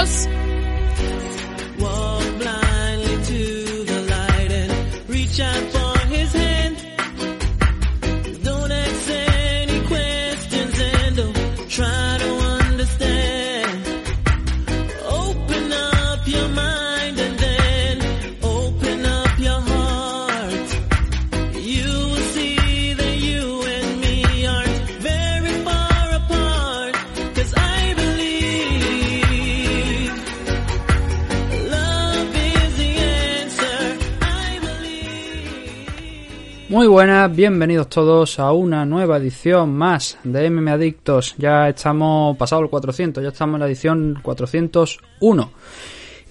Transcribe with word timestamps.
Adictos. 0.00 0.39
Muy 36.70 36.86
buenas, 36.86 37.34
bienvenidos 37.34 37.88
todos 37.88 38.38
a 38.38 38.52
una 38.52 38.86
nueva 38.86 39.16
edición 39.16 39.74
más 39.74 40.16
de 40.22 40.48
MM 40.48 40.68
Adictos. 40.68 41.34
Ya 41.36 41.68
estamos 41.68 42.36
pasado 42.36 42.62
el 42.62 42.70
400, 42.70 43.24
ya 43.24 43.30
estamos 43.30 43.56
en 43.56 43.60
la 43.62 43.66
edición 43.66 44.20
401. 44.22 45.52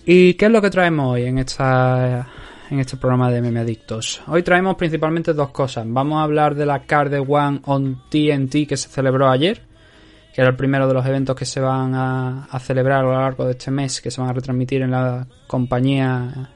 ¿Y 0.06 0.36
qué 0.36 0.46
es 0.46 0.52
lo 0.54 0.62
que 0.62 0.70
traemos 0.70 1.14
hoy 1.14 1.26
en 1.26 1.40
esta 1.40 2.26
en 2.72 2.80
este 2.80 2.96
programa 2.96 3.30
de 3.30 3.42
MM 3.42 3.58
Adictos? 3.58 4.22
Hoy 4.28 4.42
traemos 4.42 4.78
principalmente 4.78 5.34
dos 5.34 5.50
cosas. 5.50 5.84
Vamos 5.86 6.20
a 6.20 6.24
hablar 6.24 6.56
de 6.56 6.66
la 6.66 6.84
Card 6.84 7.16
One 7.28 7.60
on 7.66 8.04
TNT 8.10 8.66
que 8.66 8.78
se 8.78 8.88
celebró 8.88 9.30
ayer, 9.30 9.62
que 10.34 10.40
era 10.40 10.52
el 10.52 10.56
primero 10.56 10.88
de 10.88 10.94
los 10.94 11.06
eventos 11.06 11.36
que 11.36 11.44
se 11.44 11.60
van 11.60 11.94
a, 11.96 12.46
a 12.46 12.60
celebrar 12.62 13.00
a 13.00 13.04
lo 13.04 13.12
largo 13.12 13.44
de 13.44 13.52
este 13.52 13.72
mes, 13.72 14.00
que 14.00 14.10
se 14.10 14.22
van 14.22 14.30
a 14.30 14.34
retransmitir 14.34 14.84
en 14.84 14.92
la 14.92 15.28
compañía 15.48 16.50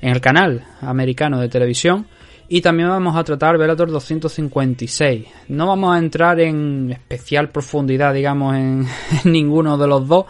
en 0.00 0.10
el 0.10 0.20
canal 0.20 0.64
americano 0.80 1.40
de 1.40 1.48
televisión. 1.48 2.06
Y 2.52 2.60
también 2.62 2.88
vamos 2.88 3.14
a 3.14 3.22
tratar 3.22 3.56
Velator 3.56 3.92
256. 3.92 5.24
No 5.50 5.68
vamos 5.68 5.94
a 5.94 5.98
entrar 6.00 6.40
en 6.40 6.90
especial 6.90 7.48
profundidad, 7.50 8.12
digamos, 8.12 8.56
en, 8.56 8.86
ninguno 9.24 9.78
de 9.78 9.86
los 9.86 10.08
dos. 10.08 10.26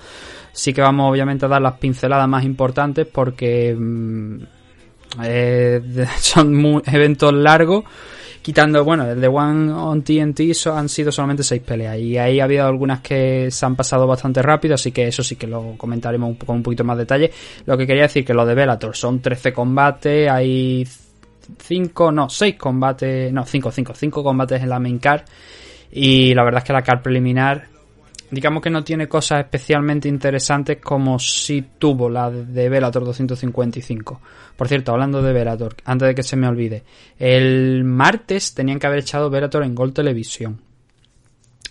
Sí 0.53 0.75
que 0.75 0.83
vamos, 0.83 1.11
obviamente, 1.11 1.47
a 1.47 1.49
dar 1.49 1.63
las 1.63 1.79
pinceladas 1.79 2.29
más 2.29 2.45
importantes 2.45 3.07
porque 3.07 3.75
mm, 3.75 4.37
eh, 5.25 5.81
son 6.21 6.55
muy- 6.55 6.83
eventos 6.85 7.33
largos. 7.33 7.85
Quitando, 8.43 8.85
bueno, 8.85 9.11
el 9.11 9.19
de 9.19 9.29
One 9.29 9.73
on 9.73 10.03
TNT 10.03 10.41
han 10.67 10.91
sido 10.91 11.11
solamente 11.11 11.43
seis 11.43 11.63
peleas 11.63 11.99
y 11.99 12.19
ahí 12.19 12.39
ha 12.39 12.45
habido 12.45 12.67
algunas 12.67 13.01
que 13.01 13.51
se 13.51 13.65
han 13.65 13.77
pasado 13.77 14.07
bastante 14.07 14.43
rápido, 14.43 14.75
así 14.75 14.93
que 14.93 15.09
eso 15.09 15.23
sí 15.23 15.37
que 15.37 15.47
lo 15.47 15.75
comentaremos 15.79 16.37
con 16.37 16.57
un 16.57 16.63
poquito 16.63 16.85
más 16.85 16.99
detalle. 16.99 17.31
Lo 17.65 17.79
que 17.79 17.87
quería 17.87 18.03
decir 18.03 18.27
que 18.27 18.35
lo 18.35 18.45
de 18.45 18.55
Velator 18.55 18.95
son 18.95 19.21
13 19.21 19.55
combates, 19.55 20.31
hay 20.31 20.87
5, 21.59 22.13
no, 22.13 22.29
6 22.29 22.57
combates, 22.57 23.33
no, 23.33 23.45
5, 23.45 23.71
5, 23.71 23.95
5 23.95 24.23
combates 24.25 24.63
en 24.63 24.69
la 24.69 24.79
main 24.79 24.99
card 24.99 25.23
y 25.93 26.35
la 26.35 26.45
verdad 26.45 26.59
es 26.59 26.65
que 26.65 26.73
la 26.73 26.83
card 26.83 27.03
preliminar 27.03 27.69
digamos 28.31 28.63
que 28.63 28.71
no 28.71 28.85
tiene 28.85 29.09
cosas 29.09 29.41
especialmente 29.41 30.09
interesantes 30.09 30.79
como 30.79 31.19
si 31.19 31.63
tuvo 31.79 32.09
la 32.09 32.31
de 32.31 32.69
Velator 32.69 33.05
255. 33.05 34.21
Por 34.57 34.69
cierto, 34.69 34.93
hablando 34.93 35.23
de 35.23 35.33
Velator, 35.33 35.75
antes 35.85 36.09
de 36.09 36.15
que 36.15 36.23
se 36.23 36.37
me 36.37 36.47
olvide, 36.47 36.85
el 37.19 37.85
martes 37.85 38.55
tenían 38.55 38.79
que 38.79 38.87
haber 38.87 39.01
echado 39.01 39.31
Velator 39.31 39.65
en 39.65 39.75
Gol 39.75 39.93
Televisión. 39.93 40.61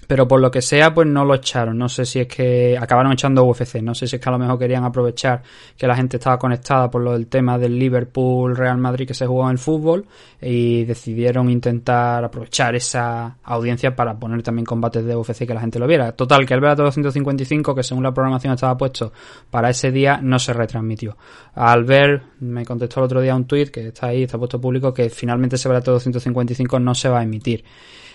Pero 0.09 0.27
por 0.27 0.41
lo 0.41 0.49
que 0.49 0.63
sea, 0.63 0.91
pues 0.91 1.07
no 1.07 1.23
lo 1.23 1.35
echaron. 1.35 1.77
No 1.77 1.87
sé 1.87 2.03
si 2.03 2.21
es 2.21 2.27
que 2.27 2.75
acabaron 2.75 3.11
echando 3.11 3.43
UFC. 3.43 3.75
No 3.75 3.93
sé 3.93 4.07
si 4.07 4.15
es 4.15 4.19
que 4.19 4.27
a 4.27 4.31
lo 4.31 4.39
mejor 4.39 4.57
querían 4.57 4.83
aprovechar 4.83 5.43
que 5.77 5.85
la 5.85 5.95
gente 5.95 6.17
estaba 6.17 6.39
conectada 6.39 6.89
por 6.89 7.03
lo 7.03 7.11
del 7.13 7.27
tema 7.27 7.59
del 7.59 7.77
Liverpool 7.77 8.55
Real 8.55 8.79
Madrid 8.79 9.07
que 9.07 9.13
se 9.13 9.27
jugó 9.27 9.43
en 9.43 9.51
el 9.51 9.59
fútbol 9.59 10.07
y 10.41 10.83
decidieron 10.85 11.47
intentar 11.51 12.23
aprovechar 12.23 12.75
esa 12.75 13.37
audiencia 13.43 13.95
para 13.95 14.17
poner 14.17 14.41
también 14.41 14.65
combates 14.65 15.05
de 15.05 15.15
UFC 15.15 15.45
que 15.45 15.53
la 15.53 15.61
gente 15.61 15.77
lo 15.77 15.85
viera. 15.85 16.11
Total, 16.13 16.43
que 16.43 16.55
el 16.55 16.59
Bellator 16.59 16.85
255, 16.85 17.75
que 17.75 17.83
según 17.83 18.01
la 18.01 18.11
programación 18.11 18.55
estaba 18.55 18.75
puesto 18.75 19.13
para 19.51 19.69
ese 19.69 19.91
día, 19.91 20.19
no 20.23 20.39
se 20.39 20.53
retransmitió. 20.53 21.17
Al 21.53 21.83
ver, 21.83 22.23
me 22.39 22.65
contestó 22.65 23.01
el 23.01 23.03
otro 23.03 23.21
día 23.21 23.35
un 23.35 23.45
tweet 23.45 23.67
que 23.67 23.89
está 23.89 24.07
ahí, 24.07 24.23
está 24.23 24.39
puesto 24.39 24.59
público, 24.59 24.91
que 24.91 25.07
finalmente 25.11 25.57
ese 25.57 25.69
Bellator 25.69 25.93
255 25.93 26.79
no 26.79 26.95
se 26.95 27.09
va 27.09 27.19
a 27.19 27.23
emitir 27.23 27.63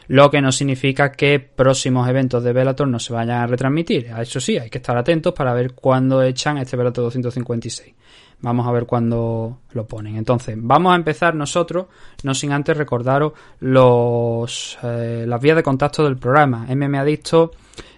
lo 0.09 0.31
que 0.31 0.41
no 0.41 0.53
significa 0.53 1.13
que 1.13 1.41
próximos 1.41 2.09
eventos 2.09 2.43
de 2.45 2.53
Bellator 2.53 2.89
no 2.89 2.99
se 2.99 3.13
vayan 3.13 3.43
a 3.43 3.47
retransmitir. 3.47 4.13
A 4.13 4.23
eso 4.23 4.41
sí, 4.41 4.59
hay 4.59 4.71
que 4.71 4.79
estar 4.79 4.97
atentos 4.97 5.33
para 5.35 5.55
ver 5.55 5.75
cuándo 5.75 6.23
echan 6.23 6.59
este 6.59 6.77
Bellator 6.77 7.05
256. 7.05 7.95
Vamos 8.41 8.67
a 8.67 8.73
ver 8.73 8.85
cuándo 8.85 9.61
lo 9.73 9.87
ponen. 9.87 10.17
Entonces, 10.17 10.57
vamos 10.61 10.93
a 10.93 10.97
empezar 10.97 11.35
nosotros, 11.35 11.87
no 12.25 12.35
sin 12.35 12.53
antes 12.53 12.77
recordaros 12.77 13.33
los, 13.61 14.77
eh, 14.83 15.25
las 15.27 15.41
vías 15.41 15.57
de 15.57 15.63
contacto 15.63 16.05
del 16.05 16.19
programa. 16.19 16.67
MM 16.69 16.97
Adicto 16.97 17.53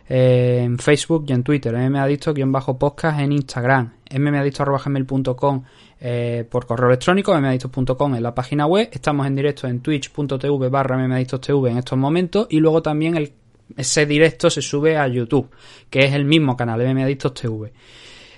eh, 0.09 0.61
en 0.62 0.78
Facebook 0.78 1.25
y 1.27 1.33
en 1.33 1.43
Twitter, 1.43 1.75
mmadicto-podcast 1.75 3.19
en 3.19 3.33
Instagram, 3.33 3.93
mmadicto.gmail.com 4.15 5.65
eh, 6.00 6.47
por 6.50 6.67
correo 6.67 6.89
electrónico, 6.89 7.34
mmadictos.com 7.34 8.15
en 8.15 8.22
la 8.22 8.34
página 8.34 8.67
web. 8.67 8.89
Estamos 8.93 9.27
en 9.27 9.34
directo 9.34 9.67
en 9.67 9.81
twitch.tv 9.81 10.69
barra 10.69 10.97
mmadictostv 10.99 11.67
en 11.67 11.78
estos 11.78 11.99
momentos 11.99 12.47
y 12.50 12.61
luego 12.61 12.83
también 12.83 13.33
ese 13.77 14.06
directo 14.06 14.50
se 14.50 14.62
sube 14.62 14.97
a 14.97 15.09
YouTube, 15.09 15.50
que 15.91 16.05
es 16.05 16.12
el 16.12 16.25
mismo 16.25 16.56
canal, 16.56 16.81
mmadictostv. 16.81 17.71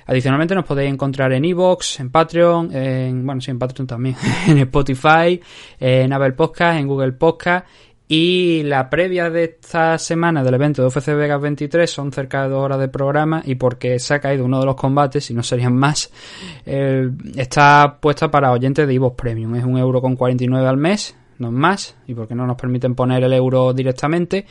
Adicionalmente 0.06 0.54
nos 0.54 0.64
podéis 0.64 0.90
encontrar 0.90 1.34
en 1.34 1.44
Evox, 1.44 2.00
en 2.00 2.10
Patreon, 2.10 2.74
en, 2.74 3.26
bueno, 3.26 3.42
sí, 3.42 3.50
en 3.50 3.58
Patreon 3.58 3.86
también, 3.86 4.16
en 4.48 4.56
Spotify, 4.56 5.38
en 5.78 6.12
Apple 6.14 6.32
Podcast, 6.32 6.80
en 6.80 6.86
Google 6.86 7.12
Podcast 7.12 7.66
y 8.08 8.62
la 8.62 8.88
previa 8.88 9.28
de 9.28 9.44
esta 9.44 9.98
semana 9.98 10.42
del 10.42 10.54
evento 10.54 10.80
de 10.80 10.88
UFC 10.88 11.08
Vegas 11.08 11.42
23 11.42 11.90
son 11.90 12.10
cerca 12.10 12.42
de 12.42 12.48
dos 12.48 12.64
horas 12.64 12.80
de 12.80 12.88
programa 12.88 13.42
y 13.44 13.56
porque 13.56 13.98
se 13.98 14.14
ha 14.14 14.20
caído 14.20 14.46
uno 14.46 14.60
de 14.60 14.66
los 14.66 14.76
combates, 14.76 15.30
y 15.30 15.34
no 15.34 15.42
serían 15.42 15.76
más, 15.76 16.10
eh, 16.64 17.10
está 17.36 17.98
puesta 18.00 18.30
para 18.30 18.50
oyentes 18.50 18.86
de 18.88 18.94
Evox 18.94 19.14
Premium. 19.14 19.54
Es 19.56 19.64
un 19.64 19.76
euro 19.76 20.00
con 20.00 20.16
49 20.16 20.66
al 20.66 20.78
mes, 20.78 21.14
no 21.38 21.52
más, 21.52 21.96
y 22.06 22.14
porque 22.14 22.34
no 22.34 22.46
nos 22.46 22.56
permiten 22.56 22.94
poner 22.94 23.22
el 23.22 23.32
euro 23.34 23.74
directamente. 23.74 24.46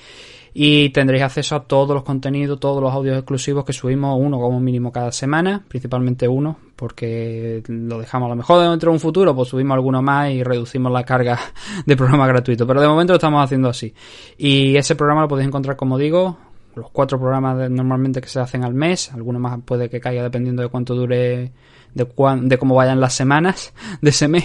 Y 0.59 0.90
tendréis 0.90 1.22
acceso 1.22 1.56
a 1.56 1.66
todos 1.66 1.94
los 1.94 2.01
contenidos, 2.01 2.59
todos 2.59 2.81
los 2.81 2.91
audios 2.91 3.16
exclusivos 3.16 3.63
que 3.63 3.73
subimos, 3.73 4.18
uno 4.19 4.40
como 4.40 4.59
mínimo 4.59 4.91
cada 4.91 5.12
semana, 5.12 5.63
principalmente 5.68 6.28
uno, 6.28 6.57
porque 6.75 7.62
lo 7.68 8.00
dejamos 8.00 8.25
a 8.25 8.29
lo 8.29 8.38
mejor 8.38 8.68
dentro 8.68 8.89
de 8.89 8.95
un 8.95 9.00
futuro, 9.00 9.36
pues 9.36 9.50
subimos 9.50 9.75
alguno 9.75 10.01
más 10.01 10.31
y 10.31 10.42
reducimos 10.42 10.92
la 10.92 11.04
carga 11.04 11.38
de 11.86 11.95
programa 11.95 12.25
gratuito. 12.25 12.65
Pero 12.65 12.81
de 12.81 12.88
momento 12.88 13.13
lo 13.13 13.18
estamos 13.18 13.44
haciendo 13.44 13.69
así. 13.69 13.94
Y 14.36 14.75
ese 14.75 14.95
programa 14.95 15.21
lo 15.21 15.27
podéis 15.27 15.48
encontrar, 15.48 15.75
como 15.75 15.95
digo, 15.95 16.39
los 16.74 16.89
cuatro 16.89 17.19
programas 17.19 17.69
normalmente 17.69 18.19
que 18.19 18.27
se 18.27 18.39
hacen 18.39 18.63
al 18.63 18.74
mes, 18.74 19.13
alguno 19.13 19.38
más 19.38 19.60
puede 19.63 19.92
que 19.92 20.00
caiga 20.00 20.24
dependiendo 20.24 20.63
de 20.63 20.69
cuánto 20.69 20.95
dure, 20.95 21.51
de, 21.94 22.06
cuán- 22.06 22.48
de 22.48 22.57
cómo 22.57 22.75
vayan 22.75 23.00
las 23.00 23.13
semanas 23.13 23.74
de 24.01 24.10
ese 24.10 24.28
mes, 24.28 24.44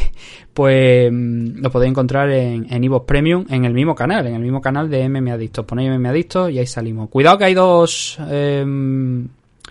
pues 0.54 1.10
mm, 1.12 1.60
lo 1.62 1.70
podéis 1.70 1.90
encontrar 1.90 2.30
en, 2.30 2.66
en 2.72 3.00
Premium, 3.06 3.44
en 3.48 3.64
el 3.64 3.74
mismo 3.74 3.94
canal, 3.94 4.26
en 4.26 4.34
el 4.34 4.42
mismo 4.42 4.60
canal 4.60 4.88
de 4.90 5.08
MM 5.08 5.30
Adictos. 5.32 5.64
Ponéis 5.64 5.90
MM 5.90 6.06
Adictos 6.08 6.50
y 6.50 6.58
ahí 6.58 6.66
salimos. 6.66 7.08
Cuidado 7.10 7.38
que 7.38 7.44
hay 7.44 7.54
dos, 7.54 8.18
em, 8.30 9.28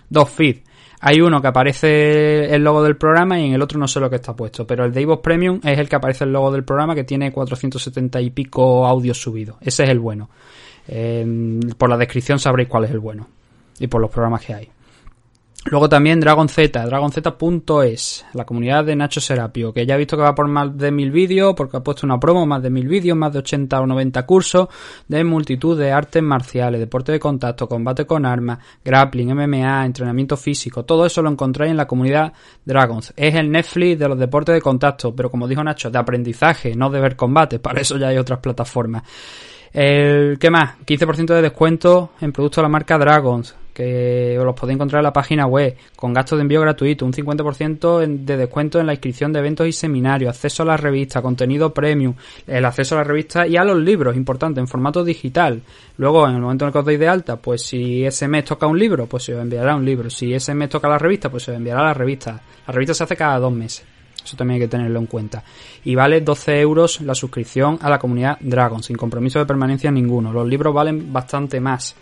dos 0.08 0.28
feeds. 0.30 0.62
Hay 1.04 1.20
uno 1.20 1.42
que 1.42 1.48
aparece 1.48 2.54
el 2.54 2.62
logo 2.62 2.80
del 2.82 2.96
programa 2.96 3.36
y 3.40 3.46
en 3.48 3.54
el 3.54 3.62
otro 3.62 3.76
no 3.76 3.88
sé 3.88 3.98
lo 3.98 4.08
que 4.08 4.16
está 4.16 4.36
puesto, 4.36 4.64
pero 4.66 4.84
el 4.84 4.92
de 4.92 5.00
Evox 5.00 5.20
Premium 5.20 5.58
es 5.64 5.76
el 5.76 5.88
que 5.88 5.96
aparece 5.96 6.22
el 6.22 6.32
logo 6.32 6.52
del 6.52 6.62
programa 6.62 6.94
que 6.94 7.02
tiene 7.02 7.32
470 7.32 8.20
y 8.20 8.30
pico 8.30 8.86
audios 8.86 9.20
subidos. 9.20 9.56
Ese 9.60 9.82
es 9.82 9.90
el 9.90 9.98
bueno. 9.98 10.30
Eh, 10.86 11.58
por 11.76 11.88
la 11.90 11.96
descripción 11.96 12.38
sabréis 12.38 12.68
cuál 12.68 12.84
es 12.84 12.92
el 12.92 13.00
bueno 13.00 13.26
y 13.80 13.88
por 13.88 14.00
los 14.00 14.10
programas 14.10 14.44
que 14.44 14.54
hay. 14.54 14.68
Luego 15.66 15.88
también 15.88 16.18
Dragon 16.18 16.48
Z, 16.48 16.84
dragonz.es, 16.84 18.26
la 18.34 18.44
comunidad 18.44 18.84
de 18.84 18.96
Nacho 18.96 19.20
Serapio, 19.20 19.72
que 19.72 19.86
ya 19.86 19.94
he 19.94 19.98
visto 19.98 20.16
que 20.16 20.22
va 20.24 20.34
por 20.34 20.48
más 20.48 20.76
de 20.76 20.90
mil 20.90 21.12
vídeos, 21.12 21.54
porque 21.56 21.76
ha 21.76 21.80
puesto 21.80 22.04
una 22.04 22.18
promo, 22.18 22.44
más 22.44 22.62
de 22.62 22.68
mil 22.68 22.88
vídeos, 22.88 23.16
más 23.16 23.32
de 23.32 23.38
80 23.38 23.80
o 23.80 23.86
90 23.86 24.26
cursos 24.26 24.68
de 25.06 25.22
multitud 25.22 25.78
de 25.78 25.92
artes 25.92 26.20
marciales, 26.20 26.80
deporte 26.80 27.12
de 27.12 27.20
contacto, 27.20 27.68
combate 27.68 28.04
con 28.06 28.26
armas, 28.26 28.58
grappling, 28.84 29.34
MMA, 29.34 29.86
entrenamiento 29.86 30.36
físico, 30.36 30.84
todo 30.84 31.06
eso 31.06 31.22
lo 31.22 31.30
encontráis 31.30 31.70
en 31.70 31.76
la 31.76 31.86
comunidad 31.86 32.32
Dragons. 32.64 33.12
Es 33.16 33.36
el 33.36 33.48
Netflix 33.48 34.00
de 34.00 34.08
los 34.08 34.18
deportes 34.18 34.56
de 34.56 34.60
contacto, 34.60 35.14
pero 35.14 35.30
como 35.30 35.46
dijo 35.46 35.62
Nacho, 35.62 35.90
de 35.90 35.98
aprendizaje, 35.98 36.74
no 36.74 36.90
de 36.90 37.00
ver 37.00 37.14
combate, 37.14 37.58
para 37.60 37.80
eso 37.80 37.96
ya 37.98 38.08
hay 38.08 38.18
otras 38.18 38.40
plataformas. 38.40 39.04
El, 39.72 40.38
¿Qué 40.38 40.50
más? 40.50 40.74
15% 40.84 41.34
de 41.34 41.42
descuento 41.42 42.10
en 42.20 42.32
productos 42.32 42.56
de 42.56 42.62
la 42.62 42.68
marca 42.68 42.98
Dragons, 42.98 43.54
que 43.72 44.38
los 44.38 44.54
podéis 44.54 44.74
encontrar 44.74 45.00
en 45.00 45.04
la 45.04 45.14
página 45.14 45.46
web, 45.46 45.74
con 45.96 46.12
gastos 46.12 46.36
de 46.36 46.42
envío 46.42 46.60
gratuito, 46.60 47.06
un 47.06 47.12
50% 47.14 48.02
en- 48.02 48.26
de 48.26 48.36
descuento 48.36 48.78
en 48.80 48.86
la 48.86 48.92
inscripción 48.92 49.32
de 49.32 49.38
eventos 49.38 49.66
y 49.66 49.72
seminarios, 49.72 50.28
acceso 50.36 50.62
a 50.62 50.66
la 50.66 50.76
revista, 50.76 51.22
contenido 51.22 51.72
premium, 51.72 52.14
el 52.46 52.66
acceso 52.66 52.96
a 52.96 52.98
la 52.98 53.04
revista 53.04 53.46
y 53.46 53.56
a 53.56 53.64
los 53.64 53.78
libros, 53.78 54.14
importante, 54.14 54.60
en 54.60 54.68
formato 54.68 55.02
digital. 55.02 55.62
Luego, 55.96 56.28
en 56.28 56.34
el 56.34 56.42
momento 56.42 56.66
en 56.66 56.68
el 56.68 56.72
que 56.74 56.78
os 56.80 56.84
deis 56.84 57.00
de 57.00 57.08
alta, 57.08 57.36
pues 57.36 57.62
si 57.62 58.04
ese 58.04 58.28
mes 58.28 58.44
toca 58.44 58.66
un 58.66 58.78
libro, 58.78 59.06
pues 59.06 59.22
se 59.24 59.34
os 59.34 59.40
enviará 59.40 59.74
un 59.74 59.86
libro. 59.86 60.10
Si 60.10 60.34
ese 60.34 60.52
mes 60.54 60.68
toca 60.68 60.86
la 60.86 60.98
revista, 60.98 61.30
pues 61.30 61.44
se 61.44 61.50
os 61.52 61.56
enviará 61.56 61.82
la 61.82 61.94
revista. 61.94 62.42
La 62.66 62.74
revista 62.74 62.92
se 62.92 63.04
hace 63.04 63.16
cada 63.16 63.38
dos 63.38 63.52
meses. 63.54 63.86
Eso 64.24 64.36
también 64.36 64.56
hay 64.56 64.66
que 64.66 64.68
tenerlo 64.68 64.98
en 64.98 65.06
cuenta. 65.06 65.42
Y 65.84 65.94
vale 65.94 66.20
12 66.20 66.60
euros 66.60 67.00
la 67.00 67.14
suscripción 67.14 67.78
a 67.80 67.90
la 67.90 67.98
comunidad 67.98 68.38
Dragon, 68.40 68.82
sin 68.82 68.96
compromiso 68.96 69.38
de 69.38 69.46
permanencia 69.46 69.90
ninguno. 69.90 70.32
Los 70.32 70.46
libros 70.46 70.74
valen 70.74 71.12
bastante 71.12 71.60
más. 71.60 71.94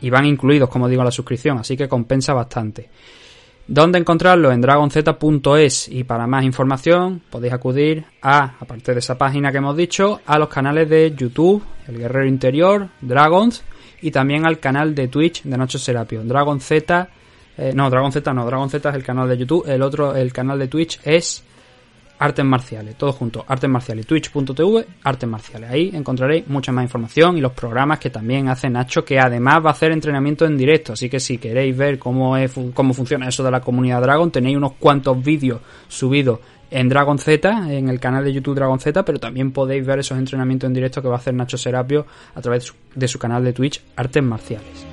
Y 0.00 0.10
van 0.10 0.26
incluidos, 0.26 0.68
como 0.68 0.88
digo, 0.88 1.02
en 1.02 1.06
la 1.06 1.12
suscripción, 1.12 1.58
así 1.58 1.76
que 1.76 1.88
compensa 1.88 2.34
bastante. 2.34 2.90
¿Dónde 3.66 3.98
encontrarlo? 3.98 4.50
En 4.50 4.60
dragonz.es 4.60 5.88
y 5.88 6.02
para 6.02 6.26
más 6.26 6.44
información 6.44 7.22
podéis 7.30 7.52
acudir 7.52 8.04
a, 8.20 8.56
aparte 8.58 8.92
de 8.92 8.98
esa 8.98 9.16
página 9.16 9.52
que 9.52 9.58
hemos 9.58 9.76
dicho, 9.76 10.20
a 10.26 10.38
los 10.38 10.48
canales 10.48 10.88
de 10.90 11.14
YouTube, 11.16 11.62
El 11.86 11.98
Guerrero 11.98 12.26
Interior, 12.26 12.88
Dragons 13.00 13.62
y 14.02 14.10
también 14.10 14.44
al 14.44 14.58
canal 14.58 14.96
de 14.96 15.06
Twitch 15.06 15.44
de 15.44 15.56
Nacho 15.56 15.78
Serapio. 15.78 16.24
Dragon 16.24 16.60
Z, 16.60 17.08
eh, 17.58 17.72
no, 17.74 17.90
Dragon 17.90 18.12
Z 18.12 18.32
no, 18.32 18.46
Dragon 18.46 18.70
Z 18.70 18.88
es 18.88 18.94
el 18.94 19.02
canal 19.02 19.28
de 19.28 19.38
YouTube, 19.38 19.64
el 19.68 19.82
otro, 19.82 20.14
el 20.14 20.32
canal 20.32 20.58
de 20.58 20.68
Twitch 20.68 21.00
es 21.04 21.44
Artes 22.22 22.44
Marciales, 22.44 22.94
todo 22.96 23.12
junto, 23.12 23.44
Artes 23.48 23.68
Marciales, 23.68 24.06
twitch.tv, 24.06 24.86
Artes 25.02 25.28
Marciales. 25.28 25.70
Ahí 25.70 25.90
encontraréis 25.92 26.46
mucha 26.46 26.70
más 26.70 26.84
información 26.84 27.36
y 27.36 27.40
los 27.40 27.50
programas 27.50 27.98
que 27.98 28.10
también 28.10 28.48
hace 28.48 28.70
Nacho, 28.70 29.04
que 29.04 29.18
además 29.18 29.56
va 29.64 29.70
a 29.70 29.72
hacer 29.72 29.90
entrenamiento 29.90 30.44
en 30.46 30.56
directo. 30.56 30.92
Así 30.92 31.08
que 31.08 31.18
si 31.18 31.38
queréis 31.38 31.76
ver 31.76 31.98
cómo, 31.98 32.36
es, 32.36 32.54
cómo 32.74 32.94
funciona 32.94 33.26
eso 33.26 33.42
de 33.42 33.50
la 33.50 33.60
comunidad 33.60 34.00
Dragon, 34.02 34.30
tenéis 34.30 34.56
unos 34.56 34.74
cuantos 34.74 35.20
vídeos 35.20 35.60
subidos 35.88 36.38
en 36.70 36.88
Dragon 36.88 37.18
Z, 37.18 37.74
en 37.74 37.88
el 37.88 37.98
canal 37.98 38.24
de 38.24 38.32
YouTube 38.32 38.54
Dragon 38.54 38.78
Z, 38.78 39.04
pero 39.04 39.18
también 39.18 39.50
podéis 39.50 39.84
ver 39.84 39.98
esos 39.98 40.16
entrenamientos 40.16 40.68
en 40.68 40.74
directo 40.74 41.02
que 41.02 41.08
va 41.08 41.16
a 41.16 41.18
hacer 41.18 41.34
Nacho 41.34 41.58
Serapio 41.58 42.06
a 42.36 42.40
través 42.40 42.62
de 42.62 42.66
su, 42.68 42.74
de 42.94 43.08
su 43.08 43.18
canal 43.18 43.42
de 43.42 43.52
Twitch, 43.52 43.82
Artes 43.96 44.22
Marciales. 44.22 44.86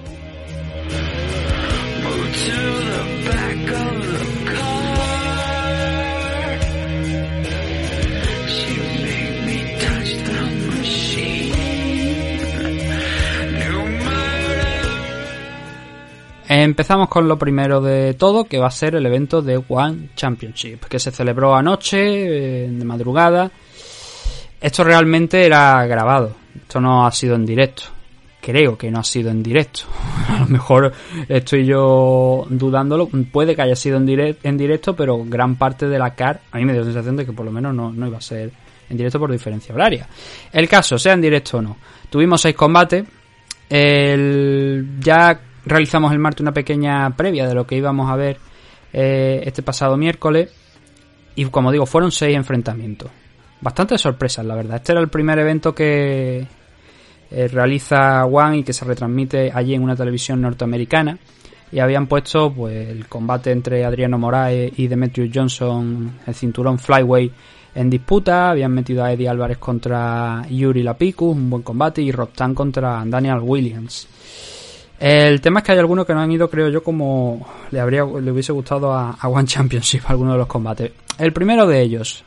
Empezamos 16.52 17.10
con 17.10 17.28
lo 17.28 17.38
primero 17.38 17.80
de 17.80 18.16
todo, 18.16 18.46
que 18.46 18.58
va 18.58 18.68
a 18.68 18.72
ser 18.72 18.96
el 18.96 19.06
evento 19.06 19.42
de 19.44 19.64
One 19.68 20.10
Championship, 20.16 20.86
que 20.86 20.98
se 20.98 21.12
celebró 21.12 21.54
anoche, 21.56 22.66
eh, 22.66 22.68
de 22.72 22.86
madrugada. 22.86 23.52
Esto 24.60 24.84
realmente 24.84 25.46
era 25.46 25.86
grabado, 25.86 26.36
esto 26.60 26.82
no 26.82 27.06
ha 27.06 27.12
sido 27.12 27.36
en 27.36 27.46
directo. 27.46 27.84
Creo 28.42 28.76
que 28.78 28.90
no 28.90 29.00
ha 29.00 29.04
sido 29.04 29.30
en 29.30 29.44
directo. 29.44 29.82
A 30.30 30.40
lo 30.40 30.46
mejor 30.48 30.92
estoy 31.28 31.66
yo 31.66 32.48
dudándolo. 32.50 33.08
Puede 33.32 33.56
que 33.56 33.62
haya 33.62 33.76
sido 33.76 33.98
en, 33.98 34.08
direct- 34.08 34.38
en 34.42 34.58
directo, 34.58 34.96
pero 34.96 35.24
gran 35.26 35.56
parte 35.56 35.88
de 35.88 36.00
la 36.00 36.16
CAR, 36.16 36.42
a 36.52 36.58
mí 36.58 36.66
me 36.66 36.72
dio 36.74 36.82
la 36.82 36.86
sensación 36.88 37.16
de 37.16 37.26
que 37.28 37.34
por 37.34 37.46
lo 37.46 37.52
menos 37.52 37.76
no, 37.76 37.92
no 37.92 38.08
iba 38.08 38.18
a 38.18 38.22
ser 38.22 38.50
en 38.90 38.98
directo 38.98 39.20
por 39.20 39.32
diferencia 39.32 39.76
horaria. 39.76 40.08
El 40.52 40.68
caso, 40.68 40.98
sea 40.98 41.14
en 41.14 41.22
directo 41.22 41.58
o 41.58 41.62
no. 41.62 41.78
Tuvimos 42.10 42.42
seis 42.42 42.56
combates. 42.56 43.06
El, 43.70 44.88
ya 45.00 45.40
realizamos 45.70 46.12
el 46.12 46.20
martes 46.20 46.42
una 46.42 46.54
pequeña 46.54 47.10
previa 47.16 47.48
de 47.48 47.54
lo 47.54 47.66
que 47.66 47.76
íbamos 47.76 48.10
a 48.12 48.16
ver 48.16 48.38
eh, 48.92 49.42
este 49.46 49.62
pasado 49.62 49.96
miércoles. 49.98 50.52
Y 51.36 51.46
como 51.46 51.72
digo, 51.72 51.86
fueron 51.86 52.12
seis 52.12 52.36
enfrentamientos. 52.36 53.10
Bastantes 53.62 54.02
sorpresas, 54.02 54.46
la 54.46 54.56
verdad. 54.56 54.78
Este 54.78 54.92
era 54.92 55.02
el 55.02 55.10
primer 55.10 55.40
evento 55.40 55.74
que 55.74 56.46
eh, 57.32 57.48
realiza 57.48 58.26
One 58.26 58.60
y 58.60 58.64
que 58.64 58.74
se 58.74 58.86
retransmite 58.86 59.52
allí 59.54 59.74
en 59.74 59.84
una 59.84 59.96
televisión 59.96 60.42
norteamericana. 60.42 61.18
Y 61.72 61.80
habían 61.80 62.08
puesto 62.08 62.52
pues 62.52 62.90
el 62.90 63.08
combate 63.08 63.52
entre 63.52 63.86
Adriano 63.86 64.18
Moraes 64.18 64.72
y 64.78 64.88
Demetrius 64.88 65.30
Johnson, 65.34 66.20
el 66.26 66.34
cinturón 66.34 66.80
Flyway, 66.80 67.32
en 67.76 67.90
disputa. 67.90 68.50
Habían 68.50 68.72
metido 68.72 69.04
a 69.04 69.14
Eddie 69.14 69.30
Álvarez 69.30 69.60
contra 69.60 70.42
Yuri 70.50 70.82
Lapicus, 70.82 71.36
un 71.36 71.50
buen 71.50 71.62
combate, 71.62 72.02
y 72.02 72.12
Rostan 72.12 72.56
contra 72.56 73.04
Daniel 73.06 73.40
Williams. 73.42 74.08
El 75.00 75.40
tema 75.40 75.60
es 75.60 75.66
que 75.66 75.72
hay 75.72 75.80
algunos 75.80 76.06
que 76.06 76.14
no 76.14 76.20
han 76.20 76.32
ido, 76.32 76.50
creo 76.50 76.68
yo, 76.68 76.84
como 76.84 77.48
le 77.72 77.80
habría 77.80 78.04
le 78.04 78.32
hubiese 78.32 78.52
gustado 78.52 78.94
a, 78.94 79.12
a 79.12 79.28
One 79.30 79.48
Championship, 79.48 80.04
alguno 80.08 80.34
de 80.34 80.40
los 80.40 80.48
combates. 80.48 80.92
El 81.18 81.32
primero 81.32 81.66
de 81.66 81.82
ellos, 81.82 82.24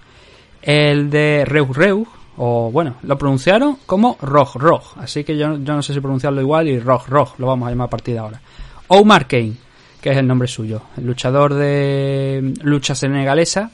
el 0.63 1.11
de 1.11 1.45
Reug 1.45 1.75
Reug, 1.75 2.09
o 2.39 2.71
bueno, 2.71 2.97
lo 3.03 3.19
pronunciaron 3.19 3.77
como 3.85 4.17
Rog 4.23 4.57
Rog, 4.57 4.83
así 4.97 5.23
que 5.23 5.37
yo, 5.37 5.59
yo 5.59 5.75
no 5.75 5.83
sé 5.83 5.93
si 5.93 6.01
pronunciarlo 6.01 6.41
igual 6.41 6.67
y 6.69 6.79
Rog 6.79 7.07
Rog, 7.09 7.35
lo 7.39 7.47
vamos 7.47 7.67
a 7.67 7.71
llamar 7.71 7.89
a 7.89 7.91
partir 7.91 8.15
de 8.15 8.21
ahora. 8.21 8.41
Omar 8.89 9.27
Kane, 9.27 9.53
que 10.01 10.11
es 10.11 10.17
el 10.17 10.27
nombre 10.27 10.49
suyo, 10.49 10.83
el 10.97 11.07
luchador 11.07 11.53
de 11.53 12.55
lucha 12.63 12.95
senegalesa, 12.95 13.71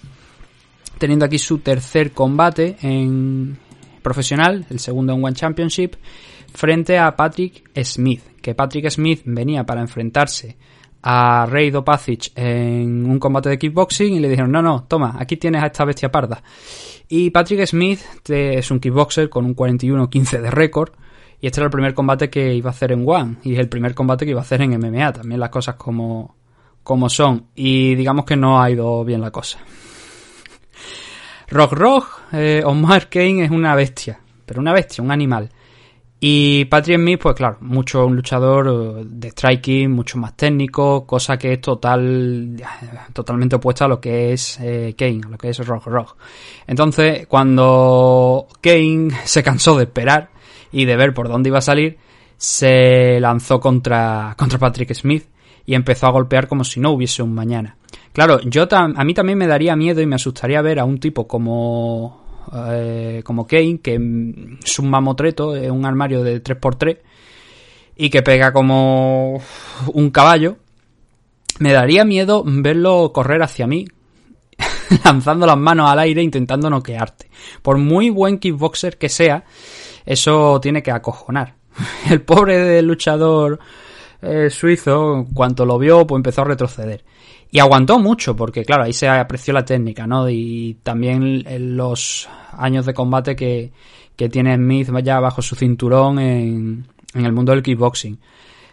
teniendo 0.98 1.24
aquí 1.24 1.38
su 1.38 1.58
tercer 1.58 2.10
combate 2.10 2.76
en 2.82 3.56
profesional, 4.02 4.66
el 4.70 4.80
segundo 4.80 5.12
en 5.12 5.24
One 5.24 5.36
Championship, 5.36 5.94
frente 6.58 6.98
a 6.98 7.14
Patrick 7.14 7.70
Smith, 7.84 8.20
que 8.42 8.52
Patrick 8.52 8.90
Smith 8.90 9.22
venía 9.24 9.64
para 9.64 9.80
enfrentarse 9.80 10.56
a 11.00 11.46
Rey 11.46 11.70
Dopacic 11.70 12.32
en 12.34 13.08
un 13.08 13.20
combate 13.20 13.48
de 13.48 13.58
kickboxing 13.60 14.14
y 14.14 14.18
le 14.18 14.28
dijeron, 14.28 14.50
no, 14.50 14.60
no, 14.60 14.82
toma, 14.82 15.14
aquí 15.20 15.36
tienes 15.36 15.62
a 15.62 15.66
esta 15.66 15.84
bestia 15.84 16.10
parda. 16.10 16.42
Y 17.08 17.30
Patrick 17.30 17.64
Smith 17.64 18.00
es 18.28 18.72
un 18.72 18.80
kickboxer 18.80 19.30
con 19.30 19.44
un 19.44 19.54
41-15 19.54 20.40
de 20.40 20.50
récord 20.50 20.90
y 21.40 21.46
este 21.46 21.60
era 21.60 21.66
el 21.66 21.70
primer 21.70 21.94
combate 21.94 22.28
que 22.28 22.52
iba 22.52 22.70
a 22.70 22.72
hacer 22.72 22.90
en 22.90 23.08
One 23.08 23.36
y 23.44 23.52
es 23.52 23.60
el 23.60 23.68
primer 23.68 23.94
combate 23.94 24.24
que 24.24 24.32
iba 24.32 24.40
a 24.40 24.42
hacer 24.42 24.60
en 24.60 24.76
MMA, 24.80 25.12
también 25.12 25.38
las 25.38 25.50
cosas 25.50 25.76
como, 25.76 26.34
como 26.82 27.08
son 27.08 27.50
y 27.54 27.94
digamos 27.94 28.24
que 28.24 28.34
no 28.34 28.60
ha 28.60 28.68
ido 28.68 29.04
bien 29.04 29.20
la 29.20 29.30
cosa. 29.30 29.60
Rock 31.50 31.72
Rock, 31.74 32.20
eh, 32.32 32.62
Omar 32.64 33.08
Kane 33.08 33.44
es 33.44 33.50
una 33.52 33.76
bestia, 33.76 34.18
pero 34.44 34.60
una 34.60 34.72
bestia, 34.72 35.04
un 35.04 35.12
animal. 35.12 35.52
Y 36.20 36.64
Patrick 36.64 36.98
Smith, 36.98 37.20
pues 37.22 37.36
claro, 37.36 37.58
mucho 37.60 38.04
un 38.04 38.16
luchador 38.16 38.66
eh, 38.98 39.04
de 39.08 39.30
striking, 39.30 39.90
mucho 39.92 40.18
más 40.18 40.36
técnico, 40.36 41.06
cosa 41.06 41.38
que 41.38 41.52
es 41.52 41.60
total, 41.60 42.56
totalmente 43.12 43.54
opuesta 43.56 43.84
a 43.84 43.88
lo 43.88 44.00
que 44.00 44.32
es 44.32 44.58
eh, 44.60 44.94
Kane, 44.98 45.20
a 45.24 45.28
lo 45.28 45.38
que 45.38 45.50
es 45.50 45.64
Rock 45.64 45.86
Rock. 45.86 46.16
Entonces, 46.66 47.26
cuando 47.28 48.48
Kane 48.60 49.10
se 49.24 49.42
cansó 49.44 49.76
de 49.76 49.84
esperar 49.84 50.30
y 50.72 50.86
de 50.86 50.96
ver 50.96 51.14
por 51.14 51.28
dónde 51.28 51.50
iba 51.50 51.58
a 51.58 51.62
salir, 51.62 51.98
se 52.36 53.18
lanzó 53.20 53.60
contra, 53.60 54.34
contra 54.36 54.58
Patrick 54.58 54.92
Smith 54.94 55.26
y 55.66 55.74
empezó 55.74 56.06
a 56.08 56.10
golpear 56.10 56.48
como 56.48 56.64
si 56.64 56.80
no 56.80 56.90
hubiese 56.90 57.22
un 57.22 57.32
mañana. 57.32 57.76
Claro, 58.12 58.40
yo 58.40 58.66
tam- 58.68 58.94
a 58.96 59.04
mí 59.04 59.14
también 59.14 59.38
me 59.38 59.46
daría 59.46 59.76
miedo 59.76 60.00
y 60.00 60.06
me 60.06 60.16
asustaría 60.16 60.60
ver 60.62 60.80
a 60.80 60.84
un 60.84 60.98
tipo 60.98 61.28
como 61.28 62.24
eh, 62.54 63.22
como 63.24 63.46
Kane, 63.46 63.80
que 63.82 63.98
mm, 63.98 64.58
es 64.64 64.78
un 64.78 64.90
mamotreto, 64.90 65.56
es 65.56 65.70
un 65.70 65.84
armario 65.84 66.22
de 66.22 66.42
3x3 66.42 66.98
y 67.96 68.10
que 68.10 68.22
pega 68.22 68.52
como 68.52 69.40
un 69.92 70.10
caballo. 70.10 70.56
Me 71.58 71.72
daría 71.72 72.04
miedo 72.04 72.44
verlo 72.46 73.12
correr 73.12 73.42
hacia 73.42 73.66
mí, 73.66 73.86
lanzando 75.04 75.46
las 75.46 75.58
manos 75.58 75.90
al 75.90 75.98
aire 75.98 76.22
intentando 76.22 76.70
noquearte. 76.70 77.28
Por 77.62 77.78
muy 77.78 78.10
buen 78.10 78.38
kickboxer 78.38 78.96
que 78.96 79.08
sea, 79.08 79.44
eso 80.06 80.60
tiene 80.60 80.82
que 80.82 80.92
acojonar. 80.92 81.56
El 82.10 82.22
pobre 82.22 82.80
luchador 82.82 83.58
eh, 84.22 84.48
suizo, 84.50 85.26
cuanto 85.34 85.64
lo 85.64 85.78
vio, 85.78 86.06
pues 86.06 86.18
empezó 86.18 86.42
a 86.42 86.46
retroceder. 86.46 87.04
Y 87.50 87.60
aguantó 87.60 87.98
mucho, 87.98 88.36
porque 88.36 88.64
claro, 88.64 88.84
ahí 88.84 88.92
se 88.92 89.08
apreció 89.08 89.54
la 89.54 89.64
técnica, 89.64 90.06
¿no? 90.06 90.28
Y 90.28 90.78
también 90.82 91.44
los 91.76 92.28
años 92.52 92.84
de 92.84 92.92
combate 92.92 93.34
que, 93.34 93.72
que 94.16 94.28
tiene 94.28 94.54
Smith 94.56 94.90
ya 95.02 95.18
bajo 95.20 95.40
su 95.40 95.54
cinturón 95.56 96.18
en, 96.18 96.86
en 97.14 97.24
el 97.24 97.32
mundo 97.32 97.52
del 97.52 97.62
kickboxing. 97.62 98.18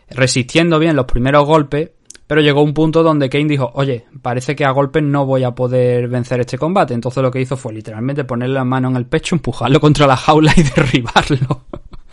Resistiendo 0.10 0.78
bien 0.80 0.96
los 0.96 1.06
primeros 1.06 1.46
golpes, 1.46 1.92
Pero 2.28 2.42
llegó 2.42 2.64
un 2.64 2.74
punto 2.74 3.04
donde 3.04 3.30
Kane 3.30 3.46
dijo, 3.46 3.72
oye, 3.76 4.06
parece 4.22 4.56
que 4.56 4.66
a 4.66 4.72
golpes 4.72 5.04
no 5.04 5.26
voy 5.26 5.44
a 5.44 5.52
poder 5.52 6.08
vencer 6.08 6.40
este 6.40 6.58
combate. 6.58 6.94
Entonces 6.94 7.22
lo 7.22 7.30
que 7.30 7.40
hizo 7.40 7.56
fue 7.56 7.74
literalmente 7.74 8.24
ponerle 8.24 8.56
la 8.56 8.66
mano 8.66 8.90
en 8.90 8.96
el 8.98 9.06
pecho, 9.06 9.36
empujarlo 9.38 9.80
contra 9.80 10.08
la 10.08 10.18
jaula 10.18 10.52
y 10.58 10.64
derribarlo. 10.64 11.62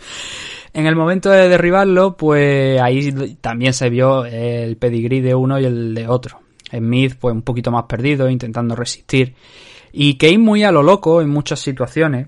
en 0.73 0.85
el 0.85 0.95
momento 0.95 1.29
de 1.29 1.49
derribarlo, 1.49 2.15
pues 2.15 2.79
ahí 2.79 3.35
también 3.41 3.73
se 3.73 3.89
vio 3.89 4.25
el 4.25 4.77
pedigrí 4.77 5.19
de 5.21 5.35
uno 5.35 5.59
y 5.59 5.65
el 5.65 5.95
de 5.95 6.07
otro. 6.07 6.42
Smith, 6.77 7.15
pues 7.19 7.33
un 7.33 7.41
poquito 7.41 7.71
más 7.71 7.83
perdido, 7.83 8.29
intentando 8.29 8.75
resistir. 8.75 9.35
Y 9.91 10.15
Kane 10.15 10.39
muy 10.39 10.63
a 10.63 10.71
lo 10.71 10.81
loco 10.81 11.21
en 11.21 11.29
muchas 11.29 11.59
situaciones 11.59 12.27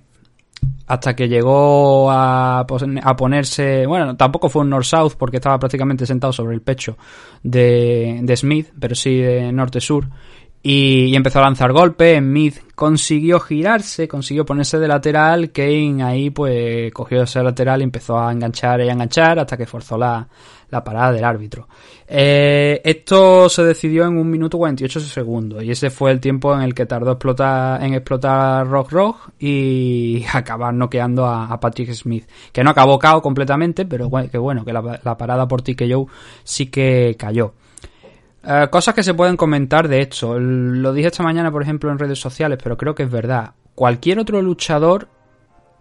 hasta 0.88 1.16
que 1.16 1.28
llegó 1.28 2.12
a, 2.12 2.60
a, 2.60 3.16
ponerse, 3.16 3.86
bueno, 3.88 4.16
tampoco 4.16 4.50
fue 4.50 4.62
un 4.62 4.70
north-south 4.70 5.16
porque 5.18 5.38
estaba 5.38 5.58
prácticamente 5.58 6.06
sentado 6.06 6.32
sobre 6.32 6.54
el 6.56 6.62
pecho 6.62 6.98
de, 7.42 8.20
de 8.22 8.38
Smith, 8.38 8.72
pero 8.80 8.96
sí 8.96 9.18
de 9.18 9.52
norte-sur. 9.52 10.08
Y, 10.62 11.06
y, 11.06 11.16
empezó 11.16 11.40
a 11.40 11.44
lanzar 11.44 11.72
golpes. 11.72 12.18
Smith 12.20 12.58
consiguió 12.74 13.40
girarse, 13.40 14.08
consiguió 14.08 14.46
ponerse 14.46 14.80
de 14.80 14.88
lateral. 14.88 15.52
Kane 15.52 16.04
ahí 16.04 16.32
pues 16.32 16.92
cogió 16.92 17.24
ese 17.24 17.44
lateral 17.44 17.82
y 17.82 17.84
empezó 17.84 18.18
a 18.20 18.32
enganchar 18.32 18.82
y 18.82 18.90
a 18.90 18.94
enganchar 18.94 19.38
hasta 19.38 19.58
que 19.58 19.68
forzó 19.68 19.96
la, 19.96 20.28
la 20.70 20.84
parada 20.84 21.12
del 21.12 21.24
árbitro. 21.24 21.68
Eh, 22.08 22.82
esto 22.84 23.50
se 23.50 23.64
decidió 23.64 24.06
en 24.06 24.18
un 24.18 24.30
minuto 24.30 24.58
48 24.58 25.00
segundos 25.00 25.64
y 25.64 25.72
ese 25.72 25.90
fue 25.90 26.12
el 26.12 26.20
tiempo 26.20 26.54
en 26.56 26.62
el 26.62 26.74
que 26.76 26.86
tardó 26.86 27.12
explotar, 27.14 27.84
en 27.84 27.94
explotar 27.94 28.68
Rock 28.68 28.92
Rock 28.92 29.18
y 29.40 30.24
acabar 30.34 30.74
noqueando 30.74 31.26
a, 31.26 31.60
Patrick 31.60 31.92
Smith. 31.94 32.30
Que 32.52 32.64
no 32.64 32.72
acabó 32.72 33.00
cao 33.00 33.22
completamente, 33.22 33.86
pero 33.86 34.10
que 34.32 34.38
bueno, 34.38 34.64
que 34.66 34.74
la, 34.74 35.18
parada 35.18 35.48
por 35.48 35.62
TKO 35.62 36.08
sí 36.44 36.68
que 36.68 37.16
cayó. 37.18 37.54
Eh, 38.44 38.68
cosas 38.70 38.94
que 38.94 39.04
se 39.04 39.14
pueden 39.14 39.38
comentar 39.38 39.88
de 39.88 40.02
esto. 40.02 40.40
Lo 40.40 40.94
dije 40.94 41.08
esta 41.08 41.24
mañana, 41.24 41.52
por 41.52 41.64
ejemplo, 41.64 41.92
en 41.92 41.98
redes 41.98 42.20
sociales, 42.20 42.60
pero 42.62 42.78
creo 42.78 42.94
que 42.94 43.04
es 43.04 43.10
verdad. 43.10 43.54
Cualquier 43.74 44.20
otro 44.20 44.42
luchador 44.42 45.08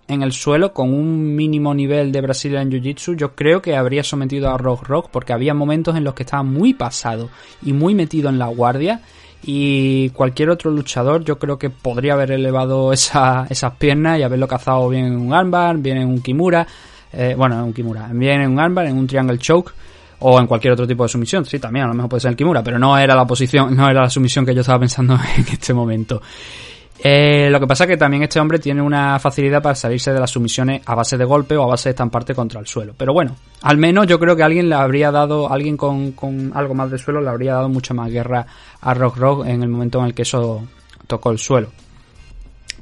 en 0.09 0.23
el 0.23 0.33
suelo 0.33 0.73
con 0.73 0.93
un 0.93 1.35
mínimo 1.35 1.75
nivel 1.75 2.13
de 2.13 2.21
Brazilian 2.21 2.71
Jiu-Jitsu, 2.71 3.17
yo 3.17 3.35
creo 3.35 3.63
que 3.63 3.77
habría 3.77 4.05
sometido 4.05 4.51
a 4.51 4.59
Rock 4.59 4.87
Rock 4.87 5.09
porque 5.11 5.33
había 5.33 5.55
momentos 5.55 5.97
en 5.97 6.05
los 6.05 6.15
que 6.15 6.25
estaba 6.25 6.43
muy 6.43 6.75
pasado 6.75 7.31
y 7.63 7.73
muy 7.73 7.95
metido 7.95 8.29
en 8.29 8.39
la 8.39 8.47
guardia 8.47 9.01
y 9.43 10.11
cualquier 10.11 10.51
otro 10.51 10.71
luchador 10.71 11.25
yo 11.25 11.39
creo 11.39 11.59
que 11.59 11.71
podría 11.71 12.15
haber 12.15 12.33
elevado 12.33 12.93
esa, 12.93 13.47
esas 13.51 13.73
piernas 13.77 14.19
y 14.19 14.23
haberlo 14.23 14.49
cazado 14.49 14.89
bien 14.89 15.07
en 15.07 15.17
un 15.17 15.35
armbar, 15.35 15.79
bien 15.79 15.99
en 15.99 16.09
un 16.09 16.21
kimura, 16.21 16.67
eh, 17.13 17.35
bueno, 17.37 17.57
en 17.57 17.63
un 17.63 17.73
kimura, 17.73 18.09
bien 18.13 18.43
en 18.43 18.51
un 18.51 18.61
armbar, 18.61 18.87
en 18.87 18.97
un 18.97 19.07
triangle 19.07 19.39
choke 19.39 19.73
o 20.21 20.41
en 20.41 20.47
cualquier 20.47 20.73
otro 20.73 20.87
tipo 20.87 21.03
de 21.03 21.09
sumisión. 21.09 21.45
Sí, 21.45 21.59
también 21.59 21.85
a 21.85 21.89
lo 21.89 21.95
mejor 21.95 22.11
puede 22.11 22.21
ser 22.23 22.31
el 22.31 22.37
kimura, 22.37 22.63
pero 22.63 22.79
no 22.79 22.97
era 22.97 23.15
la 23.15 23.27
posición, 23.27 23.77
no 23.77 23.89
era 23.89 24.03
la 24.03 24.11
sumisión 24.11 24.47
que 24.47 24.55
yo 24.55 24.63
estaba 24.63 24.79
pensando 24.79 25.15
en 25.37 25.47
este 25.51 25.75
momento. 25.75 26.23
Eh, 27.03 27.49
lo 27.51 27.61
que 27.61 27.67
pasa 27.67 27.85
es 27.85 27.91
que 27.91 27.97
también 27.97 28.23
este 28.23 28.41
hombre 28.41 28.59
tiene 28.59 28.81
una 28.81 29.19
facilidad 29.19 29.63
para 29.63 29.75
salirse 29.75 30.13
de 30.13 30.21
las 30.21 30.31
sumisiones 30.31 30.83
a 30.87 30.95
base 30.95 31.19
de 31.19 31.25
golpe 31.25 31.57
o 31.57 31.65
a 31.65 31.67
base 31.67 31.89
de 31.89 31.91
estamparte 31.91 32.35
contra 32.35 32.61
el 32.61 32.67
suelo. 32.67 32.95
Pero 32.97 33.13
bueno, 33.13 33.37
al 33.63 33.77
menos 33.77 34.07
yo 34.07 34.19
creo 34.19 34.37
que 34.37 34.43
alguien 34.43 34.69
le 34.69 34.75
habría 34.75 35.11
dado, 35.11 35.53
alguien 35.53 35.77
con, 35.77 36.13
con 36.13 36.53
algo 36.55 36.75
más 36.75 36.91
de 36.91 36.99
suelo 36.99 37.21
le 37.21 37.29
habría 37.29 37.55
dado 37.55 37.69
mucha 37.69 37.95
más 37.95 38.11
guerra 38.11 38.47
a 38.81 38.95
Rock 38.95 39.17
Rock 39.17 39.47
en 39.47 39.63
el 39.63 39.69
momento 39.69 39.99
en 39.99 40.07
el 40.07 40.15
que 40.15 40.23
eso 40.23 40.63
tocó 41.07 41.31
el 41.31 41.39
suelo. 41.39 41.69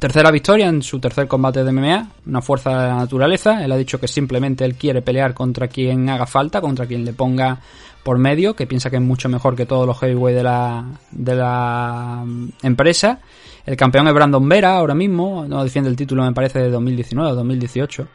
Tercera 0.03 0.33
victoria 0.33 0.67
en 0.67 0.83
su 0.83 0.99
tercer 0.99 1.29
combate 1.29 1.63
de 1.63 1.71
MMA, 1.71 2.09
una 2.27 2.43
fuerza 2.43 2.71
de 2.71 2.89
la 2.89 2.97
naturaleza. 2.97 3.65
Él 3.65 3.71
ha 3.71 3.77
dicho 3.77 4.01
que 4.01 4.09
simplemente 4.09 4.65
él 4.65 4.75
quiere 4.75 5.01
pelear 5.01 5.33
contra 5.33 5.69
quien 5.69 6.09
haga 6.11 6.27
falta, 6.27 6.61
contra 6.61 6.87
quien 6.87 7.05
le 7.05 7.13
ponga 7.13 7.61
por 8.03 8.19
medio, 8.19 8.55
que 8.55 8.67
piensa 8.67 8.91
que 8.91 8.97
es 8.97 9.03
mucho 9.03 9.29
mejor 9.29 9.57
que 9.57 9.67
todos 9.67 9.87
los 9.87 9.99
heavyweight 9.99 10.37
de 10.37 10.43
la, 10.43 10.85
de 11.11 11.35
la 11.35 12.23
mm, 12.25 12.49
empresa. 12.63 13.21
El 13.65 13.77
campeón 13.77 14.09
es 14.09 14.15
Brandon 14.15 14.49
Vera 14.49 14.77
ahora 14.77 14.95
mismo, 14.95 15.45
no 15.47 15.63
defiende 15.63 15.89
el 15.89 15.97
título 15.97 16.25
me 16.25 16.33
parece 16.33 16.59
de 16.59 16.71
2019 16.71 17.31
o 17.31 17.35
2018. 17.35 18.09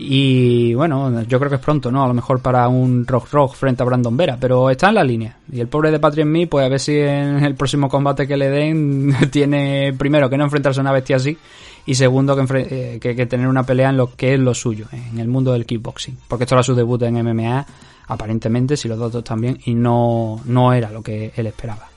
Y 0.00 0.74
bueno, 0.74 1.22
yo 1.22 1.40
creo 1.40 1.50
que 1.50 1.56
es 1.56 1.60
pronto, 1.60 1.90
¿no? 1.90 2.04
A 2.04 2.08
lo 2.08 2.14
mejor 2.14 2.40
para 2.40 2.68
un 2.68 3.04
Rock 3.04 3.32
Rock 3.32 3.54
frente 3.56 3.82
a 3.82 3.86
Brandon 3.86 4.16
Vera, 4.16 4.36
pero 4.40 4.70
está 4.70 4.90
en 4.90 4.94
la 4.94 5.02
línea. 5.02 5.36
Y 5.50 5.58
el 5.58 5.66
pobre 5.66 5.90
de 5.90 5.98
Patrick 5.98 6.24
Me, 6.24 6.46
pues 6.46 6.64
a 6.64 6.68
ver 6.68 6.78
si 6.78 6.96
en 6.96 7.42
el 7.44 7.56
próximo 7.56 7.88
combate 7.88 8.26
que 8.26 8.36
le 8.36 8.48
den 8.48 9.16
tiene, 9.32 9.92
primero, 9.98 10.30
que 10.30 10.36
no 10.36 10.44
enfrentarse 10.44 10.78
a 10.78 10.82
una 10.82 10.92
bestia 10.92 11.16
así, 11.16 11.36
y 11.84 11.96
segundo, 11.96 12.36
que, 12.36 12.44
eh, 12.70 12.98
que, 13.00 13.26
tener 13.26 13.48
una 13.48 13.64
pelea 13.64 13.90
en 13.90 13.96
lo 13.96 14.14
que 14.14 14.34
es 14.34 14.40
lo 14.40 14.54
suyo, 14.54 14.86
en 14.92 15.18
el 15.18 15.26
mundo 15.26 15.52
del 15.52 15.66
kickboxing. 15.66 16.16
Porque 16.28 16.44
esto 16.44 16.54
era 16.54 16.62
su 16.62 16.76
debut 16.76 17.02
en 17.02 17.14
MMA, 17.14 17.66
aparentemente, 18.08 18.76
si 18.76 18.88
los 18.88 18.98
datos 18.98 19.22
también, 19.22 19.58
y 19.64 19.74
no, 19.74 20.40
no 20.44 20.72
era 20.72 20.90
lo 20.90 21.02
que 21.02 21.32
él 21.36 21.46
esperaba. 21.46 21.88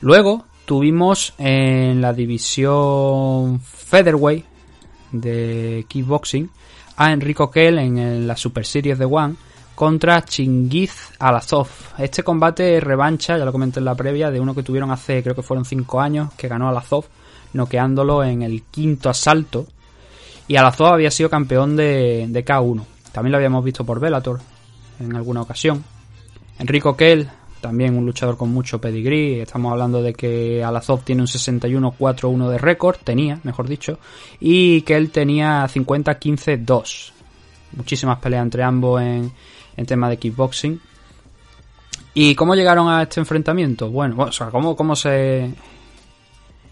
Luego 0.00 0.44
tuvimos 0.64 1.34
en 1.38 2.00
la 2.00 2.12
división 2.12 3.60
Featherweight 3.60 4.44
de 5.12 5.86
kickboxing 5.88 6.50
a 6.96 7.12
Enrico 7.12 7.50
Kell 7.50 7.78
en 7.78 8.26
la 8.26 8.36
Super 8.36 8.66
Series 8.66 8.98
de 8.98 9.04
One 9.04 9.36
contra 9.74 10.24
Chingiz 10.24 11.12
Alazov. 11.18 11.68
Este 11.98 12.22
combate 12.22 12.80
revancha, 12.80 13.38
ya 13.38 13.44
lo 13.44 13.52
comenté 13.52 13.78
en 13.78 13.86
la 13.86 13.94
previa, 13.94 14.30
de 14.30 14.40
uno 14.40 14.54
que 14.54 14.62
tuvieron 14.62 14.90
hace 14.90 15.22
creo 15.22 15.34
que 15.34 15.42
fueron 15.42 15.64
5 15.64 16.00
años, 16.00 16.32
que 16.34 16.48
ganó 16.48 16.68
Alazov, 16.68 17.06
noqueándolo 17.52 18.24
en 18.24 18.42
el 18.42 18.64
quinto 18.64 19.08
asalto. 19.08 19.66
Y 20.46 20.56
Alazov 20.56 20.92
había 20.92 21.10
sido 21.10 21.30
campeón 21.30 21.76
de, 21.76 22.26
de 22.28 22.44
K1. 22.44 22.84
También 23.12 23.32
lo 23.32 23.38
habíamos 23.38 23.64
visto 23.64 23.84
por 23.84 24.00
Bellator 24.00 24.53
en 25.00 25.14
alguna 25.16 25.42
ocasión. 25.42 25.84
Enrico 26.58 26.96
Kell, 26.96 27.28
también 27.60 27.96
un 27.96 28.04
luchador 28.04 28.36
con 28.36 28.50
mucho 28.50 28.80
pedigrí. 28.80 29.40
Estamos 29.40 29.72
hablando 29.72 30.02
de 30.02 30.12
que 30.12 30.62
Alazov 30.62 31.02
tiene 31.02 31.22
un 31.22 31.28
61-4-1 31.28 32.50
de 32.50 32.58
récord, 32.58 32.96
tenía, 33.02 33.40
mejor 33.42 33.68
dicho, 33.68 33.98
y 34.38 34.82
que 34.82 34.96
él 34.96 35.10
tenía 35.10 35.64
50-15-2. 35.64 37.12
Muchísimas 37.76 38.18
peleas 38.18 38.42
entre 38.42 38.62
ambos 38.62 39.00
en, 39.00 39.32
en 39.76 39.86
tema 39.86 40.08
de 40.10 40.18
kickboxing. 40.18 40.80
¿Y 42.12 42.34
cómo 42.34 42.54
llegaron 42.54 42.88
a 42.88 43.02
este 43.02 43.20
enfrentamiento? 43.20 43.90
Bueno, 43.90 44.16
o 44.18 44.32
sea, 44.32 44.48
¿cómo, 44.48 44.76
cómo 44.76 44.94
se, 44.94 45.52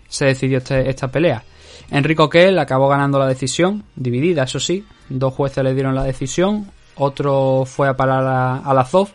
se 0.08 0.26
decidió 0.26 0.58
este, 0.58 0.88
esta 0.88 1.10
pelea? 1.10 1.42
Enrico 1.90 2.28
Kell 2.28 2.58
acabó 2.58 2.88
ganando 2.88 3.18
la 3.18 3.26
decisión, 3.26 3.84
dividida, 3.96 4.44
eso 4.44 4.60
sí. 4.60 4.84
Dos 5.08 5.34
jueces 5.34 5.64
le 5.64 5.74
dieron 5.74 5.94
la 5.94 6.04
decisión, 6.04 6.70
otro 6.96 7.64
fue 7.66 7.88
a 7.88 7.96
parar 7.96 8.24
a 8.24 8.56
Alazov 8.58 9.08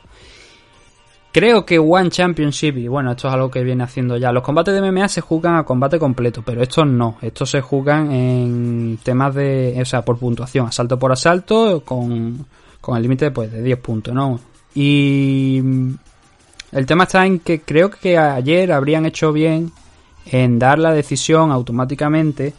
Creo 1.38 1.68
que 1.68 1.78
One 1.78 2.10
Championship, 2.10 2.78
y 2.78 2.88
bueno, 2.88 3.12
esto 3.12 3.28
es 3.28 3.34
algo 3.36 3.52
que 3.52 3.64
viene 3.64 3.84
haciendo 3.84 4.18
ya. 4.18 4.32
Los 4.32 4.42
combates 4.42 4.74
de 4.74 4.82
MMA 4.82 5.08
se 5.08 5.22
juegan 5.22 5.56
a 5.58 5.64
combate 5.64 6.00
completo, 6.00 6.42
pero 6.44 6.64
estos 6.64 6.88
no. 6.88 7.18
Estos 7.22 7.52
se 7.52 7.62
juegan 7.62 8.12
en 8.12 8.98
temas 9.04 9.36
de. 9.36 9.78
O 9.80 9.86
sea, 9.86 10.04
por 10.04 10.18
puntuación, 10.18 10.66
asalto 10.66 10.98
por 10.98 11.12
asalto, 11.12 11.84
con, 11.86 12.44
con 12.82 12.98
el 12.98 13.04
límite 13.04 13.30
pues, 13.30 13.52
de 13.52 13.62
10 13.62 13.80
puntos, 13.80 14.16
¿no? 14.16 14.40
Y. 14.74 15.62
El 16.72 16.86
tema 16.88 17.04
está 17.04 17.24
en 17.24 17.38
que 17.38 17.62
creo 17.62 17.92
que 17.92 18.18
ayer 18.18 18.72
habrían 18.72 19.06
hecho 19.06 19.32
bien 19.32 19.72
en 20.26 20.58
dar 20.58 20.80
la 20.80 20.92
decisión 20.92 21.52
automáticamente. 21.52 22.56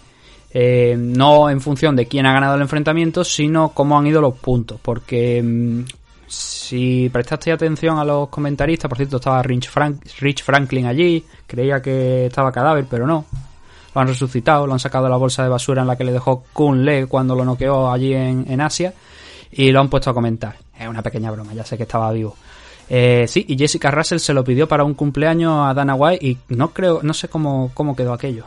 Eh, 0.51 0.97
no 0.99 1.51
en 1.51 1.61
función 1.61 1.95
de 1.95 2.07
quién 2.07 2.25
ha 2.27 2.33
ganado 2.33 2.55
el 2.55 2.63
enfrentamiento, 2.63 3.23
sino 3.23 3.71
cómo 3.71 3.99
han 3.99 4.07
ido 4.07 4.21
los 4.21 4.39
puntos. 4.39 4.81
Porque 4.81 5.43
mm, 5.43 5.85
si 6.27 7.09
prestaste 7.13 7.53
atención 7.53 7.99
a 7.99 8.05
los 8.05 8.29
comentaristas, 8.29 8.89
por 8.89 8.99
cierto, 8.99 9.17
estaba 9.17 9.43
Rich, 9.43 9.71
Franklin 10.43 10.87
allí, 10.87 11.25
creía 11.47 11.83
que 11.83 12.27
estaba 12.27 12.53
cadáver, 12.53 12.87
pero 12.89 13.07
no. 13.07 13.27
Lo 13.95 14.01
han 14.01 14.09
resucitado, 14.09 14.67
lo 14.67 14.73
han 14.75 14.79
sacado 14.79 15.05
de 15.05 15.11
la 15.11 15.17
bolsa 15.17 15.43
de 15.43 15.49
basura 15.49 15.83
en 15.83 15.89
la 15.89 15.97
que 15.97 16.05
le 16.05 16.13
dejó 16.13 16.45
Kun 16.53 16.85
Le 16.85 17.07
cuando 17.07 17.35
lo 17.35 17.45
noqueó 17.45 17.91
allí 17.91 18.13
en, 18.15 18.61
Asia 18.61 18.93
y 19.51 19.73
lo 19.73 19.81
han 19.81 19.89
puesto 19.89 20.11
a 20.11 20.15
comentar. 20.15 20.57
Es 20.79 20.87
una 20.87 21.03
pequeña 21.03 21.31
broma, 21.31 21.55
ya 21.55 21.65
sé 21.65 21.77
que 21.77 21.83
estaba 21.85 22.13
vivo. 22.13 22.37
Eh, 22.91 23.25
sí, 23.27 23.45
y 23.49 23.59
Jessica 23.59 23.91
Russell 23.91 24.19
se 24.19 24.33
lo 24.33 24.45
pidió 24.45 24.69
para 24.69 24.85
un 24.85 24.95
cumpleaños 24.95 25.67
a 25.67 25.75
Dana 25.75 25.95
White 25.95 26.25
y 26.25 26.39
no 26.51 26.71
creo, 26.73 27.01
no 27.03 27.13
sé 27.13 27.29
cómo, 27.29 27.71
cómo 27.75 27.97
quedó 27.97 28.13
aquello 28.13 28.45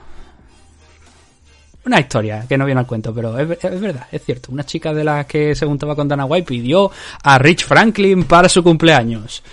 una 1.85 1.99
historia 1.99 2.45
que 2.47 2.57
no 2.57 2.65
viene 2.65 2.79
al 2.79 2.87
cuento, 2.87 3.13
pero 3.13 3.37
es, 3.37 3.47
verdad, 3.47 4.07
es 4.11 4.23
cierto. 4.23 4.51
Una 4.51 4.63
chica 4.63 4.93
de 4.93 5.03
las 5.03 5.25
que 5.25 5.55
se 5.55 5.65
juntaba 5.65 5.95
con 5.95 6.07
Dana 6.07 6.25
White 6.25 6.47
pidió 6.47 6.91
a 7.23 7.37
Rich 7.37 7.65
Franklin 7.65 8.23
para 8.25 8.47
su 8.49 8.63
cumpleaños. 8.63 9.43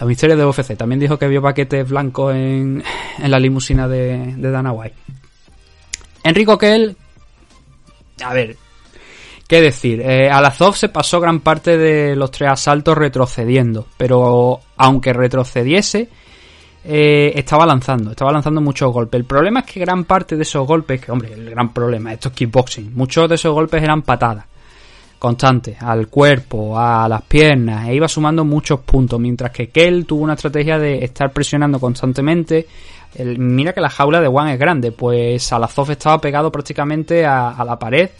La 0.00 0.06
misterio 0.06 0.36
de 0.36 0.44
UFC 0.44 0.76
también 0.76 0.98
dijo 0.98 1.18
que 1.18 1.28
vio 1.28 1.42
paquetes 1.42 1.88
blancos 1.88 2.34
en, 2.34 2.82
en 3.18 3.30
la 3.30 3.38
limusina 3.38 3.86
de, 3.86 4.34
de 4.36 4.50
Dana 4.50 4.72
White. 4.72 4.96
Enrico 6.24 6.56
Kell, 6.58 6.96
a 8.24 8.32
ver, 8.32 8.56
¿Qué 9.52 9.60
decir? 9.60 10.00
Eh, 10.00 10.30
Alazov 10.30 10.76
se 10.76 10.88
pasó 10.88 11.20
gran 11.20 11.40
parte 11.40 11.76
de 11.76 12.16
los 12.16 12.30
tres 12.30 12.48
asaltos 12.52 12.96
retrocediendo, 12.96 13.86
pero 13.98 14.60
aunque 14.78 15.12
retrocediese, 15.12 16.08
eh, 16.84 17.32
estaba 17.34 17.64
lanzando, 17.64 18.10
estaba 18.10 18.32
lanzando 18.32 18.60
muchos 18.60 18.92
golpes. 18.92 19.18
El 19.20 19.24
problema 19.24 19.60
es 19.60 19.66
que 19.66 19.80
gran 19.80 20.04
parte 20.04 20.36
de 20.36 20.42
esos 20.42 20.66
golpes, 20.66 21.00
que 21.00 21.12
hombre, 21.12 21.32
el 21.32 21.50
gran 21.50 21.72
problema, 21.72 22.12
esto 22.12 22.28
es 22.28 22.34
kickboxing, 22.34 22.92
muchos 22.94 23.28
de 23.28 23.36
esos 23.36 23.52
golpes 23.52 23.82
eran 23.82 24.02
patadas. 24.02 24.46
constante 25.18 25.76
al 25.78 26.08
cuerpo, 26.08 26.76
a 26.76 27.08
las 27.08 27.22
piernas, 27.22 27.86
e 27.88 27.94
iba 27.94 28.08
sumando 28.08 28.44
muchos 28.44 28.80
puntos, 28.80 29.20
mientras 29.20 29.52
que 29.52 29.68
Kell 29.68 30.04
tuvo 30.04 30.24
una 30.24 30.34
estrategia 30.34 30.78
de 30.78 31.04
estar 31.04 31.32
presionando 31.32 31.78
constantemente. 31.78 32.66
Mira 33.36 33.72
que 33.72 33.80
la 33.80 33.88
jaula 33.88 34.20
de 34.20 34.26
One 34.26 34.54
es 34.54 34.58
grande, 34.58 34.90
pues 34.90 35.52
Alazov 35.52 35.92
estaba 35.92 36.20
pegado 36.20 36.50
prácticamente 36.50 37.24
a 37.24 37.62
la 37.64 37.78
pared, 37.78 38.10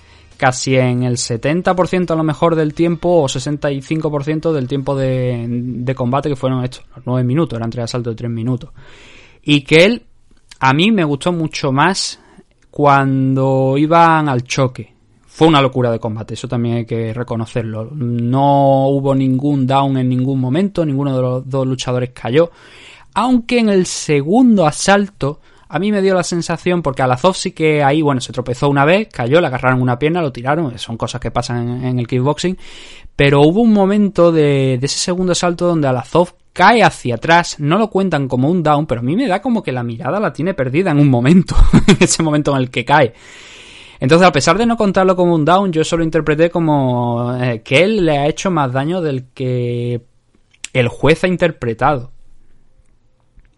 casi 0.43 0.75
en 0.75 1.05
el 1.05 1.19
70% 1.19 2.11
a 2.11 2.17
lo 2.17 2.25
mejor 2.25 2.57
del 2.57 2.75
tiempo 2.75 3.23
o 3.23 3.29
65% 3.29 4.51
del 4.51 4.67
tiempo 4.67 4.97
de, 4.97 5.95
combate 5.97 6.31
que 6.31 6.35
fueron 6.35 6.65
estos, 6.65 6.85
los 6.97 7.07
9 7.07 7.23
minutos, 7.23 7.57
eran 7.57 7.71
tres 7.71 7.85
asaltos 7.85 8.15
de 8.15 8.17
3 8.17 8.29
minutos. 8.33 8.71
Y 9.45 9.61
que 9.61 9.85
él, 9.85 10.03
a 10.59 10.73
mí 10.73 10.91
me 10.91 11.05
gustó 11.05 11.31
mucho 11.31 11.71
más 11.71 12.19
cuando 12.73 13.79
iban 13.79 14.29
al 14.29 14.43
choque. 14.43 14.93
Fue 15.25 15.47
una 15.47 15.63
locura 15.63 15.93
de 15.93 16.01
combate, 16.01 16.35
eso 16.35 16.49
también 16.49 16.79
hay 16.79 16.87
que 16.87 17.15
reconocerlo. 17.15 17.93
No 17.93 18.89
hubo 18.89 19.15
ningún 19.15 19.65
down 19.65 19.97
en 19.97 20.09
ningún 20.09 20.41
momento, 20.41 20.85
ninguno 20.85 21.15
de 21.15 21.23
los 21.23 21.49
dos 21.49 21.69
luchadores 21.69 22.11
cayó. 22.13 22.51
Aunque 23.15 23.61
en 23.61 23.69
el 23.69 23.87
segundo 23.87 24.67
asalto, 24.67 25.39
a 25.75 25.79
mí 25.79 25.91
me 25.91 26.03
dio 26.03 26.15
la 26.15 26.23
sensación, 26.23 26.83
porque 26.83 27.01
Alazov 27.01 27.35
sí 27.35 27.53
que 27.53 27.83
ahí, 27.83 28.03
bueno, 28.03 28.21
se 28.21 28.31
tropezó 28.31 28.69
una 28.69 28.85
vez, 28.85 29.09
cayó, 29.11 29.41
le 29.41 29.47
agarraron 29.47 29.81
una 29.81 29.99
pierna, 29.99 30.21
lo 30.21 30.31
tiraron, 30.31 30.79
son 30.79 30.99
cosas 30.99 31.19
que 31.19 31.31
pasan 31.31 31.83
en, 31.83 31.99
el 31.99 32.07
kickboxing. 32.07 32.59
Pero 33.17 33.41
hubo 33.41 33.63
un 33.63 33.73
momento 33.73 34.33
de, 34.33 34.75
ese 34.75 34.99
segundo 34.99 35.33
asalto 35.33 35.67
donde 35.67 35.89
Alazov 35.89 36.35
cae 36.53 36.83
hacia 36.83 37.15
atrás, 37.15 37.59
no 37.59 37.79
lo 37.79 37.89
cuentan 37.89 38.29
como 38.29 38.51
un 38.51 38.63
down, 38.63 38.87
pero 38.87 39.01
a 39.01 39.03
mí 39.03 39.17
me 39.17 39.27
da 39.27 39.41
como 39.41 39.63
que 39.63 39.73
la 39.73 39.83
mirada 39.83 40.21
la 40.21 40.35
tiene 40.35 40.53
perdida 40.53 40.91
en 40.91 40.99
un 40.99 41.09
momento, 41.09 41.57
en 41.87 41.97
ese 42.01 42.23
momento 42.23 42.55
en 42.55 42.59
el 42.59 42.71
que 42.71 42.85
cae. 42.85 43.15
Entonces, 43.99 44.29
a 44.29 44.33
pesar 44.33 44.59
de 44.59 44.67
no 44.67 44.77
contarlo 44.77 45.17
como 45.17 45.35
un 45.35 45.47
down, 45.47 45.73
yo 45.73 45.85
solo 45.85 46.05
interpreté 46.05 46.51
como 46.51 47.35
eh, 47.41 47.63
que 47.63 47.83
él 47.83 48.05
le 48.05 48.19
ha 48.19 48.29
hecho 48.29 48.51
más 48.51 48.73
daño 48.75 49.01
del 49.01 49.25
que 49.33 50.03
el 50.75 50.89
juez 50.89 51.25
ha 51.25 51.29
interpretado. 51.29 52.12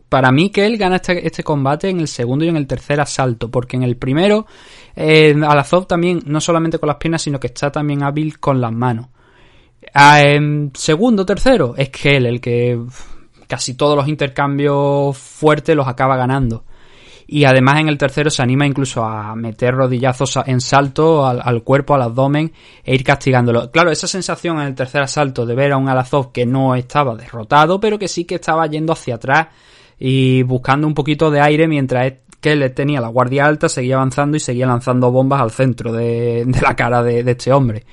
Para 0.08 0.30
mí 0.30 0.50
que 0.50 0.66
él 0.66 0.76
gana 0.76 0.96
este, 0.96 1.26
este 1.26 1.42
combate 1.42 1.88
en 1.88 2.00
el 2.00 2.08
segundo 2.08 2.44
y 2.44 2.48
en 2.48 2.56
el 2.56 2.66
tercer 2.66 3.00
asalto, 3.00 3.50
porque 3.50 3.76
en 3.76 3.82
el 3.82 3.96
primero 3.96 4.46
eh, 4.94 5.34
Alazov 5.46 5.86
también, 5.86 6.20
no 6.26 6.40
solamente 6.40 6.78
con 6.78 6.86
las 6.86 6.96
piernas, 6.96 7.22
sino 7.22 7.40
que 7.40 7.48
está 7.48 7.72
también 7.72 8.02
hábil 8.02 8.38
con 8.38 8.60
las 8.60 8.72
manos. 8.72 9.08
Ah, 9.92 10.22
en 10.22 10.70
segundo, 10.74 11.26
tercero, 11.26 11.74
es 11.76 11.90
que 11.90 12.16
él 12.16 12.26
el 12.26 12.40
que 12.40 12.80
casi 13.46 13.74
todos 13.74 13.96
los 13.96 14.08
intercambios 14.08 15.16
fuertes 15.16 15.76
los 15.76 15.88
acaba 15.88 16.16
ganando. 16.16 16.64
Y 17.26 17.44
además 17.44 17.80
en 17.80 17.88
el 17.88 17.96
tercero 17.96 18.28
se 18.28 18.42
anima 18.42 18.66
incluso 18.66 19.02
a 19.02 19.34
meter 19.34 19.74
rodillazos 19.74 20.38
en 20.46 20.60
salto 20.60 21.26
al, 21.26 21.40
al 21.42 21.62
cuerpo, 21.62 21.94
al 21.94 22.02
abdomen 22.02 22.52
e 22.84 22.94
ir 22.94 23.02
castigándolo. 23.02 23.70
Claro, 23.70 23.90
esa 23.90 24.06
sensación 24.06 24.60
en 24.60 24.68
el 24.68 24.74
tercer 24.74 25.02
asalto 25.02 25.46
de 25.46 25.54
ver 25.54 25.72
a 25.72 25.78
un 25.78 25.88
Alazov 25.88 26.32
que 26.32 26.44
no 26.44 26.74
estaba 26.74 27.16
derrotado, 27.16 27.80
pero 27.80 27.98
que 27.98 28.08
sí 28.08 28.24
que 28.24 28.34
estaba 28.36 28.66
yendo 28.66 28.92
hacia 28.92 29.14
atrás 29.14 29.48
y 29.98 30.42
buscando 30.42 30.86
un 30.86 30.94
poquito 30.94 31.30
de 31.30 31.40
aire 31.40 31.68
mientras 31.68 32.12
que 32.40 32.68
tenía 32.70 33.00
la 33.00 33.08
guardia 33.08 33.46
alta, 33.46 33.68
seguía 33.68 33.96
avanzando 33.96 34.36
y 34.36 34.40
seguía 34.40 34.66
lanzando 34.66 35.10
bombas 35.10 35.40
al 35.40 35.50
centro 35.50 35.92
de, 35.92 36.44
la 36.62 36.76
cara 36.76 37.02
de- 37.02 37.20
este 37.30 37.52
hombre. 37.52 37.84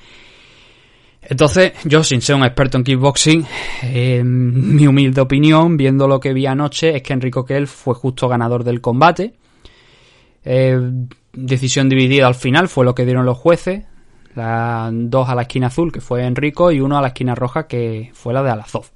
Entonces, 1.22 1.72
yo 1.84 2.02
sin 2.02 2.20
ser 2.20 2.34
un 2.36 2.44
experto 2.44 2.76
en 2.76 2.84
kickboxing, 2.84 3.46
eh, 3.84 4.22
mi 4.24 4.86
humilde 4.86 5.20
opinión, 5.20 5.76
viendo 5.76 6.08
lo 6.08 6.18
que 6.18 6.32
vi 6.34 6.46
anoche, 6.46 6.96
es 6.96 7.02
que 7.02 7.12
Enrico 7.12 7.44
Kell 7.44 7.66
fue 7.68 7.94
justo 7.94 8.28
ganador 8.28 8.64
del 8.64 8.80
combate. 8.80 9.34
Eh, 10.44 10.80
decisión 11.32 11.88
dividida 11.88 12.26
al 12.26 12.34
final 12.34 12.68
fue 12.68 12.84
lo 12.84 12.94
que 12.94 13.04
dieron 13.04 13.24
los 13.24 13.38
jueces. 13.38 13.84
La, 14.34 14.90
dos 14.92 15.28
a 15.28 15.34
la 15.34 15.42
esquina 15.42 15.68
azul, 15.68 15.92
que 15.92 16.00
fue 16.00 16.24
Enrico, 16.26 16.72
y 16.72 16.80
uno 16.80 16.98
a 16.98 17.00
la 17.02 17.08
esquina 17.08 17.34
roja, 17.34 17.66
que 17.66 18.10
fue 18.14 18.34
la 18.34 18.42
de 18.42 18.50
Alazov. 18.50 18.86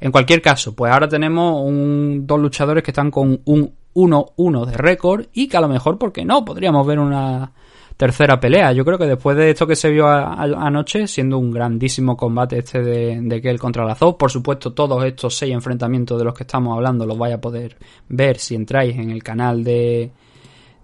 En 0.00 0.10
cualquier 0.12 0.40
caso, 0.40 0.74
pues 0.74 0.92
ahora 0.92 1.08
tenemos 1.08 1.60
un, 1.62 2.24
dos 2.26 2.40
luchadores 2.40 2.82
que 2.82 2.90
están 2.90 3.10
con 3.10 3.40
un 3.44 3.72
1-1 3.94 4.64
de 4.66 4.76
récord 4.76 5.26
y 5.32 5.48
que 5.48 5.56
a 5.56 5.60
lo 5.60 5.68
mejor, 5.68 5.98
¿por 5.98 6.12
qué 6.12 6.24
no? 6.24 6.44
Podríamos 6.44 6.86
ver 6.86 6.98
una 6.98 7.52
tercera 7.96 8.40
pelea. 8.40 8.72
Yo 8.72 8.82
creo 8.84 8.96
que 8.96 9.04
después 9.06 9.36
de 9.36 9.50
esto 9.50 9.66
que 9.66 9.76
se 9.76 9.90
vio 9.90 10.06
a- 10.06 10.32
anoche, 10.42 11.06
siendo 11.06 11.36
un 11.38 11.50
grandísimo 11.50 12.16
combate 12.16 12.58
este 12.58 12.82
de, 12.82 13.20
de 13.20 13.40
Kell 13.42 13.58
contra 13.58 13.84
Lazov, 13.84 14.16
por 14.16 14.30
supuesto 14.30 14.72
todos 14.72 15.04
estos 15.04 15.36
seis 15.36 15.52
enfrentamientos 15.52 16.18
de 16.18 16.24
los 16.24 16.32
que 16.34 16.44
estamos 16.44 16.74
hablando 16.74 17.04
los 17.04 17.18
vais 17.18 17.34
a 17.34 17.40
poder 17.40 17.76
ver 18.08 18.38
si 18.38 18.54
entráis 18.54 18.96
en 18.96 19.10
el 19.10 19.22
canal 19.22 19.62
de, 19.62 20.10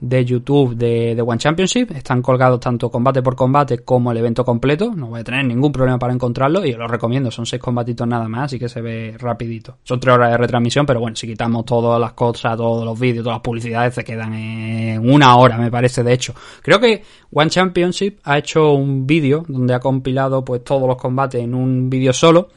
de 0.00 0.24
YouTube 0.24 0.76
de, 0.76 1.14
de 1.14 1.22
One 1.22 1.38
Championship. 1.38 1.90
Están 1.92 2.22
colgados 2.22 2.60
tanto 2.60 2.90
combate 2.90 3.22
por 3.22 3.34
combate 3.34 3.78
como 3.78 4.12
el 4.12 4.18
evento 4.18 4.44
completo. 4.44 4.92
No 4.94 5.08
voy 5.08 5.20
a 5.20 5.24
tener 5.24 5.44
ningún 5.44 5.72
problema 5.72 5.98
para 5.98 6.12
encontrarlo 6.12 6.64
y 6.64 6.72
os 6.72 6.78
lo 6.78 6.86
recomiendo. 6.86 7.30
Son 7.30 7.46
seis 7.46 7.60
combatitos 7.60 8.06
nada 8.06 8.28
más, 8.28 8.44
así 8.44 8.58
que 8.58 8.68
se 8.68 8.80
ve 8.80 9.16
rapidito. 9.18 9.78
Son 9.82 9.98
tres 10.00 10.14
horas 10.14 10.30
de 10.30 10.36
retransmisión, 10.38 10.86
pero 10.86 11.00
bueno, 11.00 11.16
si 11.16 11.26
quitamos 11.26 11.64
todas 11.64 12.00
las 12.00 12.12
cosas, 12.12 12.56
todos 12.56 12.84
los 12.84 12.98
vídeos, 12.98 13.24
todas 13.24 13.36
las 13.36 13.42
publicidades, 13.42 13.94
se 13.94 14.04
quedan 14.04 14.34
en 14.34 15.08
una 15.08 15.36
hora, 15.36 15.56
me 15.58 15.70
parece, 15.70 16.02
de 16.02 16.12
hecho. 16.12 16.34
Creo 16.62 16.80
que 16.80 17.02
One 17.32 17.50
Championship 17.50 18.18
ha 18.24 18.38
hecho 18.38 18.72
un 18.72 19.06
vídeo 19.06 19.44
donde 19.48 19.74
ha 19.74 19.80
compilado 19.80 20.44
pues 20.44 20.62
todos 20.64 20.86
los 20.86 20.96
combates 20.96 21.42
en 21.42 21.54
un 21.54 21.88
vídeo 21.88 22.12
solo 22.12 22.48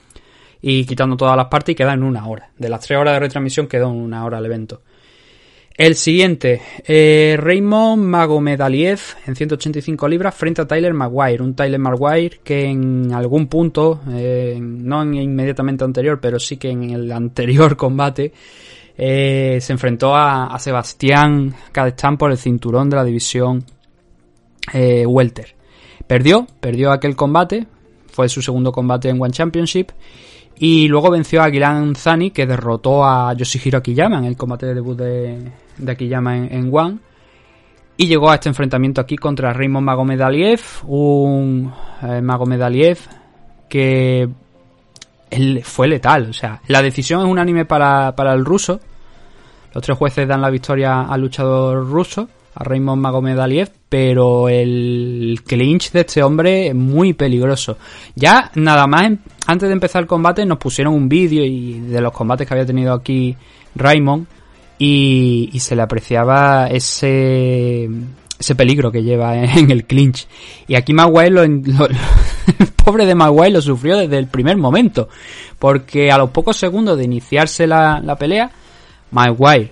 y 0.61 0.85
quitando 0.85 1.15
todas 1.15 1.37
las 1.37 1.47
partes 1.47 1.73
y 1.73 1.75
queda 1.75 1.93
en 1.93 2.03
una 2.03 2.27
hora. 2.27 2.49
De 2.57 2.69
las 2.69 2.81
tres 2.81 2.99
horas 2.99 3.13
de 3.13 3.19
retransmisión 3.19 3.67
quedó 3.67 3.89
en 3.89 3.95
una 3.95 4.25
hora 4.25 4.39
el 4.39 4.45
evento. 4.45 4.81
El 5.79 5.95
siguiente, 5.95 6.61
eh, 6.85 7.37
Raymond 7.39 8.03
Magomedaliev 8.03 8.99
en 9.25 9.33
185 9.33 10.09
libras 10.09 10.35
frente 10.35 10.61
a 10.61 10.67
Tyler 10.67 10.93
Maguire. 10.93 11.41
Un 11.41 11.55
Tyler 11.55 11.79
Maguire 11.79 12.41
que 12.43 12.65
en 12.65 13.13
algún 13.13 13.47
punto, 13.47 14.01
eh, 14.11 14.57
no 14.59 15.03
en 15.03 15.13
inmediatamente 15.13 15.85
anterior, 15.85 16.19
pero 16.19 16.37
sí 16.37 16.57
que 16.57 16.69
en 16.69 16.89
el 16.89 17.09
anterior 17.13 17.77
combate, 17.77 18.33
eh, 18.97 19.59
se 19.61 19.71
enfrentó 19.71 20.13
a, 20.13 20.47
a 20.47 20.59
Sebastián 20.59 21.55
Cadestán 21.71 22.17
por 22.17 22.31
el 22.31 22.37
cinturón 22.37 22.89
de 22.89 22.97
la 22.97 23.05
división 23.05 23.63
Welter. 24.73 25.55
Perdió, 26.05 26.45
perdió 26.59 26.91
aquel 26.91 27.15
combate, 27.15 27.67
fue 28.11 28.27
su 28.27 28.41
segundo 28.41 28.73
combate 28.73 29.07
en 29.07 29.21
One 29.21 29.31
Championship. 29.31 29.91
Y 30.61 30.89
luego 30.89 31.09
venció 31.09 31.41
a 31.41 31.45
Aguilan 31.45 31.95
Zani, 31.95 32.31
que 32.31 32.45
derrotó 32.45 33.05
a 33.05 33.33
Yoshihiro 33.33 33.77
Akiyama 33.77 34.17
en 34.17 34.25
el 34.25 34.35
combate 34.35 34.65
de 34.65 34.73
debut 34.75 34.97
de, 34.97 35.51
de 35.77 35.91
Akiyama 35.91 36.37
en, 36.37 36.53
en 36.53 36.69
One. 36.71 36.97
Y 37.95 38.07
llegó 38.07 38.29
a 38.29 38.35
este 38.35 38.49
enfrentamiento 38.49 38.99
aquí 38.99 39.15
contra 39.15 39.53
Raymond 39.53 39.85
Magomedaliev, 39.85 40.61
un 40.83 41.73
eh, 42.01 42.21
Magomedaliev 42.21 42.99
que 43.69 44.27
él 45.29 45.61
fue 45.63 45.87
letal. 45.87 46.29
O 46.29 46.33
sea, 46.33 46.61
la 46.67 46.81
decisión 46.81 47.21
es 47.21 47.27
unánime 47.27 47.63
para, 47.63 48.13
para 48.15 48.33
el 48.33 48.43
ruso. 48.43 48.81
Los 49.73 49.83
tres 49.83 49.97
jueces 49.97 50.27
dan 50.27 50.41
la 50.41 50.49
victoria 50.49 51.03
al 51.03 51.21
luchador 51.21 51.87
ruso, 51.89 52.27
a 52.59 52.63
Raymond 52.65 53.01
Magomedaliev, 53.01 53.71
pero 53.87 54.49
el 54.49 55.39
clinch 55.47 55.91
de 55.91 56.01
este 56.01 56.21
hombre 56.21 56.67
es 56.67 56.75
muy 56.75 57.13
peligroso. 57.13 57.77
Ya 58.15 58.51
nada 58.55 58.85
más 58.85 59.13
antes 59.47 59.69
de 59.69 59.73
empezar 59.73 60.01
el 60.01 60.07
combate 60.07 60.45
nos 60.45 60.57
pusieron 60.57 60.93
un 60.93 61.07
vídeo 61.07 61.43
y 61.45 61.79
de 61.79 62.01
los 62.01 62.11
combates 62.11 62.45
que 62.45 62.53
había 62.53 62.65
tenido 62.65 62.93
aquí 62.93 63.35
Raymond 63.75 64.27
y, 64.77 65.49
se 65.59 65.75
le 65.75 65.81
apreciaba 65.81 66.67
ese 66.67 67.89
peligro 68.57 68.91
que 68.91 69.03
lleva 69.03 69.37
en 69.43 69.71
el 69.71 69.85
clinch. 69.85 70.27
Y 70.67 70.75
aquí 70.75 70.93
Maguire 70.93 71.29
lo- 71.31 71.43
el 71.43 71.57
pobre 72.75 73.05
de 73.05 73.15
Maguire 73.15 73.51
lo 73.51 73.61
sufrió 73.61 73.97
desde 73.97 74.17
el 74.17 74.27
primer 74.27 74.57
momento, 74.57 75.07
porque 75.57 76.11
a 76.11 76.17
los 76.17 76.31
pocos 76.31 76.57
segundos 76.57 76.97
de 76.97 77.05
iniciarse 77.05 77.67
la, 77.67 78.01
la 78.03 78.17
pelea, 78.17 78.51
Maguire 79.11 79.71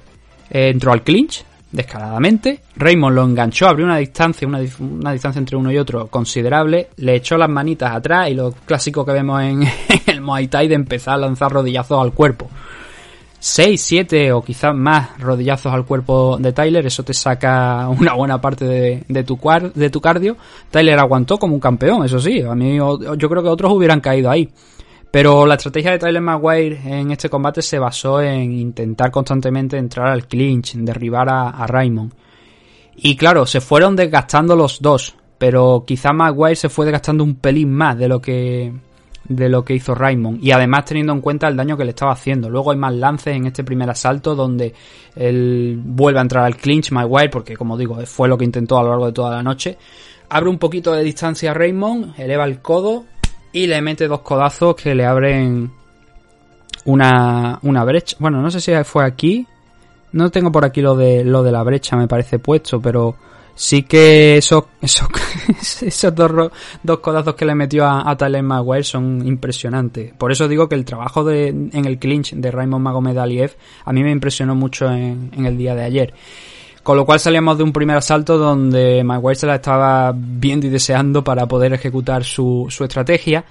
eh, 0.50 0.70
entró 0.70 0.94
al 0.94 1.04
clinch 1.04 1.44
descaradamente, 1.78 2.60
Raymond 2.76 3.16
lo 3.16 3.24
enganchó, 3.24 3.68
abrió 3.68 3.86
una 3.86 3.98
distancia, 3.98 4.48
una, 4.48 4.60
una 4.80 5.14
distancia 5.14 5.40
entre 5.40 5.56
uno 5.56 5.72
y 5.72 5.78
otro 5.78 6.08
considerable, 6.08 6.90
le 6.98 7.16
echó 7.16 7.38
las 7.38 7.50
manitas 7.50 7.96
atrás 7.96 8.30
y 8.30 8.34
lo 8.34 8.52
clásico 8.52 9.06
que 9.06 9.14
vemos 9.14 9.42
en, 9.44 9.64
el 10.08 10.22
Muay 10.22 10.48
Thai 10.48 10.68
de 10.68 10.76
empezar 10.76 11.14
a 11.14 11.18
lanzar 11.18 11.52
rodillazos 11.52 12.02
al 12.02 12.12
cuerpo. 12.12 12.50
6, 13.40 13.80
7 13.80 14.32
o 14.34 14.42
quizás 14.42 14.74
más 14.74 15.20
rodillazos 15.20 15.72
al 15.72 15.86
cuerpo 15.86 16.38
de 16.40 16.52
Tyler, 16.54 16.86
eso 16.88 17.04
te 17.04 17.14
saca 17.14 17.88
una 17.88 18.14
buena 18.14 18.42
parte 18.42 18.66
de, 18.66 19.04
de 19.08 19.24
tu, 19.24 19.40
de 19.76 19.90
tu 19.92 20.02
cardio. 20.02 20.36
Tyler 20.72 20.98
aguantó 21.00 21.38
como 21.38 21.54
un 21.54 21.60
campeón, 21.60 22.04
eso 22.04 22.20
sí, 22.20 22.42
a 22.42 22.56
mí 22.56 22.78
yo 22.78 23.30
creo 23.30 23.44
que 23.44 23.50
otros 23.50 23.72
hubieran 23.72 24.02
caído 24.02 24.32
ahí. 24.32 24.50
Pero 25.12 25.46
la 25.46 25.56
estrategia 25.56 25.92
de 25.92 26.00
Tyler 26.00 26.22
Maguire 26.22 26.80
en 26.86 27.12
este 27.12 27.30
combate 27.30 27.62
se 27.62 27.80
basó 27.80 28.22
en 28.22 28.52
intentar 28.52 29.10
constantemente 29.10 29.78
entrar 29.78 30.08
al 30.08 30.28
clinch, 30.28 30.76
derribar 30.76 31.30
a, 31.30 31.50
a 31.50 31.66
Raymond. 31.66 32.14
Y 32.98 33.16
claro, 33.16 33.46
se 33.46 33.62
fueron 33.62 33.96
desgastando 33.96 34.56
los 34.56 34.82
dos, 34.82 35.16
pero 35.38 35.84
quizá 35.86 36.14
Maguire 36.14 36.56
se 36.56 36.70
fue 36.70 36.86
desgastando 36.86 37.24
un 37.24 37.36
pelín 37.36 37.72
más 37.72 37.98
de 37.98 38.08
lo 38.08 38.20
que 38.20 38.74
de 39.28 39.50
lo 39.50 39.64
que 39.64 39.76
hizo 39.76 39.94
Raymond 39.94 40.42
y 40.42 40.52
además 40.52 40.86
teniendo 40.86 41.12
en 41.12 41.22
cuenta 41.22 41.48
el 41.48 41.58
daño 41.58 41.76
que 41.78 41.84
le 41.84 41.90
estaba 41.90 42.14
haciendo. 42.14 42.50
Luego 42.50 42.72
hay 42.72 42.78
más 42.78 42.94
lances 42.94 43.36
en 43.36 43.46
este 43.46 43.64
primer 43.64 43.90
asalto 43.90 44.36
donde 44.36 44.74
él 45.16 45.80
vuelve 45.84 46.20
a 46.20 46.22
entrar 46.22 46.46
al 46.46 46.56
clinch 46.56 46.92
Maguire 46.92 47.30
porque 47.30 47.58
como 47.58 47.78
digo, 47.78 47.98
fue 48.06 48.28
lo 48.28 48.38
que 48.38 48.46
intentó 48.46 48.78
a 48.78 48.84
lo 48.84 48.90
largo 48.90 49.08
de 49.08 49.14
toda 49.14 49.32
la 49.32 49.44
noche. 49.44 49.78
Abre 50.30 50.50
un 50.50 50.58
poquito 50.58 50.94
de 50.94 51.04
distancia 51.04 51.52
a 51.52 51.54
Raymond, 51.54 52.20
eleva 52.20 52.46
el 52.46 52.62
codo 52.62 53.06
y 53.58 53.66
le 53.66 53.82
mete 53.82 54.08
dos 54.08 54.22
codazos 54.22 54.76
que 54.76 54.94
le 54.94 55.04
abren 55.04 55.72
una, 56.86 57.58
una 57.64 57.84
brecha. 57.84 58.16
Bueno, 58.20 58.40
no 58.40 58.52
sé 58.52 58.62
si 58.62 58.72
fue 58.84 59.04
aquí. 59.04 59.48
No 60.12 60.30
tengo 60.30 60.52
por 60.52 60.64
aquí 60.64 60.80
lo 60.82 60.96
de, 60.96 61.24
lo 61.24 61.42
de 61.42 61.52
la 61.52 61.64
brecha, 61.64 61.98
me 61.98 62.08
parece 62.08 62.38
puesto, 62.38 62.80
pero 62.80 63.16
sí 63.56 63.82
que 63.82 64.38
esos, 64.38 64.66
esos, 64.80 65.08
esos 65.82 66.14
dos, 66.14 66.52
dos 66.84 67.00
codazos 67.00 67.34
que 67.34 67.46
le 67.46 67.56
metió 67.56 67.88
a, 67.88 68.08
a 68.08 68.16
Tyler 68.16 68.44
Maguire 68.44 68.84
son 68.84 69.26
impresionantes. 69.26 70.14
Por 70.14 70.32
eso 70.32 70.48
digo 70.48 70.70
que 70.70 70.76
el 70.76 70.86
trabajo 70.86 71.24
de, 71.24 71.48
en 71.48 71.86
el 71.86 71.98
clinch 71.98 72.36
de 72.36 72.52
Raymond 72.52 72.84
Magomed 72.84 73.18
Aliev 73.18 73.58
a 73.86 73.92
mí 73.92 74.04
me 74.04 74.12
impresionó 74.12 74.54
mucho 74.54 74.90
en 74.92 75.32
el 75.34 75.58
día 75.58 75.74
de 75.74 75.84
ayer. 75.84 76.14
Con 76.88 76.96
lo 76.96 77.06
cual 77.06 77.20
salíamos 77.20 77.58
de 77.58 77.66
un 77.66 77.74
primer 77.74 77.98
asalto 77.98 78.38
donde 78.38 79.04
Maguire 79.04 79.36
se 79.36 79.46
la 79.46 79.56
estaba 79.56 80.14
viendo 80.16 80.68
y 80.68 80.70
deseando 80.70 81.22
para 81.22 81.46
poder 81.46 81.74
ejecutar 81.74 82.24
su, 82.24 82.68
su 82.70 82.86
estrategia. 82.86 83.44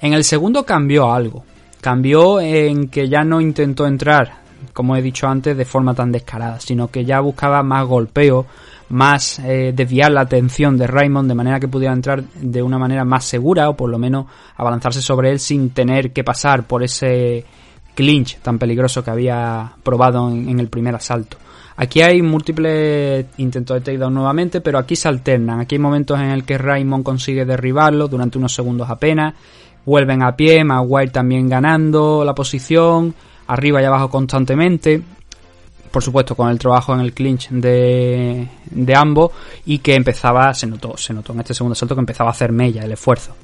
En 0.00 0.14
el 0.14 0.24
segundo 0.24 0.64
cambió 0.64 1.12
algo. 1.12 1.44
Cambió 1.82 2.40
en 2.40 2.88
que 2.88 3.06
ya 3.06 3.24
no 3.24 3.42
intentó 3.42 3.86
entrar, 3.86 4.36
como 4.72 4.96
he 4.96 5.02
dicho 5.02 5.28
antes, 5.28 5.54
de 5.54 5.66
forma 5.66 5.92
tan 5.92 6.10
descarada, 6.10 6.60
sino 6.60 6.88
que 6.88 7.04
ya 7.04 7.20
buscaba 7.20 7.62
más 7.62 7.86
golpeo, 7.86 8.46
más 8.88 9.38
eh, 9.40 9.74
desviar 9.76 10.10
la 10.10 10.22
atención 10.22 10.78
de 10.78 10.86
Raymond 10.86 11.28
de 11.28 11.34
manera 11.34 11.60
que 11.60 11.68
pudiera 11.68 11.92
entrar 11.92 12.24
de 12.24 12.62
una 12.62 12.78
manera 12.78 13.04
más 13.04 13.26
segura 13.26 13.68
o 13.68 13.76
por 13.76 13.90
lo 13.90 13.98
menos 13.98 14.24
abalanzarse 14.56 15.02
sobre 15.02 15.30
él 15.30 15.40
sin 15.40 15.74
tener 15.74 16.10
que 16.10 16.24
pasar 16.24 16.66
por 16.66 16.82
ese 16.82 17.44
clinch 17.94 18.38
tan 18.38 18.58
peligroso 18.58 19.04
que 19.04 19.10
había 19.10 19.72
probado 19.82 20.30
en, 20.30 20.48
en 20.48 20.58
el 20.58 20.68
primer 20.68 20.94
asalto. 20.94 21.36
Aquí 21.80 22.02
hay 22.02 22.22
múltiples 22.22 23.26
intentos 23.36 23.76
de 23.76 23.80
takedown 23.82 24.12
nuevamente, 24.12 24.60
pero 24.60 24.78
aquí 24.78 24.96
se 24.96 25.06
alternan. 25.06 25.60
Aquí 25.60 25.76
hay 25.76 25.78
momentos 25.78 26.18
en 26.18 26.30
el 26.30 26.44
que 26.44 26.58
Raymond 26.58 27.04
consigue 27.04 27.44
derribarlo 27.44 28.08
durante 28.08 28.36
unos 28.36 28.52
segundos 28.52 28.90
apenas. 28.90 29.34
Vuelven 29.86 30.24
a 30.24 30.34
pie, 30.34 30.64
Maguire 30.64 31.12
también 31.12 31.48
ganando 31.48 32.24
la 32.24 32.34
posición, 32.34 33.14
arriba 33.46 33.80
y 33.80 33.84
abajo 33.84 34.10
constantemente. 34.10 35.00
Por 35.92 36.02
supuesto, 36.02 36.34
con 36.34 36.50
el 36.50 36.58
trabajo 36.58 36.94
en 36.94 37.00
el 37.00 37.12
clinch 37.12 37.48
de, 37.50 38.48
de 38.72 38.96
ambos 38.96 39.30
y 39.64 39.78
que 39.78 39.94
empezaba, 39.94 40.52
se 40.54 40.66
notó, 40.66 40.96
se 40.96 41.14
notó 41.14 41.32
en 41.32 41.38
este 41.40 41.54
segundo 41.54 41.74
asalto 41.74 41.94
que 41.94 42.00
empezaba 42.00 42.30
a 42.30 42.32
hacer 42.32 42.50
mella 42.50 42.82
el 42.82 42.90
esfuerzo. 42.90 43.36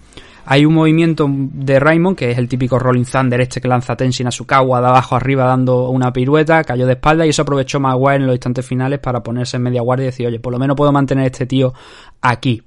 Hay 0.46 0.66
un 0.66 0.74
movimiento 0.74 1.26
de 1.28 1.80
Raymond, 1.80 2.16
que 2.16 2.30
es 2.30 2.38
el 2.38 2.48
típico 2.48 2.78
Rolling 2.78 3.04
Thunder, 3.04 3.40
este 3.40 3.60
que 3.60 3.68
lanza 3.68 3.96
Tenshin 3.96 4.26
a 4.26 4.30
su 4.30 4.46
cagua 4.46 4.80
de 4.80 4.88
abajo 4.88 5.16
arriba 5.16 5.46
dando 5.46 5.88
una 5.88 6.12
pirueta, 6.12 6.62
cayó 6.64 6.86
de 6.86 6.92
espalda 6.92 7.24
y 7.24 7.30
eso 7.30 7.42
aprovechó 7.42 7.80
Maguire 7.80 8.16
en 8.16 8.26
los 8.26 8.34
instantes 8.34 8.66
finales 8.66 8.98
para 8.98 9.22
ponerse 9.22 9.56
en 9.56 9.62
media 9.62 9.80
guardia 9.80 10.04
y 10.04 10.06
decir, 10.06 10.26
oye, 10.26 10.40
por 10.40 10.52
lo 10.52 10.58
menos 10.58 10.76
puedo 10.76 10.92
mantener 10.92 11.24
a 11.24 11.26
este 11.28 11.46
tío 11.46 11.72
aquí. 12.20 12.62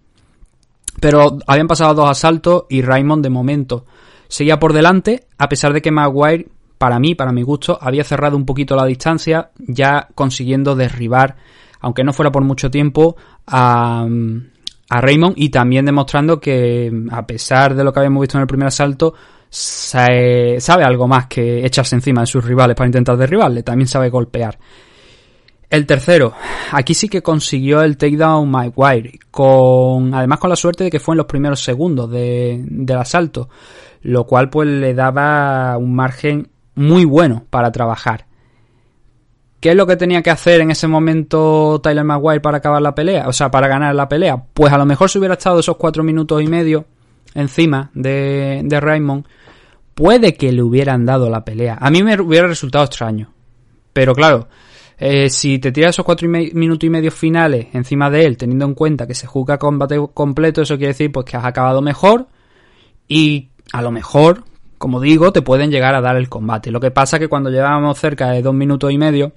Pero 1.00 1.38
habían 1.46 1.68
pasado 1.68 1.94
dos 1.94 2.10
asaltos 2.10 2.64
y 2.70 2.82
Raymond 2.82 3.24
de 3.24 3.30
momento 3.30 3.86
seguía 4.28 4.60
por 4.60 4.74
delante, 4.74 5.28
a 5.38 5.48
pesar 5.48 5.72
de 5.72 5.82
que 5.82 5.92
Maguire, 5.92 6.48
para 6.80 7.00
mí, 7.00 7.14
para 7.14 7.32
mi 7.32 7.44
gusto, 7.44 7.78
había 7.80 8.04
cerrado 8.04 8.38
un 8.38 8.46
poquito 8.46 8.76
la 8.76 8.86
distancia, 8.86 9.52
ya 9.60 10.08
consiguiendo 10.16 10.76
derribar, 10.76 11.36
aunque 11.80 12.04
no 12.04 12.12
fuera 12.12 12.32
por 12.32 12.44
mucho 12.44 12.72
tiempo, 12.72 13.16
a, 13.46 14.08
a 14.90 15.02
Raymond 15.02 15.36
y 15.38 15.50
también 15.50 15.86
demostrando 15.86 16.40
que, 16.40 16.92
a 17.12 17.28
pesar 17.28 17.76
de 17.76 17.84
lo 17.84 17.92
que 17.92 18.00
habíamos 18.00 18.22
visto 18.22 18.38
en 18.38 18.42
el 18.42 18.48
primer 18.48 18.68
asalto, 18.68 19.14
sabe, 19.50 20.60
algo 20.84 21.08
más 21.08 21.28
que 21.28 21.66
echarse 21.66 21.96
encima 21.96 22.22
de 22.22 22.28
sus 22.28 22.44
rivales 22.44 22.76
para 22.76 22.88
intentar 22.88 23.18
derribarle, 23.18 23.64
también 23.64 23.88
sabe 23.88 24.10
golpear. 24.10 24.58
El 25.70 25.86
tercero, 25.86 26.34
aquí 26.72 26.94
sí 26.94 27.10
que 27.10 27.22
consiguió 27.22 27.82
el 27.82 27.98
takedown 27.98 28.50
Maguire, 28.50 29.20
con, 29.30 30.14
además 30.14 30.40
con 30.40 30.50
la 30.50 30.56
suerte 30.56 30.86
de 30.86 30.90
que 30.90 31.02
fue 31.02 31.14
en 31.14 31.18
los 31.18 31.26
primeros 31.26 31.62
segundos 31.62 32.10
de, 32.10 32.64
del 32.66 32.98
asalto, 32.98 33.50
lo 34.04 34.26
cual 34.26 34.50
pues 34.50 34.70
le 34.70 34.94
daba 34.94 35.78
un 35.78 35.94
margen 35.94 36.50
muy 36.76 37.04
bueno 37.04 37.44
para 37.50 37.72
trabajar. 37.72 38.28
¿Qué 39.60 39.70
es 39.70 39.76
lo 39.76 39.88
que 39.88 39.96
tenía 39.96 40.22
que 40.22 40.30
hacer 40.30 40.62
en 40.62 40.72
ese 40.72 40.88
momento 40.88 41.80
Tyler 41.82 42.04
Maguire 42.04 42.42
para 42.42 42.58
acabar 42.58 42.82
la 42.82 42.94
pelea? 42.94 43.28
O 43.28 43.34
sea, 43.34 43.50
para 43.50 43.68
ganar 43.68 43.96
la 43.96 44.08
pelea. 44.08 44.44
Pues 44.54 44.72
a 44.72 44.78
lo 44.78 44.86
mejor 44.86 45.10
si 45.10 45.18
hubiera 45.18 45.34
estado 45.34 45.60
esos 45.60 45.78
cuatro 45.78 46.04
minutos 46.04 46.42
y 46.42 46.48
medio 46.48 46.86
encima 47.34 47.90
de, 47.94 48.62
de 48.64 48.80
Raymond, 48.80 49.26
puede 49.96 50.36
que 50.36 50.52
le 50.52 50.62
hubieran 50.62 51.06
dado 51.06 51.30
la 51.30 51.44
pelea. 51.44 51.78
A 51.82 51.90
mí 51.90 52.04
me 52.04 52.20
hubiera 52.22 52.48
resultado 52.48 52.86
extraño. 52.86 53.32
Pero 53.94 54.14
claro, 54.14 54.48
eh, 55.00 55.30
si 55.30 55.60
te 55.60 55.72
tiras 55.72 55.96
esos 55.96 56.06
cuatro 56.06 56.28
minutos 56.28 56.86
y 56.86 56.90
medio 56.90 57.12
finales 57.12 57.68
encima 57.74 58.10
de 58.10 58.26
él, 58.26 58.38
teniendo 58.38 58.66
en 58.66 58.76
cuenta 58.76 59.08
que 59.08 59.16
se 59.16 59.28
juega 59.28 59.58
combate 59.58 59.98
completo, 60.14 60.62
eso 60.62 60.78
quiere 60.78 60.94
decir 60.94 61.12
pues 61.12 61.26
que 61.26 61.38
has 61.38 61.46
acabado 61.46 61.82
mejor 61.82 62.28
y 63.08 63.50
a 63.74 63.82
lo 63.82 63.92
mejor, 63.92 64.44
como 64.78 65.00
digo, 65.00 65.32
te 65.32 65.42
pueden 65.42 65.72
llegar 65.72 65.96
a 65.96 66.02
dar 66.02 66.16
el 66.16 66.30
combate. 66.30 66.72
Lo 66.72 66.80
que 66.80 66.92
pasa 66.92 67.20
que 67.20 67.28
cuando 67.28 67.50
llevábamos 67.50 67.98
cerca 68.00 68.30
de 68.30 68.42
dos 68.42 68.54
minutos 68.54 68.92
y 68.92 68.98
medio, 68.98 69.34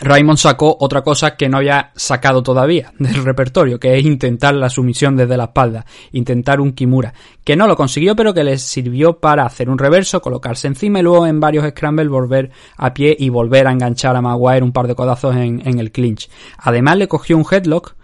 Raymond 0.00 0.38
sacó 0.38 0.76
otra 0.80 1.02
cosa 1.02 1.36
que 1.36 1.48
no 1.48 1.58
había 1.58 1.90
sacado 1.94 2.42
todavía 2.42 2.92
del 2.98 3.22
repertorio, 3.24 3.78
que 3.78 3.98
es 3.98 4.04
intentar 4.04 4.54
la 4.54 4.70
sumisión 4.70 5.16
desde 5.16 5.36
la 5.36 5.44
espalda, 5.44 5.84
intentar 6.12 6.60
un 6.60 6.72
Kimura, 6.72 7.12
que 7.44 7.56
no 7.56 7.66
lo 7.66 7.76
consiguió, 7.76 8.16
pero 8.16 8.34
que 8.34 8.44
le 8.44 8.58
sirvió 8.58 9.18
para 9.18 9.44
hacer 9.44 9.68
un 9.68 9.78
reverso, 9.78 10.20
colocarse 10.20 10.68
encima 10.68 11.00
y 11.00 11.02
luego 11.02 11.26
en 11.26 11.40
varios 11.40 11.68
scrambles 11.68 12.08
volver 12.08 12.50
a 12.76 12.94
pie 12.94 13.16
y 13.18 13.28
volver 13.28 13.66
a 13.66 13.72
enganchar 13.72 14.16
a 14.16 14.22
Maguire 14.22 14.62
un 14.62 14.72
par 14.72 14.86
de 14.86 14.94
codazos 14.94 15.36
en, 15.36 15.66
en 15.66 15.78
el 15.78 15.92
clinch. 15.92 16.28
Además 16.58 16.96
le 16.96 17.08
cogió 17.08 17.36
un 17.36 17.46
headlock, 17.50 17.94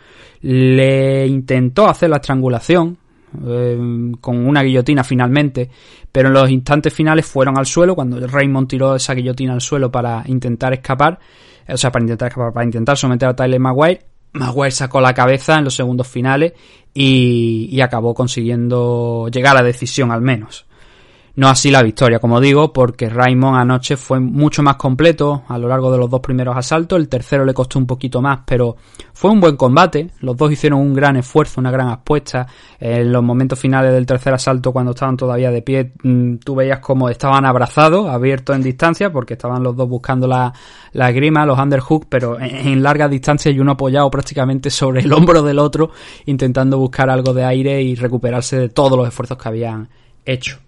le 0.42 1.26
intentó 1.26 1.88
hacer 1.88 2.10
la 2.10 2.16
estrangulación, 2.16 2.98
eh, 3.44 4.12
con 4.20 4.46
una 4.46 4.62
guillotina 4.62 5.04
finalmente, 5.04 5.68
pero 6.10 6.28
en 6.28 6.34
los 6.34 6.50
instantes 6.50 6.92
finales 6.94 7.26
fueron 7.26 7.58
al 7.58 7.66
suelo 7.66 7.94
cuando 7.94 8.24
Raymond 8.26 8.68
tiró 8.68 8.96
esa 8.96 9.14
guillotina 9.14 9.52
al 9.52 9.60
suelo 9.60 9.90
para 9.90 10.22
intentar 10.26 10.72
escapar, 10.72 11.18
o 11.68 11.76
sea, 11.76 11.90
para 11.90 12.02
intentar 12.02 12.32
para 12.34 12.64
intentar 12.64 12.96
someter 12.96 13.28
a 13.28 13.36
Tyler 13.36 13.60
Maguire. 13.60 14.02
Maguire 14.32 14.70
sacó 14.70 15.00
la 15.00 15.14
cabeza 15.14 15.58
en 15.58 15.64
los 15.64 15.74
segundos 15.74 16.06
finales 16.06 16.52
y, 16.92 17.68
y 17.70 17.80
acabó 17.80 18.12
consiguiendo 18.14 19.28
llegar 19.32 19.56
a 19.56 19.60
la 19.60 19.66
decisión 19.66 20.10
al 20.10 20.20
menos. 20.20 20.65
No 21.36 21.48
así 21.48 21.70
la 21.70 21.82
victoria, 21.82 22.18
como 22.18 22.40
digo, 22.40 22.72
porque 22.72 23.10
Raymond 23.10 23.58
anoche 23.58 23.98
fue 23.98 24.18
mucho 24.18 24.62
más 24.62 24.76
completo 24.76 25.42
a 25.48 25.58
lo 25.58 25.68
largo 25.68 25.92
de 25.92 25.98
los 25.98 26.08
dos 26.08 26.20
primeros 26.20 26.56
asaltos. 26.56 26.98
El 26.98 27.10
tercero 27.10 27.44
le 27.44 27.52
costó 27.52 27.78
un 27.78 27.86
poquito 27.86 28.22
más, 28.22 28.40
pero 28.46 28.76
fue 29.12 29.30
un 29.30 29.40
buen 29.40 29.54
combate. 29.54 30.12
Los 30.20 30.34
dos 30.34 30.50
hicieron 30.50 30.80
un 30.80 30.94
gran 30.94 31.14
esfuerzo, 31.16 31.60
una 31.60 31.70
gran 31.70 31.88
apuesta. 31.88 32.46
En 32.80 33.12
los 33.12 33.22
momentos 33.22 33.58
finales 33.58 33.92
del 33.92 34.06
tercer 34.06 34.32
asalto, 34.32 34.72
cuando 34.72 34.92
estaban 34.92 35.18
todavía 35.18 35.50
de 35.50 35.60
pie, 35.60 35.92
mm, 36.02 36.36
tú 36.36 36.54
veías 36.54 36.78
como 36.78 37.10
estaban 37.10 37.44
abrazados, 37.44 38.08
abiertos 38.08 38.56
en 38.56 38.62
distancia, 38.62 39.12
porque 39.12 39.34
estaban 39.34 39.62
los 39.62 39.76
dos 39.76 39.90
buscando 39.90 40.26
la, 40.26 40.54
la 40.92 41.12
grima, 41.12 41.44
los 41.44 41.58
underhook, 41.58 42.06
pero 42.08 42.40
en, 42.40 42.66
en 42.66 42.82
larga 42.82 43.08
distancia 43.08 43.52
y 43.52 43.60
uno 43.60 43.72
apoyado 43.72 44.10
prácticamente 44.10 44.70
sobre 44.70 45.02
el 45.02 45.12
hombro 45.12 45.42
del 45.42 45.58
otro, 45.58 45.90
intentando 46.24 46.78
buscar 46.78 47.10
algo 47.10 47.34
de 47.34 47.44
aire 47.44 47.82
y 47.82 47.94
recuperarse 47.94 48.58
de 48.58 48.68
todos 48.70 48.96
los 48.96 49.06
esfuerzos 49.06 49.36
que 49.36 49.48
habían 49.50 49.90
hecho. 50.24 50.65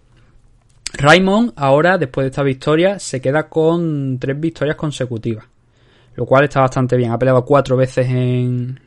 Raymond 0.94 1.52
ahora, 1.56 1.98
después 1.98 2.24
de 2.24 2.28
esta 2.28 2.42
victoria, 2.42 2.98
se 2.98 3.20
queda 3.20 3.48
con 3.48 4.18
tres 4.18 4.38
victorias 4.38 4.76
consecutivas. 4.76 5.44
Lo 6.14 6.26
cual 6.26 6.44
está 6.44 6.60
bastante 6.60 6.96
bien. 6.96 7.12
Ha 7.12 7.18
peleado 7.18 7.44
cuatro 7.44 7.76
veces 7.76 8.08
en, 8.08 8.80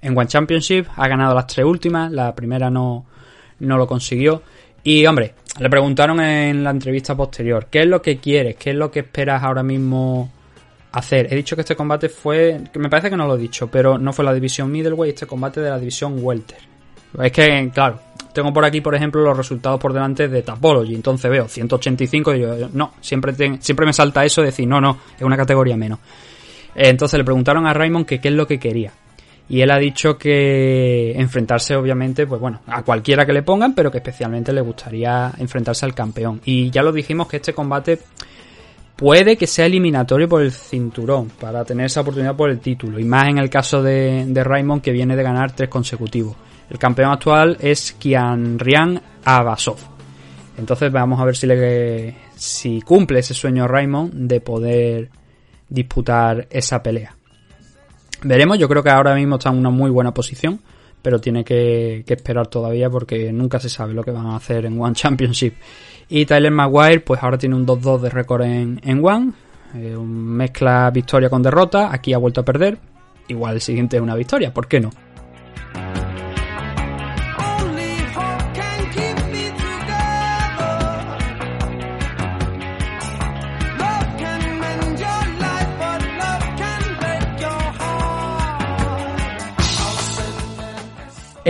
en 0.00 0.18
One 0.18 0.26
Championship. 0.26 0.86
Ha 0.96 1.06
ganado 1.06 1.34
las 1.34 1.46
tres 1.46 1.64
últimas. 1.64 2.10
La 2.10 2.34
primera 2.34 2.70
no, 2.70 3.06
no 3.60 3.76
lo 3.76 3.86
consiguió. 3.86 4.42
Y 4.82 5.06
hombre, 5.06 5.34
le 5.58 5.68
preguntaron 5.68 6.20
en 6.20 6.64
la 6.64 6.70
entrevista 6.70 7.16
posterior, 7.16 7.66
¿qué 7.70 7.80
es 7.82 7.86
lo 7.86 8.00
que 8.00 8.18
quieres? 8.18 8.56
¿Qué 8.56 8.70
es 8.70 8.76
lo 8.76 8.90
que 8.90 9.00
esperas 9.00 9.42
ahora 9.42 9.62
mismo 9.62 10.30
hacer? 10.92 11.32
He 11.32 11.36
dicho 11.36 11.56
que 11.56 11.62
este 11.62 11.76
combate 11.76 12.08
fue, 12.08 12.60
que 12.72 12.78
me 12.78 12.88
parece 12.88 13.10
que 13.10 13.16
no 13.16 13.26
lo 13.26 13.34
he 13.34 13.38
dicho, 13.38 13.68
pero 13.68 13.98
no 13.98 14.12
fue 14.12 14.24
la 14.24 14.32
división 14.32 14.70
middleweight, 14.70 15.14
este 15.14 15.26
combate 15.26 15.60
de 15.60 15.70
la 15.70 15.78
división 15.78 16.18
welter. 16.22 16.58
Es 17.22 17.32
que, 17.32 17.70
claro, 17.72 18.00
tengo 18.32 18.52
por 18.52 18.64
aquí, 18.64 18.80
por 18.80 18.94
ejemplo, 18.94 19.22
los 19.22 19.36
resultados 19.36 19.80
por 19.80 19.92
delante 19.92 20.28
de 20.28 20.42
Tapology. 20.42 20.94
Entonces 20.94 21.30
veo 21.30 21.48
185 21.48 22.34
y 22.34 22.40
yo, 22.40 22.68
no, 22.72 22.94
siempre, 23.00 23.34
siempre 23.60 23.86
me 23.86 23.92
salta 23.92 24.24
eso 24.24 24.42
de 24.42 24.46
decir, 24.46 24.68
no, 24.68 24.80
no, 24.80 24.98
es 25.16 25.22
una 25.22 25.36
categoría 25.36 25.76
menos. 25.76 25.98
Entonces 26.74 27.18
le 27.18 27.24
preguntaron 27.24 27.66
a 27.66 27.74
Raymond 27.74 28.06
que 28.06 28.20
qué 28.20 28.28
es 28.28 28.34
lo 28.34 28.46
que 28.46 28.58
quería. 28.58 28.92
Y 29.48 29.62
él 29.62 29.70
ha 29.70 29.78
dicho 29.78 30.18
que 30.18 31.12
enfrentarse, 31.16 31.74
obviamente, 31.74 32.26
pues 32.26 32.40
bueno, 32.40 32.60
a 32.66 32.82
cualquiera 32.82 33.24
que 33.24 33.32
le 33.32 33.42
pongan, 33.42 33.74
pero 33.74 33.90
que 33.90 33.98
especialmente 33.98 34.52
le 34.52 34.60
gustaría 34.60 35.32
enfrentarse 35.38 35.86
al 35.86 35.94
campeón. 35.94 36.40
Y 36.44 36.70
ya 36.70 36.82
lo 36.82 36.92
dijimos 36.92 37.28
que 37.28 37.38
este 37.38 37.54
combate 37.54 37.98
puede 38.94 39.36
que 39.36 39.46
sea 39.46 39.64
eliminatorio 39.64 40.28
por 40.28 40.42
el 40.42 40.52
cinturón, 40.52 41.30
para 41.40 41.64
tener 41.64 41.86
esa 41.86 42.02
oportunidad 42.02 42.36
por 42.36 42.50
el 42.50 42.60
título. 42.60 42.98
Y 42.98 43.04
más 43.04 43.28
en 43.28 43.38
el 43.38 43.48
caso 43.48 43.82
de, 43.82 44.26
de 44.28 44.44
Raymond, 44.44 44.82
que 44.82 44.92
viene 44.92 45.16
de 45.16 45.22
ganar 45.22 45.52
tres 45.52 45.70
consecutivos. 45.70 46.36
El 46.70 46.78
campeón 46.78 47.12
actual 47.12 47.56
es 47.60 47.92
Kian 47.92 48.58
Rian 48.58 49.00
Abasov. 49.24 49.78
Entonces 50.56 50.90
vamos 50.92 51.20
a 51.20 51.24
ver 51.24 51.36
si, 51.36 51.46
le, 51.46 52.14
si 52.34 52.82
cumple 52.82 53.20
ese 53.20 53.34
sueño 53.34 53.68
Raymond 53.68 54.12
de 54.12 54.40
poder 54.40 55.10
disputar 55.68 56.46
esa 56.50 56.82
pelea. 56.82 57.14
Veremos, 58.22 58.58
yo 58.58 58.68
creo 58.68 58.82
que 58.82 58.90
ahora 58.90 59.14
mismo 59.14 59.36
está 59.36 59.50
en 59.50 59.58
una 59.58 59.70
muy 59.70 59.90
buena 59.90 60.12
posición 60.12 60.60
pero 61.02 61.20
tiene 61.20 61.44
que, 61.44 62.04
esperar 62.06 62.48
todavía 62.48 62.90
porque 62.90 63.32
nunca 63.32 63.58
se 63.60 63.68
sabe 63.68 63.94
lo 63.94 64.02
que 64.02 64.10
van 64.10 64.26
a 64.26 64.36
hacer 64.36 64.66
en 64.66 64.80
One 64.80 64.94
Championship. 64.94 65.54
Y 66.08 66.26
Tyler 66.26 66.50
Maguire, 66.50 67.00
pues 67.00 67.22
ahora 67.22 67.38
tiene 67.38 67.54
un 67.54 67.66
2-2 67.66 68.00
de 68.00 68.10
récord 68.10 68.42
en, 68.42 68.80
en 68.82 69.04
One, 69.04 69.32
eh, 69.74 69.96
mezcla 69.96 70.90
victoria 70.90 71.28
con 71.28 71.42
derrota, 71.42 71.92
aquí 71.92 72.12
ha 72.12 72.18
vuelto 72.18 72.40
a 72.40 72.44
perder, 72.44 72.78
igual 73.28 73.54
el 73.54 73.60
siguiente 73.60 73.96
es 73.96 74.02
una 74.02 74.14
victoria, 74.14 74.52
¿por 74.52 74.66
qué 74.66 74.80
no? 74.80 74.90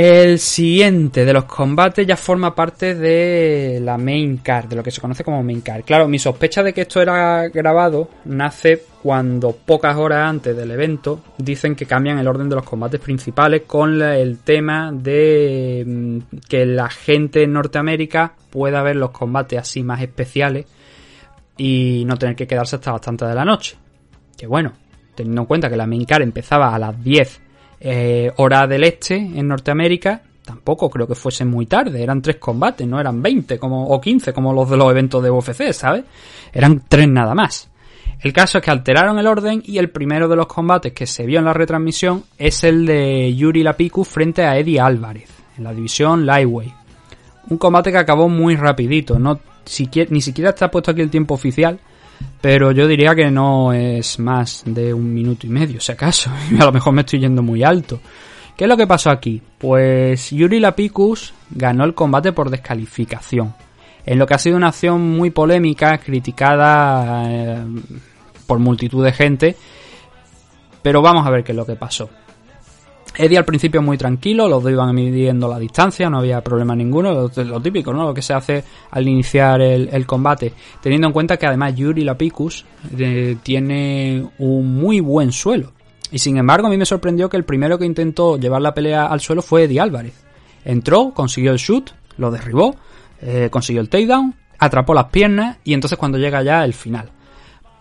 El 0.00 0.38
siguiente 0.38 1.24
de 1.24 1.32
los 1.32 1.46
combates 1.46 2.06
ya 2.06 2.16
forma 2.16 2.54
parte 2.54 2.94
de 2.94 3.80
la 3.82 3.98
main 3.98 4.36
card, 4.36 4.68
de 4.68 4.76
lo 4.76 4.82
que 4.84 4.92
se 4.92 5.00
conoce 5.00 5.24
como 5.24 5.42
main 5.42 5.60
card. 5.60 5.82
Claro, 5.82 6.06
mi 6.06 6.20
sospecha 6.20 6.62
de 6.62 6.72
que 6.72 6.82
esto 6.82 7.02
era 7.02 7.48
grabado 7.48 8.08
nace 8.24 8.80
cuando 9.02 9.50
pocas 9.50 9.96
horas 9.96 10.30
antes 10.30 10.56
del 10.56 10.70
evento 10.70 11.20
dicen 11.36 11.74
que 11.74 11.86
cambian 11.86 12.16
el 12.16 12.28
orden 12.28 12.48
de 12.48 12.54
los 12.54 12.64
combates 12.64 13.00
principales 13.00 13.62
con 13.66 14.00
el 14.00 14.38
tema 14.38 14.92
de 14.92 15.82
mm, 15.84 16.18
que 16.48 16.64
la 16.64 16.88
gente 16.90 17.42
en 17.42 17.54
Norteamérica 17.54 18.34
pueda 18.50 18.84
ver 18.84 18.94
los 18.94 19.10
combates 19.10 19.58
así 19.58 19.82
más 19.82 20.00
especiales 20.00 20.66
y 21.56 22.04
no 22.06 22.16
tener 22.16 22.36
que 22.36 22.46
quedarse 22.46 22.76
hasta 22.76 22.92
bastante 22.92 23.24
de 23.24 23.34
la 23.34 23.44
noche. 23.44 23.76
Que 24.36 24.46
bueno, 24.46 24.74
teniendo 25.16 25.40
en 25.40 25.46
cuenta 25.48 25.68
que 25.68 25.76
la 25.76 25.88
main 25.88 26.04
card 26.04 26.22
empezaba 26.22 26.72
a 26.72 26.78
las 26.78 27.02
10 27.02 27.47
eh, 27.80 28.32
hora 28.36 28.66
del 28.66 28.84
este 28.84 29.16
en 29.16 29.48
Norteamérica, 29.48 30.22
tampoco 30.44 30.88
creo 30.88 31.06
que 31.06 31.14
fuese 31.14 31.44
muy 31.44 31.66
tarde. 31.66 32.02
Eran 32.02 32.22
tres 32.22 32.36
combates, 32.36 32.86
no 32.86 33.00
eran 33.00 33.22
20 33.22 33.58
como, 33.58 33.86
o 33.88 34.00
15 34.00 34.32
como 34.32 34.52
los 34.52 34.68
de 34.70 34.76
los 34.76 34.90
eventos 34.90 35.22
de 35.22 35.30
UFC, 35.30 35.72
¿sabes? 35.72 36.04
Eran 36.52 36.82
tres 36.88 37.08
nada 37.08 37.34
más. 37.34 37.70
El 38.20 38.32
caso 38.32 38.58
es 38.58 38.64
que 38.64 38.70
alteraron 38.70 39.18
el 39.18 39.26
orden 39.26 39.62
y 39.64 39.78
el 39.78 39.90
primero 39.90 40.26
de 40.28 40.34
los 40.34 40.46
combates 40.46 40.92
que 40.92 41.06
se 41.06 41.24
vio 41.24 41.38
en 41.38 41.44
la 41.44 41.52
retransmisión 41.52 42.24
es 42.36 42.64
el 42.64 42.84
de 42.84 43.32
Yuri 43.34 43.62
Lapiku 43.62 44.02
frente 44.02 44.44
a 44.44 44.58
Eddie 44.58 44.80
Álvarez 44.80 45.28
en 45.56 45.64
la 45.64 45.72
división 45.72 46.26
Lightweight. 46.26 46.72
Un 47.50 47.58
combate 47.58 47.92
que 47.92 47.98
acabó 47.98 48.28
muy 48.28 48.56
rapidito, 48.56 49.18
no 49.18 49.40
ni 50.10 50.20
siquiera 50.22 50.50
está 50.50 50.70
puesto 50.70 50.90
aquí 50.90 51.02
el 51.02 51.10
tiempo 51.10 51.34
oficial, 51.34 51.78
pero 52.40 52.72
yo 52.72 52.86
diría 52.86 53.14
que 53.14 53.30
no 53.30 53.72
es 53.72 54.18
más 54.18 54.62
de 54.64 54.94
un 54.94 55.12
minuto 55.12 55.46
y 55.46 55.50
medio, 55.50 55.80
si 55.80 55.92
acaso. 55.92 56.30
A 56.60 56.64
lo 56.64 56.72
mejor 56.72 56.92
me 56.92 57.02
estoy 57.02 57.20
yendo 57.20 57.42
muy 57.42 57.62
alto. 57.62 58.00
¿Qué 58.56 58.64
es 58.64 58.68
lo 58.68 58.76
que 58.76 58.86
pasó 58.86 59.10
aquí? 59.10 59.40
Pues 59.58 60.30
Yuri 60.30 60.58
Lapicus 60.58 61.32
ganó 61.50 61.84
el 61.84 61.94
combate 61.94 62.32
por 62.32 62.50
descalificación. 62.50 63.54
En 64.04 64.18
lo 64.18 64.26
que 64.26 64.34
ha 64.34 64.38
sido 64.38 64.56
una 64.56 64.68
acción 64.68 65.00
muy 65.16 65.30
polémica, 65.30 65.98
criticada 65.98 67.24
eh, 67.30 67.64
por 68.46 68.58
multitud 68.58 69.04
de 69.04 69.12
gente. 69.12 69.56
Pero 70.82 71.02
vamos 71.02 71.26
a 71.26 71.30
ver 71.30 71.44
qué 71.44 71.52
es 71.52 71.56
lo 71.56 71.66
que 71.66 71.76
pasó. 71.76 72.08
Eddie 73.18 73.36
al 73.36 73.44
principio 73.44 73.82
muy 73.82 73.98
tranquilo, 73.98 74.48
los 74.48 74.62
dos 74.62 74.70
iban 74.70 74.94
midiendo 74.94 75.48
la 75.48 75.58
distancia, 75.58 76.08
no 76.08 76.18
había 76.18 76.40
problema 76.40 76.76
ninguno, 76.76 77.28
lo, 77.34 77.60
típico, 77.60 77.92
¿no? 77.92 78.04
Lo 78.04 78.14
que 78.14 78.22
se 78.22 78.32
hace 78.32 78.62
al 78.92 79.08
iniciar 79.08 79.60
el, 79.60 79.88
el 79.92 80.06
combate. 80.06 80.52
Teniendo 80.80 81.08
en 81.08 81.12
cuenta 81.12 81.36
que 81.36 81.46
además 81.46 81.74
Yuri 81.74 82.04
Lapicus 82.04 82.64
eh, 82.96 83.36
tiene 83.42 84.24
un 84.38 84.72
muy 84.72 85.00
buen 85.00 85.32
suelo. 85.32 85.72
Y 86.12 86.20
sin 86.20 86.36
embargo, 86.36 86.68
a 86.68 86.70
mí 86.70 86.76
me 86.76 86.86
sorprendió 86.86 87.28
que 87.28 87.36
el 87.36 87.44
primero 87.44 87.76
que 87.76 87.86
intentó 87.86 88.38
llevar 88.38 88.62
la 88.62 88.72
pelea 88.72 89.06
al 89.06 89.20
suelo 89.20 89.42
fue 89.42 89.64
Eddie 89.64 89.80
Álvarez. 89.80 90.14
Entró, 90.64 91.10
consiguió 91.12 91.50
el 91.50 91.58
shoot, 91.58 91.90
lo 92.18 92.30
derribó, 92.30 92.76
eh, 93.20 93.48
consiguió 93.50 93.82
el 93.82 93.88
takedown, 93.88 94.36
atrapó 94.60 94.94
las 94.94 95.06
piernas 95.06 95.58
y 95.64 95.74
entonces 95.74 95.98
cuando 95.98 96.18
llega 96.18 96.44
ya 96.44 96.64
el 96.64 96.72
final. 96.72 97.10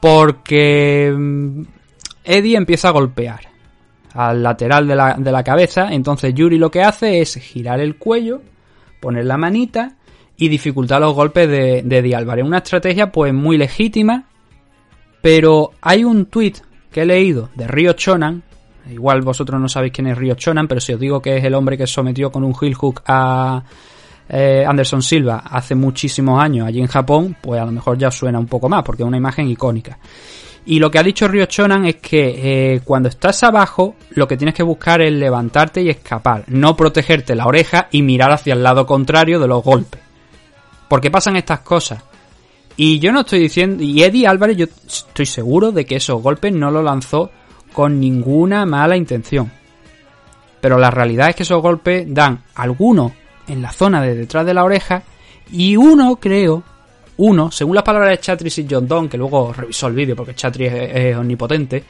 Porque 0.02 1.14
mm, 1.16 1.62
Eddie 2.24 2.58
empieza 2.58 2.88
a 2.88 2.92
golpear 2.92 3.57
al 4.18 4.42
lateral 4.42 4.88
de 4.88 4.96
la, 4.96 5.14
de 5.14 5.32
la 5.32 5.44
cabeza, 5.44 5.90
entonces 5.92 6.34
Yuri 6.34 6.58
lo 6.58 6.72
que 6.72 6.82
hace 6.82 7.22
es 7.22 7.36
girar 7.36 7.80
el 7.80 7.98
cuello, 7.98 8.42
poner 9.00 9.26
la 9.26 9.38
manita 9.38 9.96
y 10.36 10.50
dificultar 10.50 11.00
los 11.00 11.14
golpes 11.14 11.48
de, 11.48 11.84
de. 11.84 12.44
Una 12.44 12.58
estrategia 12.58 13.12
pues 13.12 13.32
muy 13.32 13.58
legítima, 13.58 14.24
pero 15.22 15.74
hay 15.82 16.04
un 16.04 16.26
tweet 16.26 16.54
que 16.92 17.04
he 17.04 17.06
leído 17.06 17.50
de 17.54 17.68
Ryo 17.68 17.94
Chonan, 17.94 18.42
igual 18.90 19.22
vosotros 19.22 19.62
no 19.62 19.70
sabéis 19.70 19.94
quién 19.94 20.08
es 20.08 20.18
Ryo 20.18 20.34
Chonan, 20.34 20.68
pero 20.68 20.82
si 20.82 20.94
os 20.94 21.00
digo 21.00 21.22
que 21.22 21.38
es 21.38 21.44
el 21.44 21.54
hombre 21.54 21.78
que 21.78 21.86
sometió 21.86 22.32
con 22.32 22.44
un 22.44 22.56
heel 22.60 22.74
hook 22.74 23.04
a 23.06 23.62
eh, 24.30 24.66
Anderson 24.68 25.04
Silva 25.04 25.44
hace 25.46 25.76
muchísimos 25.76 26.42
años 26.42 26.66
allí 26.66 26.80
en 26.80 26.88
Japón, 26.88 27.38
pues 27.40 27.62
a 27.62 27.66
lo 27.66 27.72
mejor 27.72 28.00
ya 28.00 28.10
suena 28.10 28.40
un 28.40 28.48
poco 28.48 28.68
más, 28.68 28.84
porque 28.84 29.04
es 29.04 29.08
una 29.08 29.18
imagen 29.18 29.48
icónica. 29.48 30.00
Y 30.70 30.80
lo 30.80 30.92
que 30.92 31.00
ha 31.00 31.04
dicho 31.04 31.30
Ryo 31.30 31.46
Chonan 31.46 31.86
es 31.86 31.96
que 31.96 32.74
eh, 32.74 32.82
cuando 32.84 33.08
estás 33.08 33.42
abajo, 33.44 33.96
lo 34.10 34.28
que 34.28 34.36
tienes 34.36 34.54
que 34.54 34.64
buscar 34.64 35.02
es 35.02 35.14
levantarte 35.14 35.82
y 35.82 35.90
escapar, 35.90 36.44
no 36.48 36.76
protegerte 36.76 37.36
la 37.36 37.46
oreja 37.46 37.88
y 37.90 38.02
mirar 38.02 38.34
hacia 38.34 38.54
el 38.54 38.64
lado 38.64 38.86
contrario 38.86 39.40
de 39.40 39.48
los 39.48 39.64
golpes. 39.64 40.02
Porque 40.90 41.10
pasan 41.10 41.38
estas 41.38 41.62
cosas. 41.62 42.04
Y 42.76 43.00
yo 43.00 43.14
no 43.14 43.22
estoy 43.22 43.40
diciendo, 43.40 43.82
y 43.82 44.04
Eddie 44.04 44.28
Álvarez, 44.28 44.58
yo 44.58 44.66
estoy 44.66 45.26
seguro 45.26 45.72
de 45.72 45.86
que 45.86 45.96
esos 45.96 46.22
golpes 46.22 46.52
no 46.52 46.70
lo 46.70 46.84
lanzó 46.84 47.32
con 47.72 47.98
ninguna 48.02 48.66
mala 48.66 48.98
intención. 48.98 49.50
Pero 50.60 50.78
la 50.78 50.92
realidad 50.92 51.30
es 51.30 51.36
que 51.38 51.44
esos 51.44 51.62
golpes 51.62 52.06
dan 52.10 52.44
algunos 52.56 53.14
en 53.48 53.62
la 53.62 53.72
zona 53.72 54.02
de 54.02 54.16
detrás 54.16 54.46
de 54.46 54.54
la 54.54 54.66
oreja 54.66 55.04
y 55.50 55.78
uno, 55.78 56.18
creo, 56.18 56.64
uno, 57.18 57.52
según 57.52 57.76
las 57.76 57.84
palabras 57.84 58.12
de 58.12 58.20
Chatris 58.20 58.60
y 58.60 58.68
John 58.70 58.88
Don, 58.88 59.10
que 59.10 59.18
luego 59.18 59.54
revisó 59.54 59.88
el 59.88 59.94
vídeo 59.94 60.16
porque 60.16 60.36
Chatris 60.36 60.72
es, 60.72 61.16
omnipotente, 61.16 61.84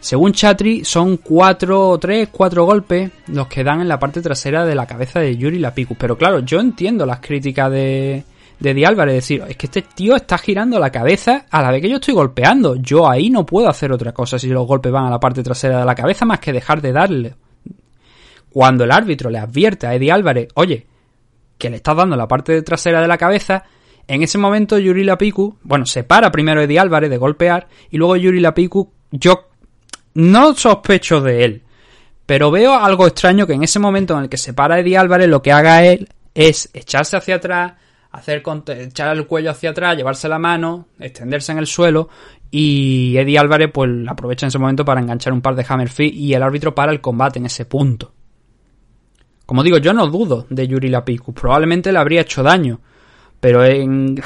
según 0.00 0.32
Chatri 0.32 0.84
son 0.84 1.16
cuatro, 1.16 1.98
tres, 1.98 2.28
cuatro 2.30 2.64
golpes 2.64 3.10
los 3.28 3.46
que 3.46 3.64
dan 3.64 3.80
en 3.80 3.88
la 3.88 3.98
parte 3.98 4.20
trasera 4.20 4.64
de 4.64 4.74
la 4.74 4.86
cabeza 4.86 5.20
de 5.20 5.36
Yuri 5.36 5.58
Lapicus. 5.58 5.96
Pero 5.98 6.18
claro, 6.18 6.40
yo 6.40 6.60
entiendo 6.60 7.06
las 7.06 7.20
críticas 7.20 7.70
de, 7.70 8.22
de 8.60 8.74
Di 8.74 8.84
Álvarez, 8.84 9.14
decir, 9.14 9.42
es 9.48 9.56
que 9.56 9.66
este 9.66 9.82
tío 9.82 10.14
está 10.14 10.36
girando 10.36 10.78
la 10.78 10.90
cabeza 10.90 11.46
a 11.50 11.62
la 11.62 11.70
vez 11.70 11.80
que 11.80 11.88
yo 11.88 11.96
estoy 11.96 12.12
golpeando. 12.12 12.76
Yo 12.76 13.08
ahí 13.08 13.30
no 13.30 13.46
puedo 13.46 13.68
hacer 13.68 13.92
otra 13.92 14.12
cosa 14.12 14.38
si 14.38 14.48
los 14.48 14.66
golpes 14.66 14.92
van 14.92 15.06
a 15.06 15.10
la 15.10 15.20
parte 15.20 15.42
trasera 15.42 15.80
de 15.80 15.86
la 15.86 15.94
cabeza 15.94 16.26
más 16.26 16.38
que 16.38 16.52
dejar 16.52 16.82
de 16.82 16.92
darle. 16.92 17.34
Cuando 18.50 18.84
el 18.84 18.92
árbitro 18.92 19.30
le 19.30 19.38
advierte 19.38 19.86
a 19.86 19.94
Eddie 19.94 20.12
Álvarez, 20.12 20.48
oye, 20.54 20.86
que 21.58 21.70
le 21.70 21.76
estás 21.76 21.96
dando 21.96 22.14
la 22.14 22.28
parte 22.28 22.62
trasera 22.62 23.00
de 23.00 23.08
la 23.08 23.18
cabeza, 23.18 23.64
en 24.08 24.22
ese 24.22 24.38
momento 24.38 24.78
Yuri 24.78 25.04
Lapiku, 25.04 25.56
bueno, 25.62 25.86
se 25.86 26.04
para 26.04 26.30
primero 26.30 26.62
Eddie 26.62 26.78
Álvarez 26.78 27.10
de 27.10 27.16
golpear 27.16 27.68
y 27.90 27.96
luego 27.96 28.16
Yuri 28.16 28.40
Lapiku, 28.40 28.92
yo 29.10 29.48
no 30.14 30.54
sospecho 30.54 31.20
de 31.20 31.44
él, 31.44 31.62
pero 32.26 32.50
veo 32.50 32.74
algo 32.74 33.06
extraño 33.06 33.46
que 33.46 33.54
en 33.54 33.62
ese 33.62 33.78
momento 33.78 34.16
en 34.16 34.24
el 34.24 34.28
que 34.28 34.36
se 34.36 34.54
para 34.54 34.78
Eddie 34.78 34.98
Álvarez 34.98 35.28
lo 35.28 35.42
que 35.42 35.52
haga 35.52 35.84
él 35.84 36.08
es 36.34 36.70
echarse 36.72 37.16
hacia 37.16 37.36
atrás, 37.36 37.74
hacer 38.10 38.42
echar 38.68 39.16
el 39.16 39.26
cuello 39.26 39.50
hacia 39.50 39.70
atrás, 39.70 39.96
llevarse 39.96 40.28
la 40.28 40.38
mano, 40.38 40.86
extenderse 40.98 41.52
en 41.52 41.58
el 41.58 41.66
suelo 41.66 42.08
y 42.50 43.16
Eddie 43.16 43.38
Álvarez 43.38 43.70
pues 43.72 43.90
aprovecha 44.08 44.46
en 44.46 44.48
ese 44.48 44.58
momento 44.58 44.84
para 44.84 45.00
enganchar 45.00 45.32
un 45.32 45.40
par 45.40 45.56
de 45.56 45.66
hammer 45.68 45.88
feet 45.88 46.12
y 46.14 46.34
el 46.34 46.42
árbitro 46.42 46.74
para 46.74 46.92
el 46.92 47.00
combate 47.00 47.38
en 47.38 47.46
ese 47.46 47.64
punto. 47.64 48.12
Como 49.46 49.62
digo, 49.62 49.78
yo 49.78 49.92
no 49.92 50.06
dudo 50.06 50.46
de 50.48 50.66
Yuri 50.66 50.88
Lapiku, 50.88 51.34
probablemente 51.34 51.92
le 51.92 51.98
habría 51.98 52.22
hecho 52.22 52.42
daño, 52.42 52.80
pero 53.44 53.62
en 53.62 54.18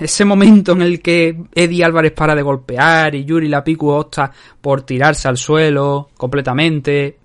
ese 0.00 0.24
momento 0.24 0.72
en 0.72 0.82
el 0.82 1.00
que 1.00 1.36
Eddie 1.54 1.84
Álvarez 1.84 2.10
para 2.10 2.34
de 2.34 2.42
golpear 2.42 3.14
y 3.14 3.24
Yuri 3.24 3.46
Lapiku 3.46 3.90
opta 3.90 4.32
por 4.60 4.82
tirarse 4.82 5.28
al 5.28 5.36
suelo 5.36 6.08
completamente. 6.16 7.16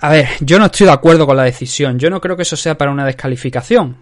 A 0.00 0.10
ver, 0.10 0.26
yo 0.40 0.58
no 0.58 0.64
estoy 0.64 0.86
de 0.86 0.92
acuerdo 0.92 1.24
con 1.24 1.36
la 1.36 1.44
decisión. 1.44 2.00
Yo 2.00 2.10
no 2.10 2.20
creo 2.20 2.34
que 2.34 2.42
eso 2.42 2.56
sea 2.56 2.76
para 2.76 2.90
una 2.90 3.06
descalificación. 3.06 3.96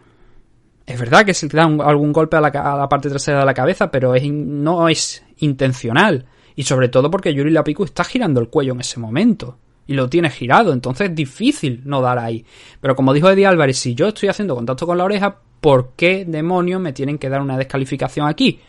Es 0.87 0.99
verdad 0.99 1.27
que 1.27 1.35
se 1.35 1.49
le 1.49 1.53
da 1.53 1.65
algún 1.65 2.15
golpe 2.15 2.39
a 2.39 2.41
la, 2.41 2.49
a 2.49 2.75
la, 2.79 2.89
parte 2.89 3.11
trasera 3.11 3.41
de 3.41 3.45
la 3.45 3.53
cabeza, 3.53 3.91
pero 3.91 4.15
es, 4.15 4.27
no 4.27 4.89
es 4.89 5.23
intencional. 5.41 6.25
Y 6.57 6.63
sobre 6.63 6.89
todo 6.89 7.11
porque 7.11 7.35
Yuri 7.35 7.51
Lapiku 7.51 7.85
está 7.85 8.05
girando 8.05 8.41
el 8.41 8.49
cuello 8.49 8.73
en 8.73 8.81
ese 8.81 8.99
momento 8.99 9.59
y 9.89 9.95
lo 9.95 10.09
tiene 10.09 10.31
girado, 10.31 10.73
entonces 10.73 11.09
es 11.11 11.17
difícil 11.17 11.83
no 11.85 12.01
dar 12.01 12.21
ahí. 12.21 12.45
Pero 12.81 12.95
como 12.95 13.13
dijo 13.13 13.29
Eddie 13.29 13.47
Álvarez, 13.47 13.79
si 13.79 13.97
yo 13.97 14.07
estoy 14.07 14.29
haciendo 14.29 14.55
contacto 14.55 14.87
con 14.87 14.97
la 14.97 15.05
oreja, 15.05 15.37
¿por 15.61 15.95
qué 15.97 16.25
demonios 16.25 16.81
me 16.81 16.93
tienen 16.93 17.19
que 17.19 17.29
dar 17.29 17.41
una 17.41 17.57
descalificación 17.57 18.29
aquí? 18.29 18.61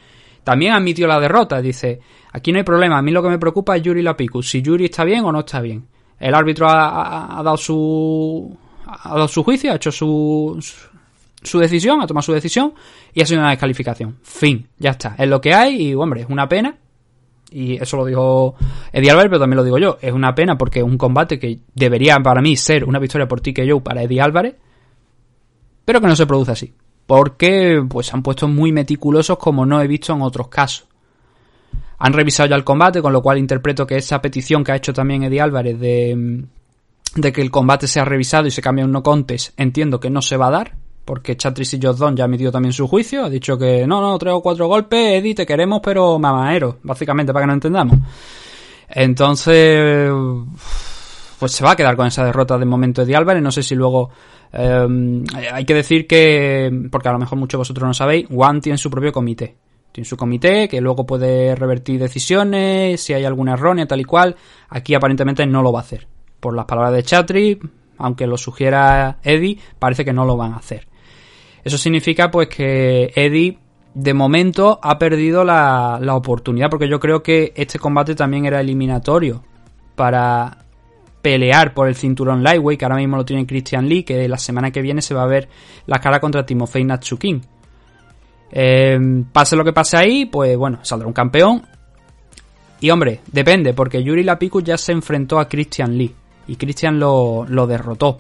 También 0.44 0.74
admitió 0.74 1.06
la 1.06 1.20
derrota, 1.20 1.62
dice, 1.62 2.00
aquí 2.32 2.52
no 2.52 2.58
hay 2.58 2.64
problema, 2.64 2.98
a 2.98 3.02
mí 3.04 3.12
lo 3.12 3.22
que 3.22 3.30
me 3.30 3.38
preocupa 3.38 3.78
es 3.78 3.84
Yuri 3.84 4.02
Lapiku, 4.02 4.42
si 4.42 4.64
Yuri 4.64 4.86
está 4.86 5.04
bien 5.04 5.24
o 5.26 5.32
no 5.32 5.42
está 5.42 5.62
bien. 5.62 5.86
El 6.20 6.34
árbitro 6.34 6.68
ha 6.70 7.42
dado 7.44 7.56
su 7.56 8.58
ha 8.90 9.14
dado 9.14 9.28
su 9.28 9.44
juicio, 9.44 9.72
ha 9.72 9.76
hecho 9.76 9.92
su, 9.92 10.58
su, 10.62 10.76
su 11.42 11.60
decisión, 11.60 12.02
ha 12.02 12.08
tomado 12.08 12.24
su 12.24 12.34
decisión 12.34 12.74
y 13.14 13.22
ha 13.22 13.26
sido 13.26 13.42
una 13.42 13.52
descalificación. 13.52 14.18
Fin, 14.24 14.68
ya 14.78 14.92
está, 14.92 15.16
es 15.18 15.28
lo 15.28 15.40
que 15.40 15.54
hay 15.54 15.90
y 15.90 15.94
hombre, 15.94 16.22
es 16.22 16.30
una 16.30 16.48
pena, 16.50 16.76
Y 17.52 17.82
eso 17.82 17.98
lo 17.98 18.06
dijo 18.06 18.56
Eddie 18.92 19.12
Álvarez, 19.12 19.30
pero 19.30 19.40
también 19.40 19.58
lo 19.58 19.64
digo 19.64 19.78
yo. 19.78 19.98
Es 20.02 20.14
una 20.14 20.36
pena 20.36 20.58
porque 20.58 20.80
es 20.80 20.86
un 20.86 20.98
combate 20.98 21.40
que 21.40 21.60
debería 21.74 22.20
para 22.20 22.42
mí 22.42 22.56
ser 22.56 22.86
una 22.86 23.00
victoria 23.00 23.28
por 23.28 23.42
TKO 23.42 23.82
para 23.82 24.04
Eddie 24.04 24.22
Álvarez, 24.22 24.56
pero 25.86 26.02
que 26.02 26.08
no 26.08 26.16
se 26.16 26.28
produce 26.28 26.52
así. 26.52 26.74
Porque 27.06 27.84
pues 27.90 28.08
se 28.08 28.16
han 28.16 28.22
puesto 28.22 28.48
muy 28.48 28.72
meticulosos 28.72 29.38
como 29.38 29.66
no 29.66 29.82
he 29.82 29.88
visto 29.88 30.14
en 30.14 30.22
otros 30.22 30.48
casos. 30.48 30.88
Han 31.98 32.14
revisado 32.14 32.50
ya 32.50 32.56
el 32.56 32.64
combate, 32.64 33.02
con 33.02 33.12
lo 33.12 33.22
cual 33.22 33.38
interpreto 33.40 33.86
que 33.86 33.98
esa 33.98 34.22
petición 34.22 34.64
que 34.64 34.72
ha 34.72 34.76
hecho 34.76 34.94
también 34.94 35.24
Eddie 35.24 35.42
Álvarez 35.42 35.80
de, 35.80 36.46
de 37.16 37.32
que 37.34 37.42
el 37.42 37.52
combate 37.52 37.88
sea 37.88 38.06
revisado 38.06 38.48
y 38.48 38.52
se 38.52 38.62
cambie 38.62 38.86
un 38.86 38.92
no 38.92 39.04
contest, 39.04 39.60
entiendo 39.60 40.00
que 40.00 40.10
no 40.10 40.22
se 40.22 40.38
va 40.38 40.48
a 40.48 40.52
dar, 40.52 40.76
porque 41.10 41.36
Chatris 41.36 41.74
y 41.74 41.80
Jordan 41.82 42.16
ya 42.16 42.26
ha 42.26 42.28
emitido 42.28 42.52
también 42.52 42.72
su 42.72 42.88
juicio, 42.88 43.26
ha 43.26 43.32
dicho 43.32 43.58
que 43.58 43.88
no, 43.88 44.00
no, 44.00 44.16
tres 44.20 44.32
o 44.32 44.42
cuatro 44.44 44.68
golpes, 44.68 45.16
Eddie, 45.16 45.34
te 45.34 45.44
queremos, 45.44 45.82
pero 45.84 46.20
mamaero, 46.20 46.78
básicamente, 46.84 47.34
para 47.34 47.46
que 47.46 47.48
no 47.48 47.54
entendamos. 47.54 47.98
Entonces, 48.88 50.12
pues 51.40 51.52
se 51.52 51.64
va 51.64 51.72
a 51.72 51.76
quedar 51.76 51.96
con 51.96 52.06
esa 52.06 52.24
derrota 52.24 52.60
de 52.60 52.66
momento 52.66 53.02
Eddie 53.02 53.16
Álvarez, 53.16 53.42
no 53.42 53.52
sé 53.52 53.64
si 53.64 53.74
luego... 53.74 54.12
eh, 54.54 55.24
hay 55.52 55.66
que 55.66 55.74
decir 55.74 56.06
que, 56.06 56.72
porque 56.92 57.10
a 57.10 57.14
lo 57.14 57.18
mejor 57.18 57.40
muchos 57.40 57.58
de 57.58 57.62
vosotros 57.62 57.88
no 57.88 57.94
sabéis, 57.96 58.28
One 58.30 58.62
tiene 58.62 58.78
su 58.78 58.92
propio 58.92 59.12
comité. 59.12 59.58
Tiene 59.92 60.08
su 60.08 60.16
comité 60.16 60.70
que 60.70 60.80
luego 60.80 61.08
puede 61.08 61.56
revertir 61.56 62.00
decisiones, 62.00 63.02
si 63.02 63.14
hay 63.14 63.26
alguna 63.26 63.54
errónea, 63.54 63.88
tal 63.88 64.00
y 64.00 64.06
cual. 64.06 64.36
Aquí 64.70 64.94
aparentemente 64.94 65.44
no 65.48 65.64
lo 65.64 65.72
va 65.72 65.80
a 65.80 65.82
hacer. 65.82 66.08
Por 66.40 66.56
las 66.56 66.66
palabras 66.66 66.94
de 66.94 67.02
Chatri, 67.02 67.60
aunque 67.98 68.28
lo 68.28 68.38
sugiera 68.38 69.18
Eddie, 69.24 69.58
parece 69.80 70.06
que 70.06 70.14
no 70.14 70.24
lo 70.24 70.38
van 70.38 70.54
a 70.54 70.58
hacer. 70.58 70.89
Eso 71.64 71.78
significa 71.78 72.32
pues 72.32 72.48
que 72.48 73.12
Eddie 73.16 73.58
de 73.94 74.14
momento 74.14 74.80
ha 74.82 74.98
perdido 74.98 75.44
la, 75.44 76.00
la 76.02 76.16
oportunidad 76.16 76.70
porque 76.70 76.90
yo 76.90 77.00
creo 77.00 77.24
que 77.24 77.54
este 77.56 77.80
combate 77.80 78.16
también 78.16 78.46
era 78.46 78.62
eliminatorio 78.62 79.44
para 79.96 80.60
pelear 81.22 81.74
por 81.74 81.88
el 81.88 81.96
cinturón 81.96 82.44
lightweight 82.44 82.80
que 82.80 82.86
ahora 82.86 82.98
mismo 82.98 83.18
lo 83.18 83.26
tiene 83.26 83.46
Christian 83.46 83.88
Lee 83.88 84.04
que 84.04 84.28
la 84.28 84.38
semana 84.38 84.72
que 84.72 84.82
viene 84.82 85.02
se 85.02 85.14
va 85.14 85.24
a 85.24 85.28
ver 85.28 85.50
la 85.86 86.00
cara 86.00 86.20
contra 86.20 86.46
Timofey 86.46 86.84
Natsukin. 86.84 87.42
Eh, 88.52 89.24
pase 89.32 89.56
lo 89.56 89.64
que 89.64 89.74
pase 89.74 89.98
ahí, 89.98 90.26
pues 90.26 90.58
bueno, 90.58 90.80
saldrá 90.82 91.08
un 91.08 91.14
campeón. 91.14 91.64
Y 92.82 92.90
hombre, 92.90 93.20
depende, 93.32 93.74
porque 93.74 94.02
Yuri 94.04 94.24
Lapiku 94.24 94.62
ya 94.62 94.78
se 94.78 94.94
enfrentó 94.94 95.40
a 95.40 95.50
Christian 95.50 95.98
Lee 95.98 96.16
y 96.48 96.56
Christian 96.56 97.00
lo, 97.00 97.46
lo 97.48 97.68
derrotó. 97.68 98.20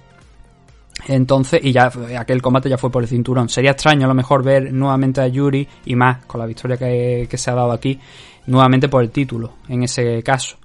Entonces, 1.07 1.61
y 1.63 1.71
ya 1.71 1.91
aquel 2.17 2.41
combate 2.41 2.69
ya 2.69 2.77
fue 2.77 2.91
por 2.91 3.03
el 3.03 3.09
cinturón. 3.09 3.49
Sería 3.49 3.71
extraño 3.71 4.05
a 4.05 4.09
lo 4.09 4.13
mejor 4.13 4.43
ver 4.43 4.73
nuevamente 4.73 5.21
a 5.21 5.27
Yuri 5.27 5.67
y 5.85 5.95
más 5.95 6.25
con 6.25 6.39
la 6.39 6.45
victoria 6.45 6.77
que, 6.77 7.27
que 7.29 7.37
se 7.37 7.49
ha 7.49 7.55
dado 7.55 7.71
aquí, 7.71 7.99
nuevamente 8.47 8.89
por 8.89 9.01
el 9.01 9.09
título, 9.09 9.53
en 9.69 9.83
ese 9.83 10.21
caso. 10.23 10.57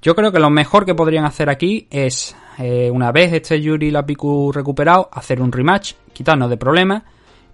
Yo 0.00 0.14
creo 0.14 0.32
que 0.32 0.38
lo 0.38 0.50
mejor 0.50 0.84
que 0.86 0.94
podrían 0.94 1.24
hacer 1.24 1.50
aquí 1.50 1.86
es, 1.90 2.36
eh, 2.58 2.90
una 2.90 3.12
vez 3.12 3.32
este 3.32 3.60
Yuri 3.60 3.90
Lapiku 3.90 4.52
recuperado, 4.52 5.08
hacer 5.12 5.40
un 5.40 5.52
rematch, 5.52 5.94
quitarnos 6.12 6.48
de 6.48 6.56
problemas 6.56 7.02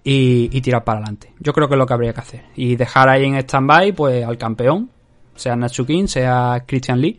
y, 0.04 0.48
y 0.56 0.60
tirar 0.60 0.84
para 0.84 0.98
adelante. 0.98 1.32
Yo 1.38 1.52
creo 1.52 1.68
que 1.68 1.74
es 1.74 1.78
lo 1.78 1.86
que 1.86 1.94
habría 1.94 2.12
que 2.12 2.20
hacer. 2.20 2.44
Y 2.56 2.76
dejar 2.76 3.08
ahí 3.08 3.24
en 3.24 3.36
stand-by 3.36 3.92
pues, 3.92 4.24
al 4.24 4.36
campeón, 4.38 4.90
sea 5.34 5.56
Natsukin, 5.56 6.08
sea 6.08 6.64
Christian 6.66 7.00
Lee, 7.00 7.18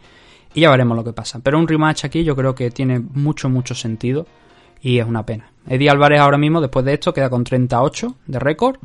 y 0.53 0.61
ya 0.61 0.69
veremos 0.69 0.95
lo 0.95 1.03
que 1.03 1.13
pasa. 1.13 1.39
Pero 1.41 1.57
un 1.57 1.67
rematch 1.67 2.05
aquí 2.05 2.23
yo 2.23 2.35
creo 2.35 2.53
que 2.53 2.69
tiene 2.69 2.99
mucho, 2.99 3.49
mucho 3.49 3.73
sentido 3.73 4.27
y 4.83 4.99
es 4.99 5.07
una 5.07 5.25
pena. 5.25 5.49
Eddie 5.65 5.89
Álvarez 5.89 6.19
ahora 6.19 6.37
mismo, 6.37 6.59
después 6.59 6.85
de 6.85 6.93
esto, 6.93 7.13
queda 7.13 7.29
con 7.29 7.43
38 7.43 8.15
de 8.27 8.39
récord. 8.39 8.75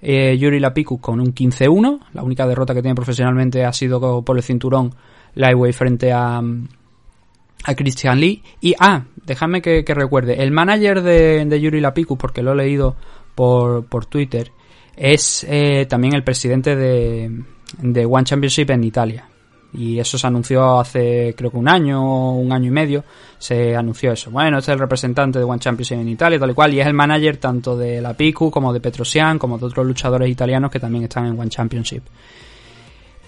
Eh, 0.00 0.36
Yuri 0.38 0.60
Lapiku 0.60 1.00
con 1.00 1.20
un 1.20 1.34
15-1. 1.34 2.00
La 2.12 2.22
única 2.22 2.46
derrota 2.46 2.74
que 2.74 2.82
tiene 2.82 2.94
profesionalmente 2.94 3.64
ha 3.64 3.72
sido 3.72 4.22
por 4.22 4.36
el 4.36 4.42
cinturón 4.42 4.94
Lightweight 5.34 5.74
frente 5.74 6.12
a, 6.12 6.38
a 6.38 7.74
Christian 7.74 8.20
Lee. 8.20 8.42
Y, 8.60 8.74
ah, 8.78 9.04
déjame 9.24 9.62
que, 9.62 9.84
que 9.84 9.94
recuerde, 9.94 10.42
el 10.42 10.50
manager 10.50 11.02
de, 11.02 11.44
de, 11.46 11.60
Yuri 11.60 11.80
Lapiku, 11.80 12.18
porque 12.18 12.42
lo 12.42 12.52
he 12.52 12.56
leído 12.56 12.96
por, 13.34 13.86
por 13.86 14.04
Twitter, 14.04 14.52
es 14.96 15.46
eh, 15.48 15.86
también 15.88 16.14
el 16.14 16.24
presidente 16.24 16.76
de, 16.76 17.42
de 17.80 18.04
One 18.04 18.24
Championship 18.24 18.70
en 18.70 18.84
Italia. 18.84 19.28
Y 19.74 19.98
eso 19.98 20.16
se 20.16 20.26
anunció 20.26 20.80
hace 20.80 21.34
creo 21.36 21.50
que 21.50 21.56
un 21.58 21.68
año, 21.68 22.32
un 22.32 22.50
año 22.52 22.68
y 22.68 22.70
medio, 22.70 23.04
se 23.38 23.76
anunció 23.76 24.12
eso. 24.12 24.30
Bueno, 24.30 24.58
este 24.58 24.70
es 24.70 24.74
el 24.74 24.80
representante 24.80 25.38
de 25.38 25.44
One 25.44 25.58
Championship 25.58 25.98
en 25.98 26.08
Italia, 26.08 26.38
tal 26.38 26.50
y 26.50 26.54
cual, 26.54 26.72
y 26.72 26.80
es 26.80 26.86
el 26.86 26.94
manager 26.94 27.36
tanto 27.36 27.76
de 27.76 28.00
la 28.00 28.14
Piku 28.14 28.50
como 28.50 28.72
de 28.72 28.80
Petrosian, 28.80 29.38
como 29.38 29.58
de 29.58 29.66
otros 29.66 29.86
luchadores 29.86 30.30
italianos 30.30 30.70
que 30.70 30.80
también 30.80 31.04
están 31.04 31.26
en 31.26 31.38
One 31.38 31.50
Championship. 31.50 32.02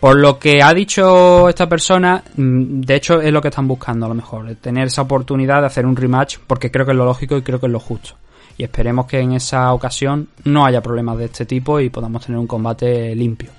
Por 0.00 0.16
lo 0.16 0.38
que 0.38 0.62
ha 0.62 0.72
dicho 0.72 1.46
esta 1.50 1.68
persona, 1.68 2.24
de 2.34 2.94
hecho 2.94 3.20
es 3.20 3.30
lo 3.30 3.42
que 3.42 3.48
están 3.48 3.68
buscando 3.68 4.06
a 4.06 4.08
lo 4.08 4.14
mejor, 4.14 4.54
tener 4.54 4.86
esa 4.86 5.02
oportunidad 5.02 5.60
de 5.60 5.66
hacer 5.66 5.84
un 5.84 5.94
rematch, 5.94 6.38
porque 6.46 6.70
creo 6.70 6.86
que 6.86 6.92
es 6.92 6.98
lo 6.98 7.04
lógico 7.04 7.36
y 7.36 7.42
creo 7.42 7.60
que 7.60 7.66
es 7.66 7.72
lo 7.72 7.80
justo. 7.80 8.14
Y 8.56 8.64
esperemos 8.64 9.04
que 9.04 9.20
en 9.20 9.32
esa 9.32 9.72
ocasión 9.74 10.28
no 10.44 10.64
haya 10.64 10.80
problemas 10.80 11.18
de 11.18 11.26
este 11.26 11.44
tipo 11.44 11.80
y 11.80 11.90
podamos 11.90 12.24
tener 12.24 12.38
un 12.38 12.46
combate 12.46 13.14
limpio. 13.14 13.50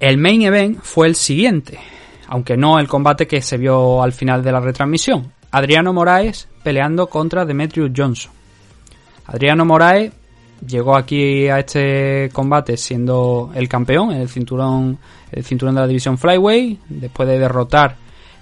El 0.00 0.18
main 0.18 0.42
event 0.42 0.78
fue 0.82 1.06
el 1.06 1.14
siguiente, 1.14 1.78
aunque 2.28 2.56
no 2.56 2.78
el 2.78 2.88
combate 2.88 3.26
que 3.26 3.40
se 3.40 3.56
vio 3.56 4.02
al 4.02 4.12
final 4.12 4.42
de 4.42 4.52
la 4.52 4.60
retransmisión. 4.60 5.32
Adriano 5.50 5.92
Moraes 5.92 6.48
peleando 6.62 7.06
contra 7.06 7.44
Demetrius 7.44 7.92
Johnson. 7.96 8.32
Adriano 9.26 9.64
Moraes 9.64 10.12
llegó 10.66 10.96
aquí 10.96 11.48
a 11.48 11.60
este 11.60 12.30
combate 12.32 12.76
siendo 12.76 13.52
el 13.54 13.68
campeón, 13.68 14.12
el 14.12 14.28
cinturón, 14.28 14.98
el 15.30 15.44
cinturón 15.44 15.74
de 15.74 15.80
la 15.82 15.86
división 15.86 16.18
Flyway, 16.18 16.78
después 16.88 17.28
de 17.28 17.38
derrotar, 17.38 17.96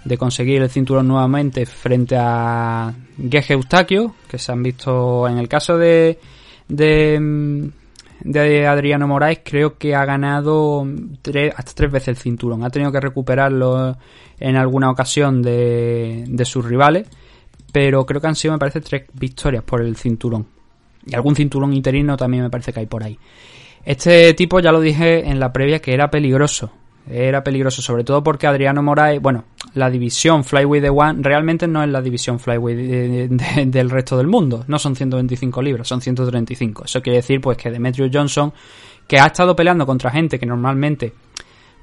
de 0.05 0.19
conseguir 0.19 0.63
el 0.63 0.71
cinturón 0.71 1.07
nuevamente 1.07 1.67
frente 1.67 2.17
a 2.19 2.95
Gege 3.31 3.55
Eustaquio, 3.55 4.15
que 4.29 4.39
se 4.39 4.53
han 4.53 4.63
visto 4.63 5.29
en 5.29 5.39
el 5.39 5.49
caso 5.49 5.77
de, 5.77 6.19
de 6.69 7.71
de 8.25 8.67
Adriano 8.67 9.09
Moraes 9.09 9.41
creo 9.45 9.77
que 9.79 9.95
ha 9.95 10.05
ganado 10.05 10.87
tres, 11.23 11.53
hasta 11.57 11.73
tres 11.75 11.91
veces 11.91 12.09
el 12.09 12.17
cinturón. 12.17 12.65
Ha 12.65 12.71
tenido 12.71 12.93
que 12.93 13.01
recuperarlo 13.01 13.97
en 14.39 14.57
alguna 14.57 14.91
ocasión 14.91 15.43
de, 15.43 16.25
de 16.29 16.45
sus 16.45 16.65
rivales, 16.65 17.09
pero 17.73 18.05
creo 18.07 18.21
que 18.21 18.27
han 18.27 18.37
sido, 18.37 18.53
me 18.53 18.59
parece, 18.59 18.81
tres 18.81 19.05
victorias 19.13 19.65
por 19.65 19.81
el 19.81 19.97
cinturón. 19.97 20.47
Y 21.07 21.15
algún 21.15 21.35
cinturón 21.35 21.73
interino 21.73 22.17
también 22.17 22.45
me 22.45 22.51
parece 22.51 22.73
que 22.73 22.81
hay 22.81 22.87
por 22.87 23.03
ahí. 23.03 23.19
Este 23.85 24.35
tipo 24.35 24.61
ya 24.61 24.71
lo 24.71 24.81
dije 24.81 25.29
en 25.29 25.41
la 25.41 25.53
previa 25.53 25.81
que 25.81 25.93
era 25.93 26.11
peligroso. 26.11 26.71
Era 27.11 27.43
peligroso, 27.43 27.83
sobre 27.83 28.05
todo 28.05 28.23
porque 28.23 28.47
Adriano 28.47 28.83
Moraes, 28.83 29.21
bueno, 29.21 29.45
la 29.75 29.91
división 29.91 30.45
Flyweight 30.45 30.83
de 30.83 30.91
One 30.91 31.19
realmente 31.23 31.67
no 31.67 31.83
es 31.83 31.89
la 31.91 32.01
división 32.01 32.39
Flyweight 32.39 32.79
de, 32.79 33.29
de, 33.29 33.67
del 33.67 33.91
resto 33.91 34.17
del 34.17 34.29
mundo. 34.29 34.65
No 34.69 34.79
son 34.79 34.95
125 34.95 35.63
libras, 35.63 35.89
son 35.89 36.01
135. 36.01 36.85
Eso 36.85 37.03
quiere 37.03 37.17
decir 37.17 37.41
pues 37.41 37.59
que 37.59 37.71
Demetrius 37.71 38.11
Johnson, 38.13 38.53
que 39.09 39.19
ha 39.19 39.27
estado 39.27 39.57
peleando 39.57 39.85
contra 39.85 40.11
gente 40.11 40.39
que 40.39 40.47
normalmente, 40.47 41.13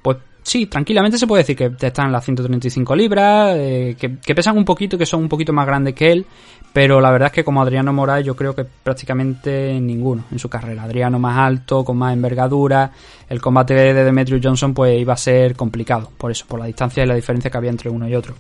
pues 0.02 0.18
sí, 0.44 0.66
tranquilamente 0.66 1.18
se 1.18 1.28
puede 1.28 1.44
decir 1.44 1.56
que 1.56 1.72
están 1.86 2.12
las 2.12 2.24
135 2.24 2.96
libras, 2.96 3.56
eh, 3.58 3.96
que, 4.00 4.18
que, 4.18 4.36
pesan 4.36 4.58
un 4.58 4.66
poquito, 4.66 4.98
que 4.98 5.06
son 5.06 5.22
un 5.22 5.30
poquito 5.30 5.54
más 5.54 5.66
grandes 5.66 5.94
que 5.94 6.12
él, 6.12 6.26
pero 6.72 7.02
la 7.02 7.12
verdad 7.12 7.28
es 7.28 7.34
que 7.34 7.44
como 7.44 7.62
Adriano 7.62 7.94
Moraes 7.94 8.26
yo 8.26 8.36
creo 8.36 8.54
que 8.56 8.64
prácticamente 8.64 9.80
ninguno 9.80 10.26
en 10.32 10.40
su 10.40 10.50
carrera. 10.50 10.84
Adriano 10.84 11.20
más 11.20 11.38
alto, 11.38 11.84
con 11.84 11.98
más 11.98 12.14
envergadura, 12.14 12.92
el 13.28 13.42
combate 13.42 13.74
de 13.74 14.04
Demetrius 14.04 14.42
Johnson 14.44 14.74
pues 14.74 15.00
iba 15.00 15.14
a 15.14 15.18
ser 15.18 15.56
complicado, 15.56 16.12
por 16.18 16.32
eso, 16.32 16.46
por 16.48 16.60
la 16.60 16.66
distancia 16.66 17.04
y 17.04 17.08
la 17.08 17.16
diferencia 17.16 17.50
que 17.50 17.58
había 17.58 17.72
entre 17.72 17.90
uno 17.90 18.08
y 18.08 18.16
otro. 18.16 18.36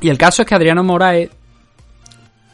Y 0.00 0.08
el 0.08 0.18
caso 0.18 0.42
es 0.42 0.48
que 0.48 0.54
Adriano 0.54 0.82
Moraes 0.82 1.30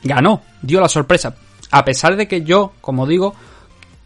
ganó, 0.02 0.42
dio 0.62 0.80
la 0.80 0.88
sorpresa, 0.88 1.35
a 1.70 1.85
pesar 1.85 2.16
de 2.16 2.28
que 2.28 2.42
yo, 2.42 2.72
como 2.80 3.06
digo, 3.06 3.35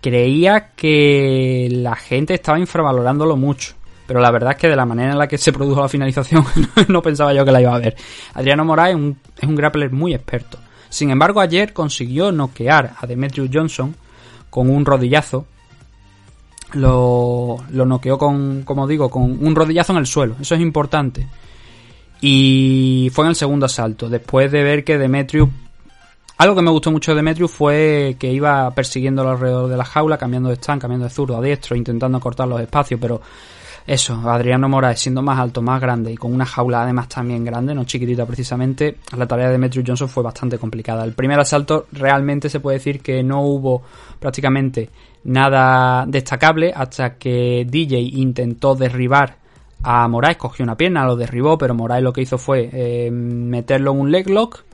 creía 0.00 0.70
que 0.76 1.68
la 1.70 1.96
gente 1.96 2.35
estaba 2.35 2.59
infravalorándolo 2.59 3.37
mucho 3.37 3.74
pero 4.11 4.18
la 4.18 4.33
verdad 4.33 4.51
es 4.51 4.57
que 4.57 4.68
de 4.68 4.75
la 4.75 4.85
manera 4.85 5.12
en 5.12 5.18
la 5.18 5.29
que 5.29 5.38
se 5.38 5.53
produjo 5.53 5.81
la 5.81 5.88
finalización 5.88 6.44
no 6.88 7.01
pensaba 7.01 7.33
yo 7.33 7.44
que 7.44 7.53
la 7.53 7.61
iba 7.61 7.73
a 7.73 7.79
ver. 7.79 7.94
Adriano 8.35 8.64
Moraes 8.64 8.96
es 8.96 8.96
un, 8.96 9.16
es 9.40 9.49
grappler 9.49 9.92
muy 9.92 10.14
experto. 10.14 10.59
Sin 10.88 11.11
embargo, 11.11 11.40
ayer 11.40 11.73
consiguió 11.73 12.33
noquear 12.33 12.94
a 12.99 13.07
Demetrius 13.07 13.48
Johnson 13.52 13.94
con 14.50 14.69
un 14.69 14.85
rodillazo. 14.85 15.46
Lo, 16.73 17.58
lo 17.71 17.87
noqueó 17.87 18.19
con, 18.19 18.63
como 18.65 18.88
digo, 18.88 19.08
con 19.11 19.23
un 19.46 19.54
rodillazo 19.54 19.92
en 19.92 19.98
el 20.00 20.06
suelo. 20.06 20.35
Eso 20.40 20.56
es 20.56 20.61
importante. 20.61 21.29
Y 22.21 23.13
fue 23.13 23.27
en 23.27 23.29
el 23.29 23.37
segundo 23.37 23.67
asalto. 23.67 24.08
Después 24.08 24.50
de 24.50 24.65
ver 24.65 24.83
que 24.83 24.98
Demetrius 24.98 25.50
algo 26.37 26.56
que 26.56 26.63
me 26.63 26.71
gustó 26.73 26.90
mucho 26.90 27.13
de 27.13 27.19
Demetrius 27.19 27.52
fue 27.52 28.17
que 28.19 28.33
iba 28.33 28.73
persiguiéndolo 28.73 29.31
alrededor 29.31 29.69
de 29.69 29.77
la 29.77 29.85
jaula, 29.85 30.19
cambiando 30.19 30.48
de 30.48 30.56
stand, 30.56 30.81
cambiando 30.81 31.04
de 31.04 31.11
zurdo 31.15 31.37
a 31.37 31.40
diestro, 31.40 31.77
intentando 31.77 32.19
cortar 32.19 32.48
los 32.48 32.61
espacios, 32.61 32.98
pero 33.00 33.21
eso, 33.87 34.14
Adriano 34.31 34.68
Moraes 34.68 35.00
siendo 35.00 35.22
más 35.22 35.38
alto, 35.38 35.62
más 35.62 35.81
grande 35.81 36.12
y 36.12 36.16
con 36.16 36.33
una 36.33 36.46
jaula 36.46 36.83
además 36.83 37.08
también 37.08 37.44
grande, 37.44 37.74
no 37.74 37.85
chiquitita 37.85 38.26
precisamente, 38.26 38.98
la 39.16 39.26
tarea 39.26 39.46
de 39.46 39.52
Demetrius 39.52 39.85
Johnson 39.87 40.08
fue 40.08 40.22
bastante 40.22 40.58
complicada. 40.58 41.04
El 41.04 41.12
primer 41.12 41.40
asalto 41.40 41.87
realmente 41.92 42.48
se 42.48 42.60
puede 42.60 42.78
decir 42.78 43.00
que 43.00 43.22
no 43.22 43.42
hubo 43.42 43.83
prácticamente 44.18 44.90
nada 45.24 46.04
destacable 46.06 46.72
hasta 46.74 47.16
que 47.16 47.66
DJ 47.68 47.98
intentó 48.00 48.74
derribar 48.74 49.37
a 49.83 50.06
Moraes, 50.08 50.37
cogió 50.37 50.62
una 50.62 50.76
pierna, 50.76 51.06
lo 51.06 51.16
derribó, 51.16 51.56
pero 51.56 51.74
Moraes 51.74 52.02
lo 52.02 52.12
que 52.12 52.22
hizo 52.22 52.38
fue 52.38 52.68
eh, 52.72 53.10
meterlo 53.10 53.92
en 53.92 54.00
un 54.00 54.10
leglock 54.10 54.64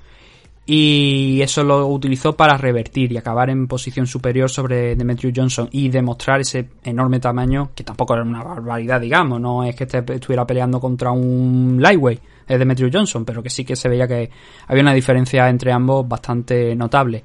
y 0.69 1.41
eso 1.43 1.63
lo 1.63 1.87
utilizó 1.87 2.35
para 2.35 2.57
revertir 2.57 3.13
y 3.13 3.17
acabar 3.17 3.51
en 3.51 3.69
posición 3.69 4.09
superior 4.09 4.51
sobre 4.51 4.97
Demetrius 4.97 5.33
Johnson 5.37 5.69
y 5.71 5.89
demostrar 5.89 6.41
ese 6.41 6.69
enorme 6.83 7.21
tamaño, 7.21 7.71
que 7.73 7.85
tampoco 7.85 8.15
era 8.15 8.25
una 8.25 8.43
barbaridad, 8.43 9.01
digamos, 9.01 9.41
no 9.41 9.63
es 9.63 9.77
que 9.77 9.85
este 9.85 9.99
estuviera 10.15 10.45
peleando 10.45 10.81
contra 10.81 11.13
un 11.13 11.79
lightweight, 11.81 12.21
es 12.49 12.59
Demetrius 12.59 12.91
Johnson, 12.93 13.25
pero 13.25 13.45
que 13.45 13.51
sí 13.51 13.65
que 13.65 13.77
se 13.77 13.89
veía 13.89 14.09
que 14.09 14.29
había 14.67 14.83
una 14.83 14.93
diferencia 14.93 15.49
entre 15.49 15.71
ambos 15.71 16.07
bastante 16.09 16.75
notable. 16.75 17.23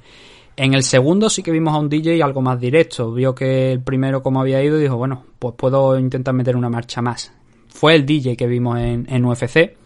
En 0.56 0.76
el 0.76 0.84
segundo 0.84 1.28
sí 1.28 1.42
que 1.42 1.52
vimos 1.52 1.74
a 1.74 1.80
un 1.80 1.90
DJ 1.90 2.22
algo 2.22 2.42
más 2.42 2.60
directo, 2.60 3.12
vio 3.12 3.34
que 3.34 3.72
el 3.72 3.82
primero 3.82 4.22
como 4.22 4.40
había 4.40 4.62
ido 4.62 4.78
y 4.78 4.84
dijo, 4.84 4.98
bueno, 4.98 5.26
pues 5.40 5.56
puedo 5.58 5.98
intentar 5.98 6.36
meter 6.36 6.56
una 6.56 6.70
marcha 6.70 7.02
más. 7.02 7.34
Fue 7.70 7.96
el 7.96 8.06
DJ 8.06 8.38
que 8.38 8.46
vimos 8.46 8.78
en, 8.78 9.08
en 9.10 9.26
UFC, 9.26 9.81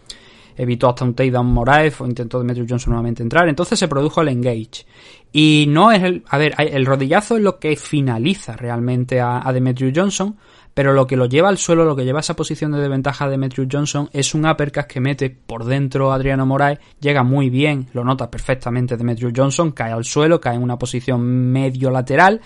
evitó 0.56 0.88
hasta 0.88 1.04
un 1.04 1.14
takedown 1.14 1.46
Moraes, 1.46 2.00
o 2.00 2.06
intentó 2.06 2.38
Demetrius 2.38 2.68
Johnson 2.70 2.92
nuevamente 2.92 3.22
entrar, 3.22 3.48
entonces 3.48 3.78
se 3.78 3.88
produjo 3.88 4.22
el 4.22 4.28
engage. 4.28 4.86
Y 5.32 5.66
no 5.68 5.92
es 5.92 6.02
el, 6.02 6.22
a 6.28 6.38
ver, 6.38 6.54
el 6.58 6.86
rodillazo 6.86 7.36
es 7.36 7.42
lo 7.42 7.58
que 7.58 7.76
finaliza 7.76 8.56
realmente 8.56 9.20
a, 9.20 9.46
a 9.46 9.52
Demetrius 9.52 9.92
Johnson, 9.94 10.36
pero 10.76 10.92
lo 10.92 11.06
que 11.06 11.16
lo 11.16 11.24
lleva 11.24 11.48
al 11.48 11.56
suelo, 11.56 11.86
lo 11.86 11.96
que 11.96 12.04
lleva 12.04 12.18
a 12.18 12.20
esa 12.20 12.36
posición 12.36 12.70
de 12.70 12.80
desventaja 12.82 13.24
a 13.24 13.30
Demetrius 13.30 13.66
Johnson 13.72 14.10
es 14.12 14.34
un 14.34 14.44
uppercut 14.44 14.84
que 14.84 15.00
mete 15.00 15.30
por 15.30 15.64
dentro 15.64 16.12
Adriano 16.12 16.44
Moraes, 16.44 16.80
llega 17.00 17.22
muy 17.22 17.48
bien, 17.48 17.88
lo 17.94 18.04
nota 18.04 18.30
perfectamente 18.30 18.98
Demetrius 18.98 19.32
Johnson, 19.34 19.72
cae 19.72 19.92
al 19.92 20.04
suelo, 20.04 20.38
cae 20.38 20.56
en 20.56 20.62
una 20.62 20.78
posición 20.78 21.22
medio 21.22 21.90
lateral, 21.90 22.42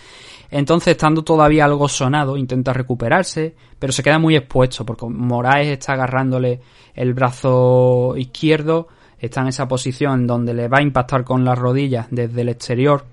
entonces 0.49 0.93
estando 0.93 1.25
todavía 1.25 1.65
algo 1.65 1.89
sonado, 1.89 2.37
intenta 2.37 2.73
recuperarse, 2.73 3.57
pero 3.81 3.93
se 3.93 4.05
queda 4.05 4.21
muy 4.21 4.37
expuesto 4.37 4.87
porque 4.87 5.07
Moraes 5.07 5.67
está 5.67 5.95
agarrándole 5.95 6.61
el 6.95 7.15
brazo 7.15 8.15
izquierdo, 8.17 8.87
está 9.19 9.41
en 9.41 9.49
esa 9.49 9.67
posición 9.67 10.29
donde 10.29 10.55
le 10.55 10.69
va 10.69 10.79
a 10.79 10.83
impactar 10.83 11.25
con 11.25 11.45
las 11.45 11.59
rodillas 11.59 12.07
desde 12.13 12.43
el 12.43 12.51
exterior 12.51 13.07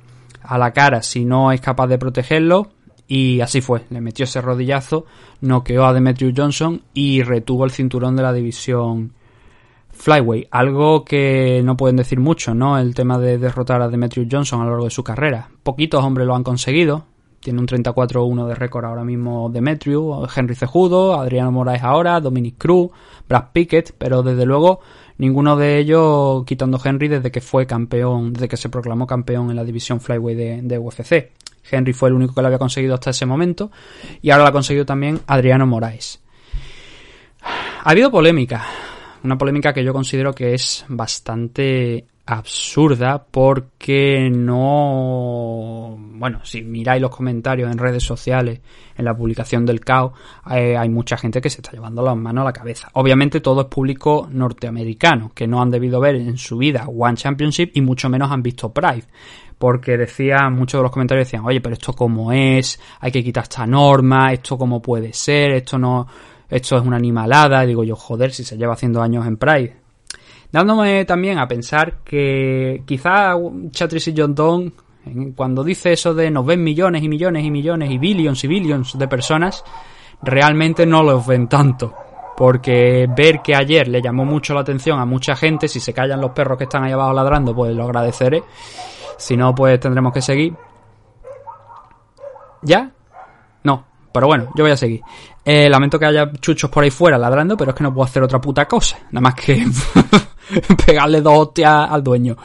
a 0.44 0.60
la 0.60 0.74
cara 0.74 1.02
si 1.02 1.26
no 1.26 1.52
es 1.52 1.60
capaz 1.60 1.88
de 1.88 1.98
protegerlo, 1.98 2.77
y 3.08 3.40
así 3.42 3.62
fue, 3.62 3.86
le 3.90 4.02
metió 4.02 4.26
ese 4.26 4.42
rodillazo, 4.42 5.06
noqueó 5.42 5.86
a 5.86 5.94
Demetrius 5.94 6.34
Johnson 6.36 6.82
y 6.94 7.22
retuvo 7.24 7.64
el 7.64 7.72
cinturón 7.72 8.16
de 8.16 8.24
la 8.24 8.34
división 8.34 9.14
Flyway. 9.92 10.48
Algo 10.52 11.06
que 11.06 11.62
no 11.64 11.78
pueden 11.78 11.96
decir 11.96 12.20
mucho, 12.20 12.54
¿no? 12.54 12.78
El 12.78 12.94
tema 12.94 13.18
de 13.18 13.38
derrotar 13.38 13.82
a 13.82 13.88
Demetrius 13.88 14.28
Johnson 14.30 14.62
a 14.62 14.66
lo 14.66 14.72
largo 14.72 14.86
de 14.86 14.92
su 14.92 15.04
carrera. 15.04 15.50
Poquitos 15.64 16.04
hombres 16.04 16.28
lo 16.28 16.36
han 16.36 16.44
conseguido. 16.44 17.06
Tiene 17.40 17.60
un 17.60 17.68
34-1 17.68 18.48
de 18.48 18.56
récord 18.56 18.86
ahora 18.86 19.04
mismo 19.04 19.50
Demetrius, 19.50 20.28
Henry 20.36 20.56
Cejudo, 20.56 21.20
Adriano 21.20 21.52
Moraes 21.52 21.84
ahora, 21.84 22.20
Dominic 22.20 22.58
Cruz, 22.58 22.92
Brad 23.30 23.52
Pickett, 23.54 23.94
pero 23.98 24.22
desde 24.22 24.46
luego 24.46 24.82
ninguno 25.18 25.56
de 25.56 25.78
ellos 25.78 26.44
quitando 26.46 26.80
Henry 26.84 27.08
desde 27.08 27.32
que 27.32 27.40
fue 27.40 27.66
campeón, 27.66 28.34
desde 28.34 28.50
que 28.50 28.58
se 28.58 28.70
proclamó 28.70 29.08
campeón 29.08 29.50
en 29.50 29.56
la 29.56 29.64
división 29.64 30.02
Flyway 30.02 30.36
de, 30.36 30.62
de 30.62 30.80
UFC. 30.80 31.32
Henry 31.70 31.94
fue 31.94 32.10
el 32.10 32.16
único 32.16 32.34
que 32.34 32.42
lo 32.42 32.48
había 32.48 32.60
conseguido 32.60 32.94
hasta 32.94 33.12
ese 33.12 33.26
momento 33.26 33.72
y 34.22 34.30
ahora 34.30 34.44
lo 34.44 34.50
ha 34.50 34.54
conseguido 34.54 34.86
también 34.86 35.20
Adriano 35.28 35.68
Moraes. 35.68 36.22
Ha 37.42 37.92
habido 37.92 38.12
polémica, 38.12 38.66
una 39.24 39.38
polémica 39.38 39.74
que 39.74 39.84
yo 39.84 39.94
considero 39.94 40.34
que 40.34 40.54
es 40.54 40.86
bastante 40.88 42.06
absurda 42.28 43.26
porque 43.32 44.30
no 44.30 45.98
bueno 45.98 46.42
si 46.44 46.62
miráis 46.62 47.02
los 47.02 47.16
comentarios 47.16 47.72
en 47.72 47.78
redes 47.78 48.04
sociales 48.04 48.60
en 48.98 49.06
la 49.06 49.16
publicación 49.16 49.66
del 49.66 49.80
caos 49.80 50.12
eh, 50.52 50.76
hay 50.78 50.90
mucha 50.90 51.16
gente 51.16 51.40
que 51.40 51.50
se 51.50 51.62
está 51.62 51.72
llevando 51.72 52.04
las 52.04 52.18
manos 52.18 52.42
a 52.42 52.46
la 52.46 52.54
cabeza 52.54 52.90
obviamente 52.94 53.40
todo 53.40 53.62
es 53.62 53.68
público 53.68 54.28
norteamericano 54.30 55.32
que 55.34 55.48
no 55.48 55.62
han 55.62 55.72
debido 55.72 56.02
ver 56.02 56.16
en 56.16 56.38
su 56.38 56.58
vida 56.58 56.86
One 56.88 57.16
Championship 57.16 57.72
y 57.74 57.82
mucho 57.82 58.10
menos 58.10 58.30
han 58.30 58.44
visto 58.44 58.74
Pride 58.74 59.06
porque 59.58 59.98
decía, 59.98 60.50
muchos 60.52 60.78
de 60.78 60.84
los 60.84 60.92
comentarios 60.92 61.26
decían, 61.26 61.44
oye, 61.44 61.62
pero 61.62 61.74
esto 61.74 61.94
cómo 61.94 62.32
es, 62.32 62.80
hay 63.00 63.12
que 63.12 63.24
quitar 63.24 63.42
esta 63.42 63.66
norma, 63.66 64.32
esto 64.32 64.56
cómo 64.56 64.84
puede 64.84 65.14
ser, 65.14 65.54
esto 65.54 65.80
no, 65.80 66.06
esto 66.48 66.78
es 66.78 66.86
una 66.86 66.98
animalada, 66.98 67.66
digo 67.66 67.84
yo, 67.84 67.96
joder, 67.96 68.32
si 68.32 68.44
se 68.44 68.56
lleva 68.56 68.74
haciendo 68.74 69.02
años 69.02 69.26
en 69.26 69.38
Pride. 69.38 69.87
Dándome 70.52 71.06
también 71.06 71.40
a 71.40 71.48
pensar 71.48 72.00
que 72.04 72.84
quizá 72.86 73.34
Chatrice 73.72 74.12
y 74.12 74.14
John 74.18 74.34
Don, 74.34 74.74
cuando 75.36 75.64
dice 75.64 75.94
eso 75.94 76.14
de 76.14 76.32
nos 76.32 76.46
ven 76.46 76.64
millones 76.64 77.04
y 77.04 77.10
millones 77.10 77.44
y 77.44 77.52
millones 77.52 77.92
y 77.92 77.98
billions 77.98 78.44
y 78.44 78.48
billions 78.48 78.98
de 78.98 79.08
personas, 79.08 79.64
realmente 80.22 80.86
no 80.86 81.04
los 81.04 81.26
ven 81.26 81.48
tanto. 81.48 81.94
Porque 82.38 83.08
ver 83.16 83.42
que 83.42 83.56
ayer 83.56 83.88
le 83.88 84.02
llamó 84.02 84.24
mucho 84.24 84.54
la 84.54 84.62
atención 84.62 85.00
a 85.00 85.06
mucha 85.06 85.36
gente, 85.36 85.68
si 85.68 85.80
se 85.80 85.92
callan 85.92 86.22
los 86.22 86.32
perros 86.32 86.58
que 86.58 86.66
están 86.66 86.84
ahí 86.84 86.92
abajo 86.92 87.14
ladrando, 87.14 87.56
pues 87.56 87.76
lo 87.76 87.84
agradeceré. 87.84 88.44
Si 89.18 89.36
no, 89.36 89.56
pues 89.56 89.80
tendremos 89.80 90.14
que 90.14 90.22
seguir. 90.22 90.54
¿Ya? 92.62 92.92
No, 93.64 93.86
pero 94.14 94.28
bueno, 94.28 94.52
yo 94.56 94.64
voy 94.64 94.72
a 94.72 94.78
seguir. 94.78 95.02
Eh, 95.44 95.70
lamento 95.70 95.98
que 95.98 96.06
haya 96.06 96.32
chuchos 96.34 96.70
por 96.70 96.84
ahí 96.84 96.92
fuera 96.92 97.18
ladrando, 97.18 97.58
pero 97.58 97.72
es 97.72 97.78
que 97.78 97.84
no 97.84 97.94
puedo 97.94 98.06
hacer 98.06 98.22
otra 98.22 98.40
puta 98.40 98.66
cosa. 98.66 98.98
Nada 99.12 99.22
más 99.22 99.34
que 99.34 99.66
pegarle 100.86 101.22
dos 101.22 101.38
hostias 101.38 101.88
al 101.90 102.04
dueño. 102.04 102.38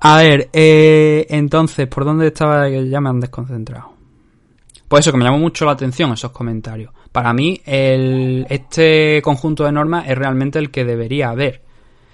A 0.00 0.18
ver, 0.18 0.50
eh, 0.52 1.26
entonces, 1.30 1.86
¿por 1.88 2.04
dónde 2.04 2.28
estaba? 2.28 2.68
Ya 2.68 3.00
me 3.00 3.08
han 3.08 3.20
desconcentrado. 3.20 3.92
Pues 4.88 5.00
eso, 5.00 5.12
que 5.12 5.18
me 5.18 5.24
llamó 5.24 5.38
mucho 5.38 5.64
la 5.64 5.72
atención 5.72 6.12
esos 6.12 6.30
comentarios. 6.30 6.92
Para 7.10 7.32
mí, 7.32 7.60
el, 7.64 8.46
este 8.48 9.20
conjunto 9.22 9.64
de 9.64 9.72
normas 9.72 10.08
es 10.08 10.16
realmente 10.16 10.58
el 10.58 10.70
que 10.70 10.84
debería 10.84 11.30
haber. 11.30 11.62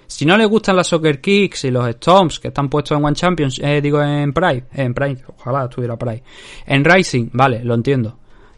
Si 0.07 0.25
no 0.25 0.35
le 0.37 0.45
gustan 0.45 0.75
las 0.75 0.87
soccer 0.87 1.21
kicks 1.21 1.65
y 1.65 1.71
los 1.71 1.89
stomps 1.89 2.39
que 2.39 2.49
están 2.49 2.69
puestos 2.69 2.97
en 2.97 3.05
One 3.05 3.15
Champions, 3.15 3.59
eh, 3.63 3.81
digo 3.81 4.01
en 4.03 4.33
Pride, 4.33 4.65
en 4.73 4.93
Pride, 4.93 5.23
ojalá 5.37 5.65
estuviera 5.65 5.97
Pride. 5.97 6.23
En 6.65 6.83
Rising, 6.83 7.29
vale, 7.33 7.63
lo 7.63 7.75
entiendo. 7.75 8.17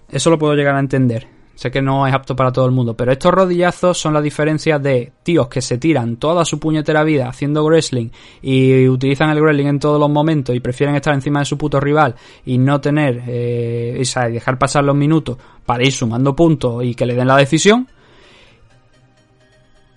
Eso 0.10 0.30
lo 0.30 0.40
puedo 0.40 0.56
llegar 0.56 0.76
a 0.76 0.80
entender. 0.80 1.28
Sé 1.56 1.70
que 1.70 1.84
no 1.84 2.08
es 2.08 2.14
apto 2.14 2.36
para 2.36 2.52
todo 2.52 2.66
el 2.66 2.72
mundo, 2.72 2.96
pero 2.96 3.12
estos 3.12 3.32
rodillazos 3.32 3.98
son 3.98 4.14
la 4.14 4.22
diferencia 4.22 4.80
de 4.80 5.12
tíos 5.22 5.48
que 5.48 5.62
se 5.62 5.78
tiran 5.78 6.18
toda 6.18 6.46
su 6.46 6.60
puñetera 6.60 7.04
vida 7.04 7.30
haciendo 7.30 7.64
wrestling 7.64 8.10
y 8.42 8.88
utilizan 8.88 9.30
el 9.30 9.40
wrestling 9.40 9.68
en 9.68 9.80
todos 9.80 10.00
los 10.00 10.10
momentos 10.10 10.56
y 10.56 10.60
prefieren 10.60 10.96
estar 10.96 11.14
encima 11.14 11.40
de 11.40 11.46
su 11.46 11.58
puto 11.58 11.80
rival 11.80 12.16
y 12.44 12.58
no 12.58 12.82
tener, 12.82 13.24
eh, 13.28 14.00
o 14.02 14.06
sea, 14.06 14.30
dejar 14.30 14.58
pasar 14.58 14.84
los 14.84 14.96
minutos 14.96 15.38
para 15.64 15.84
ir 15.84 15.92
sumando 15.92 16.36
puntos 16.36 16.84
y 16.84 16.96
que 16.96 17.06
le 17.06 17.14
den 17.14 17.28
la 17.28 17.38
decisión. 17.38 17.88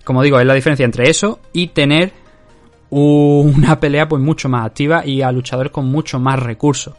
Como 0.03 0.21
digo, 0.21 0.39
es 0.39 0.45
la 0.45 0.53
diferencia 0.53 0.85
entre 0.85 1.09
eso 1.09 1.39
y 1.53 1.67
tener 1.69 2.13
una 2.91 3.79
pelea 3.79 4.07
pues 4.07 4.21
mucho 4.21 4.47
más 4.47 4.65
activa 4.65 5.05
y 5.05 5.23
a 5.23 5.31
luchadores 5.31 5.71
con 5.71 5.87
mucho 5.87 6.19
más 6.19 6.39
recursos. 6.39 6.93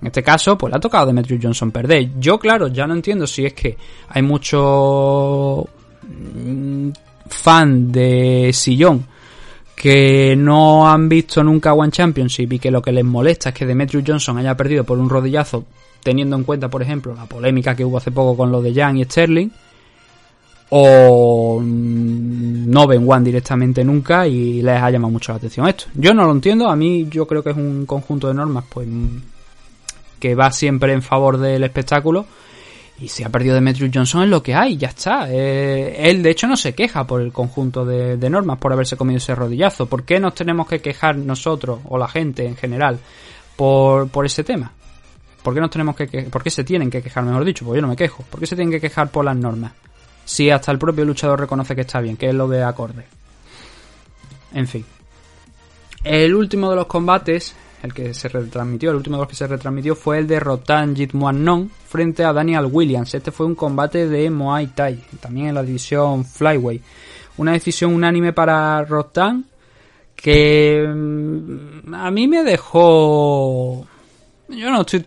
En 0.00 0.06
este 0.06 0.22
caso, 0.22 0.56
pues 0.56 0.70
le 0.70 0.76
ha 0.76 0.80
tocado 0.80 1.06
Demetrius 1.06 1.40
Johnson 1.42 1.70
perder. 1.70 2.10
Yo, 2.18 2.38
claro, 2.38 2.68
ya 2.68 2.86
no 2.86 2.94
entiendo 2.94 3.26
si 3.26 3.44
es 3.44 3.52
que 3.52 3.76
hay 4.08 4.22
mucho 4.22 5.66
mm, 6.02 6.90
fan 7.26 7.90
de 7.90 8.50
Sillón 8.52 9.04
que 9.74 10.34
no 10.36 10.88
han 10.88 11.08
visto 11.08 11.42
nunca 11.44 11.72
One 11.72 11.92
Championship 11.92 12.52
y 12.52 12.58
que 12.58 12.70
lo 12.70 12.82
que 12.82 12.90
les 12.90 13.04
molesta 13.04 13.50
es 13.50 13.54
que 13.54 13.64
Demetrius 13.64 14.02
Johnson 14.04 14.36
haya 14.38 14.56
perdido 14.56 14.82
por 14.82 14.98
un 14.98 15.08
rodillazo, 15.08 15.64
teniendo 16.02 16.34
en 16.34 16.42
cuenta, 16.42 16.68
por 16.68 16.82
ejemplo, 16.82 17.14
la 17.14 17.26
polémica 17.26 17.76
que 17.76 17.84
hubo 17.84 17.98
hace 17.98 18.10
poco 18.10 18.36
con 18.36 18.50
lo 18.50 18.60
de 18.60 18.74
Jan 18.74 18.96
y 18.96 19.04
Sterling, 19.04 19.50
o 20.70 21.60
mm, 21.60 22.70
no 22.70 22.86
ven 22.88 23.04
One 23.08 23.24
directamente 23.24 23.84
nunca 23.84 24.26
y 24.26 24.62
les 24.62 24.82
ha 24.82 24.90
llamado 24.90 25.12
mucho 25.12 25.30
la 25.30 25.36
atención 25.36 25.68
esto. 25.68 25.84
Yo 25.94 26.12
no 26.12 26.24
lo 26.24 26.32
entiendo, 26.32 26.68
a 26.68 26.74
mí 26.74 27.06
yo 27.08 27.26
creo 27.26 27.44
que 27.44 27.50
es 27.50 27.56
un 27.56 27.86
conjunto 27.86 28.26
de 28.26 28.34
normas 28.34 28.64
pues 28.68 28.88
que 30.18 30.34
va 30.34 30.50
siempre 30.50 30.92
en 30.92 31.02
favor 31.02 31.38
del 31.38 31.64
espectáculo. 31.64 32.26
Y 33.00 33.08
si 33.08 33.22
ha 33.22 33.28
perdido 33.28 33.54
Demetrius 33.54 33.90
Johnson 33.94 34.24
es 34.24 34.28
lo 34.28 34.42
que 34.42 34.54
hay, 34.54 34.76
ya 34.76 34.88
está. 34.88 35.28
Eh, 35.30 36.10
él 36.10 36.22
de 36.22 36.30
hecho 36.30 36.48
no 36.48 36.56
se 36.56 36.74
queja 36.74 37.06
por 37.06 37.20
el 37.20 37.32
conjunto 37.32 37.84
de, 37.84 38.16
de, 38.16 38.30
normas, 38.30 38.58
por 38.58 38.72
haberse 38.72 38.96
comido 38.96 39.18
ese 39.18 39.34
rodillazo. 39.34 39.86
¿Por 39.86 40.02
qué 40.02 40.18
nos 40.18 40.34
tenemos 40.34 40.66
que 40.66 40.80
quejar 40.80 41.16
nosotros, 41.16 41.78
o 41.84 41.96
la 41.96 42.08
gente 42.08 42.44
en 42.44 42.56
general, 42.56 42.98
por, 43.54 44.08
por 44.08 44.26
ese 44.26 44.42
tema? 44.42 44.72
¿Por 45.42 45.54
qué, 45.54 45.60
nos 45.60 45.70
tenemos 45.70 45.94
que, 45.94 46.08
que 46.08 46.22
¿Por 46.22 46.42
qué 46.42 46.50
se 46.50 46.64
tienen 46.64 46.90
que 46.90 47.00
quejar, 47.00 47.24
mejor 47.24 47.44
dicho? 47.44 47.64
Pues 47.64 47.76
yo 47.76 47.82
no 47.82 47.88
me 47.88 47.96
quejo. 47.96 48.24
¿Por 48.28 48.40
qué 48.40 48.46
se 48.46 48.56
tienen 48.56 48.72
que 48.72 48.80
quejar 48.80 49.10
por 49.10 49.24
las 49.24 49.36
normas? 49.36 49.72
Si 50.24 50.50
hasta 50.50 50.72
el 50.72 50.78
propio 50.78 51.04
luchador 51.04 51.38
reconoce 51.38 51.76
que 51.76 51.82
está 51.82 52.00
bien, 52.00 52.16
que 52.16 52.28
él 52.28 52.36
lo 52.36 52.48
ve 52.48 52.64
acorde. 52.64 53.04
En 54.52 54.66
fin. 54.66 54.84
El 56.02 56.34
último 56.34 56.70
de 56.70 56.76
los 56.76 56.86
combates 56.86 57.54
el 57.82 57.94
que 57.94 58.12
se 58.14 58.28
retransmitió, 58.28 58.90
el 58.90 58.96
último 58.96 59.16
de 59.16 59.22
los 59.22 59.28
que 59.28 59.36
se 59.36 59.46
retransmitió 59.46 59.94
fue 59.94 60.18
el 60.18 60.26
de 60.26 60.40
Rotan 60.40 60.96
Jitmuanon 60.96 61.70
frente 61.86 62.24
a 62.24 62.32
Daniel 62.32 62.68
Williams. 62.70 63.14
Este 63.14 63.30
fue 63.30 63.46
un 63.46 63.54
combate 63.54 64.08
de 64.08 64.30
Muay 64.30 64.68
Thai, 64.68 65.02
también 65.20 65.48
en 65.48 65.54
la 65.54 65.62
división 65.62 66.24
Flyway. 66.24 66.80
Una 67.36 67.52
decisión 67.52 67.94
unánime 67.94 68.32
para 68.32 68.84
Rotan 68.84 69.44
que 70.16 70.84
a 70.84 72.10
mí 72.10 72.28
me 72.28 72.42
dejó... 72.42 73.86
Yo 74.48 74.70
no 74.70 74.80
estoy 74.80 75.06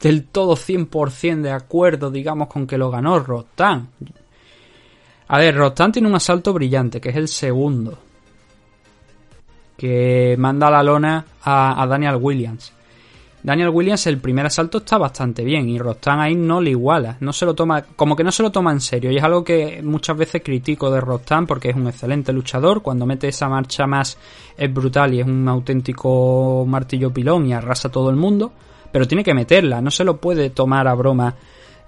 del 0.00 0.24
todo 0.24 0.56
100% 0.56 1.42
de 1.42 1.52
acuerdo, 1.52 2.10
digamos, 2.10 2.48
con 2.48 2.66
que 2.66 2.78
lo 2.78 2.90
ganó 2.90 3.20
Rostan. 3.20 3.88
A 5.28 5.38
ver, 5.38 5.54
Rostan 5.54 5.92
tiene 5.92 6.08
un 6.08 6.14
asalto 6.14 6.52
brillante, 6.52 7.00
que 7.00 7.10
es 7.10 7.16
el 7.16 7.28
segundo. 7.28 7.98
Que 9.80 10.36
manda 10.36 10.70
la 10.70 10.82
lona 10.82 11.24
a, 11.42 11.86
Daniel 11.88 12.16
Williams. 12.16 12.70
Daniel 13.42 13.70
Williams 13.70 14.06
el 14.08 14.18
primer 14.18 14.44
asalto 14.44 14.76
está 14.76 14.98
bastante 14.98 15.42
bien 15.42 15.70
y 15.70 15.78
Rostan 15.78 16.20
ahí 16.20 16.34
no 16.34 16.60
le 16.60 16.72
iguala, 16.72 17.16
no 17.20 17.32
se 17.32 17.46
lo 17.46 17.54
toma, 17.54 17.80
como 17.96 18.14
que 18.14 18.22
no 18.22 18.30
se 18.30 18.42
lo 18.42 18.52
toma 18.52 18.72
en 18.72 18.82
serio 18.82 19.10
y 19.10 19.16
es 19.16 19.22
algo 19.24 19.42
que 19.42 19.80
muchas 19.82 20.18
veces 20.18 20.42
critico 20.44 20.90
de 20.90 21.00
Rostan 21.00 21.46
porque 21.46 21.70
es 21.70 21.76
un 21.76 21.88
excelente 21.88 22.34
luchador, 22.34 22.82
cuando 22.82 23.06
mete 23.06 23.28
esa 23.28 23.48
marcha 23.48 23.86
más 23.86 24.18
es 24.58 24.74
brutal 24.74 25.14
y 25.14 25.20
es 25.20 25.26
un 25.26 25.48
auténtico 25.48 26.66
martillo 26.68 27.10
pilón 27.10 27.46
y 27.46 27.54
arrasa 27.54 27.88
a 27.88 27.90
todo 27.90 28.10
el 28.10 28.16
mundo, 28.16 28.52
pero 28.92 29.08
tiene 29.08 29.24
que 29.24 29.32
meterla, 29.32 29.80
no 29.80 29.90
se 29.90 30.04
lo 30.04 30.18
puede 30.18 30.50
tomar 30.50 30.86
a 30.86 30.92
broma 30.92 31.34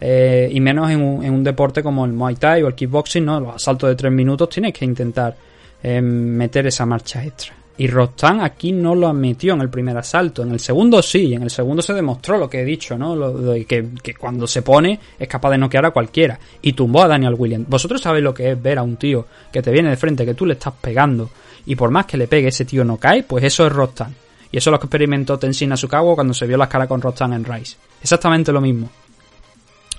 eh, 0.00 0.48
y 0.50 0.58
menos 0.60 0.90
en 0.90 1.02
un, 1.02 1.22
en 1.22 1.34
un 1.34 1.44
deporte 1.44 1.82
como 1.82 2.06
el 2.06 2.14
Muay 2.14 2.36
Thai 2.36 2.62
o 2.62 2.68
el 2.68 2.74
kickboxing, 2.74 3.26
¿no? 3.26 3.38
Los 3.38 3.56
asaltos 3.56 3.90
de 3.90 3.96
tres 3.96 4.10
minutos 4.10 4.48
tienes 4.48 4.72
que 4.72 4.86
intentar 4.86 5.36
eh, 5.82 6.00
meter 6.00 6.66
esa 6.66 6.86
marcha 6.86 7.22
extra. 7.22 7.61
Y 7.78 7.86
Rostan 7.86 8.40
aquí 8.40 8.70
no 8.72 8.94
lo 8.94 9.12
metió 9.12 9.54
en 9.54 9.62
el 9.62 9.70
primer 9.70 9.96
asalto. 9.96 10.42
En 10.42 10.52
el 10.52 10.60
segundo 10.60 11.02
sí, 11.02 11.32
en 11.34 11.42
el 11.42 11.50
segundo 11.50 11.82
se 11.82 11.94
demostró 11.94 12.36
lo 12.36 12.48
que 12.48 12.60
he 12.60 12.64
dicho, 12.64 12.98
¿no? 12.98 13.16
Lo 13.16 13.32
de 13.32 13.64
que, 13.64 14.14
cuando 14.14 14.46
se 14.46 14.62
pone 14.62 14.98
es 15.18 15.28
capaz 15.28 15.50
de 15.50 15.58
noquear 15.58 15.86
a 15.86 15.90
cualquiera. 15.90 16.38
Y 16.60 16.74
tumbó 16.74 17.02
a 17.02 17.08
Daniel 17.08 17.34
Williams. 17.36 17.68
Vosotros 17.68 18.00
sabéis 18.00 18.24
lo 18.24 18.34
que 18.34 18.50
es 18.50 18.62
ver 18.62 18.78
a 18.78 18.82
un 18.82 18.96
tío 18.96 19.26
que 19.50 19.62
te 19.62 19.70
viene 19.70 19.90
de 19.90 19.96
frente, 19.96 20.26
que 20.26 20.34
tú 20.34 20.44
le 20.44 20.54
estás 20.54 20.74
pegando. 20.80 21.30
Y 21.64 21.74
por 21.74 21.90
más 21.90 22.06
que 22.06 22.16
le 22.16 22.28
pegue, 22.28 22.48
ese 22.48 22.64
tío 22.64 22.84
no 22.84 22.98
cae, 22.98 23.22
pues 23.22 23.44
eso 23.44 23.66
es 23.66 23.72
Rostan. 23.72 24.14
Y 24.50 24.58
eso 24.58 24.68
es 24.68 24.72
lo 24.72 24.78
que 24.78 24.86
experimentó 24.86 25.38
Tenshin 25.38 25.72
Asukawa 25.72 26.14
cuando 26.14 26.34
se 26.34 26.46
vio 26.46 26.58
las 26.58 26.68
caras 26.68 26.88
con 26.88 27.00
Rostan 27.00 27.32
en 27.32 27.44
Rise. 27.44 27.76
Exactamente 28.02 28.52
lo 28.52 28.60
mismo. 28.60 28.90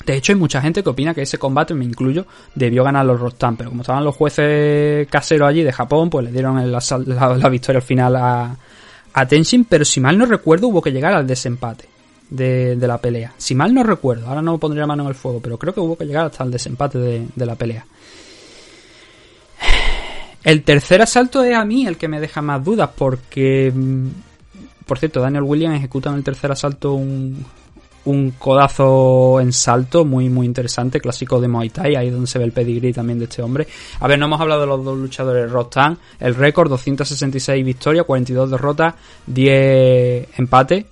De 0.06 0.16
hecho, 0.16 0.34
hay 0.34 0.40
mucha 0.40 0.62
gente 0.62 0.84
que 0.84 0.90
opina 0.90 1.14
que 1.14 1.22
ese 1.22 1.38
combate, 1.38 1.74
me 1.74 1.86
incluyo, 1.86 2.26
debió 2.56 2.84
ganar 2.84 3.06
los 3.06 3.20
Rostan, 3.20 3.56
pero 3.56 3.70
como 3.70 3.82
estaban 3.84 4.04
los 4.04 4.16
jueces 4.16 5.08
caseros 5.08 5.48
allí 5.48 5.64
de 5.64 5.72
Japón, 5.72 6.10
pues 6.10 6.26
le 6.26 6.32
dieron 6.32 6.60
el 6.60 6.72
la, 6.72 7.36
la 7.38 7.50
victoria 7.50 7.78
al 7.80 7.84
final 7.86 8.16
a, 8.18 8.58
a 9.14 9.26
Tenshin, 9.28 9.66
pero 9.66 9.86
si 9.86 10.00
mal 10.02 10.18
no 10.18 10.26
recuerdo 10.26 10.68
hubo 10.68 10.82
que 10.82 10.92
llegar 10.92 11.14
al 11.14 11.26
desempate 11.26 11.86
de, 12.30 12.76
de 12.76 12.88
la 12.88 12.98
pelea. 12.98 13.34
Si 13.38 13.56
mal 13.56 13.74
no 13.74 13.84
recuerdo, 13.84 14.28
ahora 14.28 14.42
no 14.42 14.58
pondría 14.58 14.86
mano 14.86 15.04
en 15.04 15.10
el 15.10 15.16
fuego, 15.16 15.40
pero 15.40 15.58
creo 15.58 15.74
que 15.74 15.80
hubo 15.80 15.98
que 15.98 16.06
llegar 16.06 16.26
hasta 16.26 16.44
el 16.44 16.52
desempate 16.52 16.98
de, 16.98 17.28
de 17.34 17.46
la 17.46 17.56
pelea. 17.56 17.86
El 20.44 20.64
tercer 20.64 21.02
asalto 21.02 21.44
es 21.44 21.56
a 21.56 21.64
mí 21.64 21.88
el 21.88 21.98
que 21.98 22.08
me 22.10 22.20
deja 22.20 22.42
más 22.42 22.64
dudas, 22.64 22.90
porque... 22.98 23.72
mm, 23.74 24.08
Por 24.86 25.00
cierto, 25.00 25.22
Daniel 25.22 25.44
Williams 25.44 25.78
ejecuta 25.78 26.10
en 26.10 26.18
el 26.18 26.24
tercer 26.24 26.52
asalto 26.52 26.94
un, 26.96 27.46
un 28.06 28.32
codazo 28.32 29.40
en 29.40 29.54
salto 29.54 30.06
muy 30.06 30.30
muy 30.30 30.46
interesante, 30.46 31.00
clásico 31.00 31.40
de 31.40 31.48
Muay 31.48 31.70
Thai, 31.70 31.96
ahí 31.96 32.10
donde 32.10 32.28
se 32.28 32.40
ve 32.40 32.46
el 32.46 32.52
pedigrí 32.52 32.92
también 32.94 33.20
de 33.20 33.26
este 33.26 33.42
hombre. 33.42 33.68
A 34.00 34.08
ver, 34.08 34.20
no 34.20 34.26
hemos 34.26 34.42
hablado 34.42 34.62
de 34.62 34.68
los 34.68 34.84
dos 34.84 34.98
luchadores, 34.98 35.50
Rostan, 35.50 35.98
el 36.20 36.36
récord, 36.36 36.70
266 36.70 37.64
victorias, 37.66 38.06
42 38.06 38.52
derrotas, 38.52 38.96
10 39.28 40.40
empates 40.40 40.86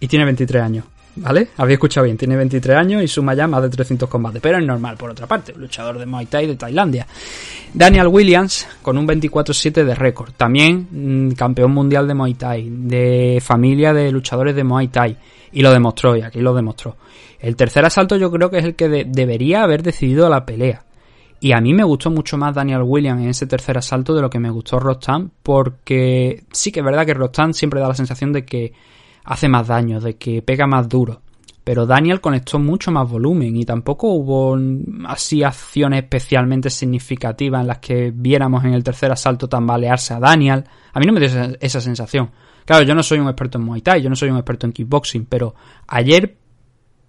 y 0.00 0.08
tiene 0.08 0.24
23 0.24 0.62
años. 0.62 0.84
¿Vale? 1.20 1.48
Había 1.56 1.74
escuchado 1.74 2.04
bien, 2.04 2.16
tiene 2.16 2.36
23 2.36 2.76
años 2.76 3.02
y 3.02 3.08
suma 3.08 3.34
ya 3.34 3.48
más 3.48 3.60
de 3.62 3.68
300 3.70 4.08
combates, 4.08 4.40
pero 4.40 4.58
es 4.58 4.64
normal 4.64 4.96
por 4.96 5.10
otra 5.10 5.26
parte, 5.26 5.52
luchador 5.56 5.98
de 5.98 6.06
Muay 6.06 6.26
Thai 6.26 6.46
de 6.46 6.54
Tailandia. 6.54 7.08
Daniel 7.74 8.06
Williams 8.06 8.68
con 8.82 8.96
un 8.96 9.06
24-7 9.08 9.84
de 9.84 9.94
récord, 9.96 10.30
también 10.36 10.86
mm, 10.90 11.32
campeón 11.32 11.72
mundial 11.72 12.06
de 12.06 12.14
Muay 12.14 12.34
Thai, 12.34 12.68
de 12.70 13.42
familia 13.44 13.92
de 13.92 14.12
luchadores 14.12 14.54
de 14.54 14.62
Muay 14.62 14.88
Thai, 14.88 15.16
y 15.52 15.62
lo 15.62 15.72
demostró, 15.72 16.16
y 16.16 16.22
aquí 16.22 16.40
lo 16.40 16.54
demostró. 16.54 16.96
El 17.40 17.56
tercer 17.56 17.84
asalto 17.84 18.16
yo 18.16 18.30
creo 18.30 18.50
que 18.50 18.58
es 18.58 18.64
el 18.64 18.74
que 18.74 18.88
de- 18.88 19.04
debería 19.06 19.62
haber 19.62 19.82
decidido 19.82 20.28
la 20.28 20.44
pelea. 20.44 20.84
Y 21.40 21.52
a 21.52 21.60
mí 21.60 21.72
me 21.72 21.84
gustó 21.84 22.10
mucho 22.10 22.36
más 22.36 22.54
Daniel 22.54 22.82
Williams 22.82 23.22
en 23.22 23.28
ese 23.28 23.46
tercer 23.46 23.78
asalto 23.78 24.14
de 24.14 24.22
lo 24.22 24.28
que 24.30 24.40
me 24.40 24.50
gustó 24.50 24.80
Rostan, 24.80 25.30
porque 25.42 26.42
sí 26.50 26.72
que 26.72 26.80
es 26.80 26.84
verdad 26.84 27.06
que 27.06 27.14
Rostan 27.14 27.54
siempre 27.54 27.80
da 27.80 27.86
la 27.88 27.94
sensación 27.94 28.32
de 28.32 28.44
que 28.44 28.72
hace 29.24 29.48
más 29.48 29.68
daño, 29.68 30.00
de 30.00 30.16
que 30.16 30.42
pega 30.42 30.66
más 30.66 30.88
duro. 30.88 31.20
Pero 31.62 31.84
Daniel 31.86 32.20
conectó 32.22 32.58
mucho 32.58 32.90
más 32.90 33.08
volumen 33.08 33.54
y 33.54 33.64
tampoco 33.66 34.08
hubo 34.08 34.58
así 35.06 35.42
acciones 35.44 36.02
especialmente 36.02 36.70
significativas 36.70 37.60
en 37.60 37.66
las 37.66 37.78
que 37.78 38.10
viéramos 38.12 38.64
en 38.64 38.72
el 38.72 38.82
tercer 38.82 39.12
asalto 39.12 39.48
tambalearse 39.48 40.14
a 40.14 40.18
Daniel. 40.18 40.64
A 40.92 40.98
mí 40.98 41.04
no 41.06 41.12
me 41.12 41.20
dio 41.20 41.28
esa 41.60 41.80
sensación. 41.80 42.30
Claro, 42.68 42.84
yo 42.84 42.94
no 42.94 43.02
soy 43.02 43.18
un 43.18 43.28
experto 43.28 43.56
en 43.56 43.64
Muay 43.64 43.80
Thai, 43.80 44.02
yo 44.02 44.10
no 44.10 44.14
soy 44.14 44.28
un 44.28 44.36
experto 44.36 44.66
en 44.66 44.74
kickboxing, 44.74 45.24
pero 45.24 45.54
ayer, 45.86 46.36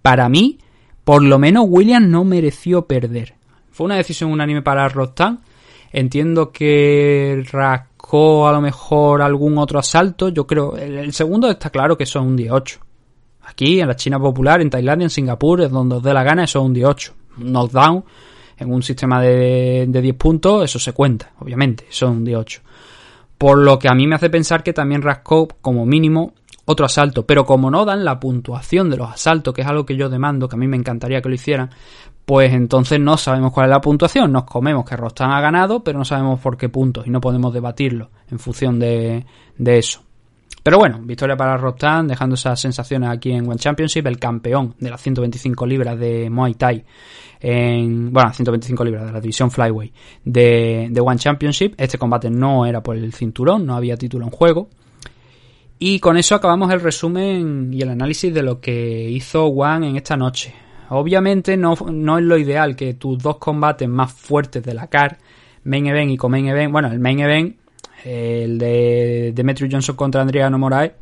para 0.00 0.26
mí, 0.30 0.56
por 1.04 1.22
lo 1.22 1.38
menos 1.38 1.66
Williams 1.68 2.08
no 2.08 2.24
mereció 2.24 2.86
perder. 2.86 3.34
Fue 3.70 3.84
una 3.84 3.96
decisión 3.96 4.32
unánime 4.32 4.62
para 4.62 4.88
Rostan. 4.88 5.40
Entiendo 5.92 6.50
que 6.50 7.44
rascó 7.52 8.48
a 8.48 8.52
lo 8.52 8.62
mejor 8.62 9.20
algún 9.20 9.58
otro 9.58 9.78
asalto. 9.78 10.30
Yo 10.30 10.46
creo, 10.46 10.78
el, 10.78 11.12
segundo 11.12 11.50
está 11.50 11.68
claro 11.68 11.94
que 11.94 12.04
es 12.04 12.16
un 12.16 12.36
18. 12.36 12.80
Aquí, 13.42 13.82
en 13.82 13.88
la 13.88 13.96
China 13.96 14.18
popular, 14.18 14.62
en 14.62 14.70
Tailandia, 14.70 15.04
en 15.04 15.10
Singapur, 15.10 15.60
es 15.60 15.70
donde 15.70 15.96
os 15.96 16.02
dé 16.02 16.14
la 16.14 16.22
gana, 16.22 16.44
eso 16.44 16.60
es 16.60 16.64
un 16.64 16.72
18. 16.72 17.12
Un 17.36 17.52
knockdown 17.52 18.02
en 18.56 18.72
un 18.72 18.82
sistema 18.82 19.20
de, 19.20 19.84
de 19.86 20.00
10 20.00 20.16
puntos, 20.16 20.64
eso 20.64 20.78
se 20.78 20.94
cuenta, 20.94 21.32
obviamente, 21.38 21.84
eso 21.90 22.06
es 22.06 22.12
un 22.12 22.24
18. 22.24 22.62
Por 23.40 23.56
lo 23.56 23.78
que 23.78 23.88
a 23.88 23.94
mí 23.94 24.06
me 24.06 24.16
hace 24.16 24.28
pensar 24.28 24.62
que 24.62 24.74
también 24.74 25.00
rascó 25.00 25.48
como 25.62 25.86
mínimo 25.86 26.34
otro 26.66 26.84
asalto. 26.84 27.24
Pero 27.24 27.46
como 27.46 27.70
no 27.70 27.86
dan 27.86 28.04
la 28.04 28.20
puntuación 28.20 28.90
de 28.90 28.98
los 28.98 29.10
asaltos, 29.10 29.54
que 29.54 29.62
es 29.62 29.66
algo 29.66 29.86
que 29.86 29.96
yo 29.96 30.10
demando, 30.10 30.46
que 30.46 30.56
a 30.56 30.58
mí 30.58 30.68
me 30.68 30.76
encantaría 30.76 31.22
que 31.22 31.30
lo 31.30 31.34
hicieran, 31.34 31.70
pues 32.26 32.52
entonces 32.52 33.00
no 33.00 33.16
sabemos 33.16 33.54
cuál 33.54 33.68
es 33.68 33.70
la 33.70 33.80
puntuación. 33.80 34.30
Nos 34.30 34.44
comemos 34.44 34.84
que 34.84 34.94
Rostan 34.94 35.32
ha 35.32 35.40
ganado, 35.40 35.82
pero 35.82 35.98
no 35.98 36.04
sabemos 36.04 36.38
por 36.38 36.58
qué 36.58 36.68
puntos 36.68 37.06
y 37.06 37.10
no 37.10 37.22
podemos 37.22 37.54
debatirlo 37.54 38.10
en 38.30 38.38
función 38.38 38.78
de, 38.78 39.24
de 39.56 39.78
eso. 39.78 40.02
Pero 40.62 40.78
bueno, 40.78 41.00
victoria 41.02 41.36
para 41.36 41.56
Rostan, 41.56 42.06
dejando 42.06 42.34
esas 42.34 42.60
sensaciones 42.60 43.08
aquí 43.08 43.32
en 43.32 43.48
One 43.48 43.56
Championship, 43.56 44.06
el 44.06 44.18
campeón 44.18 44.74
de 44.78 44.90
las 44.90 45.00
125 45.00 45.66
libras 45.66 45.98
de 45.98 46.28
Muay 46.28 46.54
Thai, 46.54 46.84
en, 47.40 48.12
bueno, 48.12 48.32
125 48.32 48.84
libras 48.84 49.06
de 49.06 49.12
la 49.12 49.20
división 49.20 49.50
Flyway 49.50 49.90
de, 50.24 51.00
One 51.02 51.18
Championship. 51.18 51.74
Este 51.78 51.96
combate 51.96 52.28
no 52.28 52.66
era 52.66 52.82
por 52.82 52.96
el 52.96 53.12
cinturón, 53.14 53.64
no 53.64 53.74
había 53.74 53.96
título 53.96 54.26
en 54.26 54.30
juego. 54.30 54.68
Y 55.78 55.98
con 55.98 56.18
eso 56.18 56.34
acabamos 56.34 56.70
el 56.72 56.80
resumen 56.80 57.72
y 57.72 57.80
el 57.80 57.88
análisis 57.88 58.34
de 58.34 58.42
lo 58.42 58.60
que 58.60 59.08
hizo 59.08 59.46
One 59.46 59.88
en 59.88 59.96
esta 59.96 60.14
noche. 60.14 60.52
Obviamente 60.90 61.56
no, 61.56 61.74
no 61.90 62.18
es 62.18 62.24
lo 62.24 62.36
ideal 62.36 62.76
que 62.76 62.94
tus 62.94 63.22
dos 63.22 63.38
combates 63.38 63.88
más 63.88 64.12
fuertes 64.12 64.62
de 64.62 64.74
la 64.74 64.88
CAR, 64.88 65.16
Main 65.64 65.86
Event 65.86 66.10
y 66.10 66.16
Co-Main 66.18 66.48
Event, 66.48 66.72
bueno, 66.72 66.88
el 66.88 66.98
Main 66.98 67.20
Event, 67.20 67.56
el 68.04 68.58
de 68.58 69.32
Demetrius 69.34 69.72
Johnson 69.72 69.96
contra 69.96 70.22
Adriano 70.22 70.58
Moraes, 70.58 70.92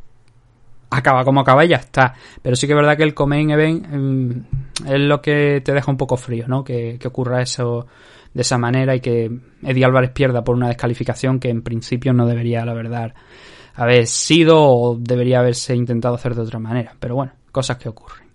acaba 0.91 1.25
como 1.25 1.41
acaba 1.41 1.65
y 1.65 1.69
ya 1.69 1.77
está. 1.77 2.15
Pero 2.43 2.57
sí 2.57 2.67
que 2.67 2.73
es 2.73 2.77
verdad 2.77 2.97
que 2.97 3.03
el 3.03 3.15
Co-Main 3.15 3.51
Event 3.51 3.87
mm, 3.89 4.87
es 4.87 5.01
lo 5.01 5.21
que 5.21 5.61
te 5.65 5.73
deja 5.73 5.91
un 5.91 5.97
poco 5.97 6.17
frío, 6.17 6.47
¿no? 6.49 6.65
Que, 6.65 6.99
que 6.99 7.09
ocurra 7.09 7.43
eso 7.43 7.87
de 8.33 8.43
esa 8.43 8.59
manera 8.59 8.95
y 8.95 9.01
que 9.01 9.31
Eddie 9.63 9.85
Álvarez 9.85 10.11
pierda 10.11 10.45
por 10.45 10.55
una 10.55 10.69
descalificación 10.69 11.41
que 11.41 11.49
en 11.51 11.63
principio 11.63 12.13
no 12.13 12.27
debería, 12.27 12.65
la 12.65 12.75
verdad, 12.75 13.15
haber 13.75 14.07
sido 14.07 14.61
o 14.61 14.97
debería 14.99 15.41
haberse 15.41 15.75
intentado 15.75 16.15
hacer 16.15 16.35
de 16.35 16.43
otra 16.43 16.59
manera. 16.59 16.95
Pero 16.99 17.15
bueno, 17.15 17.33
cosas 17.53 17.77
que 17.79 17.89
ocurren. 17.89 18.29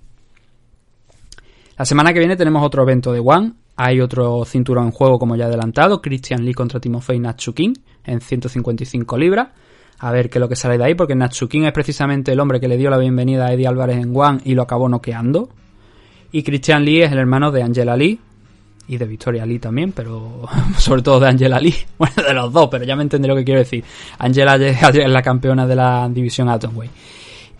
La 1.77 1.85
semana 1.85 2.13
que 2.13 2.19
viene 2.19 2.35
tenemos 2.35 2.63
otro 2.63 2.83
evento 2.83 3.11
de 3.11 3.19
One. 3.19 3.53
Hay 3.75 4.01
otro 4.01 4.45
cinturón 4.45 4.85
en 4.85 4.91
juego, 4.91 5.17
como 5.17 5.35
ya 5.35 5.45
he 5.45 5.47
adelantado. 5.47 6.01
Christian 6.01 6.45
Lee 6.45 6.53
contra 6.53 6.79
Timofey 6.79 7.19
Natsukin 7.19 7.73
en 8.05 8.21
155 8.21 9.17
libras. 9.17 9.49
A 9.99 10.11
ver 10.11 10.29
qué 10.29 10.37
es 10.37 10.41
lo 10.41 10.49
que 10.49 10.55
sale 10.55 10.77
de 10.77 10.83
ahí, 10.83 10.95
porque 10.95 11.15
Natsukin 11.15 11.65
es 11.65 11.71
precisamente 11.71 12.31
el 12.31 12.39
hombre 12.39 12.59
que 12.59 12.67
le 12.67 12.77
dio 12.77 12.89
la 12.89 12.97
bienvenida 12.97 13.47
a 13.47 13.53
Eddie 13.53 13.67
Álvarez 13.67 13.97
en 13.97 14.15
One 14.15 14.41
y 14.43 14.53
lo 14.53 14.63
acabó 14.63 14.89
noqueando. 14.89 15.49
Y 16.31 16.43
Christian 16.43 16.83
Lee 16.83 17.03
es 17.03 17.11
el 17.11 17.19
hermano 17.19 17.51
de 17.51 17.63
Angela 17.63 17.95
Lee 17.95 18.19
y 18.87 18.97
de 18.97 19.05
Victoria 19.05 19.45
Lee 19.45 19.59
también, 19.59 19.91
pero 19.91 20.41
sobre 20.77 21.01
todo 21.01 21.19
de 21.19 21.29
Angela 21.29 21.59
Lee. 21.59 21.75
Bueno, 21.97 22.15
de 22.27 22.33
los 22.33 22.51
dos, 22.51 22.67
pero 22.69 22.83
ya 22.83 22.95
me 22.95 23.03
entendé 23.03 23.27
lo 23.27 23.35
que 23.35 23.43
quiero 23.43 23.59
decir. 23.59 23.83
Angela 24.19 24.55
es 24.55 25.09
la 25.09 25.21
campeona 25.21 25.65
de 25.65 25.75
la 25.75 26.09
división 26.09 26.49
Atomway. 26.49 26.89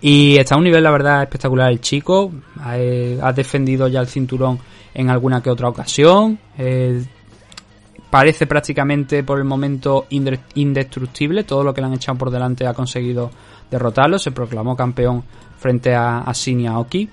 Y 0.02 0.36
está 0.36 0.56
a 0.56 0.58
un 0.58 0.66
nivel, 0.66 0.84
la 0.84 0.92
verdad, 0.92 1.24
espectacular 1.24 1.72
el 1.72 1.80
chico. 1.80 2.30
Ha, 2.60 2.78
eh, 2.78 3.18
ha 3.22 3.32
defendido 3.32 3.88
ya 3.88 4.02
el 4.02 4.08
cinturón 4.08 4.60
en 4.94 5.10
alguna 5.10 5.42
que 5.42 5.50
otra 5.50 5.70
ocasión. 5.70 6.40
Eh, 6.58 7.04
parece 8.10 8.46
prácticamente 8.46 9.24
por 9.24 9.40
el 9.40 9.46
momento 9.46 10.06
inde- 10.12 10.40
indestructible. 10.56 11.44
Todo 11.44 11.64
lo 11.64 11.74
que 11.74 11.82
le 11.82 11.88
han 11.88 11.94
echado 11.94 12.18
por 12.18 12.30
delante 12.30 12.68
ha 12.68 12.74
conseguido 12.74 13.32
derrotarlo. 13.72 14.20
Se 14.20 14.32
proclamó 14.32 14.76
campeón 14.76 15.24
frente 15.60 15.96
a, 15.96 16.20
a 16.20 16.32
Shinya 16.34 16.78
Oki. 16.80 17.10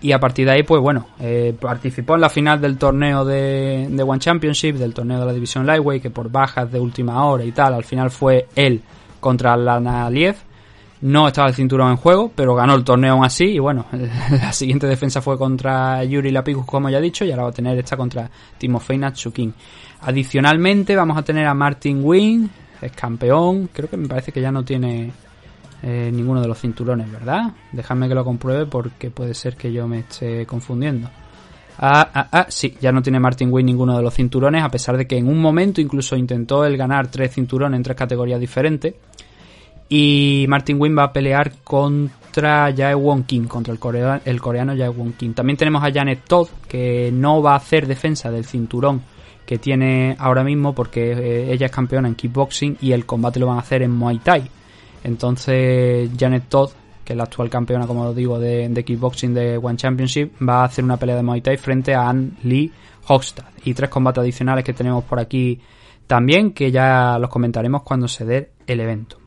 Y 0.00 0.10
a 0.10 0.18
partir 0.18 0.46
de 0.46 0.52
ahí, 0.52 0.62
pues 0.64 0.82
bueno, 0.82 1.06
eh, 1.20 1.54
participó 1.60 2.16
en 2.16 2.22
la 2.22 2.28
final 2.28 2.60
del 2.60 2.76
torneo 2.76 3.24
de, 3.24 3.86
de 3.88 4.02
One 4.02 4.18
Championship, 4.18 4.74
del 4.74 4.92
torneo 4.92 5.20
de 5.20 5.26
la 5.26 5.32
división 5.32 5.64
Lightweight, 5.64 6.02
que 6.02 6.10
por 6.10 6.28
bajas 6.28 6.72
de 6.72 6.80
última 6.80 7.24
hora 7.24 7.44
y 7.44 7.52
tal, 7.52 7.74
al 7.74 7.84
final 7.84 8.10
fue 8.10 8.48
él 8.56 8.82
contra 9.20 9.56
Lana 9.56 10.06
Aliev 10.06 10.34
No 11.02 11.26
estaba 11.26 11.48
el 11.48 11.54
cinturón 11.54 11.90
en 11.90 11.96
juego, 11.96 12.30
pero 12.34 12.54
ganó 12.54 12.74
el 12.74 12.84
torneo 12.84 13.14
aún 13.14 13.24
así. 13.24 13.44
Y 13.44 13.58
bueno, 13.58 13.86
la 14.30 14.52
siguiente 14.52 14.86
defensa 14.86 15.20
fue 15.20 15.36
contra 15.36 16.02
Yuri 16.04 16.30
Lapicus, 16.30 16.64
como 16.64 16.88
ya 16.88 16.98
he 16.98 17.02
dicho, 17.02 17.24
y 17.24 17.30
ahora 17.30 17.44
va 17.44 17.48
a 17.50 17.52
tener 17.52 17.76
esta 17.76 17.96
contra 17.96 18.30
Timofey 18.58 18.98
Natsukin. 18.98 19.52
Adicionalmente, 20.02 20.94
vamos 20.96 21.16
a 21.16 21.22
tener 21.22 21.46
a 21.46 21.54
Martin 21.54 22.00
Wynn, 22.02 22.50
es 22.80 22.92
campeón. 22.92 23.68
Creo 23.72 23.90
que 23.90 23.96
me 23.96 24.08
parece 24.08 24.32
que 24.32 24.40
ya 24.40 24.52
no 24.52 24.64
tiene 24.64 25.10
eh, 25.82 26.10
ninguno 26.12 26.40
de 26.40 26.46
los 26.46 26.60
cinturones, 26.60 27.10
¿verdad? 27.10 27.52
Dejadme 27.72 28.08
que 28.08 28.14
lo 28.14 28.24
compruebe 28.24 28.66
porque 28.66 29.10
puede 29.10 29.34
ser 29.34 29.56
que 29.56 29.72
yo 29.72 29.88
me 29.88 30.00
esté 30.00 30.46
confundiendo. 30.46 31.08
Ah, 31.78 32.08
ah, 32.14 32.28
ah, 32.30 32.46
sí, 32.48 32.76
ya 32.80 32.92
no 32.92 33.02
tiene 33.02 33.18
Martin 33.18 33.52
Wynn 33.52 33.66
ninguno 33.66 33.96
de 33.96 34.02
los 34.02 34.14
cinturones, 34.14 34.62
a 34.62 34.68
pesar 34.68 34.96
de 34.96 35.06
que 35.06 35.16
en 35.16 35.26
un 35.26 35.40
momento 35.40 35.80
incluso 35.80 36.14
intentó 36.14 36.64
el 36.64 36.76
ganar 36.76 37.08
tres 37.08 37.34
cinturones 37.34 37.76
en 37.78 37.82
tres 37.82 37.96
categorías 37.96 38.38
diferentes. 38.38 38.94
Y 39.94 40.46
Martin 40.48 40.80
Wynn 40.80 40.96
va 40.96 41.04
a 41.04 41.12
pelear 41.12 41.52
contra 41.62 42.72
Jae 42.74 42.94
Won 42.94 43.24
Kim, 43.24 43.46
contra 43.46 43.74
el, 43.74 43.78
corea- 43.78 44.22
el 44.24 44.40
coreano 44.40 44.74
Jae 44.74 44.88
Won 44.88 45.12
Kim. 45.12 45.34
También 45.34 45.58
tenemos 45.58 45.84
a 45.84 45.92
Janet 45.92 46.20
Todd, 46.26 46.48
que 46.66 47.10
no 47.12 47.42
va 47.42 47.52
a 47.52 47.56
hacer 47.56 47.86
defensa 47.86 48.30
del 48.30 48.46
cinturón 48.46 49.02
que 49.44 49.58
tiene 49.58 50.16
ahora 50.18 50.44
mismo 50.44 50.74
porque 50.74 51.12
eh, 51.12 51.52
ella 51.52 51.66
es 51.66 51.72
campeona 51.72 52.08
en 52.08 52.14
kickboxing 52.14 52.78
y 52.80 52.92
el 52.92 53.04
combate 53.04 53.38
lo 53.38 53.48
van 53.48 53.58
a 53.58 53.60
hacer 53.60 53.82
en 53.82 53.90
Muay 53.90 54.18
Thai. 54.20 54.44
Entonces 55.04 56.08
Janet 56.18 56.44
Todd, 56.48 56.70
que 57.04 57.12
es 57.12 57.16
la 57.18 57.24
actual 57.24 57.50
campeona, 57.50 57.86
como 57.86 58.14
digo, 58.14 58.38
de, 58.38 58.68
de 58.70 58.84
kickboxing 58.84 59.34
de 59.34 59.58
One 59.58 59.76
Championship, 59.76 60.32
va 60.40 60.62
a 60.62 60.64
hacer 60.64 60.84
una 60.84 60.96
pelea 60.96 61.16
de 61.16 61.22
Muay 61.22 61.42
Thai 61.42 61.58
frente 61.58 61.94
a 61.94 62.08
Ann 62.08 62.38
Lee 62.44 62.72
Hogstad. 63.08 63.44
Y 63.64 63.74
tres 63.74 63.90
combates 63.90 64.22
adicionales 64.22 64.64
que 64.64 64.72
tenemos 64.72 65.04
por 65.04 65.18
aquí 65.20 65.60
también, 66.06 66.52
que 66.52 66.70
ya 66.70 67.18
los 67.18 67.28
comentaremos 67.28 67.82
cuando 67.82 68.08
se 68.08 68.24
dé 68.24 68.52
el 68.66 68.80
evento. 68.80 69.18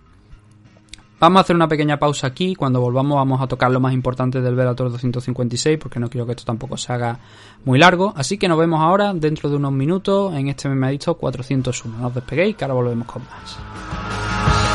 Vamos 1.25 1.39
a 1.39 1.41
hacer 1.41 1.55
una 1.55 1.67
pequeña 1.67 1.97
pausa 1.97 2.27
aquí. 2.27 2.53
Cuando 2.53 2.79
volvamos 2.79 3.15
vamos 3.15 3.41
a 3.41 3.47
tocar 3.47 3.71
lo 3.71 3.79
más 3.79 3.95
importante 3.95 4.41
del 4.41 4.53
Bellator 4.53 4.91
256 4.91 5.79
porque 5.79 5.99
no 5.99 6.07
quiero 6.07 6.27
que 6.27 6.33
esto 6.33 6.43
tampoco 6.45 6.77
se 6.77 6.93
haga 6.93 7.17
muy 7.63 7.79
largo. 7.79 8.13
Así 8.15 8.37
que 8.37 8.47
nos 8.47 8.59
vemos 8.59 8.79
ahora 8.79 9.11
dentro 9.11 9.49
de 9.49 9.55
unos 9.55 9.71
minutos 9.71 10.35
en 10.35 10.49
este 10.49 10.69
memadito 10.69 11.15
401. 11.15 11.97
No 11.97 12.07
os 12.09 12.13
despeguéis 12.13 12.55
que 12.55 12.63
ahora 12.63 12.75
volvemos 12.75 13.07
con 13.07 13.23
más. 13.23 14.74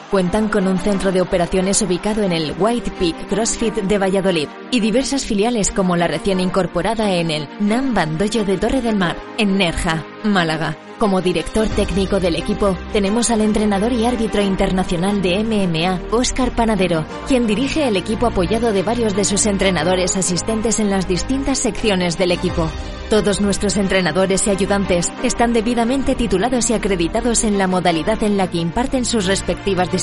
cuentan 0.11 0.49
con 0.49 0.67
un 0.67 0.77
centro 0.77 1.13
de 1.13 1.21
operaciones 1.21 1.81
ubicado 1.81 2.21
en 2.21 2.33
el 2.33 2.53
White 2.59 2.91
Peak 2.99 3.29
CrossFit 3.29 3.75
de 3.75 3.97
Valladolid 3.97 4.49
y 4.69 4.81
diversas 4.81 5.25
filiales 5.25 5.71
como 5.71 5.95
la 5.95 6.07
recién 6.07 6.41
incorporada 6.41 7.15
en 7.15 7.31
el 7.31 7.47
Nam 7.61 7.93
Bandoyo 7.93 8.43
de 8.43 8.57
Torre 8.57 8.81
del 8.81 8.97
Mar, 8.97 9.15
en 9.37 9.57
Nerja, 9.57 10.05
Málaga. 10.25 10.75
Como 10.99 11.21
director 11.21 11.67
técnico 11.69 12.19
del 12.19 12.35
equipo, 12.35 12.77
tenemos 12.93 13.31
al 13.31 13.41
entrenador 13.41 13.91
y 13.93 14.05
árbitro 14.05 14.43
internacional 14.43 15.21
de 15.21 15.43
MMA, 15.43 15.99
Óscar 16.11 16.55
Panadero, 16.55 17.05
quien 17.27 17.47
dirige 17.47 17.87
el 17.87 17.97
equipo 17.97 18.27
apoyado 18.27 18.71
de 18.71 18.83
varios 18.83 19.15
de 19.15 19.23
sus 19.23 19.47
entrenadores 19.47 20.15
asistentes 20.15 20.79
en 20.79 20.91
las 20.91 21.07
distintas 21.07 21.57
secciones 21.57 22.19
del 22.19 22.33
equipo. 22.33 22.69
Todos 23.11 23.41
nuestros 23.41 23.75
entrenadores 23.75 24.47
y 24.47 24.51
ayudantes 24.51 25.11
están 25.21 25.51
debidamente 25.51 26.15
titulados 26.15 26.69
y 26.69 26.75
acreditados 26.75 27.43
en 27.43 27.57
la 27.57 27.67
modalidad 27.67 28.23
en 28.23 28.37
la 28.37 28.49
que 28.49 28.59
imparten 28.59 29.03
sus 29.03 29.25
respectivas 29.25 29.91
disciplinas. 29.91 30.00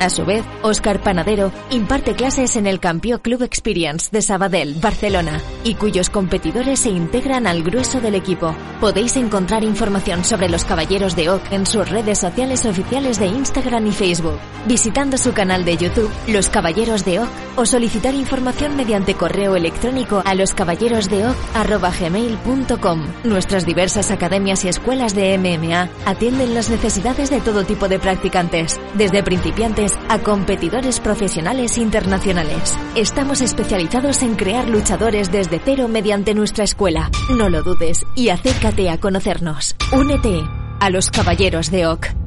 A 0.00 0.10
su 0.10 0.24
vez, 0.24 0.44
Óscar 0.62 1.00
Panadero 1.00 1.52
imparte 1.70 2.14
clases 2.14 2.56
en 2.56 2.66
el 2.66 2.80
Campeón 2.80 3.20
Club 3.20 3.42
Experience 3.42 4.08
de 4.10 4.20
Sabadell, 4.20 4.74
Barcelona, 4.80 5.40
y 5.64 5.74
cuyos 5.74 6.10
competidores 6.10 6.80
se 6.80 6.90
integran 6.90 7.46
al 7.46 7.62
grueso 7.62 8.00
del 8.00 8.16
equipo. 8.16 8.52
Podéis 8.80 9.16
encontrar 9.16 9.62
información 9.62 10.24
sobre 10.24 10.48
los 10.48 10.64
Caballeros 10.64 11.14
de 11.14 11.30
Oak 11.30 11.52
en 11.52 11.66
sus 11.66 11.88
redes 11.88 12.18
sociales 12.18 12.64
oficiales 12.64 13.20
de 13.20 13.26
Instagram 13.26 13.86
y 13.86 13.92
Facebook, 13.92 14.40
visitando 14.66 15.16
su 15.18 15.32
canal 15.32 15.64
de 15.64 15.76
YouTube, 15.76 16.10
Los 16.26 16.48
Caballeros 16.48 17.04
de 17.04 17.20
Oak, 17.20 17.30
o 17.56 17.64
solicitar 17.64 18.14
información 18.14 18.74
mediante 18.76 19.14
correo 19.14 19.54
electrónico 19.54 20.20
a 20.24 20.34
loscaballerosdeoc.gmail.com. 20.34 23.06
Nuestras 23.24 23.66
diversas 23.66 24.10
academias 24.10 24.64
y 24.64 24.68
escuelas 24.68 25.14
de 25.14 25.36
MMA 25.38 25.90
atienden 26.06 26.54
las 26.54 26.70
necesidades 26.70 27.28
de 27.30 27.40
todo 27.40 27.64
tipo 27.64 27.88
de 27.88 27.98
practicantes, 27.98 28.80
desde 29.02 29.24
principiantes 29.24 29.98
a 30.08 30.20
competidores 30.20 31.00
profesionales 31.00 31.76
internacionales. 31.76 32.78
Estamos 32.94 33.40
especializados 33.40 34.22
en 34.22 34.36
crear 34.36 34.68
luchadores 34.68 35.32
desde 35.32 35.58
cero 35.58 35.88
mediante 35.88 36.34
nuestra 36.34 36.62
escuela. 36.62 37.10
No 37.36 37.48
lo 37.48 37.64
dudes 37.64 38.06
y 38.14 38.28
acércate 38.28 38.90
a 38.90 38.98
conocernos. 38.98 39.74
Únete 39.92 40.44
a 40.78 40.90
los 40.90 41.10
Caballeros 41.10 41.72
de 41.72 41.88
Oak. 41.88 42.21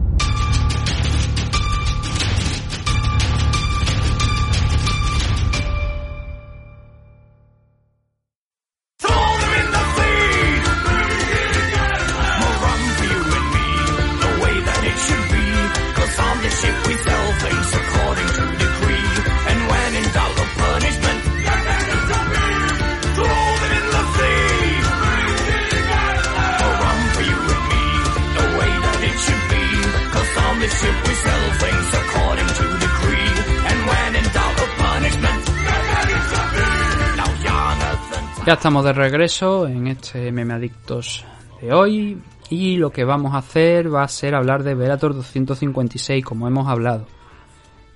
Ya 38.46 38.54
estamos 38.54 38.86
de 38.86 38.94
regreso 38.94 39.68
en 39.68 39.88
este 39.88 40.32
Meme 40.32 40.54
Adictos 40.54 41.26
de 41.60 41.74
hoy 41.74 42.22
y 42.48 42.78
lo 42.78 42.92
que 42.92 43.04
vamos 43.04 43.34
a 43.34 43.40
hacer 43.40 43.92
va 43.92 44.04
a 44.04 44.08
ser 44.08 44.36
hablar 44.36 44.62
de 44.62 44.76
Velator 44.76 45.16
256 45.16 46.24
como 46.24 46.48
hemos 46.48 46.68
hablado. 46.68 47.08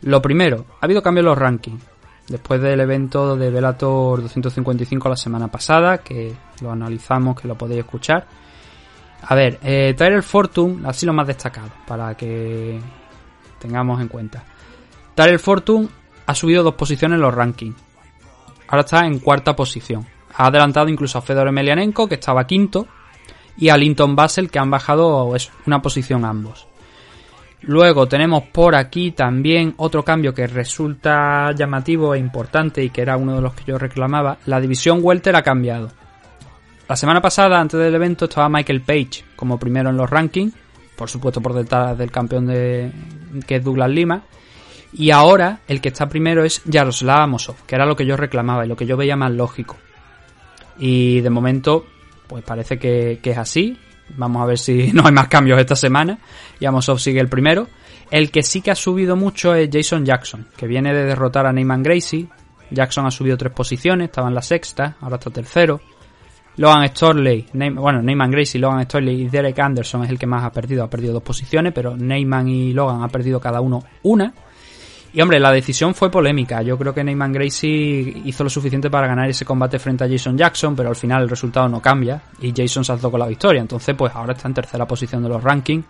Lo 0.02 0.24
primero, 0.24 0.66
ha 0.82 0.86
habido 0.86 1.04
cambios 1.04 1.22
en 1.22 1.30
los 1.30 1.38
rankings. 1.38 1.84
Después 2.28 2.60
del 2.62 2.80
evento 2.80 3.38
de 3.38 3.52
Velator 3.52 4.24
255 4.24 5.08
la 5.08 5.16
semana 5.16 5.50
pasada, 5.50 6.00
que 6.00 6.34
lo 6.62 6.72
analizamos, 6.72 7.40
que 7.40 7.48
lo 7.48 7.56
podéis 7.56 7.82
escuchar. 7.82 8.26
A 9.22 9.36
ver, 9.36 9.60
eh, 9.62 10.22
Fortune 10.24 10.92
sido 10.94 11.12
lo 11.12 11.18
más 11.18 11.28
destacado 11.28 11.70
para 11.86 12.16
que 12.16 12.80
tengamos 13.60 14.02
en 14.02 14.08
cuenta. 14.08 14.44
Tyler 15.14 15.38
Fortune 15.38 15.90
ha 16.26 16.34
subido 16.34 16.64
dos 16.64 16.74
posiciones 16.74 17.18
en 17.18 17.22
los 17.22 17.36
rankings. 17.36 17.76
Ahora 18.68 18.82
está 18.82 19.06
en 19.06 19.20
cuarta 19.20 19.56
posición. 19.56 20.08
Ha 20.40 20.48
adelantado 20.48 20.88
incluso 20.88 21.18
a 21.18 21.22
Fedor 21.22 21.50
Emelianenko, 21.50 22.08
que 22.08 22.16
estaba 22.16 22.48
quinto, 22.48 22.88
y 23.58 23.68
a 23.68 23.76
Linton 23.76 24.16
Basel, 24.16 24.50
que 24.50 24.58
han 24.58 24.72
bajado 24.72 25.36
una 25.66 25.82
posición 25.82 26.24
ambos. 26.24 26.66
Luego 27.64 28.08
tenemos 28.08 28.44
por 28.44 28.74
aquí 28.74 29.12
también 29.12 29.74
otro 29.76 30.06
cambio 30.06 30.34
que 30.34 30.48
resulta 30.48 31.52
llamativo 31.52 32.16
e 32.16 32.20
importante 32.20 32.82
y 32.82 32.90
que 32.90 33.02
era 33.02 33.18
uno 33.18 33.36
de 33.36 33.42
los 33.42 33.54
que 33.54 33.66
yo 33.66 33.78
reclamaba. 33.78 34.38
La 34.46 34.62
división 34.62 35.00
Welter 35.02 35.36
ha 35.36 35.44
cambiado. 35.44 35.92
La 36.88 36.96
semana 36.96 37.22
pasada, 37.22 37.60
antes 37.60 37.78
del 37.78 37.96
evento, 37.96 38.24
estaba 38.24 38.48
Michael 38.48 38.80
Page 38.80 39.26
como 39.36 39.60
primero 39.60 39.90
en 39.90 39.98
los 39.98 40.10
rankings, 40.10 40.54
por 40.96 41.10
supuesto 41.10 41.42
por 41.42 41.54
detrás 41.54 41.98
del 41.98 42.12
campeón 42.12 42.48
de 42.48 42.94
que 43.46 43.58
es 43.58 43.64
Douglas 43.64 43.90
Lima. 43.90 44.24
Y 44.94 45.12
ahora 45.12 45.60
el 45.68 45.82
que 45.82 45.90
está 45.90 46.08
primero 46.08 46.46
es 46.46 46.64
Yaroslav 46.64 47.24
Amosov, 47.24 47.58
que 47.68 47.76
era 47.76 47.86
lo 47.86 47.98
que 47.98 48.06
yo 48.06 48.16
reclamaba 48.16 48.66
y 48.66 48.70
lo 48.70 48.78
que 48.78 48.86
yo 48.86 48.96
veía 48.96 49.18
más 49.18 49.32
lógico. 49.32 49.76
Y 50.80 51.22
de 51.22 51.30
momento, 51.30 51.86
pues 52.28 52.44
parece 52.44 52.78
que, 52.78 53.20
es 53.22 53.38
así. 53.38 53.78
Vamos 54.16 54.42
a 54.42 54.46
ver 54.46 54.58
si 54.58 54.92
no 54.94 55.06
hay 55.06 55.14
más 55.14 55.28
cambios 55.28 55.60
esta 55.60 55.76
semana. 55.76 56.20
Y 56.60 56.66
Amosov 56.66 57.00
sigue 57.00 57.20
el 57.20 57.30
primero. 57.30 57.68
El 58.12 58.32
que 58.32 58.42
sí 58.42 58.62
que 58.62 58.72
ha 58.72 58.76
subido 58.76 59.16
mucho 59.16 59.54
es 59.54 59.70
Jason 59.72 60.06
Jackson, 60.06 60.48
que 60.58 60.66
viene 60.66 60.94
de 60.94 61.04
derrotar 61.04 61.46
a 61.46 61.54
Neyman 61.54 61.84
Gracie. 61.84 62.28
Jackson 62.72 63.06
ha 63.06 63.12
subido 63.12 63.38
tres 63.38 63.54
posiciones, 63.54 64.06
estaba 64.06 64.28
en 64.28 64.36
la 64.36 64.42
sexta, 64.42 64.98
ahora 65.02 65.18
está 65.18 65.30
tercero. 65.30 65.80
Logan 66.58 66.88
Storley, 66.90 67.48
bueno, 67.54 68.02
Neyman 68.02 68.32
Gracie, 68.32 68.60
Logan 68.60 68.84
Storley 68.84 69.22
y 69.22 69.30
Derek 69.30 69.58
Anderson 69.60 70.04
es 70.04 70.10
el 70.10 70.20
que 70.20 70.28
más 70.28 70.44
ha 70.44 70.52
perdido, 70.52 70.84
ha 70.84 70.90
perdido 70.90 71.14
dos 71.14 71.24
posiciones, 71.24 71.72
pero 71.74 71.96
Neyman 71.96 72.50
y 72.50 72.74
Logan 72.74 73.02
han 73.02 73.10
perdido 73.10 73.40
cada 73.40 73.62
uno 73.62 73.82
una. 74.04 74.34
Y 75.12 75.22
hombre, 75.22 75.40
la 75.40 75.52
decisión 75.52 75.96
fue 75.96 76.12
polémica. 76.12 76.62
Yo 76.62 76.78
creo 76.78 76.94
que 76.94 77.04
Neyman 77.04 77.34
Gracie 77.34 78.22
hizo 78.26 78.44
lo 78.44 78.50
suficiente 78.50 78.92
para 78.92 79.08
ganar 79.08 79.28
ese 79.28 79.44
combate 79.44 79.80
frente 79.80 80.04
a 80.04 80.08
Jason 80.08 80.38
Jackson, 80.38 80.76
pero 80.76 80.90
al 80.90 80.96
final 80.96 81.24
el 81.24 81.30
resultado 81.30 81.68
no 81.68 81.82
cambia 81.82 82.22
y 82.40 82.54
Jason 82.56 82.86
se 82.86 82.92
alzó 82.92 83.10
con 83.10 83.20
la 83.20 83.28
victoria. 83.28 83.62
Entonces, 83.62 83.96
pues 83.96 84.14
ahora 84.14 84.34
está 84.34 84.48
en 84.48 84.54
tercera 84.54 84.86
posición 84.86 85.24
de 85.24 85.30
los 85.30 85.44
rankings. 85.44 85.86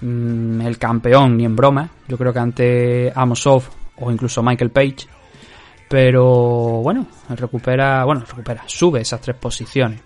Mm, 0.00 0.62
el 0.62 0.78
campeón, 0.78 1.36
ni 1.36 1.44
en 1.44 1.56
broma. 1.56 1.88
Yo 2.06 2.16
creo 2.16 2.32
que 2.32 2.38
ante 2.38 3.12
Amosov 3.14 3.64
o 3.96 4.10
incluso 4.10 4.42
Michael 4.42 4.70
Page. 4.70 5.06
Pero 5.88 6.24
bueno, 6.82 7.06
recupera, 7.30 8.04
bueno, 8.04 8.22
recupera, 8.26 8.62
sube 8.66 9.00
esas 9.00 9.20
tres 9.20 9.36
posiciones. 9.36 10.00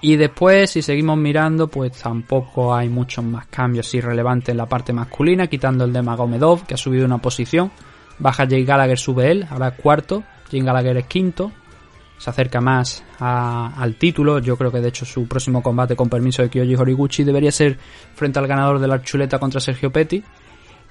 Y 0.00 0.16
después, 0.16 0.70
si 0.70 0.82
seguimos 0.82 1.16
mirando, 1.16 1.68
pues 1.68 1.92
tampoco 1.92 2.74
hay 2.74 2.88
muchos 2.88 3.24
más 3.24 3.46
cambios 3.46 3.92
irrelevantes 3.94 4.50
en 4.50 4.58
la 4.58 4.66
parte 4.66 4.92
masculina, 4.92 5.46
quitando 5.46 5.84
el 5.84 5.92
de 5.92 6.02
Magomedov, 6.02 6.66
que 6.66 6.74
ha 6.74 6.76
subido 6.76 7.06
una 7.06 7.18
posición. 7.18 7.70
Baja 8.18 8.46
Jay 8.48 8.64
Gallagher, 8.64 8.98
sube 8.98 9.30
él, 9.30 9.46
ahora 9.50 9.68
es 9.68 9.74
cuarto. 9.74 10.22
Jay 10.50 10.60
Gallagher 10.60 10.96
es 10.98 11.06
quinto. 11.06 11.52
Se 12.18 12.30
acerca 12.30 12.60
más 12.60 13.04
al 13.18 13.96
título. 13.96 14.38
Yo 14.38 14.56
creo 14.56 14.72
que 14.72 14.80
de 14.80 14.88
hecho 14.88 15.04
su 15.04 15.26
próximo 15.26 15.62
combate 15.62 15.96
con 15.96 16.08
permiso 16.08 16.42
de 16.42 16.48
Kyoji 16.48 16.74
Horiguchi 16.74 17.24
debería 17.24 17.52
ser 17.52 17.78
frente 18.14 18.38
al 18.38 18.46
ganador 18.46 18.78
de 18.78 18.88
la 18.88 19.02
chuleta 19.02 19.38
contra 19.38 19.60
Sergio 19.60 19.90
Petty. 19.90 20.22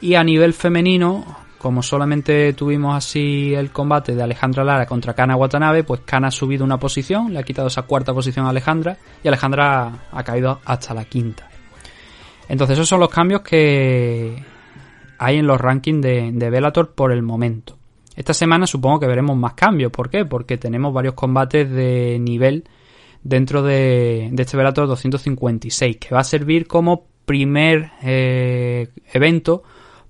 Y 0.01 0.15
a 0.15 0.23
nivel 0.23 0.53
femenino, 0.53 1.25
como 1.65 1.81
solamente 1.81 2.53
tuvimos 2.53 2.95
así 2.95 3.55
el 3.55 3.71
combate 3.71 4.13
de 4.13 4.21
Alejandra 4.21 4.63
Lara 4.63 4.85
contra 4.85 5.15
Kana 5.15 5.35
Watanabe, 5.35 5.83
pues 5.83 6.01
Kana 6.05 6.27
ha 6.27 6.31
subido 6.31 6.63
una 6.63 6.77
posición, 6.77 7.33
le 7.33 7.39
ha 7.39 7.43
quitado 7.43 7.69
esa 7.69 7.81
cuarta 7.81 8.13
posición 8.13 8.45
a 8.45 8.49
Alejandra 8.49 8.99
y 9.23 9.27
Alejandra 9.27 10.05
ha 10.11 10.23
caído 10.23 10.59
hasta 10.63 10.93
la 10.93 11.05
quinta. 11.05 11.49
Entonces 12.47 12.75
esos 12.75 12.87
son 12.87 12.99
los 12.99 13.09
cambios 13.09 13.41
que 13.41 14.45
hay 15.17 15.37
en 15.39 15.47
los 15.47 15.59
rankings 15.59 16.03
de, 16.03 16.29
de 16.33 16.49
Bellator 16.51 16.93
por 16.93 17.11
el 17.11 17.23
momento. 17.23 17.75
Esta 18.15 18.35
semana 18.35 18.67
supongo 18.67 18.99
que 18.99 19.07
veremos 19.07 19.35
más 19.35 19.55
cambios. 19.55 19.91
¿Por 19.91 20.11
qué? 20.11 20.23
Porque 20.23 20.59
tenemos 20.59 20.93
varios 20.93 21.15
combates 21.15 21.67
de 21.67 22.19
nivel 22.19 22.65
dentro 23.23 23.63
de, 23.63 24.31
este 24.37 24.55
Bellator 24.55 24.85
256, 24.87 25.97
que 25.97 26.13
va 26.13 26.21
a 26.21 26.25
servir 26.25 26.67
como 26.67 27.07
primer 27.25 27.89
eh, 28.03 28.89
evento 29.11 29.63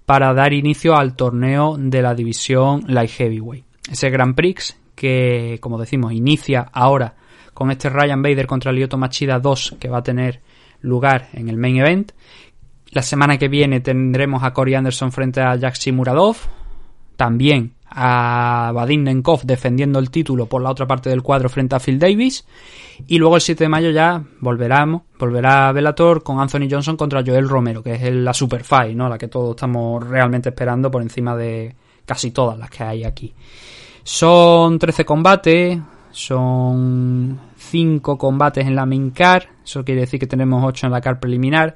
para 0.05 0.33
dar 0.33 0.53
inicio 0.53 0.95
al 0.95 1.15
torneo 1.15 1.75
de 1.77 2.01
la 2.01 2.13
división 2.13 2.83
Light 2.87 3.11
Heavyweight. 3.11 3.65
Ese 3.91 4.09
Grand 4.09 4.35
Prix 4.35 4.77
que, 4.95 5.57
como 5.61 5.79
decimos, 5.79 6.13
inicia 6.13 6.69
ahora 6.71 7.15
con 7.53 7.71
este 7.71 7.89
Ryan 7.89 8.21
Bader 8.21 8.47
contra 8.47 8.71
Lyoto 8.71 8.97
Machida 8.97 9.39
2 9.39 9.77
que 9.79 9.89
va 9.89 9.99
a 9.99 10.03
tener 10.03 10.41
lugar 10.81 11.29
en 11.33 11.49
el 11.49 11.57
main 11.57 11.77
event. 11.77 12.11
La 12.91 13.01
semana 13.01 13.37
que 13.37 13.47
viene 13.47 13.81
tendremos 13.81 14.43
a 14.43 14.53
Corey 14.53 14.75
Anderson 14.75 15.11
frente 15.11 15.41
a 15.41 15.57
Jaxi 15.57 15.91
Muradov. 15.91 16.37
También 17.17 17.73
a 17.97 18.71
Vadim 18.73 19.03
Nenkov 19.03 19.43
defendiendo 19.43 19.99
el 19.99 20.09
título 20.09 20.47
por 20.47 20.61
la 20.61 20.69
otra 20.69 20.85
parte 20.85 21.09
del 21.09 21.23
cuadro 21.23 21.47
frente 21.47 21.75
a 21.75 21.79
Phil 21.79 21.97
Davis. 21.97 22.45
Y 23.07 23.17
luego 23.17 23.35
el 23.35 23.41
7 23.41 23.63
de 23.63 23.69
mayo 23.69 23.89
ya 23.89 24.21
volverá, 24.41 24.85
volverá 25.17 25.71
Bellator 25.71 26.21
con 26.21 26.39
Anthony 26.39 26.67
Johnson 26.69 26.97
contra 26.97 27.23
Joel 27.25 27.47
Romero, 27.47 27.81
que 27.81 27.93
es 27.93 28.13
la 28.13 28.33
super 28.33 28.63
fight, 28.63 28.95
¿no? 28.95 29.07
La 29.07 29.17
que 29.17 29.29
todos 29.29 29.51
estamos 29.51 30.05
realmente 30.05 30.49
esperando 30.49 30.91
por 30.91 31.01
encima 31.01 31.35
de 31.37 31.73
casi 32.05 32.31
todas 32.31 32.59
las 32.59 32.69
que 32.69 32.83
hay 32.83 33.03
aquí. 33.05 33.33
Son 34.03 34.77
13 34.77 35.05
combates, 35.05 35.79
son 36.11 37.39
5 37.57 38.17
combates 38.17 38.67
en 38.67 38.75
la 38.75 38.85
main 38.85 39.11
card, 39.11 39.45
eso 39.63 39.83
quiere 39.85 40.01
decir 40.01 40.19
que 40.19 40.27
tenemos 40.27 40.63
8 40.63 40.87
en 40.87 40.91
la 40.91 41.01
card 41.01 41.19
preliminar. 41.19 41.75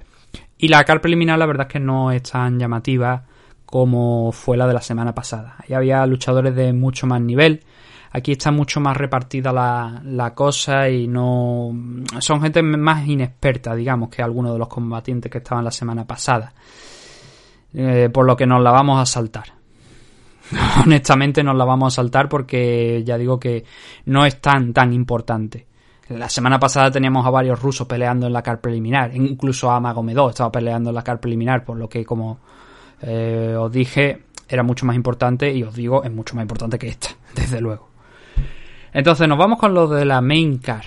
Y 0.58 0.68
la 0.68 0.84
card 0.84 1.00
preliminar 1.00 1.40
la 1.40 1.46
verdad 1.46 1.68
es 1.68 1.74
que 1.74 1.80
no 1.80 2.12
es 2.12 2.24
tan 2.24 2.60
llamativa 2.60 3.24
como 3.70 4.32
fue 4.32 4.58
la 4.58 4.68
de 4.68 4.74
la 4.74 4.82
semana 4.82 5.14
pasada. 5.14 5.56
Ahí 5.60 5.76
había 5.76 6.06
luchadores 6.08 6.56
de 6.56 6.74
mucho 6.74 7.06
más 7.06 7.22
nivel. 7.22 7.64
Aquí 8.12 8.32
está 8.32 8.52
mucho 8.52 8.80
más 8.80 8.98
repartida 8.98 9.54
la, 9.54 10.02
la 10.04 10.34
cosa 10.34 10.90
y 10.90 11.08
no... 11.08 11.72
Son 12.20 12.42
gente 12.42 12.64
más 12.64 13.08
inexperta, 13.08 13.76
digamos, 13.76 14.10
que 14.10 14.24
algunos 14.24 14.54
de 14.54 14.60
los 14.60 14.68
combatientes 14.68 15.32
que 15.32 15.38
estaban 15.38 15.64
la 15.64 15.70
semana 15.70 16.08
pasada. 16.08 16.52
Eh, 17.72 18.10
por 18.12 18.26
lo 18.26 18.36
que 18.36 18.48
nos 18.48 18.64
la 18.64 18.72
vamos 18.72 19.00
a 19.00 19.06
saltar. 19.06 19.46
Honestamente 20.84 21.44
nos 21.44 21.56
la 21.56 21.66
vamos 21.66 21.94
a 21.94 21.96
saltar 21.98 22.28
porque 22.28 23.04
ya 23.06 23.20
digo 23.20 23.40
que 23.40 23.66
no 24.06 24.26
es 24.26 24.42
tan 24.42 24.74
tan 24.74 24.94
importante. 24.94 25.68
La 26.08 26.28
semana 26.28 26.60
pasada 26.60 26.90
teníamos 26.90 27.24
a 27.24 27.30
varios 27.30 27.62
rusos 27.62 27.86
peleando 27.86 28.26
en 28.26 28.34
la 28.34 28.42
car 28.42 28.60
preliminar, 28.60 29.16
incluso 29.16 29.70
a 29.70 29.80
Magomedov 29.80 30.32
estaba 30.32 30.52
peleando 30.52 30.90
en 30.90 30.96
la 30.96 31.04
car 31.04 31.20
preliminar, 31.20 31.64
por 31.64 31.78
lo 31.78 31.88
que 31.88 32.04
como 32.04 32.40
eh, 33.02 33.56
os 33.58 33.72
dije 33.72 34.24
era 34.48 34.64
mucho 34.64 34.86
más 34.86 34.96
importante 34.96 35.54
y 35.54 35.64
os 35.64 35.76
digo 35.76 36.04
es 36.04 36.12
mucho 36.12 36.36
más 36.36 36.44
importante 36.44 36.80
que 36.80 36.88
esta, 36.88 37.10
desde 37.36 37.62
luego. 37.62 37.90
Entonces 38.92 39.28
nos 39.28 39.38
vamos 39.38 39.60
con 39.60 39.74
lo 39.74 39.88
de 39.88 40.06
la 40.06 40.22
main 40.22 40.58
car. 40.58 40.86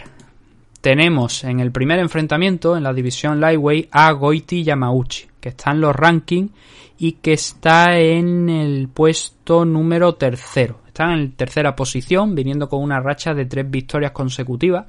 Tenemos 0.81 1.45
en 1.45 1.61
el 1.61 1.71
primer 1.71 2.01
enfrentamiento 2.01 2.77
en 2.77 2.83
la 2.83 2.93
división 2.93 3.41
Lightweight 3.41 3.89
a 3.93 4.11
Goiti 4.11 4.65
Yamauchi, 4.65 5.29
que 5.41 5.51
está 5.51 5.71
en 5.71 5.81
los 5.81 5.95
rankings 5.95 6.51
y 6.99 7.13
que 7.13 7.35
está 7.35 7.99
en 7.99 8.49
el 8.49 8.89
puesto 8.89 9.65
número 9.65 10.17
tercero. 10.17 10.81
Está 10.89 11.15
en 11.15 11.33
tercera 11.33 11.75
posición, 11.77 12.35
viniendo 12.35 12.69
con 12.69 12.83
una 12.83 13.01
racha 13.01 13.33
de 13.33 13.47
tres 13.47 13.71
victorias 13.71 14.11
consecutivas. 14.11 14.87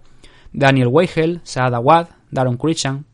Daniel 0.52 0.90
Weigel, 0.90 1.42
Saad 1.44 1.76
Awad, 1.76 2.08
Daron 2.30 2.58
Christian. 2.58 3.06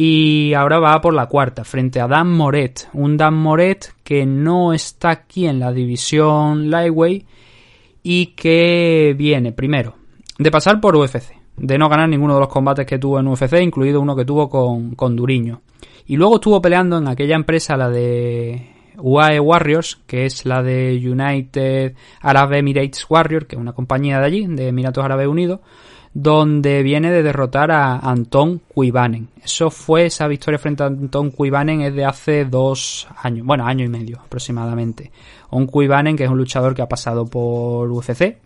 Y 0.00 0.54
ahora 0.54 0.78
va 0.78 1.00
por 1.00 1.12
la 1.12 1.26
cuarta, 1.26 1.64
frente 1.64 2.00
a 2.00 2.06
Dan 2.06 2.30
Moret. 2.30 2.88
Un 2.92 3.16
Dan 3.16 3.34
Moret 3.34 3.94
que 4.04 4.24
no 4.24 4.72
está 4.72 5.10
aquí 5.10 5.44
en 5.44 5.58
la 5.58 5.72
división 5.72 6.70
Lightweight 6.70 7.26
y 8.04 8.26
que 8.26 9.16
viene, 9.18 9.50
primero, 9.50 9.96
de 10.38 10.52
pasar 10.52 10.80
por 10.80 10.94
UFC, 10.94 11.34
de 11.56 11.78
no 11.78 11.88
ganar 11.88 12.08
ninguno 12.08 12.34
de 12.34 12.40
los 12.42 12.48
combates 12.48 12.86
que 12.86 13.00
tuvo 13.00 13.18
en 13.18 13.26
UFC, 13.26 13.54
incluido 13.60 14.00
uno 14.00 14.14
que 14.14 14.24
tuvo 14.24 14.48
con, 14.48 14.94
con 14.94 15.16
Duriño. 15.16 15.62
Y 16.06 16.14
luego 16.14 16.36
estuvo 16.36 16.62
peleando 16.62 16.98
en 16.98 17.08
aquella 17.08 17.34
empresa, 17.34 17.76
la 17.76 17.90
de 17.90 18.70
UAE 18.98 19.40
Warriors, 19.40 19.98
que 20.06 20.26
es 20.26 20.46
la 20.46 20.62
de 20.62 20.92
United 20.94 21.96
Arab 22.20 22.52
Emirates 22.52 23.04
Warriors, 23.10 23.46
que 23.46 23.56
es 23.56 23.60
una 23.60 23.72
compañía 23.72 24.20
de 24.20 24.26
allí, 24.26 24.46
de 24.46 24.68
Emiratos 24.68 25.04
Árabes 25.04 25.26
Unidos, 25.26 25.58
donde 26.14 26.82
viene 26.82 27.10
de 27.10 27.22
derrotar 27.22 27.70
a 27.70 27.98
Anton 27.98 28.60
Kuibanen. 28.72 29.28
Eso 29.42 29.70
fue 29.70 30.06
esa 30.06 30.26
victoria 30.26 30.58
frente 30.58 30.82
a 30.82 30.86
Anton 30.86 31.30
Kuibanen 31.30 31.82
es 31.82 31.94
de 31.94 32.04
hace 32.04 32.44
dos 32.44 33.06
años, 33.22 33.46
bueno, 33.46 33.66
año 33.66 33.84
y 33.84 33.88
medio 33.88 34.20
aproximadamente. 34.20 35.10
Un 35.50 35.66
Kuibanen 35.66 36.16
que 36.16 36.24
es 36.24 36.30
un 36.30 36.38
luchador 36.38 36.74
que 36.74 36.82
ha 36.82 36.88
pasado 36.88 37.26
por 37.26 37.90
UFC. 37.90 38.38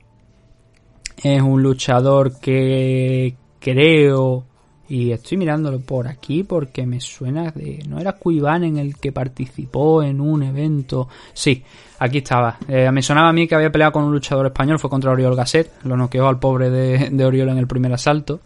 Es 1.22 1.42
un 1.42 1.62
luchador 1.62 2.40
que 2.40 3.36
creo 3.58 4.44
y 4.88 5.12
estoy 5.12 5.38
mirándolo 5.38 5.80
por 5.80 6.06
aquí 6.06 6.44
porque 6.44 6.84
me 6.84 7.00
suena 7.00 7.50
de 7.50 7.82
no 7.88 7.98
era 7.98 8.12
Kuibanen 8.12 8.76
el 8.76 8.96
que 8.98 9.10
participó 9.10 10.02
en 10.02 10.20
un 10.20 10.42
evento. 10.42 11.08
Sí, 11.32 11.64
aquí 12.04 12.18
estaba. 12.18 12.56
Eh, 12.68 12.90
me 12.90 13.00
sonaba 13.02 13.28
a 13.28 13.32
mí 13.32 13.46
que 13.46 13.54
había 13.54 13.70
peleado 13.70 13.92
con 13.92 14.04
un 14.04 14.12
luchador 14.12 14.46
español, 14.46 14.78
fue 14.78 14.90
contra 14.90 15.10
Oriol 15.12 15.36
Gasset, 15.36 15.84
lo 15.84 15.96
noqueó 15.96 16.26
al 16.28 16.38
pobre 16.38 16.68
de, 16.70 17.24
Oriol 17.24 17.50
en 17.50 17.58
el 17.58 17.66
primer 17.66 17.92
asalto. 17.92 18.40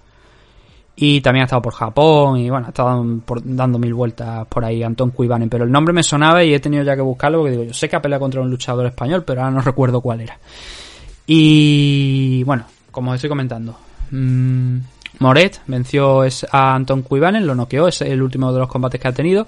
Y 0.98 1.20
también 1.20 1.42
ha 1.42 1.44
estado 1.44 1.60
por 1.60 1.74
Japón 1.74 2.38
y 2.38 2.48
bueno, 2.48 2.66
ha 2.66 2.70
estado 2.70 3.04
por- 3.24 3.42
dando 3.44 3.78
mil 3.78 3.92
vueltas 3.92 4.46
por 4.46 4.64
ahí 4.64 4.82
Anton 4.82 5.10
Kuibanen. 5.10 5.50
Pero 5.50 5.64
el 5.64 5.70
nombre 5.70 5.92
me 5.92 6.02
sonaba 6.02 6.42
y 6.42 6.54
he 6.54 6.60
tenido 6.60 6.82
ya 6.84 6.96
que 6.96 7.02
buscarlo 7.02 7.38
porque 7.38 7.50
digo, 7.50 7.64
yo 7.64 7.74
sé 7.74 7.88
que 7.88 7.96
ha 7.96 8.00
peleado 8.02 8.20
contra 8.20 8.40
un 8.40 8.50
luchador 8.50 8.86
español, 8.86 9.22
pero 9.26 9.42
ahora 9.42 9.52
no 9.52 9.60
recuerdo 9.62 10.00
cuál 10.00 10.22
era. 10.22 10.38
Y 11.26 12.42
bueno, 12.44 12.64
como 12.90 13.10
os 13.10 13.16
estoy 13.16 13.28
comentando, 13.28 13.76
mm, 14.10 14.76
Moret 15.18 15.60
venció 15.66 16.22
a 16.52 16.74
Anton 16.74 17.02
Kuibanen, 17.02 17.46
lo 17.46 17.54
noqueó, 17.54 17.88
es 17.88 18.00
el 18.02 18.22
último 18.22 18.52
de 18.52 18.60
los 18.60 18.68
combates 18.68 19.00
que 19.00 19.08
ha 19.08 19.12
tenido. 19.12 19.46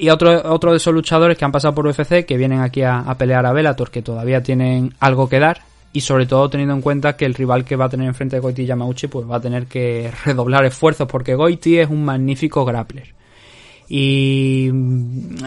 Y 0.00 0.08
otro, 0.08 0.50
otro 0.50 0.70
de 0.70 0.78
esos 0.78 0.94
luchadores 0.94 1.36
que 1.36 1.44
han 1.44 1.52
pasado 1.52 1.74
por 1.74 1.86
UFC, 1.86 2.24
que 2.24 2.38
vienen 2.38 2.60
aquí 2.60 2.80
a, 2.82 3.04
pelear 3.18 3.44
a 3.44 3.52
Bellator, 3.52 3.90
que 3.90 4.00
todavía 4.00 4.42
tienen 4.42 4.94
algo 4.98 5.28
que 5.28 5.38
dar. 5.38 5.60
Y 5.92 6.00
sobre 6.00 6.24
todo 6.24 6.48
teniendo 6.48 6.74
en 6.74 6.80
cuenta 6.80 7.18
que 7.18 7.26
el 7.26 7.34
rival 7.34 7.66
que 7.66 7.76
va 7.76 7.84
a 7.84 7.88
tener 7.90 8.06
enfrente 8.06 8.36
de 8.36 8.40
Goiti 8.40 8.64
Yamauchi, 8.64 9.08
pues 9.08 9.30
va 9.30 9.36
a 9.36 9.40
tener 9.42 9.66
que 9.66 10.10
redoblar 10.24 10.64
esfuerzos, 10.64 11.06
porque 11.06 11.34
Goiti 11.34 11.76
es 11.76 11.90
un 11.90 12.02
magnífico 12.02 12.64
grappler. 12.64 13.12
Y 13.90 14.70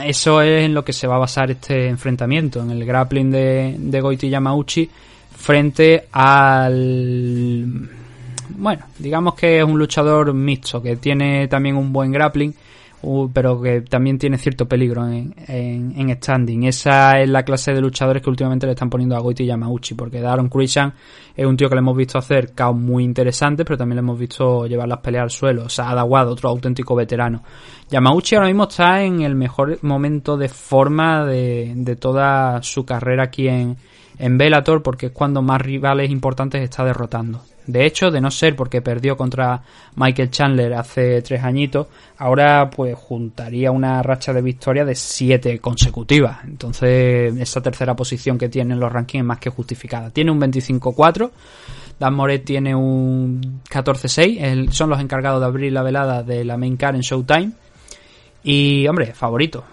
eso 0.06 0.40
es 0.44 0.66
en 0.66 0.76
lo 0.76 0.86
que 0.86 0.94
se 0.94 1.08
va 1.08 1.16
a 1.16 1.20
basar 1.20 1.50
este 1.50 1.88
enfrentamiento, 1.88 2.62
en 2.62 2.70
el 2.70 2.86
grappling 2.86 3.32
de, 3.32 3.76
de 3.80 4.02
Goiti 4.02 4.30
Yamauchi 4.30 4.88
frente 5.36 6.10
al... 6.12 7.90
Bueno, 8.50 8.86
digamos 9.00 9.34
que 9.34 9.58
es 9.58 9.64
un 9.64 9.80
luchador 9.80 10.32
mixto, 10.32 10.80
que 10.80 10.98
tiene 10.98 11.48
también 11.48 11.76
un 11.76 11.92
buen 11.92 12.12
grappling, 12.12 12.54
pero 13.34 13.62
que 13.62 13.82
también 13.82 14.18
tiene 14.18 14.38
cierto 14.38 14.68
peligro 14.68 15.06
en, 15.08 15.36
en, 15.48 15.94
en 15.98 16.16
standing. 16.16 16.64
Esa 16.64 17.20
es 17.20 17.30
la 17.30 17.44
clase 17.44 17.74
de 17.74 17.82
luchadores 17.82 18.24
que 18.24 18.30
últimamente 18.30 18.66
le 18.66 18.74
están 18.74 18.90
poniendo 18.90 19.16
a 19.16 19.20
Goiti 19.20 19.46
Yamauchi, 19.46 19.96
porque 19.96 20.22
Daron 20.22 20.50
Christian 20.50 20.94
es 21.36 21.46
un 21.46 21.58
tío 21.58 21.68
que 21.68 21.76
le 21.76 21.80
hemos 21.80 21.98
visto 21.98 22.18
hacer 22.18 22.54
caos 22.54 22.78
muy 22.78 23.04
interesantes, 23.04 23.66
pero 23.66 23.78
también 23.78 23.98
le 23.98 24.02
hemos 24.02 24.18
visto 24.18 24.66
llevar 24.68 24.88
las 24.88 25.00
peleas 25.00 25.24
al 25.24 25.30
suelo. 25.32 25.66
O 25.66 25.70
sea, 25.70 25.90
Adawado, 25.90 26.32
otro 26.32 26.50
auténtico 26.50 26.96
veterano. 26.96 27.44
Yamauchi 27.90 28.36
ahora 28.36 28.48
mismo 28.48 28.64
está 28.64 29.04
en 29.04 29.22
el 29.22 29.36
mejor 29.36 29.80
momento 29.84 30.38
de 30.38 30.50
forma 30.50 31.26
de, 31.26 31.74
de 31.76 31.96
toda 31.96 32.64
su 32.64 32.86
carrera 32.86 33.26
aquí 33.26 33.48
en, 33.48 33.76
en 34.18 34.38
Bellator, 34.38 34.82
porque 34.82 35.08
es 35.08 35.12
cuando 35.12 35.42
más 35.42 35.62
rivales 35.62 36.10
importantes 36.10 36.62
está 36.62 36.86
derrotando. 36.86 37.42
De 37.66 37.86
hecho, 37.86 38.12
de 38.12 38.20
no 38.22 38.30
ser 38.32 38.56
porque 38.56 38.82
perdió 38.82 39.16
contra 39.16 39.62
Michael 39.96 40.30
Chandler 40.32 40.74
hace 40.74 41.22
tres 41.22 41.44
añitos, 41.44 41.88
ahora 42.18 42.70
pues 42.70 42.96
juntaría 42.96 43.72
una 43.72 44.02
racha 44.04 44.34
de 44.34 44.42
victorias 44.42 44.86
de 44.86 44.96
siete 44.96 45.60
consecutivas. 45.60 46.40
Entonces, 46.46 47.36
esa 47.38 47.62
tercera 47.62 47.96
posición 47.96 48.38
que 48.38 48.50
tiene 48.50 48.74
en 48.74 48.80
los 48.80 48.92
rankings 48.92 49.22
es 49.22 49.26
más 49.28 49.40
que 49.40 49.50
justificada. 49.50 50.10
Tiene 50.10 50.32
un 50.32 50.40
25-4. 50.42 51.32
Dan 52.00 52.14
Moret 52.16 52.44
tiene 52.44 52.76
un 52.76 53.62
14-6. 53.70 54.38
el- 54.42 54.74
Son 54.74 54.90
los 54.90 55.00
encargados 55.00 55.40
de 55.40 55.46
abrir 55.46 55.72
la 55.72 55.84
velada 55.84 56.24
de 56.24 56.44
la 56.44 56.58
main 56.58 56.76
car 56.76 56.96
en 56.96 57.02
Showtime. 57.02 57.52
Y, 58.44 58.86
hombre, 58.88 59.14
favorito. 59.14 59.64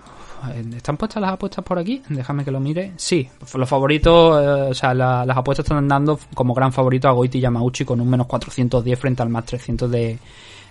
Eh, 0.49 0.65
¿Están 0.77 0.97
puestas 0.97 1.21
las 1.21 1.33
apuestas 1.33 1.65
por 1.65 1.79
aquí? 1.79 2.03
Déjame 2.09 2.45
que 2.45 2.51
lo 2.51 2.61
mire. 2.61 2.93
Sí, 2.97 3.29
los 3.55 3.69
favoritos, 3.69 4.43
eh, 4.43 4.71
o 4.71 4.75
sea, 4.75 4.95
la- 4.95 5.25
las 5.27 5.37
apuestas 5.37 5.65
están 5.67 5.87
dando 5.89 6.19
como 6.35 6.55
gran 6.55 6.73
favorito 6.73 7.09
a 7.09 7.13
Goiti 7.13 7.41
Yamauchi 7.41 7.85
con 7.85 8.01
un 8.01 8.09
menos 8.09 8.27
410 8.27 8.99
frente 8.99 9.23
al 9.23 9.29
más 9.29 9.45
300 9.45 9.91
de, 9.91 10.19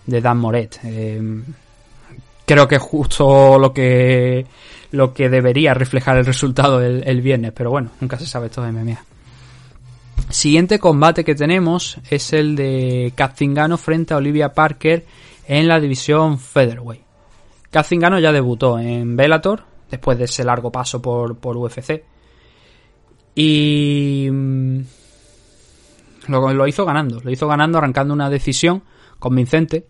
de 0.05 0.21
Dan 0.21 0.37
Moret. 0.37 0.79
Eh, 0.83 1.41
creo 2.45 2.67
que 2.67 2.75
es 2.75 2.81
justo 2.81 3.59
lo 3.59 3.71
que 3.73 4.45
lo 4.91 5.13
que 5.13 5.29
debería 5.29 5.75
reflejar 5.75 6.17
el 6.17 6.25
resultado 6.25 6.81
el, 6.81 7.21
viernes, 7.21 7.51
pero 7.55 7.69
bueno, 7.69 7.91
nunca 8.01 8.17
se 8.17 8.25
sabe 8.25 8.47
esto 8.47 8.63
de 8.63 8.71
MMA. 8.71 8.97
Siguiente 10.29 10.79
combate 10.79 11.23
que 11.23 11.35
tenemos 11.35 11.97
es 12.09 12.33
el 12.33 12.55
de 12.55 13.13
Kat 13.15 13.37
Zingano 13.37 13.77
frente 13.77 14.13
a 14.13 14.17
Olivia 14.17 14.53
Parker 14.53 15.05
en 15.47 15.67
la 15.67 15.79
división 15.79 16.39
Featherweight. 16.39 17.01
Kat 17.71 17.85
Zingano 17.85 18.19
ya 18.19 18.31
debutó 18.31 18.79
en 18.79 19.15
Bellator 19.15 19.63
después 19.89 20.17
de 20.17 20.25
ese 20.25 20.43
largo 20.43 20.71
paso 20.71 21.01
por, 21.01 21.37
por 21.37 21.57
UFC. 21.57 22.03
Y 23.35 24.27
mm, 24.31 24.79
lo, 26.27 26.53
lo 26.53 26.67
hizo 26.67 26.85
ganando, 26.85 27.19
lo 27.21 27.31
hizo 27.31 27.47
ganando 27.47 27.77
arrancando 27.77 28.13
una 28.13 28.29
decisión 28.29 28.83
convincente. 29.19 29.87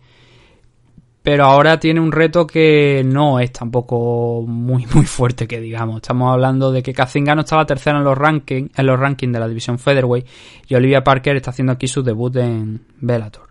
Pero 1.21 1.45
ahora 1.45 1.79
tiene 1.79 1.99
un 1.99 2.13
reto 2.13 2.47
que 2.47 3.03
no 3.05 3.39
es 3.39 3.51
tampoco 3.51 4.43
muy 4.47 4.85
muy 4.93 5.05
fuerte 5.05 5.47
que 5.47 5.59
digamos. 5.59 5.97
Estamos 5.97 6.31
hablando 6.31 6.71
de 6.71 6.81
que 6.81 6.93
Kazingano 6.93 7.41
está 7.41 7.57
la 7.57 7.65
tercera 7.65 7.97
en 7.97 8.03
los 8.03 8.17
rankings 8.17 8.71
en 8.77 8.85
los 8.85 8.99
rankings 8.99 9.33
de 9.33 9.39
la 9.39 9.47
división 9.47 9.79
Featherweight 9.79 10.25
y 10.67 10.75
Olivia 10.75 11.03
Parker 11.03 11.35
está 11.35 11.51
haciendo 11.51 11.73
aquí 11.73 11.87
su 11.87 12.03
debut 12.03 12.35
en 12.37 12.85
Bellator. 13.01 13.49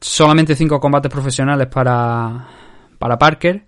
Solamente 0.00 0.56
cinco 0.56 0.80
combates 0.80 1.12
profesionales 1.12 1.68
para 1.68 2.59
para 3.00 3.18
Parker. 3.18 3.64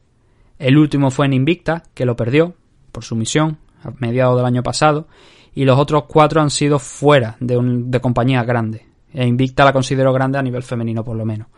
El 0.59 0.77
último 0.77 1.11
fue 1.11 1.25
en 1.25 1.33
Invicta, 1.33 1.85
que 1.95 2.05
lo 2.05 2.15
perdió 2.15 2.55
por 2.93 3.03
sumisión 3.03 3.57
a 3.83 3.91
mediados 3.99 4.37
del 4.37 4.45
año 4.45 4.63
pasado. 4.63 5.09
Y 5.55 5.65
los 5.65 5.79
otros 5.79 6.05
cuatro 6.07 6.43
han 6.43 6.51
sido 6.51 6.79
fuera 6.79 7.37
de, 7.41 7.57
un, 7.57 7.91
de 7.91 7.99
compañías 7.99 8.47
grandes. 8.47 8.83
E 9.13 9.27
Invicta 9.27 9.65
la 9.65 9.73
considero 9.73 10.13
grande 10.13 10.39
a 10.39 10.43
nivel 10.43 10.63
femenino, 10.63 11.03
por 11.03 11.17
lo 11.17 11.25
menos. 11.25 11.49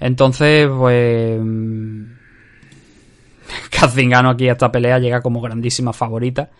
Entonces, 0.00 0.66
pues. 0.66 1.38
Kazingano 3.70 4.30
aquí 4.30 4.48
a 4.48 4.52
esta 4.52 4.72
pelea 4.72 4.98
llega 4.98 5.20
como 5.20 5.42
grandísima 5.42 5.92
favorita. 5.92 6.50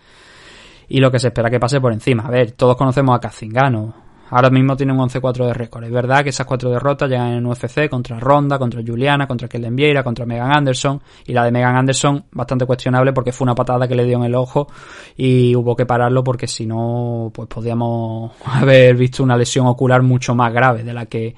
Y 0.87 0.99
lo 0.99 1.11
que 1.11 1.17
se 1.17 1.29
espera 1.29 1.49
que 1.49 1.59
pase 1.59 1.81
por 1.81 1.91
encima. 1.91 2.27
A 2.27 2.29
ver, 2.29 2.51
todos 2.51 2.77
conocemos 2.77 3.17
a 3.17 3.19
Kazingano. 3.19 4.04
Ahora 4.29 4.49
mismo 4.49 4.75
tiene 4.75 4.91
un 4.91 4.99
11-4 4.99 5.45
de 5.45 5.53
récord. 5.53 5.83
Es 5.83 5.91
verdad 5.91 6.23
que 6.23 6.29
esas 6.29 6.47
cuatro 6.47 6.69
derrotas 6.71 7.09
llegan 7.09 7.33
en 7.33 7.45
UFC 7.45 7.89
contra 7.89 8.19
Ronda, 8.19 8.57
contra 8.57 8.81
Juliana, 8.85 9.27
contra 9.27 9.47
Kellen 9.47 9.75
Vieira, 9.75 10.03
contra 10.03 10.25
Megan 10.25 10.51
Anderson. 10.51 11.01
Y 11.25 11.33
la 11.33 11.43
de 11.43 11.51
Megan 11.51 11.75
Anderson, 11.75 12.25
bastante 12.31 12.65
cuestionable 12.65 13.13
porque 13.13 13.31
fue 13.31 13.45
una 13.45 13.53
patada 13.53 13.87
que 13.87 13.95
le 13.95 14.03
dio 14.03 14.17
en 14.17 14.23
el 14.23 14.35
ojo 14.35 14.67
y 15.15 15.55
hubo 15.55 15.75
que 15.75 15.85
pararlo 15.85 16.23
porque 16.23 16.47
si 16.47 16.65
no, 16.65 17.31
pues 17.33 17.47
podíamos 17.47 18.31
haber 18.45 18.95
visto 18.95 19.23
una 19.23 19.37
lesión 19.37 19.67
ocular 19.67 20.01
mucho 20.01 20.33
más 20.33 20.51
grave 20.51 20.83
de 20.83 20.93
la 20.93 21.05
que 21.05 21.35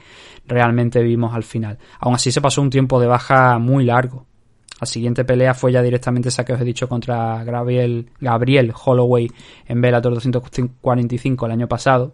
realmente 0.47 1.03
vimos 1.03 1.35
al 1.35 1.43
final. 1.43 1.77
Aún 1.99 2.15
así 2.15 2.31
se 2.31 2.41
pasó 2.41 2.61
un 2.61 2.69
tiempo 2.69 3.01
de 3.01 3.07
baja 3.07 3.59
muy 3.59 3.83
largo. 3.83 4.25
La 4.79 4.85
siguiente 4.85 5.25
pelea 5.25 5.53
fue 5.53 5.71
ya 5.71 5.81
directamente 5.81 6.29
esa 6.29 6.45
que 6.45 6.53
os 6.53 6.61
he 6.61 6.63
dicho 6.63 6.87
contra 6.87 7.43
Gabriel, 7.43 8.11
Gabriel 8.19 8.71
Holloway 8.85 9.29
en 9.65 9.81
Bellator 9.81 10.13
245 10.13 11.45
el 11.47 11.51
año 11.51 11.67
pasado. 11.67 12.13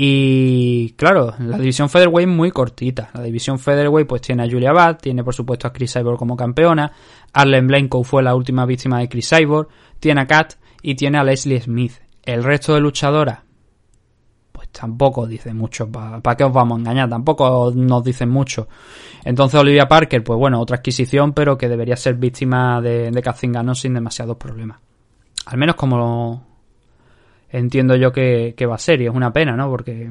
Y 0.00 0.90
claro, 0.90 1.34
la 1.40 1.58
división 1.58 1.90
Featherweight 1.90 2.28
muy 2.28 2.52
cortita. 2.52 3.10
La 3.14 3.22
división 3.24 3.58
Featherweight 3.58 4.06
pues 4.06 4.22
tiene 4.22 4.44
a 4.44 4.48
Julia 4.48 4.70
Bad, 4.72 4.98
tiene 4.98 5.24
por 5.24 5.34
supuesto 5.34 5.66
a 5.66 5.72
Chris 5.72 5.92
Cyborg 5.92 6.16
como 6.16 6.36
campeona, 6.36 6.92
Arlen 7.32 7.66
Blanco 7.66 8.04
fue 8.04 8.22
la 8.22 8.36
última 8.36 8.64
víctima 8.64 9.00
de 9.00 9.08
Chris 9.08 9.28
Cyborg, 9.28 9.66
tiene 9.98 10.20
a 10.20 10.26
Kat 10.28 10.54
y 10.82 10.94
tiene 10.94 11.18
a 11.18 11.24
Leslie 11.24 11.60
Smith. 11.60 11.94
El 12.22 12.44
resto 12.44 12.74
de 12.74 12.80
luchadoras 12.80 13.40
pues 14.52 14.68
tampoco 14.68 15.26
dice 15.26 15.52
mucho. 15.52 15.90
¿Para 15.90 16.36
qué 16.36 16.44
os 16.44 16.52
vamos 16.52 16.76
a 16.76 16.80
engañar? 16.80 17.08
Tampoco 17.08 17.72
nos 17.74 18.04
dicen 18.04 18.28
mucho. 18.28 18.68
Entonces 19.24 19.58
Olivia 19.58 19.88
Parker, 19.88 20.22
pues 20.22 20.38
bueno, 20.38 20.60
otra 20.60 20.76
adquisición, 20.76 21.32
pero 21.32 21.58
que 21.58 21.68
debería 21.68 21.96
ser 21.96 22.14
víctima 22.14 22.80
de, 22.80 23.10
de 23.10 23.20
Kazingano 23.20 23.74
sin 23.74 23.94
demasiados 23.94 24.36
problemas. 24.36 24.78
Al 25.46 25.58
menos 25.58 25.74
como 25.74 26.47
entiendo 27.50 27.96
yo 27.96 28.12
que, 28.12 28.54
que 28.56 28.66
va 28.66 28.74
a 28.76 28.78
ser, 28.78 29.00
y 29.00 29.06
es 29.06 29.14
una 29.14 29.32
pena, 29.32 29.56
¿no? 29.56 29.68
Porque 29.68 30.10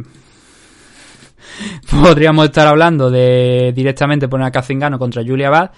podríamos 1.91 2.45
estar 2.45 2.67
hablando 2.67 3.09
de 3.09 3.71
directamente 3.75 4.27
poner 4.27 4.47
a 4.47 4.51
Kazingano 4.51 4.99
contra 4.99 5.23
Julia 5.23 5.49
Bad, 5.49 5.71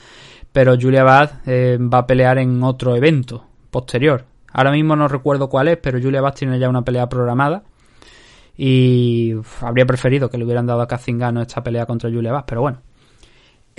pero 0.52 0.76
Julia 0.80 1.04
Bad 1.04 1.42
eh, 1.46 1.78
va 1.80 2.00
a 2.00 2.08
pelear 2.08 2.38
en 2.40 2.62
otro 2.64 2.96
evento 2.96 3.46
posterior. 3.70 4.26
Ahora 4.52 4.72
mismo 4.72 4.96
no 4.96 5.08
recuerdo 5.08 5.50
cuál 5.50 5.68
es, 5.68 5.78
pero 5.78 6.00
Julia 6.02 6.22
Bad 6.22 6.34
tiene 6.34 6.60
ya 6.60 6.70
una 6.70 6.84
pelea 6.84 7.08
programada. 7.08 7.64
Y 8.58 9.36
habría 9.62 9.86
preferido 9.86 10.30
que 10.30 10.38
le 10.38 10.44
hubieran 10.44 10.66
dado 10.66 10.82
a 10.82 10.88
Kazingano 10.88 11.42
esta 11.42 11.64
pelea 11.64 11.86
contra 11.86 12.10
Julia 12.10 12.34
Bad, 12.34 12.46
pero 12.46 12.62
bueno. 12.62 12.82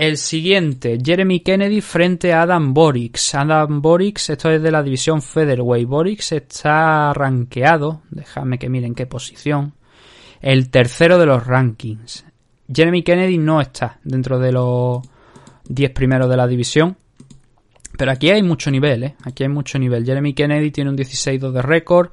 El 0.00 0.16
siguiente, 0.16 0.98
Jeremy 1.04 1.40
Kennedy 1.40 1.82
frente 1.82 2.32
a 2.32 2.40
Adam 2.40 2.72
Borix. 2.72 3.34
Adam 3.34 3.82
Borix, 3.82 4.30
esto 4.30 4.50
es 4.50 4.62
de 4.62 4.70
la 4.70 4.82
división 4.82 5.20
Featherweight. 5.20 5.86
Borix 5.86 6.32
está 6.32 7.12
rankeado, 7.12 8.00
déjame 8.08 8.58
que 8.58 8.70
miren 8.70 8.94
qué 8.94 9.04
posición. 9.04 9.74
El 10.40 10.70
tercero 10.70 11.18
de 11.18 11.26
los 11.26 11.46
rankings. 11.46 12.24
Jeremy 12.74 13.02
Kennedy 13.02 13.36
no 13.36 13.60
está 13.60 13.98
dentro 14.02 14.38
de 14.38 14.52
los 14.52 15.02
10 15.68 15.90
primeros 15.90 16.30
de 16.30 16.36
la 16.38 16.46
división. 16.46 16.96
Pero 17.98 18.12
aquí 18.12 18.30
hay 18.30 18.42
mucho 18.42 18.70
nivel, 18.70 19.04
¿eh? 19.04 19.16
Aquí 19.24 19.42
hay 19.42 19.50
mucho 19.50 19.78
nivel. 19.78 20.06
Jeremy 20.06 20.32
Kennedy 20.32 20.70
tiene 20.70 20.88
un 20.88 20.96
16-2 20.96 21.52
de 21.52 21.60
récord. 21.60 22.08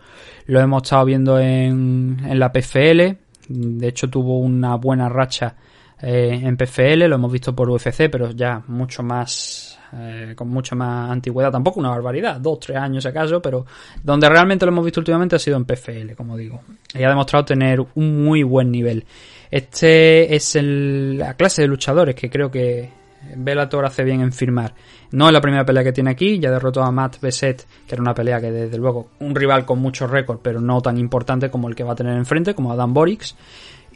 Lo 0.48 0.60
hemos 0.60 0.84
estado 0.84 1.06
viendo 1.06 1.40
en, 1.40 2.18
en 2.22 2.38
la 2.38 2.52
PFL. 2.52 3.16
De 3.48 3.88
hecho, 3.88 4.10
tuvo 4.10 4.40
una 4.40 4.76
buena 4.76 5.08
racha 5.08 5.56
eh, 6.02 6.40
en 6.44 6.58
PFL. 6.58 7.06
Lo 7.08 7.16
hemos 7.16 7.32
visto 7.32 7.56
por 7.56 7.70
UFC, 7.70 8.10
pero 8.12 8.32
ya 8.32 8.62
mucho 8.68 9.04
más. 9.04 9.80
Eh, 9.94 10.34
con 10.36 10.50
mucha 10.50 10.76
más 10.76 11.10
antigüedad. 11.12 11.52
Tampoco 11.52 11.80
una 11.80 11.90
barbaridad. 11.90 12.40
Dos, 12.40 12.60
tres 12.60 12.78
años 12.78 13.06
acaso. 13.06 13.42
Pero 13.42 13.66
donde 14.04 14.30
realmente 14.30 14.66
lo 14.66 14.72
hemos 14.72 14.86
visto 14.86 15.00
últimamente 15.00 15.36
ha 15.36 15.40
sido 15.40 15.58
en 15.58 15.66
PFL, 15.66 16.14
como 16.16 16.36
digo. 16.36 16.62
Y 16.94 17.04
ha 17.04 17.10
demostrado 17.10 17.46
tener 17.46 17.80
un 17.96 18.24
muy 18.24 18.44
buen 18.44 18.72
nivel. 18.72 19.06
Este 19.50 20.36
es 20.36 20.56
el, 20.56 21.18
la 21.18 21.36
clase 21.36 21.62
de 21.62 21.70
luchadores 21.70 22.16
que 22.16 22.30
creo 22.30 22.52
que 22.52 22.90
Bellator 23.36 23.86
hace 23.86 24.04
bien 24.04 24.22
en 24.22 24.32
firmar. 24.32 24.74
No 25.12 25.28
es 25.28 25.34
la 25.34 25.42
primera 25.42 25.66
pelea 25.66 25.84
que 25.84 25.94
tiene 25.94 26.12
aquí, 26.12 26.40
ya 26.40 26.52
derrotó 26.52 26.84
a 26.84 26.92
Matt 26.92 27.20
Besset, 27.22 27.66
que 27.88 27.96
era 27.96 28.02
una 28.02 28.14
pelea 28.14 28.42
que 28.42 28.52
desde 28.52 28.78
luego 28.78 29.10
un 29.20 29.36
rival 29.36 29.66
con 29.66 29.80
mucho 29.80 30.08
récord, 30.08 30.40
pero 30.42 30.60
no 30.60 30.82
tan 30.82 30.98
importante 30.98 31.50
como 31.50 31.70
el 31.70 31.76
que 31.76 31.84
va 31.84 31.94
a 31.94 31.96
tener 31.96 32.16
enfrente, 32.18 32.54
como 32.54 32.72
Adam 32.72 32.94
Borix. 32.94 33.36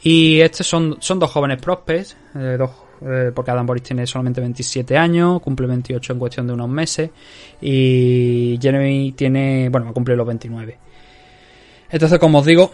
Y 0.04 0.40
estos 0.40 0.66
son, 0.66 0.96
son 1.00 1.18
dos 1.18 1.30
jóvenes 1.30 1.60
prospects, 1.60 2.16
eh, 2.34 2.56
dos, 2.58 2.70
eh, 3.02 3.30
porque 3.34 3.50
Adam 3.52 3.66
Borix 3.66 3.86
tiene 3.86 4.06
solamente 4.06 4.40
27 4.40 4.96
años, 4.96 5.40
cumple 5.40 5.66
28 5.68 6.12
en 6.12 6.18
cuestión 6.18 6.46
de 6.46 6.52
unos 6.54 6.68
meses, 6.68 7.10
y 7.60 8.58
Jeremy 8.60 9.12
tiene, 9.12 9.68
bueno, 9.68 9.92
cumplir 9.92 10.16
los 10.16 10.26
29. 10.26 10.78
Entonces, 11.90 12.18
como 12.18 12.38
os 12.40 12.46
digo, 12.46 12.72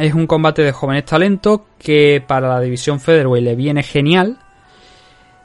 es 0.00 0.14
un 0.14 0.26
combate 0.26 0.62
de 0.62 0.72
jóvenes 0.72 1.04
talentos 1.04 1.60
que 1.78 2.22
para 2.26 2.48
la 2.48 2.60
división 2.60 3.00
Featherweight 3.00 3.44
le 3.44 3.54
viene 3.56 3.82
genial, 3.82 4.38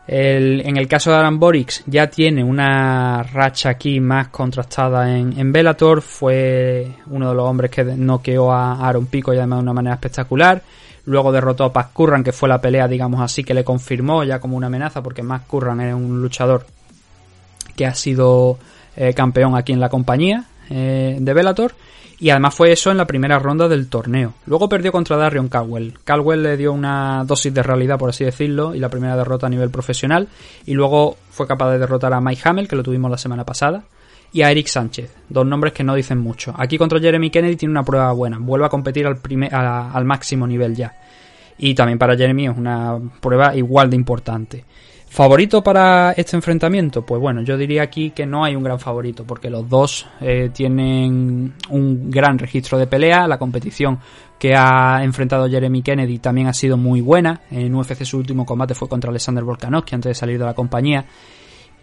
El- 0.07 0.61
en 0.65 0.77
el 0.77 0.87
caso 0.87 1.11
de 1.11 1.17
Alan 1.17 1.39
Borix 1.39 1.83
ya 1.85 2.07
tiene 2.07 2.43
una 2.43 3.21
racha 3.23 3.69
aquí 3.69 3.99
más 3.99 4.27
contrastada 4.29 5.15
en, 5.15 5.37
en 5.39 5.53
Bellator. 5.53 6.01
Fue 6.01 6.91
uno 7.07 7.29
de 7.29 7.35
los 7.35 7.45
hombres 7.47 7.71
que 7.71 7.83
noqueó 7.83 8.51
a 8.51 8.85
Aaron 8.87 9.05
Pico 9.05 9.31
y 9.33 9.37
además 9.37 9.59
de 9.59 9.63
una 9.63 9.73
manera 9.73 9.93
espectacular. 9.95 10.61
Luego 11.05 11.31
derrotó 11.31 11.63
a 11.63 11.73
Paz 11.73 11.87
Curran, 11.93 12.23
que 12.23 12.31
fue 12.31 12.47
la 12.49 12.61
pelea, 12.61 12.87
digamos 12.87 13.21
así, 13.21 13.43
que 13.43 13.53
le 13.53 13.63
confirmó 13.63 14.23
ya 14.23 14.39
como 14.39 14.57
una 14.57 14.67
amenaza, 14.67 15.01
porque 15.01 15.23
Matt 15.23 15.47
Curran 15.47 15.81
es 15.81 15.93
un 15.93 16.21
luchador 16.21 16.65
que 17.75 17.85
ha 17.85 17.95
sido 17.95 18.59
eh, 18.95 19.13
campeón 19.13 19.55
aquí 19.55 19.73
en 19.73 19.79
la 19.79 19.89
compañía 19.89 20.45
eh, 20.69 21.17
de 21.19 21.33
Bellator. 21.33 21.73
Y 22.19 22.29
además 22.29 22.53
fue 22.53 22.71
eso 22.71 22.91
en 22.91 22.97
la 22.97 23.07
primera 23.07 23.39
ronda 23.39 23.67
del 23.67 23.89
torneo. 23.89 24.35
Luego 24.45 24.69
perdió 24.69 24.91
contra 24.91 25.17
Darion 25.17 25.47
Caldwell. 25.47 25.95
Caldwell 26.03 26.43
le 26.43 26.55
dio 26.55 26.71
una 26.71 27.23
dosis 27.25 27.51
de 27.51 27.63
realidad, 27.63 27.97
por 27.97 28.11
así 28.11 28.23
decirlo, 28.23 28.75
y 28.75 28.79
la 28.79 28.89
primera 28.89 29.15
derrota 29.15 29.47
a 29.47 29.49
nivel 29.49 29.71
profesional. 29.71 30.27
Y 30.67 30.75
luego 30.75 31.17
fue 31.31 31.47
capaz 31.47 31.71
de 31.71 31.79
derrotar 31.79 32.13
a 32.13 32.21
Mike 32.21 32.41
Hamel, 32.45 32.67
que 32.67 32.75
lo 32.75 32.83
tuvimos 32.83 33.09
la 33.09 33.17
semana 33.17 33.43
pasada. 33.43 33.85
Y 34.33 34.41
a 34.43 34.51
Eric 34.51 34.67
Sánchez, 34.67 35.13
dos 35.27 35.45
nombres 35.45 35.73
que 35.73 35.83
no 35.83 35.93
dicen 35.93 36.17
mucho. 36.19 36.53
Aquí 36.57 36.77
contra 36.77 36.99
Jeremy 36.99 37.29
Kennedy 37.29 37.57
tiene 37.57 37.71
una 37.73 37.83
prueba 37.83 38.11
buena. 38.13 38.37
Vuelve 38.39 38.65
a 38.65 38.69
competir 38.69 39.05
al, 39.05 39.17
primer, 39.17 39.53
a- 39.53 39.91
al 39.91 40.05
máximo 40.05 40.47
nivel 40.47 40.73
ya. 40.75 40.95
Y 41.57 41.75
también 41.75 41.99
para 41.99 42.15
Jeremy 42.15 42.47
es 42.47 42.57
una 42.57 42.97
prueba 43.19 43.55
igual 43.55 43.89
de 43.89 43.95
importante. 43.97 44.65
¿Favorito 45.09 45.61
para 45.61 46.13
este 46.13 46.37
enfrentamiento? 46.37 47.05
Pues 47.05 47.19
bueno, 47.19 47.41
yo 47.41 47.57
diría 47.57 47.83
aquí 47.83 48.11
que 48.11 48.25
no 48.25 48.45
hay 48.45 48.55
un 48.55 48.63
gran 48.63 48.79
favorito, 48.79 49.25
porque 49.25 49.49
los 49.49 49.67
dos 49.67 50.07
eh, 50.21 50.49
tienen 50.53 51.53
un 51.69 52.09
gran 52.09 52.39
registro 52.39 52.77
de 52.77 52.87
pelea. 52.87 53.27
La 53.27 53.37
competición 53.37 53.99
que 54.39 54.53
ha 54.55 55.03
enfrentado 55.03 55.49
Jeremy 55.49 55.81
Kennedy 55.81 56.19
también 56.19 56.47
ha 56.47 56.53
sido 56.53 56.77
muy 56.77 57.01
buena. 57.01 57.41
En 57.51 57.75
UFC 57.75 58.05
su 58.05 58.17
último 58.19 58.45
combate 58.45 58.73
fue 58.73 58.87
contra 58.87 59.09
Alexander 59.09 59.43
Volkanovski 59.43 59.95
antes 59.95 60.11
de 60.11 60.15
salir 60.15 60.39
de 60.39 60.45
la 60.45 60.53
compañía. 60.53 61.03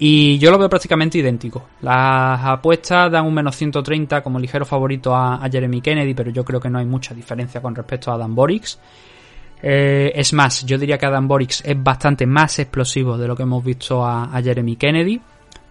Y 0.01 0.39
yo 0.39 0.51
lo 0.53 0.59
veo 0.59 0.69
prácticamente 0.69 1.19
idéntico. 1.19 1.67
Las 1.81 2.41
apuestas 2.45 3.11
dan 3.11 3.27
un 3.27 3.35
menos 3.35 3.57
130 3.57 4.23
como 4.23 4.39
ligero 4.39 4.65
favorito 4.65 5.15
a, 5.15 5.49
Jeremy 5.51 5.81
Kennedy, 5.81 6.15
pero 6.15 6.31
yo 6.31 6.45
creo 6.45 6.61
que 6.61 6.71
no 6.71 6.79
hay 6.79 6.87
mucha 6.87 7.15
diferencia 7.15 7.61
con 7.61 7.75
respecto 7.75 8.13
a 8.13 8.19
Dan 8.19 8.35
Borix. 8.35 8.79
Eh, 9.61 10.13
es 10.15 10.33
más, 10.33 10.65
yo 10.65 10.79
diría 10.79 10.99
que 10.99 11.07
Adam 11.07 11.27
Borix 11.27 11.65
es 11.65 11.83
bastante 11.83 12.27
más 12.27 12.61
explosivo 12.61 13.19
de 13.19 13.27
lo 13.27 13.35
que 13.35 13.43
hemos 13.43 13.65
visto 13.65 14.07
a, 14.07 14.41
Jeremy 14.41 14.77
Kennedy, 14.77 15.21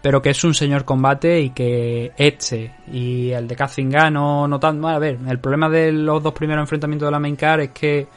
pero 0.01 0.21
que 0.21 0.31
es 0.31 0.43
un 0.43 0.53
señor 0.53 0.83
combate 0.83 1.39
y 1.39 1.51
que 1.51 2.11
este 2.17 2.75
y 2.91 3.31
el 3.31 3.47
de 3.47 3.55
Kazinga 3.55 4.09
no, 4.09 4.45
no 4.45 4.59
tan. 4.59 4.83
A 4.83 4.99
ver, 4.99 5.19
el 5.25 5.39
problema 5.39 5.69
de 5.69 5.93
los 5.93 6.21
dos 6.21 6.33
primeros 6.33 6.63
enfrentamientos 6.63 7.07
de 7.07 7.11
la 7.11 7.19
main 7.19 7.37
card 7.37 7.61
es 7.61 7.69
que, 7.69 8.07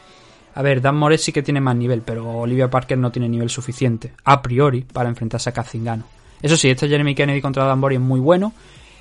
a 0.54 0.62
ver, 0.62 0.80
Dan 0.80 0.96
Moret 0.96 1.20
sí 1.20 1.32
que 1.32 1.42
tiene 1.42 1.60
más 1.60 1.76
nivel, 1.76 2.02
pero 2.02 2.28
Olivia 2.28 2.68
Parker 2.68 2.98
no 2.98 3.10
tiene 3.12 3.28
nivel 3.28 3.50
suficiente, 3.50 4.12
a 4.24 4.42
priori, 4.42 4.82
para 4.82 5.08
enfrentarse 5.08 5.50
a 5.50 5.52
Kazingano. 5.52 6.04
Eso 6.42 6.56
sí, 6.56 6.70
este 6.70 6.88
Jeremy 6.88 7.14
Kennedy 7.14 7.40
contra 7.40 7.64
Dan 7.64 7.80
Borix 7.80 8.00
es 8.00 8.06
muy 8.06 8.20
bueno. 8.20 8.52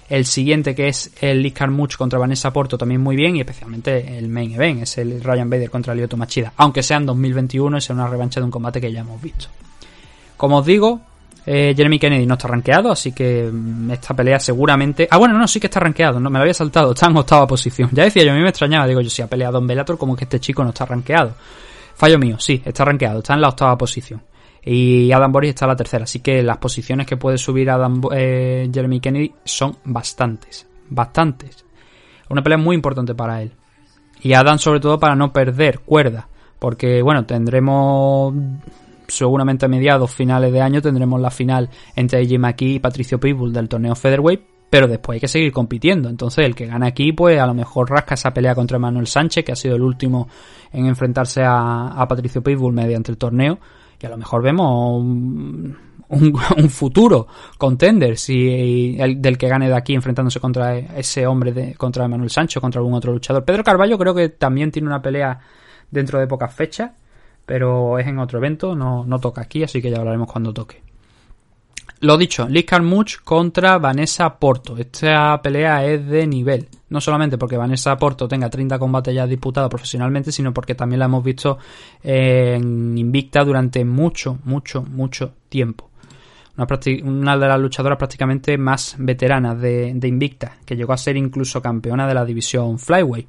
El 0.10 0.26
siguiente, 0.26 0.74
que 0.74 0.88
es 0.88 1.12
el 1.22 1.44
Liz 1.44 1.54
Carmouche 1.54 1.96
contra 1.96 2.18
Vanessa 2.18 2.52
Porto, 2.52 2.78
también 2.78 3.00
muy 3.00 3.16
bien. 3.16 3.36
Y 3.36 3.42
especialmente 3.42 4.18
el 4.18 4.28
main 4.28 4.52
event, 4.52 4.82
es 4.82 4.98
el 4.98 5.24
Ryan 5.24 5.50
Bader 5.50 5.70
contra 5.70 5.94
Lyoto 5.94 6.18
Machida. 6.18 6.52
Aunque 6.58 6.82
sea 6.82 6.98
en 6.98 7.06
2021 7.06 7.78
y 7.78 7.82
sea 7.82 7.96
una 7.96 8.08
revancha 8.08 8.40
de 8.40 8.46
un 8.46 8.52
combate 8.52 8.82
que 8.82 8.92
ya 8.92 9.02
hemos 9.02 9.22
visto. 9.22 9.48
Como 10.36 10.58
os 10.58 10.66
digo, 10.66 11.02
eh, 11.46 11.74
Jeremy 11.76 11.98
Kennedy 12.00 12.26
no 12.26 12.36
está 12.36 12.48
rankeado, 12.48 12.92
así 12.92 13.12
que 13.12 13.50
mm, 13.52 13.92
esta 13.92 14.14
pelea 14.14 14.40
seguramente. 14.40 15.08
Ah, 15.10 15.18
bueno, 15.18 15.38
no, 15.38 15.48
sí 15.48 15.60
que 15.60 15.68
está 15.68 15.80
rankeado, 15.80 16.20
no 16.20 16.30
me 16.30 16.38
lo 16.38 16.44
había 16.44 16.54
saltado, 16.54 16.92
está 16.92 17.08
en 17.08 17.18
octava 17.18 17.48
posición. 17.48 17.90
Ya 17.94 18.04
decía 18.04 18.24
yo, 18.24 18.32
a 18.32 18.36
mí 18.36 18.42
me 18.42 18.50
extrañaba, 18.50 18.88
digo 18.88 19.02
yo, 19.02 19.10
si 19.10 19.22
ha 19.22 19.28
peleado 19.28 19.60
en 19.60 19.68
Bellator, 19.68 19.98
como 19.98 20.16
que 20.16 20.26
este 20.26 20.40
chico 20.40 20.64
no 20.64 20.70
está 20.70 20.86
rankeado. 20.86 21.34
Fallo 21.96 22.18
mío, 22.18 22.38
sí, 22.40 22.62
está 22.64 22.86
rankeado, 22.86 23.20
está 23.20 23.34
en 23.34 23.42
la 23.42 23.50
octava 23.50 23.78
posición. 23.78 24.22
Y 24.64 25.12
Adam 25.12 25.32
Boris 25.32 25.50
está 25.50 25.66
en 25.66 25.70
la 25.70 25.76
tercera, 25.76 26.04
así 26.04 26.20
que 26.20 26.44
las 26.44 26.58
posiciones 26.58 27.08
que 27.08 27.18
puede 27.18 27.38
subir 27.38 27.70
Adam, 27.70 28.02
eh, 28.12 28.70
Jeremy 28.74 29.00
Kennedy 29.00 29.34
son 29.44 29.78
bastantes, 29.86 30.68
bastantes. 30.90 31.66
Una 32.30 32.44
pelea 32.44 32.58
muy 32.58 32.76
importante 32.76 33.16
para 33.16 33.42
él. 33.42 33.54
Y 34.22 34.34
Adam 34.34 34.60
sobre 34.60 34.80
todo 34.80 35.00
para 35.00 35.16
no 35.16 35.32
perder 35.32 35.80
cuerda, 35.80 36.28
porque 36.60 37.02
bueno, 37.02 37.26
tendremos 37.26 38.34
seguramente 39.10 39.66
a 39.66 39.70
mediados 39.70 40.12
finales 40.12 40.52
de 40.52 40.62
año 40.62 40.82
tendremos 40.82 41.20
la 41.20 41.32
final 41.32 41.70
entre 41.96 42.20
AJ 42.22 42.40
McKee 42.40 42.76
y 42.76 42.80
Patricio 42.80 43.20
Pitbull 43.20 43.54
del 43.54 43.70
torneo 43.70 43.96
Featherweight, 43.96 44.42
pero 44.70 44.88
después 44.88 45.16
hay 45.16 45.20
que 45.20 45.28
seguir 45.28 45.52
compitiendo. 45.52 46.10
Entonces, 46.10 46.46
el 46.46 46.56
que 46.56 46.68
gana 46.68 46.88
aquí, 46.88 47.12
pues 47.12 47.40
a 47.40 47.48
lo 47.48 47.54
mejor 47.54 47.90
rasca 47.90 48.14
esa 48.16 48.34
pelea 48.34 48.56
contra 48.56 48.78
Manuel 48.78 49.08
Sánchez, 49.08 49.44
que 49.44 49.52
ha 49.52 49.56
sido 49.56 49.76
el 49.76 49.82
último 49.82 50.28
en 50.72 50.86
enfrentarse 50.86 51.42
a, 51.44 52.06
Patricio 52.08 52.44
Pitbull 52.44 52.74
mediante 52.74 53.12
el 53.12 53.18
torneo. 53.18 53.60
Y 54.02 54.06
a 54.06 54.10
lo 54.10 54.18
mejor 54.18 54.44
vemos 54.44 55.02
un, 56.10 56.70
futuro 56.70 57.28
contender 57.58 58.18
si 58.18 58.96
el, 59.00 59.22
del 59.22 59.38
que 59.38 59.48
gane 59.48 59.68
de 59.68 59.76
aquí 59.76 59.94
enfrentándose 59.94 60.40
contra 60.40 60.78
ese 60.78 61.28
hombre 61.28 61.52
de, 61.52 61.76
contra 61.76 62.08
Manuel 62.08 62.30
Sánchez 62.30 62.62
contra 62.62 62.80
algún 62.80 62.94
otro 62.94 63.12
luchador. 63.12 63.44
Pedro 63.44 63.64
Carballo 63.64 63.98
creo 63.98 64.14
que 64.14 64.30
también 64.30 64.72
tiene 64.72 64.88
una 64.88 65.02
pelea 65.02 65.40
dentro 65.92 66.20
de 66.20 66.28
pocas 66.28 66.54
fechas, 66.54 66.92
pero 67.50 67.98
es 67.98 68.06
en 68.06 68.20
otro 68.20 68.38
evento, 68.38 68.76
no, 68.76 69.04
no 69.04 69.18
toca 69.18 69.42
aquí, 69.42 69.64
así 69.64 69.82
que 69.82 69.90
ya 69.90 69.98
hablaremos 69.98 70.32
cuando 70.32 70.54
toque. 70.54 70.84
Lo 72.02 72.16
dicho, 72.16 72.48
Liz 72.48 72.64
Carmouche 72.64 73.18
contra 73.24 73.80
Vanessa 73.80 74.38
Porto. 74.38 74.78
Esta 74.78 75.42
pelea 75.42 75.84
es 75.84 76.08
de 76.08 76.28
nivel. 76.28 76.68
No 76.90 77.02
solamente 77.02 77.40
porque 77.40 77.58
Vanessa 77.58 77.98
Porto 77.98 78.28
tenga 78.28 78.52
30 78.52 78.78
combates 78.78 79.16
ya 79.16 79.26
disputados 79.26 79.68
profesionalmente, 79.68 80.32
sino 80.32 80.54
porque 80.54 80.76
también 80.76 81.00
la 81.00 81.06
hemos 81.06 81.24
visto 81.24 81.58
en 82.04 82.96
Invicta 82.96 83.44
durante 83.44 83.84
mucho, 83.84 84.38
mucho, 84.44 84.84
mucho 84.84 85.34
tiempo. 85.50 85.90
Una, 87.04 87.36
de 87.36 87.48
las 87.48 87.60
luchadoras 87.60 87.98
prácticamente 87.98 88.60
más 88.60 88.96
veteranas 89.00 89.60
de, 89.60 89.92
de 89.96 90.08
Invicta, 90.08 90.58
que 90.64 90.76
llegó 90.76 90.94
a 90.94 90.98
ser 90.98 91.18
incluso 91.18 91.64
campeona 91.64 92.08
de 92.08 92.14
la 92.14 92.26
división 92.26 92.78
Flyway. 92.78 93.28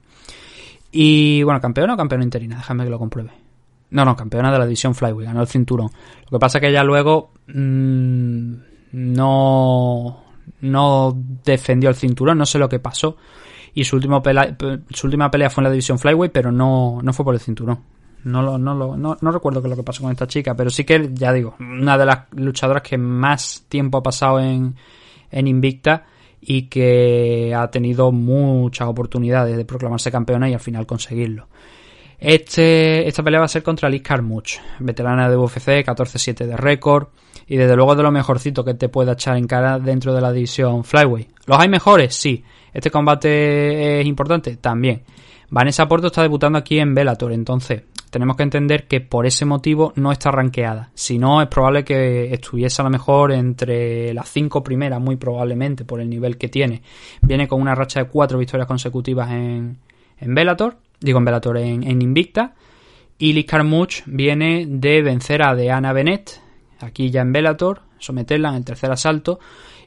Y 0.92 1.42
bueno, 1.42 1.58
campeona 1.58 1.94
o 1.94 1.96
campeona 1.96 2.22
interina, 2.22 2.56
déjame 2.56 2.84
que 2.84 2.90
lo 2.90 2.98
compruebe. 2.98 3.39
No, 3.90 4.04
no, 4.04 4.14
campeona 4.16 4.52
de 4.52 4.58
la 4.58 4.64
división 4.66 4.94
Flyway, 4.94 5.26
ganó 5.26 5.40
el 5.40 5.48
cinturón. 5.48 5.90
Lo 6.30 6.38
que 6.38 6.40
pasa 6.40 6.58
es 6.58 6.62
que 6.62 6.68
ella 6.68 6.84
luego 6.84 7.32
mm, 7.48 8.52
no, 8.92 10.24
no 10.60 11.16
defendió 11.44 11.88
el 11.88 11.96
cinturón, 11.96 12.38
no 12.38 12.46
sé 12.46 12.58
lo 12.58 12.68
que 12.68 12.78
pasó. 12.78 13.16
Y 13.74 13.84
su, 13.84 13.96
último 13.96 14.22
pela- 14.22 14.56
pe- 14.56 14.80
su 14.90 15.06
última 15.06 15.30
pelea 15.30 15.50
fue 15.50 15.62
en 15.62 15.64
la 15.64 15.70
división 15.70 15.98
Flyway, 15.98 16.30
pero 16.30 16.50
no, 16.52 16.98
no 17.02 17.12
fue 17.12 17.24
por 17.24 17.34
el 17.34 17.40
cinturón. 17.40 17.78
No, 18.24 18.42
lo, 18.42 18.58
no, 18.58 18.74
lo, 18.74 18.96
no 18.96 19.30
recuerdo 19.32 19.62
qué 19.62 19.68
es 19.68 19.70
lo 19.70 19.76
que 19.76 19.82
pasó 19.82 20.02
con 20.02 20.12
esta 20.12 20.26
chica, 20.26 20.54
pero 20.54 20.68
sí 20.70 20.84
que, 20.84 21.10
ya 21.14 21.32
digo, 21.32 21.54
una 21.58 21.96
de 21.96 22.04
las 22.04 22.18
luchadoras 22.32 22.82
que 22.82 22.98
más 22.98 23.64
tiempo 23.68 23.98
ha 23.98 24.02
pasado 24.02 24.40
en, 24.40 24.74
en 25.30 25.46
Invicta 25.48 26.04
y 26.40 26.62
que 26.62 27.54
ha 27.56 27.70
tenido 27.70 28.12
muchas 28.12 28.88
oportunidades 28.88 29.56
de 29.56 29.64
proclamarse 29.64 30.10
campeona 30.12 30.50
y 30.50 30.54
al 30.54 30.60
final 30.60 30.86
conseguirlo. 30.86 31.48
Este, 32.20 33.08
esta 33.08 33.22
pelea 33.22 33.40
va 33.40 33.46
a 33.46 33.48
ser 33.48 33.62
contra 33.62 33.88
Liz 33.88 34.02
Carmouche, 34.02 34.60
veterana 34.78 35.30
de 35.30 35.38
UFC, 35.38 35.82
14-7 35.82 36.44
de 36.44 36.56
récord 36.56 37.08
y 37.46 37.56
desde 37.56 37.74
luego 37.74 37.96
de 37.96 38.02
lo 38.02 38.12
mejorcito 38.12 38.62
que 38.62 38.74
te 38.74 38.90
pueda 38.90 39.12
echar 39.12 39.38
en 39.38 39.46
cara 39.46 39.78
dentro 39.78 40.14
de 40.14 40.20
la 40.20 40.30
división 40.30 40.84
Flyway. 40.84 41.28
¿Los 41.46 41.58
hay 41.58 41.68
mejores? 41.68 42.14
Sí. 42.14 42.44
¿Este 42.74 42.90
combate 42.90 44.00
es 44.00 44.06
importante? 44.06 44.56
También. 44.56 45.02
Vanessa 45.48 45.88
Porto 45.88 46.08
está 46.08 46.22
debutando 46.22 46.58
aquí 46.58 46.78
en 46.78 46.94
Bellator, 46.94 47.32
entonces 47.32 47.82
tenemos 48.10 48.36
que 48.36 48.42
entender 48.42 48.86
que 48.86 49.00
por 49.00 49.24
ese 49.24 49.46
motivo 49.46 49.92
no 49.96 50.12
está 50.12 50.30
rankeada. 50.30 50.90
Si 50.94 51.18
no, 51.18 51.40
es 51.40 51.48
probable 51.48 51.84
que 51.84 52.32
estuviese 52.32 52.82
a 52.82 52.84
lo 52.84 52.90
mejor 52.90 53.32
entre 53.32 54.12
las 54.12 54.28
cinco 54.28 54.62
primeras, 54.62 55.00
muy 55.00 55.16
probablemente, 55.16 55.84
por 55.84 56.00
el 56.00 56.10
nivel 56.10 56.36
que 56.36 56.48
tiene. 56.48 56.82
Viene 57.22 57.48
con 57.48 57.60
una 57.60 57.74
racha 57.74 58.00
de 58.00 58.08
cuatro 58.08 58.38
victorias 58.38 58.68
consecutivas 58.68 59.30
en, 59.30 59.78
en 60.18 60.34
Bellator, 60.34 60.76
digo 61.00 61.18
en 61.18 61.24
Bellator, 61.24 61.58
en, 61.58 61.82
en 61.82 62.02
Invicta. 62.02 62.54
Y 63.18 63.32
Liz 63.32 63.46
Carmouche 63.46 64.02
viene 64.06 64.66
de 64.66 65.02
vencer 65.02 65.42
a 65.42 65.54
Deanna 65.54 65.92
Bennett, 65.92 66.40
aquí 66.80 67.10
ya 67.10 67.20
en 67.20 67.32
Bellator, 67.32 67.82
someterla 67.98 68.48
en 68.50 68.54
el 68.56 68.64
tercer 68.64 68.90
asalto. 68.90 69.38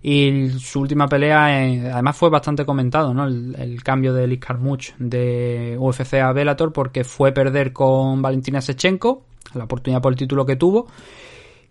Y 0.05 0.49
su 0.59 0.82
última 0.82 1.07
pelea, 1.07 1.66
eh, 1.66 1.89
además 1.89 2.18
fue 2.18 2.30
bastante 2.30 2.66
comentado, 2.66 3.14
¿no? 3.14 3.26
El, 3.26 3.82
cambio 3.84 4.14
de 4.14 4.28
Liz 4.28 4.39
Carmouche 4.39 4.93
de 4.99 5.78
UFC 5.80 6.16
a 6.16 6.34
Bellator 6.34 6.74
porque 6.74 7.05
fue 7.05 7.32
perder 7.32 7.72
con 7.72 8.22
Valentina 8.22 8.59
Sechenko, 8.59 9.24
la 9.53 9.64
oportunidad 9.64 10.01
por 10.01 10.11
el 10.11 10.18
título 10.18 10.45
que 10.45 10.57
tuvo. 10.57 10.88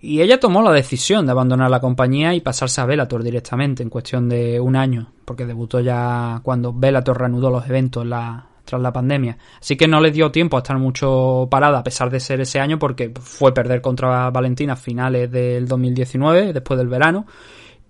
Y 0.01 0.20
ella 0.20 0.40
tomó 0.40 0.62
la 0.62 0.72
decisión 0.72 1.26
de 1.26 1.32
abandonar 1.32 1.70
la 1.70 1.78
compañía 1.78 2.34
y 2.34 2.40
pasarse 2.40 2.80
a 2.80 2.86
Bellator 2.86 3.22
directamente 3.22 3.82
en 3.84 3.90
cuestión 3.90 4.28
de 4.28 4.59
un 4.59 4.74
año, 4.74 5.12
porque 5.24 5.47
debutó 5.47 5.78
ya 5.78 6.40
cuando 6.43 6.72
Bellator 6.72 7.20
reanudó 7.20 7.51
los 7.51 7.68
eventos 7.68 8.05
la- 8.05 8.47
tras 8.64 8.80
la 8.80 8.92
pandemia. 8.92 9.36
Así 9.60 9.76
que 9.76 9.86
no 9.88 10.00
le 10.00 10.10
dio 10.10 10.30
tiempo 10.30 10.56
a 10.56 10.60
estar 10.60 10.78
mucho 10.78 11.48
parada 11.50 11.78
a 11.78 11.84
pesar 11.84 12.10
de 12.10 12.20
ser 12.20 12.40
ese 12.40 12.60
año 12.60 12.78
porque 12.78 13.12
fue 13.20 13.52
perder 13.52 13.80
contra 13.80 14.30
Valentina 14.30 14.74
a 14.74 14.76
finales 14.76 15.30
del 15.30 15.66
2019, 15.68 16.52
después 16.52 16.78
del 16.78 16.88
verano, 16.88 17.26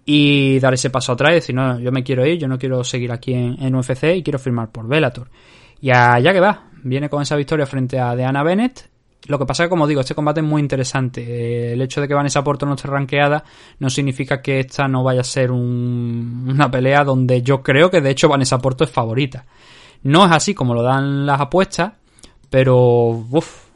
y 0.05 0.59
dar 0.59 0.75
ese 0.75 0.91
paso 0.91 1.13
atrás 1.13 1.31
y 1.33 1.35
decir, 1.35 1.55
no, 1.55 1.79
yo 1.79 1.93
me 1.93 2.03
quiero 2.03 2.27
ir, 2.27 2.39
yo 2.39 2.49
no 2.49 2.59
quiero 2.59 2.83
seguir 2.85 3.13
aquí 3.13 3.33
en, 3.35 3.63
en 3.63 3.75
UFC 3.75 4.05
y 4.17 4.23
quiero 4.23 4.39
firmar 4.39 4.71
por 4.71 4.87
Bellator. 4.89 5.29
Y 5.81 5.91
allá 5.91 6.33
que 6.33 6.41
va, 6.41 6.65
viene 6.83 7.09
con 7.09 7.23
esa 7.23 7.37
victoria 7.37 7.67
frente 7.67 7.99
a 8.01 8.15
Deanna 8.17 8.43
Bennett 8.43 8.89
Lo 9.29 9.39
que 9.39 9.47
pasa 9.47 9.63
es 9.63 9.67
que, 9.69 9.71
como 9.71 9.87
digo, 9.87 10.01
este 10.01 10.15
combate 10.17 10.41
es 10.41 10.47
muy 10.47 10.61
interesante. 10.61 11.23
Eh, 11.23 11.73
el 11.75 11.83
hecho 11.83 12.01
de 12.01 12.09
que 12.09 12.15
Vanessa 12.15 12.43
Porto 12.43 12.67
no 12.67 12.75
esté 12.75 12.89
rankeada 12.89 13.45
no 13.79 13.89
significa 13.91 14.43
que 14.43 14.59
esta 14.61 14.89
no 14.89 15.05
vaya 15.05 15.21
a 15.21 15.25
ser 15.25 15.53
un- 15.53 16.49
una 16.51 16.69
pelea 16.71 17.05
donde 17.05 17.41
yo 17.43 17.63
creo 17.63 17.89
que 17.91 18.01
de 18.01 18.11
hecho 18.11 18.29
Vanessa 18.29 18.59
Porto 18.59 18.83
es 18.83 18.91
favorita. 18.91 19.45
No 20.05 20.25
es 20.25 20.33
así 20.33 20.55
como 20.55 20.75
lo 20.75 20.83
dan 20.83 21.27
las 21.27 21.41
apuestas, 21.41 21.93
pero 22.51 23.09
uff, 23.31 23.67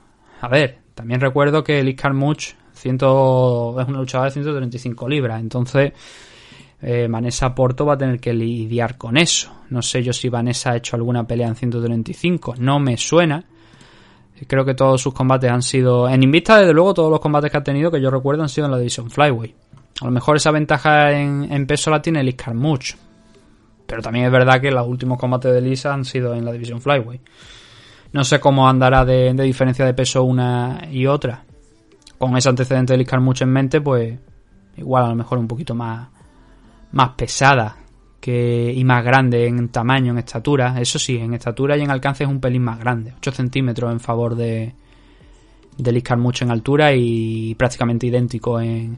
a 0.40 0.48
ver, 0.48 0.78
también 0.94 1.20
recuerdo 1.20 1.62
que 1.62 1.82
Liz 1.82 1.96
Carmouche 1.96 2.56
100 2.74 2.94
es 2.96 3.02
una 3.02 3.98
luchadora 3.98 4.28
de 4.28 4.34
135 4.34 5.08
libras, 5.08 5.40
entonces 5.40 5.92
eh, 6.82 7.06
Vanessa 7.08 7.54
Porto 7.54 7.86
va 7.86 7.94
a 7.94 7.98
tener 7.98 8.20
que 8.20 8.32
lidiar 8.32 8.96
con 8.98 9.16
eso. 9.16 9.50
No 9.70 9.82
sé 9.82 10.02
yo 10.02 10.12
si 10.12 10.28
Vanessa 10.28 10.72
ha 10.72 10.76
hecho 10.76 10.96
alguna 10.96 11.26
pelea 11.26 11.48
en 11.48 11.56
135, 11.56 12.54
no 12.58 12.78
me 12.78 12.96
suena. 12.96 13.44
Creo 14.46 14.66
que 14.66 14.74
todos 14.74 15.00
sus 15.00 15.14
combates 15.14 15.50
han 15.50 15.62
sido. 15.62 16.08
En 16.08 16.22
Invista, 16.22 16.58
desde 16.58 16.74
luego, 16.74 16.92
todos 16.92 17.10
los 17.10 17.20
combates 17.20 17.50
que 17.50 17.56
ha 17.56 17.64
tenido 17.64 17.90
que 17.90 18.00
yo 18.00 18.10
recuerdo 18.10 18.42
han 18.42 18.50
sido 18.50 18.66
en 18.66 18.72
la 18.72 18.78
división 18.78 19.10
Flyway. 19.10 19.54
A 20.02 20.04
lo 20.04 20.10
mejor 20.10 20.36
esa 20.36 20.50
ventaja 20.50 21.10
en, 21.12 21.66
peso 21.66 21.90
la 21.90 22.02
tiene 22.02 22.22
Liz 22.22 22.36
Carmouche. 22.36 22.96
Pero 23.86 24.02
también 24.02 24.26
es 24.26 24.32
verdad 24.32 24.60
que 24.60 24.70
los 24.70 24.86
últimos 24.86 25.18
combates 25.18 25.52
de 25.52 25.60
Lisa 25.60 25.94
han 25.94 26.04
sido 26.04 26.34
en 26.34 26.44
la 26.44 26.52
división 26.52 26.80
Flyway. 26.80 27.20
No 28.12 28.24
sé 28.24 28.40
cómo 28.40 28.68
andará 28.68 29.04
de, 29.04 29.32
diferencia 29.34 29.84
de 29.84 29.94
peso 29.94 30.24
una 30.24 30.88
y 30.90 31.06
otra. 31.06 31.44
Con 32.18 32.36
ese 32.36 32.48
antecedente 32.48 32.92
de 32.92 32.98
Liz 32.98 33.08
Carmouche 33.08 33.44
en 33.44 33.50
mente, 33.50 33.80
pues 33.80 34.18
igual 34.76 35.04
a 35.04 35.08
lo 35.08 35.14
mejor 35.14 35.38
un 35.38 35.46
poquito 35.46 35.74
más, 35.74 36.08
más 36.92 37.10
pesada 37.10 37.76
que, 38.20 38.72
y 38.74 38.84
más 38.84 39.04
grande 39.04 39.46
en 39.46 39.68
tamaño, 39.68 40.12
en 40.12 40.18
estatura. 40.18 40.80
Eso 40.80 40.98
sí, 40.98 41.18
en 41.18 41.34
estatura 41.34 41.76
y 41.76 41.82
en 41.82 41.90
alcance 41.90 42.24
es 42.24 42.30
un 42.30 42.40
pelín 42.40 42.62
más 42.62 42.78
grande. 42.78 43.12
8 43.18 43.32
centímetros 43.32 43.92
en 43.92 44.00
favor 44.00 44.34
de, 44.34 44.74
de 45.76 45.92
Liz 45.92 46.02
Carmouche 46.02 46.44
en 46.44 46.50
altura 46.50 46.94
y 46.94 47.54
prácticamente 47.54 48.06
idéntico 48.06 48.60
en, 48.60 48.96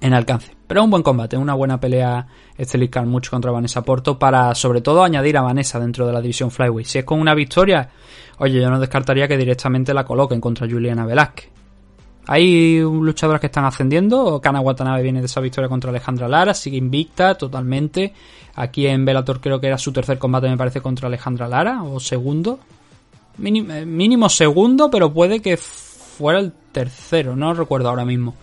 en 0.00 0.14
alcance. 0.14 0.56
Pero 0.66 0.84
un 0.84 0.90
buen 0.90 1.02
combate, 1.02 1.36
una 1.36 1.54
buena 1.54 1.80
pelea 1.80 2.26
este 2.56 2.78
Liz 2.78 2.90
Carmouche 2.90 3.30
contra 3.30 3.50
Vanessa 3.50 3.82
Porto 3.82 4.18
para 4.18 4.54
sobre 4.54 4.80
todo 4.80 5.02
añadir 5.02 5.36
a 5.36 5.42
Vanessa 5.42 5.78
dentro 5.80 6.06
de 6.06 6.12
la 6.12 6.20
división 6.20 6.50
Flyway. 6.50 6.84
Si 6.84 6.98
es 6.98 7.04
con 7.04 7.20
una 7.20 7.34
victoria, 7.34 7.90
oye, 8.38 8.60
yo 8.60 8.70
no 8.70 8.78
descartaría 8.78 9.28
que 9.28 9.36
directamente 9.36 9.92
la 9.92 10.04
coloquen 10.04 10.40
contra 10.40 10.68
Juliana 10.68 11.04
Velázquez. 11.06 11.50
Hay 12.26 12.80
luchadoras 12.80 13.40
que 13.40 13.46
están 13.48 13.64
ascendiendo. 13.64 14.40
Kana 14.40 14.60
Watanabe 14.60 15.02
viene 15.02 15.20
de 15.20 15.26
esa 15.26 15.40
victoria 15.40 15.68
contra 15.68 15.90
Alejandra 15.90 16.28
Lara. 16.28 16.54
Sigue 16.54 16.76
invicta 16.76 17.34
totalmente. 17.34 18.12
Aquí 18.54 18.86
en 18.86 19.04
Bellator 19.04 19.40
creo 19.40 19.60
que 19.60 19.66
era 19.66 19.78
su 19.78 19.92
tercer 19.92 20.18
combate, 20.18 20.48
me 20.48 20.56
parece, 20.56 20.80
contra 20.80 21.08
Alejandra 21.08 21.48
Lara. 21.48 21.82
O 21.82 21.98
segundo. 21.98 22.60
Mínimo, 23.38 23.72
eh, 23.72 23.86
mínimo 23.86 24.28
segundo, 24.28 24.90
pero 24.90 25.12
puede 25.12 25.40
que 25.40 25.56
fuera 25.56 26.38
el 26.38 26.52
tercero. 26.70 27.34
No 27.34 27.52
recuerdo 27.54 27.88
ahora 27.88 28.04
mismo. 28.04 28.36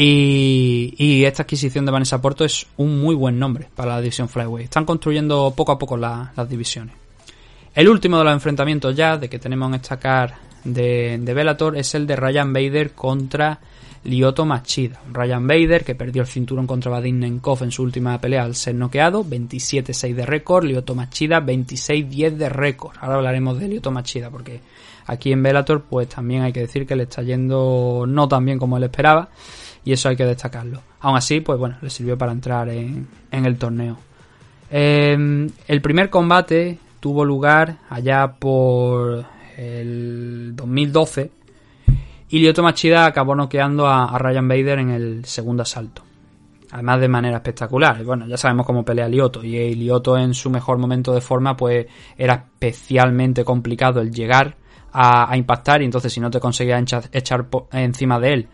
Y, 0.00 0.94
y 0.96 1.24
esta 1.24 1.42
adquisición 1.42 1.84
de 1.84 1.90
Vanessa 1.90 2.20
Porto 2.22 2.44
es 2.44 2.68
un 2.76 3.00
muy 3.00 3.16
buen 3.16 3.36
nombre 3.36 3.66
para 3.74 3.94
la 3.96 4.00
división 4.00 4.28
Flyway. 4.28 4.62
Están 4.62 4.84
construyendo 4.84 5.52
poco 5.56 5.72
a 5.72 5.78
poco 5.78 5.96
la- 5.96 6.32
las 6.36 6.48
divisiones. 6.48 6.94
El 7.74 7.88
último 7.88 8.16
de 8.18 8.22
los 8.24 8.32
enfrentamientos 8.32 8.94
ya, 8.94 9.16
de 9.16 9.28
que 9.28 9.40
tenemos 9.40 9.68
en 9.70 9.74
esta 9.74 9.98
car 9.98 10.36
de, 10.62 11.18
de 11.20 11.34
Bellator, 11.34 11.76
es 11.76 11.96
el 11.96 12.06
de 12.06 12.14
Ryan 12.14 12.52
Bader 12.52 12.92
contra 12.92 13.58
Lyoto 14.04 14.44
Machida. 14.46 15.00
Ryan 15.12 15.48
Bader, 15.48 15.84
que 15.84 15.96
perdió 15.96 16.22
el 16.22 16.28
cinturón 16.28 16.68
contra 16.68 16.92
Vadim 16.92 17.18
Nenkov 17.18 17.64
en 17.64 17.72
su 17.72 17.82
última 17.82 18.20
pelea 18.20 18.44
al 18.44 18.54
ser 18.54 18.76
noqueado, 18.76 19.24
27-6 19.24 20.14
de 20.14 20.24
récord, 20.24 20.64
Lyoto 20.64 20.94
Machida 20.94 21.40
26-10 21.40 22.36
de 22.36 22.48
récord. 22.48 22.94
Ahora 23.00 23.16
hablaremos 23.16 23.58
de 23.58 23.66
Lyoto 23.66 23.90
Machida, 23.90 24.30
porque 24.30 24.60
aquí 25.06 25.32
en 25.32 25.42
Bellator, 25.42 25.82
pues 25.82 26.08
también 26.08 26.42
hay 26.42 26.52
que 26.52 26.60
decir 26.60 26.86
que 26.86 26.94
le 26.94 27.02
está 27.02 27.22
yendo 27.22 28.04
no 28.06 28.28
tan 28.28 28.44
bien 28.44 28.58
como 28.60 28.76
él 28.76 28.84
esperaba, 28.84 29.28
y 29.88 29.92
eso 29.92 30.10
hay 30.10 30.16
que 30.16 30.26
destacarlo. 30.26 30.82
Aún 31.00 31.16
así, 31.16 31.40
pues 31.40 31.58
bueno, 31.58 31.78
le 31.80 31.88
sirvió 31.88 32.18
para 32.18 32.32
entrar 32.32 32.68
en, 32.68 33.08
el 33.30 33.56
torneo. 33.56 33.96
Eh, 34.70 35.48
el 35.66 35.80
primer 35.80 36.10
combate 36.10 36.78
tuvo 37.00 37.24
lugar 37.24 37.78
allá 37.88 38.34
por 38.38 39.24
el 39.56 40.52
2012 40.54 41.30
y 42.28 42.38
Lyoto 42.38 42.62
Machida 42.62 43.06
acabó 43.06 43.34
noqueando 43.34 43.86
a, 43.86 44.18
Ryan 44.18 44.46
Bader 44.46 44.78
en 44.80 44.90
el 44.90 45.24
segundo 45.24 45.62
asalto. 45.62 46.02
Además 46.70 47.00
de 47.00 47.08
manera 47.08 47.38
espectacular. 47.38 48.04
Bueno, 48.04 48.26
ya 48.26 48.36
sabemos 48.36 48.66
cómo 48.66 48.84
pelea 48.84 49.08
Lyoto 49.08 49.42
y 49.42 49.74
Lyoto 49.74 50.18
en 50.18 50.34
su 50.34 50.50
mejor 50.50 50.76
momento 50.76 51.14
de 51.14 51.22
forma 51.22 51.56
pues 51.56 51.86
era 52.18 52.34
especialmente 52.34 53.42
complicado 53.42 54.02
el 54.02 54.10
llegar 54.10 54.54
a, 54.92 55.34
impactar 55.34 55.80
y 55.80 55.86
entonces 55.86 56.12
si 56.12 56.20
no 56.20 56.30
te 56.30 56.40
conseguía 56.40 56.78
encha- 56.78 57.08
echar 57.10 57.46
encima 57.72 58.20
de 58.20 58.32
él 58.34 58.48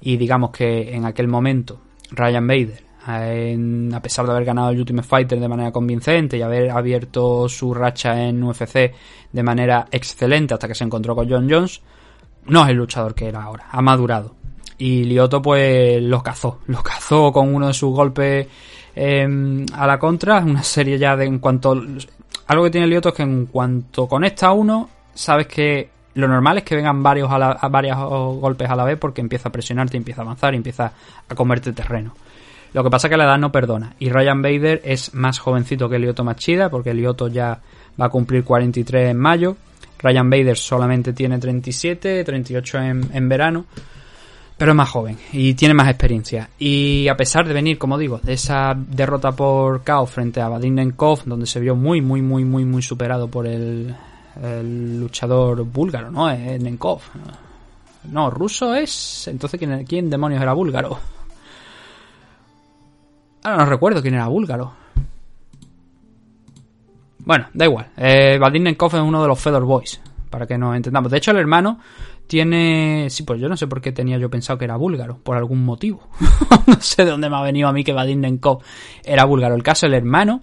y 0.00 0.16
digamos 0.16 0.50
que 0.50 0.94
en 0.94 1.04
aquel 1.04 1.28
momento 1.28 1.80
Ryan 2.10 2.46
Bader 2.46 2.84
a 3.06 4.00
pesar 4.00 4.24
de 4.24 4.32
haber 4.32 4.44
ganado 4.44 4.70
el 4.70 4.78
Ultimate 4.78 5.06
Fighter 5.06 5.38
de 5.38 5.48
manera 5.48 5.72
convincente 5.72 6.38
y 6.38 6.42
haber 6.42 6.70
abierto 6.70 7.48
su 7.48 7.74
racha 7.74 8.22
en 8.22 8.42
UFC 8.42 8.92
de 9.30 9.42
manera 9.42 9.86
excelente 9.90 10.54
hasta 10.54 10.68
que 10.68 10.74
se 10.74 10.84
encontró 10.84 11.14
con 11.14 11.28
John 11.28 11.48
Jones, 11.50 11.82
no 12.46 12.64
es 12.64 12.70
el 12.70 12.76
luchador 12.76 13.14
que 13.14 13.28
era 13.28 13.42
ahora, 13.42 13.66
ha 13.70 13.82
madurado. 13.82 14.34
Y 14.78 15.04
Lioto 15.04 15.42
pues 15.42 16.02
lo 16.02 16.22
cazó, 16.22 16.60
lo 16.66 16.82
cazó 16.82 17.30
con 17.30 17.54
uno 17.54 17.68
de 17.68 17.74
sus 17.74 17.94
golpes 17.94 18.46
eh, 18.96 19.66
a 19.74 19.86
la 19.86 19.98
contra, 19.98 20.38
una 20.38 20.62
serie 20.62 20.98
ya 20.98 21.16
de 21.16 21.26
en 21.26 21.38
cuanto... 21.38 21.80
Algo 22.46 22.64
que 22.64 22.70
tiene 22.70 22.86
Lioto 22.86 23.10
es 23.10 23.14
que 23.14 23.22
en 23.22 23.46
cuanto 23.46 24.06
conecta 24.06 24.52
uno, 24.52 24.88
sabes 25.14 25.46
que 25.46 25.90
lo 26.14 26.28
normal 26.28 26.58
es 26.58 26.64
que 26.64 26.76
vengan 26.76 27.02
varios, 27.02 27.28
varios 27.70 27.98
golpes 27.98 28.70
a 28.70 28.76
la 28.76 28.84
vez 28.84 28.98
porque 28.98 29.20
empieza 29.20 29.48
a 29.48 29.52
presionarte, 29.52 29.96
empieza 29.96 30.22
a 30.22 30.24
avanzar 30.24 30.54
y 30.54 30.58
empieza 30.58 30.92
a 31.28 31.34
comerte 31.34 31.72
terreno. 31.72 32.14
Lo 32.72 32.82
que 32.82 32.90
pasa 32.90 33.06
es 33.06 33.10
que 33.10 33.16
la 33.16 33.24
edad 33.24 33.38
no 33.38 33.52
perdona. 33.52 33.94
Y 33.98 34.10
Ryan 34.10 34.42
Bader 34.42 34.82
es 34.84 35.14
más 35.14 35.38
jovencito 35.38 35.88
que 35.88 35.98
Lyoto 35.98 36.24
Machida, 36.24 36.70
porque 36.70 36.92
Lyoto 36.92 37.28
ya 37.28 37.60
va 38.00 38.06
a 38.06 38.08
cumplir 38.08 38.42
43 38.44 39.10
en 39.10 39.16
mayo. 39.16 39.56
Ryan 40.00 40.28
Bader 40.28 40.56
solamente 40.56 41.12
tiene 41.12 41.38
37, 41.38 42.24
38 42.24 42.78
en, 42.78 43.10
en 43.12 43.28
verano. 43.28 43.64
Pero 44.56 44.70
es 44.70 44.76
más 44.76 44.88
joven 44.88 45.18
y 45.32 45.54
tiene 45.54 45.74
más 45.74 45.88
experiencia. 45.88 46.48
Y 46.58 47.08
a 47.08 47.16
pesar 47.16 47.46
de 47.46 47.54
venir, 47.54 47.76
como 47.76 47.98
digo, 47.98 48.20
de 48.22 48.34
esa 48.34 48.74
derrota 48.76 49.32
por 49.32 49.82
KO 49.82 50.06
frente 50.06 50.40
a 50.40 50.48
Nenkov, 50.48 51.24
donde 51.24 51.46
se 51.46 51.58
vio 51.58 51.74
muy, 51.74 52.00
muy, 52.00 52.22
muy, 52.22 52.44
muy, 52.44 52.64
muy 52.64 52.82
superado 52.82 53.26
por 53.26 53.48
el, 53.48 53.94
el 54.42 55.00
luchador 55.00 55.64
búlgaro, 55.64 56.10
¿no? 56.10 56.30
Es 56.30 56.60
Nenkov. 56.60 57.00
No, 58.10 58.30
ruso 58.30 58.74
es. 58.74 59.28
Entonces, 59.28 59.58
¿quién, 59.58 59.84
quién 59.84 60.10
demonios 60.10 60.42
era 60.42 60.52
búlgaro? 60.52 60.98
Ahora 63.44 63.58
no 63.58 63.66
recuerdo 63.66 64.02
quién 64.02 64.14
era 64.14 64.26
búlgaro. 64.28 64.72
Bueno, 67.18 67.46
da 67.54 67.64
igual. 67.64 67.86
Eh, 67.96 68.38
Vadim 68.38 68.62
Nenkov 68.62 68.94
es 68.94 69.00
uno 69.00 69.22
de 69.22 69.28
los 69.28 69.40
Fedor 69.40 69.64
Boys, 69.64 70.00
para 70.28 70.46
que 70.46 70.58
nos 70.58 70.76
entendamos. 70.76 71.10
De 71.10 71.18
hecho, 71.18 71.30
el 71.30 71.38
hermano 71.38 71.78
tiene... 72.26 73.08
Sí, 73.08 73.22
pues 73.22 73.40
yo 73.40 73.48
no 73.48 73.56
sé 73.56 73.66
por 73.66 73.80
qué 73.80 73.92
tenía 73.92 74.18
yo 74.18 74.30
pensado 74.30 74.58
que 74.58 74.64
era 74.64 74.76
búlgaro, 74.76 75.18
por 75.18 75.36
algún 75.36 75.64
motivo. 75.64 76.08
no 76.66 76.80
sé 76.80 77.04
de 77.04 77.10
dónde 77.10 77.30
me 77.30 77.36
ha 77.36 77.42
venido 77.42 77.68
a 77.68 77.72
mí 77.72 77.82
que 77.82 77.92
Vadim 77.92 78.20
Nenkov 78.20 78.62
era 79.02 79.24
búlgaro. 79.24 79.54
El 79.54 79.62
caso, 79.62 79.86
el 79.86 79.94
hermano, 79.94 80.42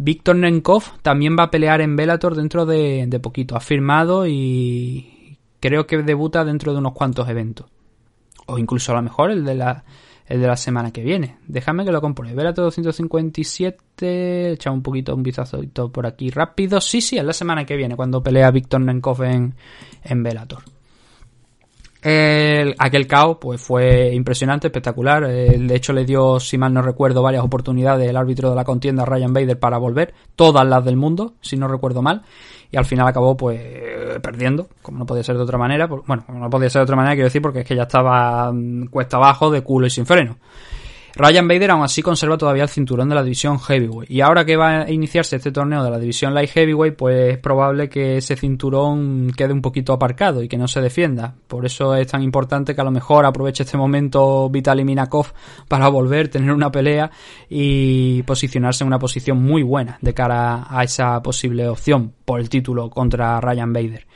Víctor 0.00 0.36
Nenkov, 0.36 0.84
también 1.02 1.36
va 1.36 1.44
a 1.44 1.50
pelear 1.50 1.80
en 1.80 1.96
Bellator 1.96 2.36
dentro 2.36 2.64
de, 2.66 3.20
poquito. 3.20 3.56
Ha 3.56 3.60
firmado 3.60 4.28
y 4.28 5.38
creo 5.58 5.88
que 5.88 6.02
debuta 6.04 6.44
dentro 6.44 6.72
de 6.72 6.78
unos 6.78 6.92
cuantos 6.92 7.28
eventos. 7.28 7.66
O 8.46 8.58
incluso 8.58 8.92
a 8.92 8.94
lo 8.94 9.02
mejor 9.02 9.32
el 9.32 9.44
de 9.44 9.54
la 9.56 9.84
el 10.28 10.40
de 10.42 10.46
la 10.46 10.56
semana 10.56 10.92
que 10.92 11.02
viene. 11.02 11.38
Déjame 11.46 11.84
que 11.84 11.90
lo 11.90 12.00
compruebe. 12.00 12.36
Velator 12.36 12.66
257. 12.66 14.52
Echamos 14.52 14.76
un 14.76 14.82
poquito 14.82 15.14
un 15.14 15.22
vistazo 15.22 15.60
por 15.90 16.06
aquí 16.06 16.30
rápido. 16.30 16.80
Sí, 16.80 17.00
sí, 17.00 17.16
es 17.16 17.24
la 17.24 17.32
semana 17.32 17.64
que 17.64 17.76
viene 17.76 17.96
cuando 17.96 18.22
pelea 18.22 18.50
Víctor 18.50 18.82
Nenkov 18.82 19.22
en, 19.24 19.54
en 20.04 20.22
Velator. 20.22 20.62
El, 22.10 22.74
aquel 22.78 23.06
KO 23.06 23.38
pues 23.38 23.60
fue 23.60 24.14
impresionante, 24.14 24.68
espectacular. 24.68 25.24
Eh, 25.24 25.58
de 25.58 25.74
hecho, 25.74 25.92
le 25.92 26.06
dio, 26.06 26.40
si 26.40 26.56
mal 26.56 26.72
no 26.72 26.80
recuerdo, 26.80 27.22
varias 27.22 27.44
oportunidades 27.44 28.08
el 28.08 28.16
árbitro 28.16 28.48
de 28.48 28.56
la 28.56 28.64
contienda, 28.64 29.04
Ryan 29.04 29.34
Bader, 29.34 29.58
para 29.58 29.76
volver. 29.76 30.14
Todas 30.34 30.66
las 30.66 30.82
del 30.86 30.96
mundo, 30.96 31.34
si 31.42 31.58
no 31.58 31.68
recuerdo 31.68 32.00
mal. 32.00 32.22
Y 32.70 32.78
al 32.78 32.86
final 32.86 33.06
acabó, 33.06 33.36
pues, 33.36 33.60
perdiendo, 34.22 34.68
como 34.80 34.98
no 34.98 35.04
podía 35.06 35.22
ser 35.22 35.36
de 35.36 35.42
otra 35.42 35.58
manera. 35.58 35.86
Bueno, 35.86 36.22
como 36.24 36.38
no 36.38 36.48
podía 36.48 36.70
ser 36.70 36.80
de 36.80 36.84
otra 36.84 36.96
manera, 36.96 37.14
quiero 37.14 37.26
decir, 37.26 37.42
porque 37.42 37.60
es 37.60 37.66
que 37.66 37.76
ya 37.76 37.82
estaba 37.82 38.52
mm, 38.52 38.86
cuesta 38.86 39.18
abajo, 39.18 39.50
de 39.50 39.60
culo 39.60 39.86
y 39.86 39.90
sin 39.90 40.06
freno. 40.06 40.38
Ryan 41.20 41.48
Bader 41.48 41.72
aún 41.72 41.82
así 41.82 42.00
conserva 42.00 42.38
todavía 42.38 42.62
el 42.62 42.68
cinturón 42.68 43.08
de 43.08 43.16
la 43.16 43.24
división 43.24 43.58
Heavyweight. 43.58 44.08
Y 44.08 44.20
ahora 44.20 44.44
que 44.44 44.56
va 44.56 44.82
a 44.82 44.90
iniciarse 44.90 45.34
este 45.34 45.50
torneo 45.50 45.82
de 45.82 45.90
la 45.90 45.98
división 45.98 46.32
Light 46.32 46.50
Heavyweight, 46.50 46.94
pues 46.94 47.34
es 47.34 47.38
probable 47.38 47.88
que 47.88 48.18
ese 48.18 48.36
cinturón 48.36 49.32
quede 49.36 49.52
un 49.52 49.60
poquito 49.60 49.92
aparcado 49.92 50.44
y 50.44 50.48
que 50.48 50.56
no 50.56 50.68
se 50.68 50.80
defienda. 50.80 51.34
Por 51.48 51.66
eso 51.66 51.96
es 51.96 52.06
tan 52.06 52.22
importante 52.22 52.72
que 52.72 52.80
a 52.80 52.84
lo 52.84 52.92
mejor 52.92 53.26
aproveche 53.26 53.64
este 53.64 53.76
momento 53.76 54.48
Vitaly 54.48 54.84
Minakov 54.84 55.26
para 55.66 55.88
volver, 55.88 56.28
tener 56.28 56.52
una 56.52 56.70
pelea 56.70 57.10
y 57.48 58.22
posicionarse 58.22 58.84
en 58.84 58.86
una 58.86 59.00
posición 59.00 59.42
muy 59.42 59.64
buena 59.64 59.98
de 60.00 60.14
cara 60.14 60.68
a 60.70 60.84
esa 60.84 61.20
posible 61.20 61.66
opción 61.66 62.12
por 62.24 62.38
el 62.38 62.48
título 62.48 62.90
contra 62.90 63.40
Ryan 63.40 63.72
Bader. 63.72 64.06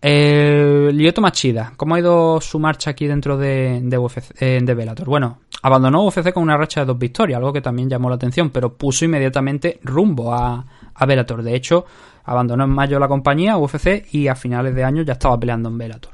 El 0.00 0.96
Lyoto 0.96 1.20
Machida, 1.20 1.72
¿cómo 1.76 1.94
ha 1.96 1.98
ido 1.98 2.40
su 2.40 2.60
marcha 2.60 2.90
aquí 2.90 3.08
dentro 3.08 3.36
de, 3.36 3.80
de, 3.82 3.98
UFC, 3.98 4.40
eh, 4.40 4.60
de 4.62 4.74
Bellator? 4.74 5.08
Bueno, 5.08 5.40
abandonó 5.62 6.04
UFC 6.06 6.32
con 6.32 6.44
una 6.44 6.56
racha 6.56 6.80
de 6.80 6.86
dos 6.86 6.98
victorias, 6.98 7.38
algo 7.38 7.52
que 7.52 7.60
también 7.60 7.90
llamó 7.90 8.08
la 8.08 8.14
atención, 8.14 8.50
pero 8.50 8.74
puso 8.74 9.04
inmediatamente 9.04 9.80
rumbo 9.82 10.32
a, 10.32 10.64
a 10.94 11.06
Bellator. 11.06 11.42
De 11.42 11.54
hecho, 11.54 11.84
abandonó 12.24 12.64
en 12.64 12.70
mayo 12.70 13.00
la 13.00 13.08
compañía, 13.08 13.56
UFC, 13.56 14.06
y 14.12 14.28
a 14.28 14.36
finales 14.36 14.74
de 14.74 14.84
año 14.84 15.02
ya 15.02 15.14
estaba 15.14 15.38
peleando 15.38 15.68
en 15.68 15.78
Bellator. 15.78 16.12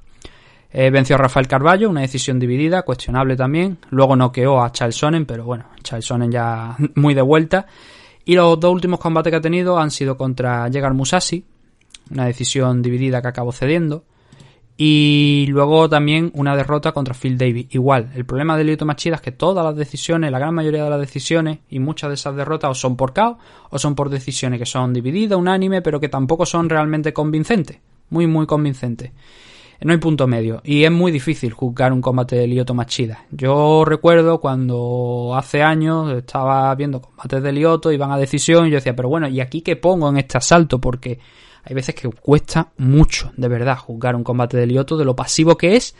Eh, 0.76 0.90
venció 0.90 1.14
a 1.16 1.18
Rafael 1.18 1.46
Carballo, 1.46 1.88
una 1.88 2.00
decisión 2.00 2.40
dividida, 2.40 2.82
cuestionable 2.82 3.36
también. 3.36 3.78
Luego 3.90 4.16
noqueó 4.16 4.60
a 4.60 4.72
Charles 4.72 4.96
Sonnen, 4.96 5.26
pero 5.26 5.44
bueno, 5.44 5.66
Charles 5.82 6.06
Sonnen 6.06 6.32
ya 6.32 6.74
muy 6.96 7.14
de 7.14 7.22
vuelta. 7.22 7.66
Y 8.24 8.34
los 8.34 8.58
dos 8.58 8.72
últimos 8.72 8.98
combates 8.98 9.30
que 9.30 9.36
ha 9.36 9.40
tenido 9.40 9.78
han 9.78 9.90
sido 9.90 10.16
contra 10.16 10.66
Yegar 10.68 10.94
Musashi, 10.94 11.44
una 12.10 12.26
decisión 12.26 12.82
dividida 12.82 13.22
que 13.22 13.28
acabó 13.28 13.52
cediendo. 13.52 14.04
Y 14.76 15.46
luego 15.50 15.88
también 15.88 16.32
una 16.34 16.56
derrota 16.56 16.90
contra 16.90 17.14
Phil 17.14 17.38
Davis. 17.38 17.68
Igual, 17.70 18.10
el 18.16 18.24
problema 18.24 18.56
de 18.56 18.64
Lyoto 18.64 18.84
Machida 18.84 19.16
es 19.16 19.20
que 19.20 19.30
todas 19.30 19.64
las 19.64 19.76
decisiones, 19.76 20.32
la 20.32 20.40
gran 20.40 20.52
mayoría 20.54 20.82
de 20.82 20.90
las 20.90 20.98
decisiones 21.00 21.60
y 21.68 21.78
muchas 21.78 22.10
de 22.10 22.14
esas 22.14 22.34
derrotas 22.34 22.70
o 22.70 22.74
son 22.74 22.96
por 22.96 23.14
KO 23.14 23.38
o 23.70 23.78
son 23.78 23.94
por 23.94 24.10
decisiones 24.10 24.58
que 24.58 24.66
son 24.66 24.92
divididas, 24.92 25.38
unánime, 25.38 25.80
pero 25.80 26.00
que 26.00 26.08
tampoco 26.08 26.44
son 26.44 26.68
realmente 26.68 27.12
convincentes. 27.12 27.78
Muy, 28.10 28.26
muy 28.26 28.46
convincentes. 28.46 29.12
No 29.80 29.92
hay 29.92 29.98
punto 29.98 30.26
medio 30.26 30.60
y 30.64 30.84
es 30.84 30.90
muy 30.90 31.12
difícil 31.12 31.52
juzgar 31.52 31.92
un 31.92 32.00
combate 32.00 32.36
de 32.36 32.46
Lyoto 32.46 32.74
Machida. 32.74 33.26
Yo 33.30 33.84
recuerdo 33.84 34.40
cuando 34.40 35.34
hace 35.36 35.62
años 35.62 36.10
estaba 36.16 36.74
viendo 36.74 37.00
combates 37.00 37.42
de 37.42 37.52
Lyoto, 37.52 37.92
iban 37.92 38.10
a 38.10 38.16
decisión 38.16 38.66
y 38.66 38.70
yo 38.70 38.76
decía, 38.76 38.96
pero 38.96 39.08
bueno, 39.08 39.28
¿y 39.28 39.40
aquí 39.40 39.62
qué 39.62 39.76
pongo 39.76 40.08
en 40.08 40.16
este 40.16 40.38
asalto? 40.38 40.80
Porque 40.80 41.18
hay 41.64 41.74
veces 41.74 41.94
que 41.94 42.08
cuesta 42.08 42.68
mucho, 42.76 43.32
de 43.36 43.48
verdad, 43.48 43.78
juzgar 43.78 44.16
un 44.16 44.24
combate 44.24 44.56
de 44.56 44.66
Lyoto, 44.66 44.96
de 44.96 45.04
lo 45.04 45.16
pasivo 45.16 45.56
que 45.56 45.76
es, 45.76 45.94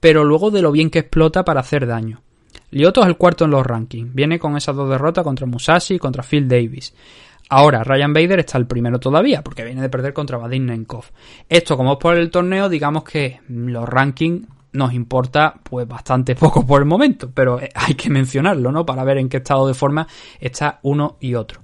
pero 0.00 0.24
luego 0.24 0.50
de 0.50 0.62
lo 0.62 0.72
bien 0.72 0.90
que 0.90 1.00
explota 1.00 1.44
para 1.44 1.60
hacer 1.60 1.86
daño. 1.86 2.22
Lyoto 2.70 3.02
es 3.02 3.08
el 3.08 3.16
cuarto 3.16 3.44
en 3.44 3.50
los 3.50 3.66
rankings, 3.66 4.14
viene 4.14 4.38
con 4.38 4.56
esas 4.56 4.76
dos 4.76 4.90
derrotas 4.90 5.24
contra 5.24 5.46
Musashi 5.46 5.94
y 5.94 5.98
contra 5.98 6.22
Phil 6.22 6.48
Davis. 6.48 6.94
Ahora, 7.50 7.82
Ryan 7.82 8.12
Bader 8.12 8.40
está 8.40 8.58
el 8.58 8.66
primero 8.66 9.00
todavía, 9.00 9.42
porque 9.42 9.64
viene 9.64 9.80
de 9.80 9.88
perder 9.88 10.12
contra 10.12 10.36
Vadim 10.36 10.66
Nenkov. 10.66 11.04
Esto, 11.48 11.76
como 11.78 11.92
es 11.92 11.98
por 11.98 12.16
el 12.16 12.30
torneo, 12.30 12.68
digamos 12.68 13.04
que 13.04 13.40
los 13.48 13.88
rankings 13.88 14.46
nos 14.72 14.92
importa 14.92 15.54
pues 15.62 15.88
bastante 15.88 16.34
poco 16.36 16.66
por 16.66 16.82
el 16.82 16.86
momento, 16.86 17.30
pero 17.32 17.58
hay 17.74 17.94
que 17.94 18.10
mencionarlo, 18.10 18.70
¿no? 18.70 18.84
Para 18.84 19.04
ver 19.04 19.18
en 19.18 19.30
qué 19.30 19.38
estado 19.38 19.66
de 19.66 19.74
forma 19.74 20.06
está 20.40 20.78
uno 20.82 21.16
y 21.20 21.34
otro. 21.34 21.60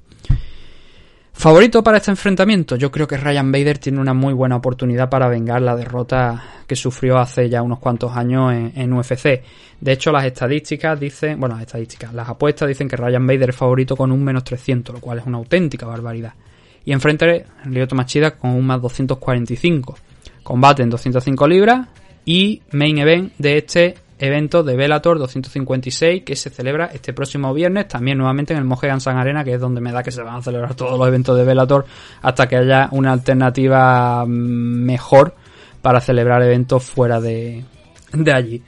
Favorito 1.37 1.83
para 1.83 1.99
este 1.99 2.11
enfrentamiento, 2.11 2.77
yo 2.77 2.91
creo 2.91 3.07
que 3.07 3.19
Ryan 3.19 3.53
Bader 3.53 3.79
tiene 3.79 4.01
una 4.01 4.15
muy 4.15 4.33
buena 4.33 4.57
oportunidad 4.57 5.11
para 5.11 5.29
vengar 5.29 5.61
la 5.61 5.77
derrota 5.77 6.43
que 6.67 6.77
sufrió 6.77 7.19
hace 7.19 7.51
ya 7.51 7.61
unos 7.61 7.81
cuantos 7.81 8.17
años 8.17 8.55
en, 8.55 8.93
UFC. 8.93 9.43
De 9.81 9.93
hecho, 9.93 10.11
las 10.11 10.25
estadísticas 10.25 10.99
dicen, 10.99 11.39
bueno, 11.39 11.57
las 11.57 11.67
estadísticas, 11.67 12.15
las 12.15 12.29
apuestas 12.29 12.69
dicen 12.69 12.89
que 12.89 12.97
Ryan 12.97 13.27
Bader 13.27 13.51
es 13.51 13.57
favorito 13.57 13.97
con 13.97 14.11
un 14.11 14.25
menos 14.25 14.45
300, 14.45 14.95
lo 14.95 15.01
cual 15.01 15.19
es 15.19 15.27
una 15.27 15.37
auténtica 15.37 15.87
barbaridad. 15.87 16.33
Y 16.87 16.93
enfrente 16.93 17.45
Lyoto 17.67 17.95
Machida 17.95 18.37
con 18.37 18.53
un 18.53 18.65
más 18.65 18.81
245. 18.81 19.97
Combate 20.43 20.83
en 20.83 20.91
205 20.91 21.49
libras 21.49 21.89
y 22.25 22.63
main 22.71 22.97
event 22.99 23.33
de 23.39 23.59
este 23.59 23.95
evento 24.19 24.63
de 24.63 24.77
Bellator 24.77 25.19
256 25.19 26.23
que 26.23 26.37
se 26.37 26.51
celebra 26.51 26.87
este 26.87 27.13
próximo 27.13 27.53
viernes 27.53 27.89
también 27.89 28.19
nuevamente 28.19 28.53
en 28.53 28.61
el 28.61 28.65
Mohegan 28.65 29.01
Sun 29.01 29.17
Arena 29.17 29.45
que 29.45 29.55
es 29.55 29.61
donde 29.61 29.81
me 29.81 29.93
da 29.93 30.03
que 30.03 30.13
se 30.13 30.23
van 30.23 30.37
a 30.37 30.43
celebrar 30.43 30.75
todos 30.75 30.99
los 30.99 31.09
eventos 31.09 31.37
de 31.37 31.45
Bellator 31.45 31.85
hasta 32.23 32.47
que 32.49 32.57
haya 32.57 32.89
una 32.93 33.13
alternativa 33.13 34.25
mejor 34.27 35.35
para 35.83 36.01
celebrar 36.01 36.43
eventos 36.43 36.85
fuera 36.85 37.21
de, 37.21 37.65
de 38.13 38.33
allí. 38.33 38.63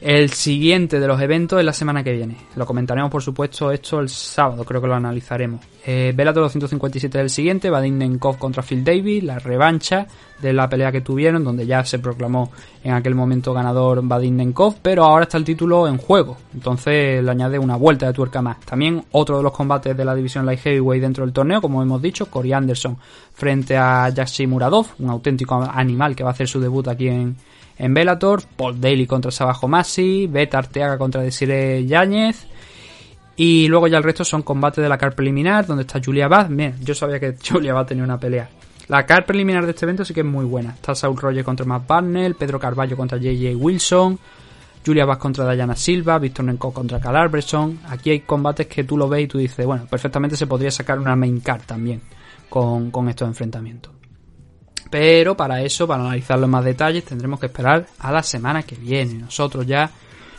El 0.00 0.30
siguiente 0.30 0.98
de 0.98 1.06
los 1.06 1.20
eventos 1.20 1.58
es 1.58 1.64
la 1.64 1.74
semana 1.74 2.02
que 2.02 2.12
viene. 2.12 2.34
Lo 2.56 2.64
comentaremos, 2.64 3.10
por 3.10 3.22
supuesto, 3.22 3.70
esto 3.70 4.00
el 4.00 4.08
sábado, 4.08 4.64
creo 4.64 4.80
que 4.80 4.86
lo 4.86 4.94
analizaremos. 4.94 5.60
Eh, 5.84 6.14
Bellator 6.16 6.44
257 6.44 7.18
es 7.18 7.22
el 7.22 7.28
siguiente, 7.28 7.68
Vadim 7.68 7.98
Nenkov 7.98 8.38
contra 8.38 8.62
Phil 8.62 8.82
Davis, 8.82 9.22
la 9.22 9.38
revancha 9.38 10.06
de 10.40 10.54
la 10.54 10.70
pelea 10.70 10.90
que 10.90 11.02
tuvieron, 11.02 11.44
donde 11.44 11.66
ya 11.66 11.84
se 11.84 11.98
proclamó 11.98 12.50
en 12.82 12.94
aquel 12.94 13.14
momento 13.14 13.52
ganador 13.52 14.00
Vadim 14.02 14.36
Nenkov, 14.36 14.76
pero 14.80 15.04
ahora 15.04 15.24
está 15.24 15.36
el 15.36 15.44
título 15.44 15.86
en 15.86 15.98
juego, 15.98 16.38
entonces 16.54 17.22
le 17.22 17.30
añade 17.30 17.58
una 17.58 17.76
vuelta 17.76 18.06
de 18.06 18.14
tuerca 18.14 18.40
más. 18.40 18.58
También 18.60 19.04
otro 19.12 19.36
de 19.36 19.42
los 19.42 19.52
combates 19.52 19.94
de 19.94 20.04
la 20.06 20.14
división 20.14 20.46
Light 20.46 20.60
Heavyweight 20.60 21.02
dentro 21.02 21.26
del 21.26 21.34
torneo, 21.34 21.60
como 21.60 21.82
hemos 21.82 22.00
dicho, 22.00 22.30
Corey 22.30 22.54
Anderson 22.54 22.96
frente 23.34 23.76
a 23.76 24.08
Yashi 24.08 24.46
Muradov, 24.46 24.86
un 24.98 25.10
auténtico 25.10 25.62
animal 25.62 26.16
que 26.16 26.24
va 26.24 26.30
a 26.30 26.32
hacer 26.32 26.48
su 26.48 26.58
debut 26.58 26.88
aquí 26.88 27.08
en, 27.08 27.36
en 27.80 27.94
Bellator, 27.94 28.42
Paul 28.56 28.78
Daly 28.78 29.06
contra 29.06 29.30
Sabajo 29.30 29.66
Masi, 29.66 30.26
Beta 30.26 30.58
Arteaga 30.58 30.98
contra 30.98 31.22
Desiree 31.22 31.86
Yáñez. 31.86 32.46
Y 33.36 33.68
luego 33.68 33.88
ya 33.88 33.96
el 33.96 34.04
resto 34.04 34.22
son 34.22 34.42
combates 34.42 34.82
de 34.82 34.88
la 34.88 34.98
car 34.98 35.14
preliminar, 35.14 35.66
donde 35.66 35.84
está 35.84 35.98
Julia 36.04 36.28
Bath. 36.28 36.48
Bien, 36.50 36.74
yo 36.82 36.94
sabía 36.94 37.18
que 37.18 37.36
Julia 37.48 37.72
Bath 37.72 37.88
tenía 37.88 38.04
una 38.04 38.20
pelea. 38.20 38.50
La 38.88 39.06
car 39.06 39.24
preliminar 39.24 39.64
de 39.64 39.70
este 39.70 39.86
evento 39.86 40.04
sí 40.04 40.12
que 40.12 40.20
es 40.20 40.26
muy 40.26 40.44
buena. 40.44 40.72
Está 40.72 40.94
Saul 40.94 41.16
Roger 41.16 41.42
contra 41.42 41.64
Matt 41.64 41.86
Barnell, 41.86 42.34
Pedro 42.34 42.60
Carballo 42.60 42.98
contra 42.98 43.16
JJ 43.16 43.56
Wilson, 43.56 44.18
Julia 44.84 45.06
Bath 45.06 45.18
contra 45.18 45.50
Diana 45.50 45.74
Silva, 45.74 46.18
Víctor 46.18 46.44
Nenko 46.44 46.74
contra 46.74 47.00
Cal 47.00 47.16
Arbreson. 47.16 47.80
Aquí 47.88 48.10
hay 48.10 48.20
combates 48.20 48.66
que 48.66 48.84
tú 48.84 48.98
lo 48.98 49.08
ves 49.08 49.24
y 49.24 49.26
tú 49.26 49.38
dices, 49.38 49.64
bueno, 49.64 49.86
perfectamente 49.88 50.36
se 50.36 50.46
podría 50.46 50.70
sacar 50.70 50.98
una 50.98 51.16
main 51.16 51.40
card 51.40 51.62
también 51.62 52.02
con 52.50 53.08
estos 53.08 53.26
enfrentamientos. 53.26 53.99
Pero 54.90 55.36
para 55.36 55.62
eso, 55.62 55.86
para 55.86 56.02
analizarlo 56.02 56.46
en 56.46 56.50
más 56.50 56.64
detalles, 56.64 57.04
tendremos 57.04 57.38
que 57.38 57.46
esperar 57.46 57.86
a 58.00 58.10
la 58.10 58.22
semana 58.22 58.64
que 58.64 58.74
viene. 58.74 59.14
Nosotros 59.14 59.64
ya 59.66 59.90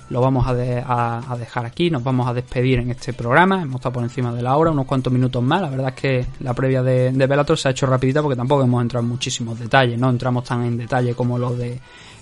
lo 0.10 0.20
vamos 0.20 0.46
a, 0.46 0.54
de, 0.54 0.84
a, 0.86 1.24
a, 1.32 1.38
dejar 1.38 1.66
aquí, 1.66 1.90
nos 1.90 2.04
vamos 2.04 2.28
a 2.28 2.34
despedir 2.34 2.80
en 2.80 2.92
este 2.92 3.14
programa. 3.14 3.62
Hemos 3.62 3.76
estado 3.76 3.94
por 3.94 4.04
encima 4.04 4.34
de 4.34 4.42
la 4.42 4.58
hora, 4.58 4.72
unos 4.72 4.86
cuantos 4.86 5.12
minutos 5.12 5.42
más. 5.42 5.62
La 5.62 5.70
verdad 5.70 5.94
es 5.96 5.96
que 5.96 6.26
la 6.42 6.54
previa 6.54 6.84
de, 6.84 7.14
de 7.14 7.58
se 7.58 7.68
ha 7.70 7.72
hecho 7.72 7.86
rapidita 7.86 8.22
porque 8.22 8.36
tampoco 8.36 8.64
hemos 8.64 8.82
entrado 8.82 9.04
en 9.06 9.10
muchísimos 9.10 9.58
detalles, 9.58 9.98
no 9.98 10.10
entramos 10.10 10.44
tan 10.44 10.66
en 10.66 10.78
detalle 10.78 11.16
como 11.16 11.40
los 11.40 11.58
de 11.58 11.80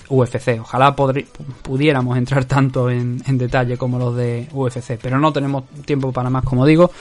UFC. 0.08 0.60
Ojalá 0.62 0.96
pudiéramos 0.96 2.16
entrar 2.16 2.46
tanto 2.46 2.92
en 2.92 3.38
detalle 3.40 3.76
como 3.76 3.98
los 3.98 4.16
de 4.16 4.48
UFC, 4.54 5.00
pero 5.02 5.18
no 5.18 5.34
tenemos 5.34 5.64
tiempo 5.84 6.12
para 6.12 6.30
más, 6.30 6.44
como 6.44 6.68
digo. 6.68 6.92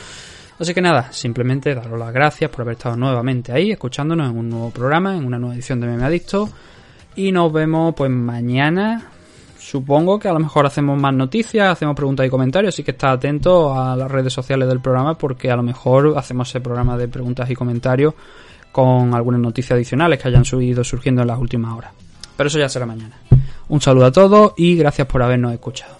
Así 0.58 0.74
que 0.74 0.80
nada, 0.80 1.12
simplemente 1.12 1.74
daros 1.74 1.98
las 1.98 2.12
gracias 2.12 2.50
por 2.50 2.62
haber 2.62 2.74
estado 2.74 2.96
nuevamente 2.96 3.52
ahí, 3.52 3.70
escuchándonos 3.70 4.30
en 4.30 4.36
un 4.36 4.50
nuevo 4.50 4.70
programa, 4.70 5.16
en 5.16 5.24
una 5.24 5.38
nueva 5.38 5.54
edición 5.54 5.80
de 5.80 5.86
Meme 5.86 6.04
Adicto. 6.04 6.48
Y 7.14 7.30
nos 7.30 7.52
vemos 7.52 7.94
pues 7.94 8.10
mañana. 8.10 9.10
Supongo 9.58 10.18
que 10.18 10.28
a 10.28 10.32
lo 10.32 10.40
mejor 10.40 10.66
hacemos 10.66 10.98
más 10.98 11.14
noticias, 11.14 11.70
hacemos 11.70 11.94
preguntas 11.94 12.26
y 12.26 12.30
comentarios, 12.30 12.74
así 12.74 12.82
que 12.82 12.92
está 12.92 13.10
atento 13.12 13.78
a 13.78 13.94
las 13.94 14.10
redes 14.10 14.32
sociales 14.32 14.66
del 14.66 14.80
programa 14.80 15.16
porque 15.18 15.50
a 15.50 15.56
lo 15.56 15.62
mejor 15.62 16.14
hacemos 16.16 16.48
ese 16.48 16.60
programa 16.60 16.96
de 16.96 17.06
preguntas 17.06 17.50
y 17.50 17.54
comentarios 17.54 18.14
con 18.72 19.14
algunas 19.14 19.40
noticias 19.40 19.72
adicionales 19.72 20.20
que 20.20 20.28
hayan 20.28 20.44
ido 20.60 20.82
surgiendo 20.84 21.22
en 21.22 21.28
las 21.28 21.38
últimas 21.38 21.76
horas. 21.76 21.92
Pero 22.36 22.48
eso 22.48 22.58
ya 22.58 22.68
será 22.68 22.86
mañana. 22.86 23.16
Un 23.68 23.80
saludo 23.80 24.06
a 24.06 24.12
todos 24.12 24.54
y 24.56 24.76
gracias 24.76 25.06
por 25.06 25.22
habernos 25.22 25.52
escuchado. 25.52 25.97